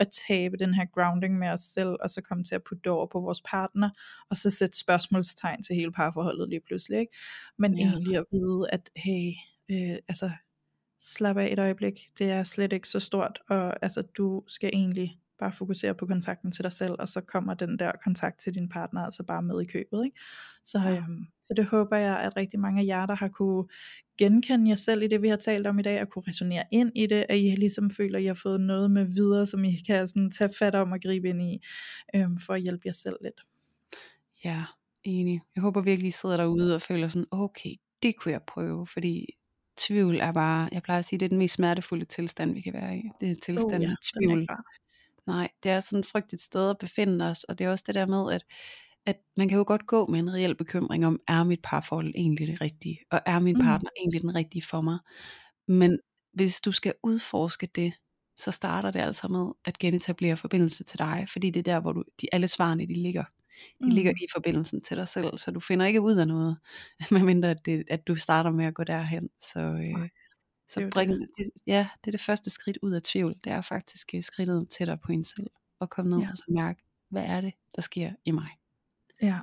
at 0.00 0.08
tabe 0.28 0.56
den 0.56 0.74
her 0.74 0.86
grounding 0.94 1.38
med 1.38 1.48
os 1.48 1.60
selv, 1.60 1.96
og 2.00 2.10
så 2.10 2.20
komme 2.20 2.44
til 2.44 2.54
at 2.54 2.62
putte 2.68 2.82
det 2.84 2.92
over 2.92 3.06
på 3.06 3.20
vores 3.20 3.42
partner, 3.42 3.90
og 4.30 4.36
så 4.36 4.50
sætte 4.50 4.78
spørgsmålstegn 4.78 5.62
til 5.62 5.76
hele 5.76 5.92
parforholdet 5.92 6.48
lige 6.48 6.60
pludselig. 6.60 6.98
Ikke? 7.00 7.12
Men 7.58 7.78
Ja. 7.78 7.84
egentlig 7.84 8.16
at 8.16 8.24
vide, 8.32 8.70
at 8.72 8.90
hey, 8.96 9.32
øh, 9.70 9.98
altså 10.08 10.30
slap 11.00 11.36
af 11.36 11.52
et 11.52 11.58
øjeblik, 11.58 12.00
det 12.18 12.30
er 12.30 12.42
slet 12.42 12.72
ikke 12.72 12.88
så 12.88 13.00
stort, 13.00 13.38
og 13.48 13.82
altså 13.82 14.02
du 14.02 14.42
skal 14.46 14.70
egentlig 14.72 15.18
bare 15.40 15.52
fokusere 15.52 15.94
på 15.94 16.06
kontakten 16.06 16.52
til 16.52 16.62
dig 16.64 16.72
selv, 16.72 16.94
og 16.98 17.08
så 17.08 17.20
kommer 17.20 17.54
den 17.54 17.78
der 17.78 17.92
kontakt 18.04 18.40
til 18.40 18.54
din 18.54 18.68
partner 18.68 19.00
altså 19.04 19.22
bare 19.22 19.42
med 19.42 19.62
i 19.62 19.64
købet, 19.64 20.04
ikke? 20.04 20.18
Så, 20.64 20.78
Ja. 20.78 20.90
øhm, 20.96 21.26
så 21.42 21.54
det 21.54 21.64
håber 21.64 21.96
jeg, 21.96 22.18
at 22.20 22.36
rigtig 22.36 22.60
mange 22.60 22.82
af 22.82 22.86
jer, 22.86 23.06
der 23.06 23.14
har 23.14 23.28
kunne 23.28 23.64
genkende 24.18 24.68
jer 24.68 24.74
selv 24.74 25.02
i 25.02 25.08
det, 25.08 25.22
vi 25.22 25.28
har 25.28 25.36
talt 25.36 25.66
om 25.66 25.78
i 25.78 25.82
dag, 25.82 26.00
og 26.02 26.08
kunne 26.08 26.24
resonere 26.28 26.64
ind 26.72 26.92
i 26.94 27.06
det, 27.06 27.26
at 27.28 27.38
I 27.38 27.50
ligesom 27.50 27.90
føler, 27.90 28.18
at 28.18 28.22
I 28.24 28.26
har 28.26 28.34
fået 28.34 28.60
noget 28.60 28.90
med 28.90 29.04
videre, 29.04 29.46
som 29.46 29.64
I 29.64 29.76
kan 29.86 30.08
sådan 30.08 30.30
tage 30.30 30.50
fat 30.58 30.74
om 30.74 30.92
og 30.92 30.98
gribe 31.02 31.28
ind 31.28 31.42
i, 31.42 31.62
øhm, 32.14 32.38
for 32.38 32.54
at 32.54 32.62
hjælpe 32.62 32.82
jer 32.86 32.92
selv 32.92 33.16
lidt. 33.22 33.40
Ja, 34.44 34.64
enig. 35.04 35.40
Jeg 35.54 35.60
håber 35.62 35.80
virkelig, 35.80 36.08
I 36.08 36.10
sidder 36.10 36.36
derude 36.36 36.74
og 36.74 36.82
føler 36.82 37.08
sådan, 37.08 37.26
okay, 37.30 37.70
det 38.02 38.16
kunne 38.16 38.32
jeg 38.32 38.42
prøve, 38.42 38.86
fordi 38.86 39.26
tvivl 39.76 40.20
er 40.20 40.32
bare, 40.32 40.68
jeg 40.72 40.82
plejer 40.82 40.98
at 40.98 41.04
sige, 41.04 41.18
det 41.18 41.24
er 41.24 41.28
den 41.28 41.38
mest 41.38 41.54
smertefulde 41.54 42.04
tilstand, 42.04 42.54
vi 42.54 42.60
kan 42.60 42.72
være 42.72 42.96
i. 42.98 43.02
Det 43.20 43.30
er 43.30 43.34
tilstanden 43.42 43.74
Oh, 43.76 43.82
ja, 43.82 43.90
af 43.90 43.96
tvivl. 44.14 44.46
Nej, 45.26 45.48
det 45.62 45.70
er 45.70 45.80
sådan 45.80 45.98
et 45.98 46.06
frygteligt 46.06 46.42
sted 46.42 46.70
at 46.70 46.78
befinde 46.78 47.24
os, 47.30 47.44
og 47.44 47.58
det 47.58 47.64
er 47.64 47.70
også 47.70 47.84
det 47.86 47.94
der 47.94 48.06
med, 48.06 48.32
at, 48.32 48.44
at 49.06 49.16
man 49.36 49.48
kan 49.48 49.58
jo 49.58 49.64
godt 49.66 49.86
gå 49.86 50.06
med 50.06 50.18
en 50.18 50.32
reel 50.34 50.54
bekymring 50.54 51.06
om, 51.06 51.20
er 51.28 51.44
mit 51.44 51.60
parforhold 51.62 52.12
egentlig 52.16 52.46
det 52.48 52.60
rigtige, 52.60 52.98
og 53.10 53.20
er 53.26 53.38
min 53.38 53.56
Mm. 53.58 53.64
partner 53.64 53.90
egentlig 53.98 54.22
den 54.22 54.34
rigtige 54.34 54.62
for 54.62 54.80
mig? 54.80 54.98
Men 55.68 56.00
hvis 56.32 56.60
du 56.60 56.72
skal 56.72 56.94
udforske 57.02 57.68
det, 57.74 57.92
så 58.36 58.50
starter 58.50 58.90
det 58.90 59.00
altså 59.00 59.28
med 59.28 59.52
at 59.64 59.78
genetablere 59.78 60.36
forbindelse 60.36 60.84
til 60.84 60.98
dig, 60.98 61.26
fordi 61.32 61.50
det 61.50 61.60
er 61.60 61.74
der, 61.74 61.80
hvor 61.80 61.92
du, 61.92 62.04
de, 62.20 62.26
alle 62.32 62.48
svarene 62.48 62.86
de 62.86 62.94
ligger. 62.94 63.24
De 63.80 63.84
mm. 63.86 63.90
ligger 63.90 64.10
i 64.12 64.26
forbindelsen 64.34 64.82
til 64.82 64.96
dig 64.96 65.08
selv, 65.08 65.38
så 65.38 65.50
du 65.50 65.60
finder 65.60 65.86
ikke 65.86 66.00
ud 66.00 66.16
af 66.16 66.28
noget, 66.28 66.56
medmindre 67.10 67.50
at, 67.50 67.66
det, 67.66 67.84
at 67.90 68.06
du 68.08 68.16
starter 68.16 68.50
med 68.50 68.64
at 68.64 68.74
gå 68.74 68.84
derhen. 68.84 69.28
Så, 69.52 69.60
øh, 69.60 70.08
så 70.70 70.88
bring, 70.92 71.10
det, 71.10 71.50
ja, 71.66 71.88
det 72.00 72.06
er 72.06 72.10
det 72.10 72.20
første 72.20 72.50
skridt 72.50 72.78
ud 72.82 72.92
af 72.92 73.02
tvivl, 73.02 73.36
det 73.44 73.52
er 73.52 73.60
faktisk 73.60 74.14
øh, 74.14 74.22
skridtet 74.22 74.68
tættere 74.68 74.98
på 74.98 75.12
en 75.12 75.24
selv, 75.24 75.50
og 75.78 75.90
komme 75.90 76.10
ned 76.10 76.18
ja. 76.18 76.30
og 76.30 76.36
så 76.36 76.44
mærke, 76.48 76.82
hvad 77.08 77.22
er 77.22 77.40
det, 77.40 77.54
der 77.76 77.82
sker 77.82 78.12
i 78.24 78.30
mig. 78.30 78.48
Ja, 79.22 79.38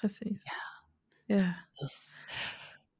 præcis. 0.00 0.42
Ja. 0.46 0.70
Ja. 1.36 1.52
Yes. 1.84 2.16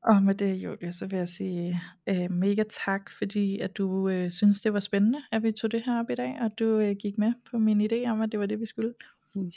Og 0.04 0.22
med 0.22 0.34
det, 0.34 0.54
Julie, 0.54 0.92
så 0.92 1.06
vil 1.06 1.16
jeg 1.16 1.28
sige 1.28 1.78
øh, 2.06 2.30
mega 2.30 2.64
tak, 2.86 3.10
fordi 3.10 3.58
at 3.58 3.76
du 3.76 4.08
øh, 4.08 4.30
synes, 4.30 4.60
det 4.60 4.72
var 4.72 4.80
spændende, 4.80 5.22
at 5.32 5.42
vi 5.42 5.52
tog 5.52 5.72
det 5.72 5.82
her 5.86 6.00
op 6.00 6.10
i 6.10 6.14
dag, 6.14 6.38
og 6.40 6.58
du 6.58 6.64
øh, 6.64 6.96
gik 6.96 7.18
med 7.18 7.32
på 7.50 7.58
min 7.58 7.80
idé 7.80 8.10
om, 8.10 8.20
at 8.20 8.32
det 8.32 8.40
var 8.40 8.46
det, 8.46 8.60
vi 8.60 8.66
skulle. 8.66 8.94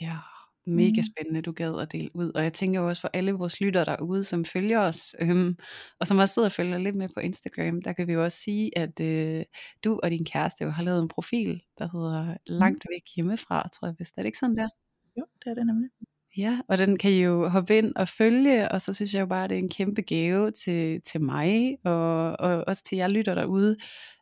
Ja, 0.02 0.18
mega 0.66 1.02
spændende, 1.02 1.42
du 1.42 1.52
gad 1.52 1.82
at 1.82 1.92
dele 1.92 2.16
ud. 2.16 2.32
Og 2.36 2.44
jeg 2.44 2.54
tænker 2.54 2.80
også 2.80 3.02
for 3.02 3.10
alle 3.14 3.32
vores 3.32 3.62
lyttere 3.62 3.86
derude, 3.86 4.24
som 4.24 4.46
følger 4.46 4.80
os, 4.80 5.16
øhm, 5.20 5.58
og 6.00 6.08
som 6.08 6.18
også 6.18 6.34
sidder 6.34 6.48
og 6.48 6.52
følger 6.52 6.78
lidt 6.78 6.96
med 6.96 7.10
på 7.16 7.20
Instagram, 7.20 7.82
der 7.82 7.94
kan 7.94 8.08
vi 8.08 8.14
jo 8.14 8.24
også 8.24 8.38
sige, 8.38 8.78
at 8.78 9.00
øh, 9.00 9.46
du 9.84 10.00
og 10.04 10.10
din 10.10 10.26
kæreste 10.26 10.64
jo 10.64 10.70
har 10.70 10.84
lavet 10.84 11.02
en 11.02 11.08
profil, 11.08 11.62
der 11.78 11.90
hedder 11.94 12.38
Langt 12.46 12.86
væk 12.90 13.04
hjemmefra, 13.16 13.70
tror 13.74 13.88
jeg 13.88 13.96
vist. 14.00 14.18
Er 14.18 14.22
det 14.22 14.28
ikke 14.28 14.38
sådan 14.38 14.58
der? 14.58 14.70
Jo, 15.18 15.26
det 15.44 15.50
er 15.52 15.54
det 15.54 15.68
nemlig. 15.68 15.90
Ja, 16.38 16.60
og 16.68 16.78
den 16.78 16.98
kan 16.98 17.12
I 17.12 17.24
jo 17.24 17.48
hoppe 17.50 17.78
ind 17.78 17.96
og 17.96 18.10
følge, 18.10 18.72
og 18.72 18.82
så 18.82 18.94
synes 18.94 19.14
jeg 19.14 19.22
jo 19.22 19.26
bare, 19.26 19.44
at 19.44 19.50
det 19.50 19.56
er 19.56 19.60
en 19.60 19.70
kæmpe 19.70 20.02
gave 20.02 20.52
til, 20.52 21.02
til 21.02 21.22
mig, 21.22 21.78
og, 21.84 22.40
og 22.40 22.64
også 22.68 22.84
til 22.84 22.96
jer 22.96 23.08
lytter 23.08 23.36
derude, 23.36 23.78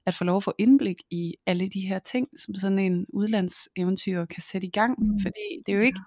at 0.05 0.15
få 0.15 0.23
lov 0.23 0.37
at 0.37 0.43
få 0.43 0.53
indblik 0.57 1.01
i 1.09 1.35
alle 1.45 1.69
de 1.69 1.81
her 1.81 1.99
ting, 1.99 2.27
som 2.39 2.55
sådan 2.55 2.79
en 2.79 3.05
udlandseventyr 3.09 4.25
kan 4.25 4.41
sætte 4.41 4.67
i 4.67 4.69
gang. 4.69 4.99
Mm. 4.99 5.19
Fordi 5.19 5.63
det 5.65 5.71
er 5.71 5.75
jo 5.75 5.81
ikke 5.81 5.99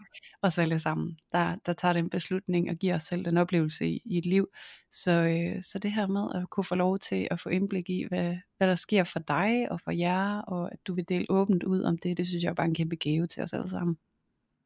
os 0.42 0.58
alle 0.58 0.78
sammen, 0.78 1.18
der, 1.32 1.56
der 1.66 1.72
tager 1.72 1.92
den 1.92 2.10
beslutning 2.10 2.70
og 2.70 2.76
giver 2.76 2.94
os 2.94 3.02
selv 3.02 3.24
den 3.24 3.36
oplevelse 3.36 3.88
i, 3.88 4.02
i 4.04 4.18
et 4.18 4.26
liv. 4.26 4.48
Så, 4.92 5.10
øh, 5.10 5.62
så 5.62 5.78
det 5.78 5.92
her 5.92 6.06
med 6.06 6.28
at 6.34 6.50
kunne 6.50 6.64
få 6.64 6.74
lov 6.74 6.98
til 6.98 7.28
at 7.30 7.40
få 7.40 7.48
indblik 7.48 7.90
i, 7.90 8.04
hvad, 8.08 8.36
hvad 8.58 8.68
der 8.68 8.74
sker 8.74 9.04
for 9.04 9.18
dig 9.18 9.66
og 9.70 9.80
for 9.80 9.90
jer, 9.90 10.38
og 10.38 10.72
at 10.72 10.78
du 10.86 10.94
vil 10.94 11.08
dele 11.08 11.26
åbent 11.28 11.62
ud 11.62 11.82
om 11.82 11.98
det, 11.98 12.16
det 12.16 12.26
synes 12.26 12.42
jeg 12.42 12.50
er 12.50 12.54
bare 12.54 12.66
en 12.66 12.74
kæmpe 12.74 12.96
gave 12.96 13.26
til 13.26 13.42
os 13.42 13.52
alle 13.52 13.68
sammen. 13.68 13.96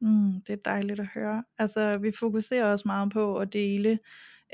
Mm, 0.01 0.41
det 0.47 0.53
er 0.53 0.57
dejligt 0.65 0.99
at 0.99 1.09
høre. 1.13 1.43
Altså, 1.57 1.97
vi 1.97 2.11
fokuserer 2.19 2.65
også 2.65 2.83
meget 2.87 3.11
på 3.11 3.37
at 3.37 3.53
dele 3.53 3.99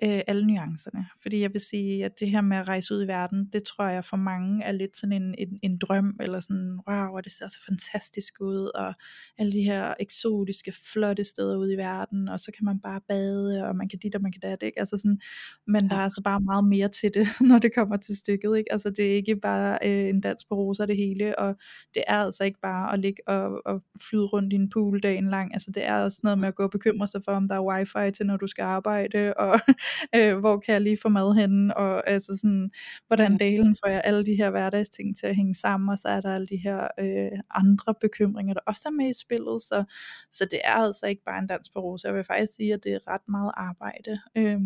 øh, 0.04 0.22
alle 0.28 0.48
nuancerne. 0.48 1.08
Fordi 1.22 1.42
jeg 1.42 1.54
vil 1.54 1.62
sige, 1.62 2.06
at 2.06 2.20
det 2.20 2.30
her 2.30 2.42
med 2.42 2.58
at 2.58 2.68
rejse 2.68 2.94
ud 2.94 3.04
i 3.04 3.08
verden, 3.08 3.50
det 3.54 3.64
tror 3.64 3.86
jeg 3.86 4.06
for 4.06 4.18
mange 4.18 4.64
er 4.64 4.72
lidt 4.72 4.98
sådan 4.98 5.22
en, 5.22 5.36
en, 5.38 5.60
en 5.64 5.78
drøm, 5.78 6.18
eller 6.20 6.40
sådan, 6.40 6.80
wow, 6.90 7.20
det 7.20 7.32
ser 7.32 7.48
så 7.48 7.60
fantastisk 7.66 8.34
ud, 8.42 8.72
og 8.76 8.94
alle 9.38 9.52
de 9.52 9.62
her 9.62 9.94
eksotiske, 10.00 10.74
flotte 10.94 11.24
steder 11.24 11.58
ude 11.58 11.74
i 11.74 11.78
verden, 11.78 12.30
og 12.30 12.40
så 12.40 12.52
kan 12.58 12.66
man 12.66 12.80
bare 12.80 13.02
bade, 13.08 13.68
og 13.68 13.76
man 13.76 13.90
kan 13.90 14.00
dit 14.00 14.16
og 14.16 14.22
man 14.22 14.32
kan 14.32 14.42
dat, 14.42 14.64
ikke? 14.64 14.80
Altså 14.80 14.98
sådan, 14.98 15.20
men 15.68 15.90
der 15.90 15.96
er 15.96 16.04
altså 16.04 16.22
bare 16.24 16.40
meget 16.40 16.64
mere 16.64 16.90
til 16.90 17.14
det, 17.14 17.28
når 17.50 17.60
det 17.60 17.76
kommer 17.76 17.98
til 17.98 18.18
stykket, 18.18 18.58
ikke? 18.58 18.72
Altså 18.72 18.90
det 18.90 19.12
er 19.12 19.16
ikke 19.16 19.36
bare 19.36 19.80
øh, 19.86 20.10
en 20.10 20.22
dans 20.22 20.46
på 20.46 20.56
roser 20.56 20.86
det 20.86 20.98
hele, 20.98 21.40
og 21.40 21.56
det 21.94 22.04
er 22.08 22.18
altså 22.18 22.44
ikke 22.44 22.60
bare 22.62 22.94
at 22.94 23.00
ligge 23.00 23.28
og, 23.28 23.62
og 23.66 23.84
flyde 24.10 24.26
rundt 24.26 24.54
i 24.54 24.56
en 24.56 24.70
pool 24.70 25.00
dagen 25.04 25.30
lang, 25.30 25.54
altså 25.54 25.72
det 25.72 25.86
er 25.86 25.96
også 25.96 26.20
noget 26.24 26.40
med 26.40 26.48
at 26.48 26.56
gå 26.56 26.64
og 26.64 26.72
bekymre 26.72 27.08
sig 27.08 27.22
for, 27.26 27.32
om 27.32 27.48
der 27.48 27.56
er 27.56 27.66
wifi 27.66 28.12
til, 28.12 28.26
når 28.26 28.38
du 28.38 28.48
skal 28.48 28.64
arbejde, 28.64 29.34
og 29.34 29.60
øh, 30.16 30.38
hvor 30.38 30.58
kan 30.60 30.74
jeg 30.74 30.82
lige 30.82 30.98
få 31.02 31.10
mad 31.10 31.36
henne, 31.36 31.78
og 31.78 32.10
altså 32.10 32.38
sådan, 32.42 32.72
hvordan 33.08 33.40
delen 33.40 33.76
får 33.84 33.90
jeg 33.90 34.02
alle 34.04 34.26
de 34.26 34.36
her 34.36 34.50
hverdagsting 34.50 35.18
til 35.18 35.28
at 35.28 35.36
hænge 35.36 35.56
sammen, 35.56 35.90
og 35.90 35.98
så 35.98 36.10
er 36.10 36.22
der 36.22 36.36
alle 36.36 36.48
de 36.48 36.58
her 36.58 36.88
øh, 37.00 37.40
andre 37.50 37.96
bekymringer, 38.02 38.54
der 38.54 38.62
også 38.66 38.84
er 38.86 38.92
med 38.92 39.10
i 39.10 39.20
spillet, 39.20 39.62
så, 39.62 39.84
så 40.32 40.48
det 40.52 40.60
er 40.64 40.74
altså 40.74 41.06
ikke 41.06 41.24
bare 41.26 41.40
en 41.40 41.48
dans 41.48 41.70
på 41.70 41.80
rosa, 41.80 42.08
jeg 42.08 42.16
vil 42.16 42.24
faktisk 42.24 42.56
sige, 42.56 42.74
at 42.74 42.84
det 42.84 42.94
er 42.94 43.08
ret 43.08 43.28
meget 43.28 43.52
arbejde, 43.58 44.20
øh, 44.36 44.60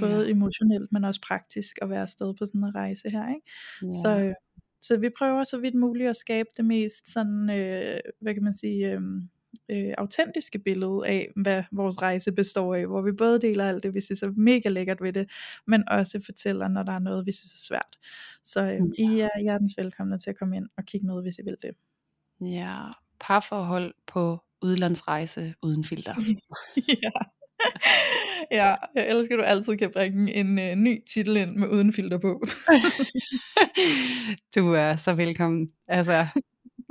både 0.00 0.24
ja. 0.24 0.30
emotionelt, 0.30 0.92
men 0.92 1.04
også 1.04 1.20
praktisk 1.20 1.78
at 1.82 1.90
være 1.90 2.02
afsted 2.02 2.34
på 2.34 2.46
sådan 2.46 2.64
en 2.64 2.74
rejse 2.74 3.10
her, 3.10 3.28
ikke? 3.28 3.46
Ja. 3.82 4.02
Så, 4.02 4.24
øh, 4.24 4.34
så 4.80 4.96
vi 4.96 5.08
prøver 5.18 5.44
så 5.44 5.58
vidt 5.58 5.74
muligt 5.74 6.10
at 6.10 6.16
skabe 6.16 6.48
det 6.56 6.64
mest 6.64 7.12
sådan, 7.12 7.50
øh, 7.50 8.00
hvad 8.20 8.34
kan 8.34 8.44
man 8.44 8.54
sige, 8.54 8.92
øh, 8.92 9.00
øh, 9.68 9.94
autentiske 9.98 10.58
billede 10.58 11.02
af, 11.06 11.28
hvad 11.36 11.62
vores 11.72 12.02
rejse 12.02 12.32
består 12.32 12.74
af, 12.74 12.86
hvor 12.86 13.02
vi 13.02 13.12
både 13.12 13.40
deler 13.40 13.68
alt 13.68 13.82
det, 13.82 13.94
vi 13.94 14.00
synes 14.00 14.22
er 14.22 14.30
mega 14.36 14.68
lækkert 14.68 15.02
ved 15.02 15.12
det, 15.12 15.30
men 15.66 15.88
også 15.88 16.20
fortæller, 16.24 16.68
når 16.68 16.82
der 16.82 16.92
er 16.92 16.98
noget, 16.98 17.26
vi 17.26 17.32
synes 17.32 17.52
er 17.52 17.64
svært. 17.68 17.98
Så 18.44 18.62
øh. 18.62 18.80
I 18.98 19.20
er 19.20 19.40
hjertens 19.40 19.74
velkomne 19.78 20.18
til 20.18 20.30
at 20.30 20.38
komme 20.38 20.56
ind 20.56 20.68
og 20.76 20.84
kigge 20.84 21.06
med, 21.06 21.22
hvis 21.22 21.38
I 21.38 21.42
vil 21.42 21.56
det. 21.62 21.74
Ja, 22.40 22.78
parforhold 23.20 23.94
på 24.06 24.38
udlandsrejse 24.62 25.54
uden 25.62 25.84
filter. 25.84 26.14
ja. 27.04 27.10
ja, 28.50 28.74
jeg 28.94 29.08
elsker, 29.08 29.34
at 29.34 29.38
du 29.38 29.44
altid 29.44 29.76
kan 29.76 29.90
bringe 29.92 30.34
en 30.34 30.58
uh, 30.58 30.78
ny 30.78 31.02
titel 31.06 31.36
ind 31.36 31.56
med 31.56 31.68
uden 31.68 31.92
filter 31.92 32.18
på. 32.18 32.46
du 34.54 34.72
er 34.72 34.96
så 34.96 35.14
velkommen. 35.14 35.68
Altså, 35.88 36.26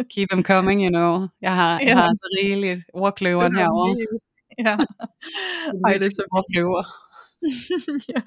Keep 0.03 0.29
them 0.29 0.43
coming, 0.43 0.83
you 0.83 0.89
know. 0.89 1.27
Jeg 1.41 1.55
har, 1.55 1.79
jeg 1.87 1.95
har 1.97 2.13
så 2.13 2.37
rigeligt 2.41 2.83
ordkløveren 2.93 3.55
herovre. 3.55 3.95
Ja. 4.57 4.77
Ej, 5.85 5.93
det 5.93 6.07
er 6.07 6.15
så 6.15 6.25
ordkløver. 6.31 6.83
ja. 8.15 8.21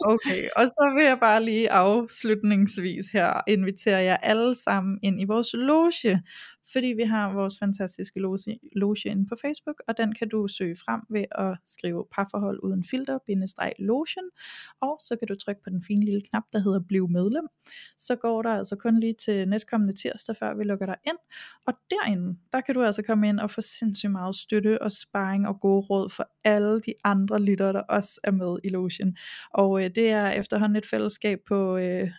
Okay, 0.00 0.48
og 0.56 0.64
så 0.66 0.92
vil 0.96 1.04
jeg 1.04 1.18
bare 1.20 1.44
lige 1.44 1.70
afslutningsvis 1.72 3.06
her 3.06 3.40
invitere 3.48 3.98
jer 3.98 4.16
alle 4.16 4.54
sammen 4.54 4.98
ind 5.02 5.20
i 5.20 5.24
vores 5.24 5.50
loge, 5.54 6.22
fordi 6.72 6.86
vi 6.86 7.02
har 7.02 7.32
vores 7.32 7.58
fantastiske 7.58 8.20
loge, 8.20 8.38
loge 8.76 9.08
inde 9.08 9.26
på 9.26 9.34
Facebook, 9.42 9.82
og 9.88 9.98
den 9.98 10.14
kan 10.14 10.28
du 10.28 10.48
søge 10.48 10.76
frem 10.84 11.00
ved 11.10 11.24
at 11.30 11.56
skrive 11.66 12.06
parforhold 12.12 12.60
uden 12.62 12.84
filter, 12.84 13.18
bindestreg 13.26 13.72
logen, 13.78 14.30
og 14.80 14.98
så 15.00 15.16
kan 15.16 15.28
du 15.28 15.34
trykke 15.34 15.62
på 15.64 15.70
den 15.70 15.82
fine 15.86 16.04
lille 16.04 16.22
knap, 16.30 16.42
der 16.52 16.58
hedder 16.58 16.80
bliv 16.88 17.08
medlem. 17.08 17.46
Så 17.98 18.16
går 18.16 18.42
der 18.42 18.50
altså 18.50 18.76
kun 18.76 19.00
lige 19.00 19.14
til 19.24 19.48
næstkommende 19.48 19.94
tirsdag, 20.02 20.36
før 20.36 20.54
vi 20.54 20.64
lukker 20.64 20.86
dig 20.86 20.96
ind, 21.06 21.18
og 21.66 21.74
derinde, 21.90 22.38
der 22.52 22.60
kan 22.60 22.74
du 22.74 22.82
altså 22.82 23.02
komme 23.02 23.28
ind 23.28 23.40
og 23.40 23.50
få 23.50 23.60
sindssygt 23.60 24.12
meget 24.12 24.34
støtte 24.36 24.82
og 24.82 24.92
sparring 24.92 25.48
og 25.48 25.60
gode 25.60 25.86
råd 25.86 26.10
for 26.10 26.28
alle 26.44 26.80
de 26.80 26.94
andre 27.04 27.40
lyttere, 27.40 27.72
der 27.72 27.82
også 27.82 28.20
er 28.24 28.30
med 28.30 28.58
i 28.64 28.68
logen. 28.68 29.17
Og 29.54 29.84
øh, 29.84 29.90
det 29.94 30.10
er 30.10 30.30
efterhånden 30.30 30.76
et 30.76 30.86
fællesskab 30.86 31.38
på 31.48 31.76
øh, 31.76 32.10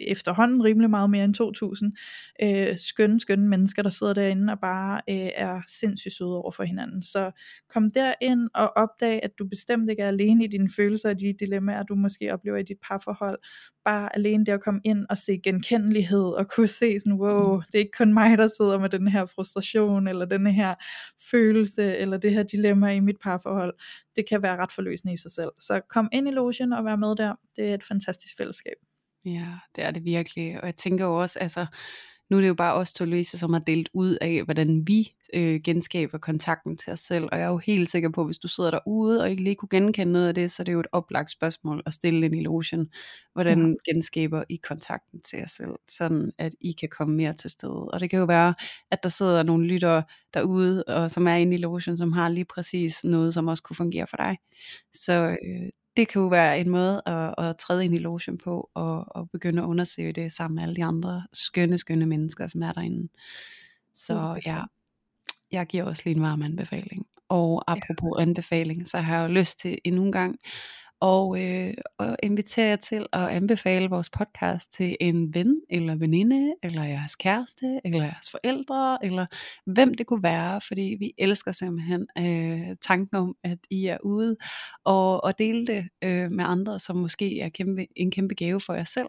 efterhånden 0.00 0.64
rimelig 0.64 0.90
meget 0.90 1.10
mere 1.10 1.24
end 1.24 1.92
2.000 2.42 2.46
øh, 2.46 2.78
skønne, 2.78 3.20
skønne 3.20 3.48
mennesker, 3.48 3.82
der 3.82 3.90
sidder 3.90 4.12
derinde 4.12 4.52
og 4.52 4.60
bare 4.60 5.00
øh, 5.08 5.30
er 5.34 5.60
sindssygt 5.68 6.14
søde 6.14 6.36
over 6.36 6.50
for 6.50 6.62
hinanden. 6.62 7.02
Så 7.02 7.30
kom 7.68 7.90
derind 7.90 8.48
og 8.54 8.72
opdag, 8.76 9.20
at 9.22 9.30
du 9.38 9.46
bestemt 9.48 9.90
ikke 9.90 10.02
er 10.02 10.08
alene 10.08 10.44
i 10.44 10.48
dine 10.48 10.68
følelser 10.76 11.08
og 11.10 11.20
de 11.20 11.34
dilemmaer, 11.40 11.82
du 11.82 11.94
måske 11.94 12.32
oplever 12.32 12.56
i 12.56 12.62
dit 12.62 12.78
parforhold. 12.88 13.38
Bare 13.84 14.16
alene 14.16 14.44
det 14.46 14.52
at 14.52 14.62
komme 14.62 14.80
ind 14.84 15.06
og 15.10 15.18
se 15.18 15.38
genkendelighed 15.44 16.24
og 16.24 16.48
kunne 16.48 16.68
se 16.68 17.00
sådan, 17.00 17.12
wow, 17.12 17.60
det 17.60 17.74
er 17.74 17.78
ikke 17.78 17.98
kun 17.98 18.14
mig, 18.14 18.38
der 18.38 18.48
sidder 18.56 18.78
med 18.78 18.88
den 18.88 19.08
her 19.08 19.26
frustration, 19.26 20.08
eller 20.08 20.24
den 20.24 20.46
her 20.46 20.74
følelse, 21.30 21.96
eller 21.96 22.16
det 22.16 22.32
her 22.32 22.42
dilemma 22.42 22.94
i 22.94 23.00
mit 23.00 23.16
parforhold. 23.22 23.74
Det 24.16 24.28
kan 24.28 24.42
være 24.42 24.56
ret 24.56 24.72
forløsende 24.72 25.12
i 25.12 25.16
sig 25.16 25.30
selv. 25.30 25.50
Så 25.60 25.80
kom 25.90 26.08
ind 26.12 26.28
i 26.28 26.30
logen 26.30 26.72
og 26.72 26.84
vær 26.84 26.96
med 26.96 27.16
der. 27.16 27.34
Det 27.56 27.70
er 27.70 27.74
et 27.74 27.84
fantastisk 27.84 28.36
fællesskab. 28.36 28.91
Ja, 29.24 29.46
det 29.76 29.84
er 29.84 29.90
det 29.90 30.04
virkelig. 30.04 30.60
Og 30.60 30.66
jeg 30.66 30.76
tænker 30.76 31.04
jo 31.04 31.20
også, 31.20 31.38
altså, 31.38 31.66
nu 32.30 32.36
er 32.36 32.40
det 32.40 32.48
jo 32.48 32.54
bare 32.54 32.74
os 32.74 32.92
to, 32.92 33.04
Louise, 33.04 33.38
som 33.38 33.52
har 33.52 33.60
delt 33.60 33.88
ud 33.94 34.18
af, 34.20 34.44
hvordan 34.44 34.82
vi 34.86 35.14
øh, 35.34 35.60
genskaber 35.64 36.18
kontakten 36.18 36.76
til 36.76 36.92
os 36.92 37.00
selv. 37.00 37.28
Og 37.32 37.38
jeg 37.38 37.44
er 37.44 37.48
jo 37.48 37.58
helt 37.58 37.90
sikker 37.90 38.08
på, 38.08 38.20
at 38.20 38.26
hvis 38.26 38.38
du 38.38 38.48
sidder 38.48 38.70
derude 38.70 39.22
og 39.22 39.30
ikke 39.30 39.42
lige 39.42 39.54
kunne 39.54 39.68
genkende 39.68 40.12
noget 40.12 40.28
af 40.28 40.34
det, 40.34 40.50
så 40.50 40.62
er 40.62 40.64
det 40.64 40.72
jo 40.72 40.80
et 40.80 40.86
oplagt 40.92 41.30
spørgsmål 41.30 41.82
at 41.86 41.94
stille 41.94 42.26
ind 42.26 42.34
i 42.34 42.42
logen. 42.42 42.90
Hvordan 43.32 43.76
ja. 43.86 43.92
genskaber 43.92 44.44
I 44.48 44.56
kontakten 44.56 45.20
til 45.20 45.36
jer 45.36 45.46
selv, 45.46 45.74
sådan 45.88 46.32
at 46.38 46.52
I 46.60 46.72
kan 46.72 46.88
komme 46.88 47.16
mere 47.16 47.32
til 47.32 47.50
stede. 47.50 47.88
Og 47.92 48.00
det 48.00 48.10
kan 48.10 48.18
jo 48.18 48.24
være, 48.24 48.54
at 48.90 49.02
der 49.02 49.08
sidder 49.08 49.42
nogle 49.42 49.66
lyttere 49.66 50.02
derude, 50.34 50.84
og 50.84 51.10
som 51.10 51.26
er 51.26 51.34
inde 51.34 51.54
i 51.54 51.58
logen, 51.58 51.96
som 51.96 52.12
har 52.12 52.28
lige 52.28 52.44
præcis 52.44 53.04
noget, 53.04 53.34
som 53.34 53.48
også 53.48 53.62
kunne 53.62 53.76
fungere 53.76 54.06
for 54.06 54.16
dig. 54.16 54.38
Så 54.94 55.36
øh, 55.44 55.68
det 55.96 56.08
kan 56.08 56.22
jo 56.22 56.28
være 56.28 56.60
en 56.60 56.68
måde 56.68 57.02
at, 57.06 57.34
at 57.38 57.56
træde 57.56 57.84
ind 57.84 57.94
i 57.94 57.98
logen 57.98 58.38
på, 58.38 58.70
og, 58.74 59.04
og 59.08 59.30
begynde 59.30 59.62
at 59.62 59.66
undersøge 59.66 60.12
det 60.12 60.32
sammen 60.32 60.54
med 60.54 60.62
alle 60.62 60.76
de 60.76 60.84
andre 60.84 61.26
skønne, 61.32 61.78
skønne 61.78 62.06
mennesker, 62.06 62.46
som 62.46 62.62
er 62.62 62.72
derinde. 62.72 63.08
Så 63.94 64.40
ja, 64.46 64.62
jeg 65.52 65.66
giver 65.66 65.84
også 65.84 66.02
lige 66.04 66.16
en 66.16 66.22
varm 66.22 66.42
anbefaling. 66.42 67.06
Og 67.28 67.64
apropos 67.66 68.12
ja. 68.18 68.22
anbefaling, 68.22 68.86
så 68.86 68.98
har 68.98 69.16
jeg 69.16 69.28
jo 69.28 69.34
lyst 69.34 69.58
til 69.58 69.78
endnu 69.84 70.02
en 70.02 70.12
gang 70.12 70.38
og, 71.02 71.42
øh, 71.42 71.74
og 71.98 72.16
inviterer 72.22 72.68
jer 72.68 72.76
til 72.76 73.06
at 73.12 73.28
anbefale 73.28 73.90
vores 73.90 74.10
podcast 74.10 74.72
til 74.72 74.96
en 75.00 75.34
ven 75.34 75.60
eller 75.70 75.96
veninde, 75.96 76.54
eller 76.62 76.84
jeres 76.84 77.16
kæreste, 77.16 77.80
eller 77.84 78.04
jeres 78.04 78.30
forældre, 78.30 78.98
eller 79.04 79.26
hvem 79.66 79.94
det 79.94 80.06
kunne 80.06 80.22
være, 80.22 80.60
fordi 80.68 80.96
vi 80.98 81.12
elsker 81.18 81.52
simpelthen 81.52 82.06
øh, 82.18 82.76
tanken 82.80 83.16
om, 83.16 83.36
at 83.44 83.58
I 83.70 83.86
er 83.86 83.98
ude 84.04 84.36
og, 84.84 85.24
og 85.24 85.38
dele 85.38 85.66
det 85.66 85.88
øh, 86.04 86.30
med 86.30 86.44
andre, 86.44 86.80
som 86.80 86.96
måske 86.96 87.40
er 87.40 87.48
kæmpe, 87.48 87.86
en 87.96 88.10
kæmpe 88.10 88.34
gave 88.34 88.60
for 88.60 88.74
jer 88.74 88.84
selv, 88.84 89.08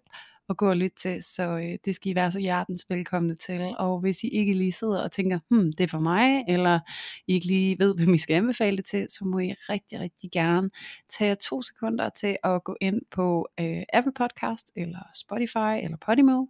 at 0.49 0.57
gå 0.57 0.69
og 0.69 0.77
lytte 0.77 0.97
til, 1.01 1.23
så 1.23 1.43
øh, 1.43 1.77
det 1.85 1.95
skal 1.95 2.11
I 2.11 2.15
være 2.15 2.31
så 2.31 2.39
hjertens 2.39 2.85
velkomne 2.89 3.35
til. 3.35 3.75
Og 3.79 3.99
hvis 3.99 4.23
I 4.23 4.27
ikke 4.27 4.53
lige 4.53 4.71
sidder 4.71 5.03
og 5.03 5.11
tænker, 5.11 5.39
hmm, 5.49 5.73
det 5.73 5.83
er 5.83 5.87
for 5.87 5.99
mig, 5.99 6.43
eller 6.47 6.79
I 7.27 7.33
ikke 7.33 7.47
lige 7.47 7.79
ved, 7.79 7.95
hvem 7.97 8.13
I 8.13 8.17
skal 8.17 8.33
anbefale 8.33 8.77
det 8.77 8.85
til, 8.85 9.07
så 9.09 9.25
må 9.25 9.39
I 9.39 9.53
rigtig, 9.69 9.99
rigtig 9.99 10.31
gerne 10.31 10.69
tage 11.09 11.35
to 11.35 11.61
sekunder 11.61 12.09
til 12.09 12.37
at 12.43 12.63
gå 12.63 12.75
ind 12.81 13.01
på 13.11 13.47
øh, 13.59 13.83
Apple 13.93 14.13
Podcast, 14.13 14.71
eller 14.75 14.99
Spotify, 15.15 15.83
eller 15.83 15.97
Podimo, 16.05 16.45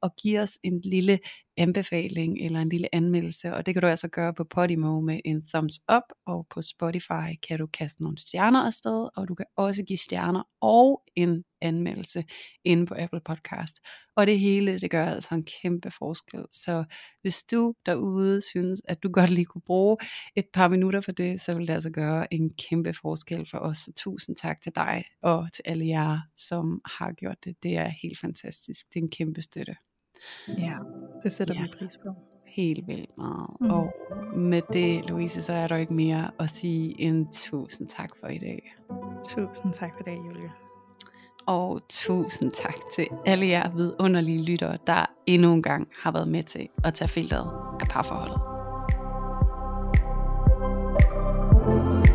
og 0.00 0.16
give 0.16 0.40
os 0.40 0.58
en 0.62 0.80
lille 0.80 1.18
anbefaling 1.58 2.40
eller 2.40 2.60
en 2.60 2.68
lille 2.68 2.94
anmeldelse, 2.94 3.54
og 3.54 3.66
det 3.66 3.74
kan 3.74 3.82
du 3.82 3.88
altså 3.88 4.08
gøre 4.08 4.34
på 4.34 4.44
Podimo 4.44 5.00
med 5.00 5.20
en 5.24 5.46
thumbs 5.46 5.80
up, 5.96 6.02
og 6.26 6.46
på 6.50 6.62
Spotify 6.62 7.38
kan 7.48 7.58
du 7.58 7.66
kaste 7.66 8.02
nogle 8.02 8.18
stjerner 8.18 8.66
afsted, 8.66 9.08
og 9.16 9.28
du 9.28 9.34
kan 9.34 9.46
også 9.56 9.82
give 9.82 9.98
stjerner 9.98 10.42
og 10.60 11.02
en 11.16 11.44
anmeldelse 11.60 12.24
inde 12.64 12.86
på 12.86 12.94
Apple 12.98 13.20
Podcast. 13.24 13.74
Og 14.16 14.26
det 14.26 14.38
hele, 14.40 14.80
det 14.80 14.90
gør 14.90 15.06
altså 15.06 15.34
en 15.34 15.44
kæmpe 15.62 15.90
forskel. 15.90 16.44
Så 16.52 16.84
hvis 17.22 17.42
du 17.42 17.74
derude 17.86 18.40
synes, 18.40 18.80
at 18.88 19.02
du 19.02 19.08
godt 19.12 19.30
lige 19.30 19.44
kunne 19.44 19.62
bruge 19.66 19.96
et 20.36 20.46
par 20.54 20.68
minutter 20.68 21.00
for 21.00 21.12
det, 21.12 21.40
så 21.40 21.54
vil 21.54 21.68
det 21.68 21.74
altså 21.74 21.90
gøre 21.90 22.34
en 22.34 22.50
kæmpe 22.50 22.94
forskel 22.94 23.46
for 23.50 23.58
os. 23.58 23.78
Så 23.78 23.92
tusind 23.96 24.36
tak 24.36 24.62
til 24.62 24.72
dig 24.74 25.04
og 25.22 25.48
til 25.54 25.62
alle 25.66 25.86
jer, 25.86 26.18
som 26.36 26.80
har 26.84 27.12
gjort 27.12 27.44
det. 27.44 27.56
Det 27.62 27.76
er 27.76 27.88
helt 28.02 28.20
fantastisk. 28.20 28.86
Det 28.88 29.00
er 29.00 29.02
en 29.04 29.10
kæmpe 29.10 29.42
støtte. 29.42 29.87
Ja, 30.48 30.74
det 31.22 31.32
sætter 31.32 31.54
ja. 31.54 31.62
vi 31.62 31.68
pris 31.78 31.96
på. 31.96 32.14
Helt 32.46 32.86
vildt 32.86 33.18
meget. 33.18 33.50
Mm. 33.60 33.70
Og 33.70 33.94
med 34.36 34.62
det, 34.72 35.04
Louise, 35.04 35.42
så 35.42 35.52
er 35.52 35.66
der 35.66 35.76
ikke 35.76 35.94
mere 35.94 36.30
at 36.38 36.50
sige 36.50 37.00
end 37.00 37.26
tusind 37.32 37.88
tak 37.88 38.10
for 38.20 38.26
i 38.26 38.38
dag. 38.38 38.74
Tusind 39.28 39.72
tak 39.72 39.90
for 39.96 40.02
det, 40.02 40.16
Julie. 40.16 40.52
Og 41.46 41.80
tusind 41.88 42.50
tak 42.50 42.74
til 42.94 43.06
alle 43.26 43.46
jer 43.46 43.70
vidunderlige 43.70 44.42
lyttere, 44.42 44.78
der 44.86 45.06
endnu 45.26 45.52
en 45.52 45.62
gang 45.62 45.88
har 46.02 46.12
været 46.12 46.28
med 46.28 46.42
til 46.42 46.68
at 46.84 46.94
tage 46.94 47.08
filteret 47.08 47.50
af 47.80 47.86
parforholdet. 47.88 48.58
thank 51.68 52.06
you 52.06 52.07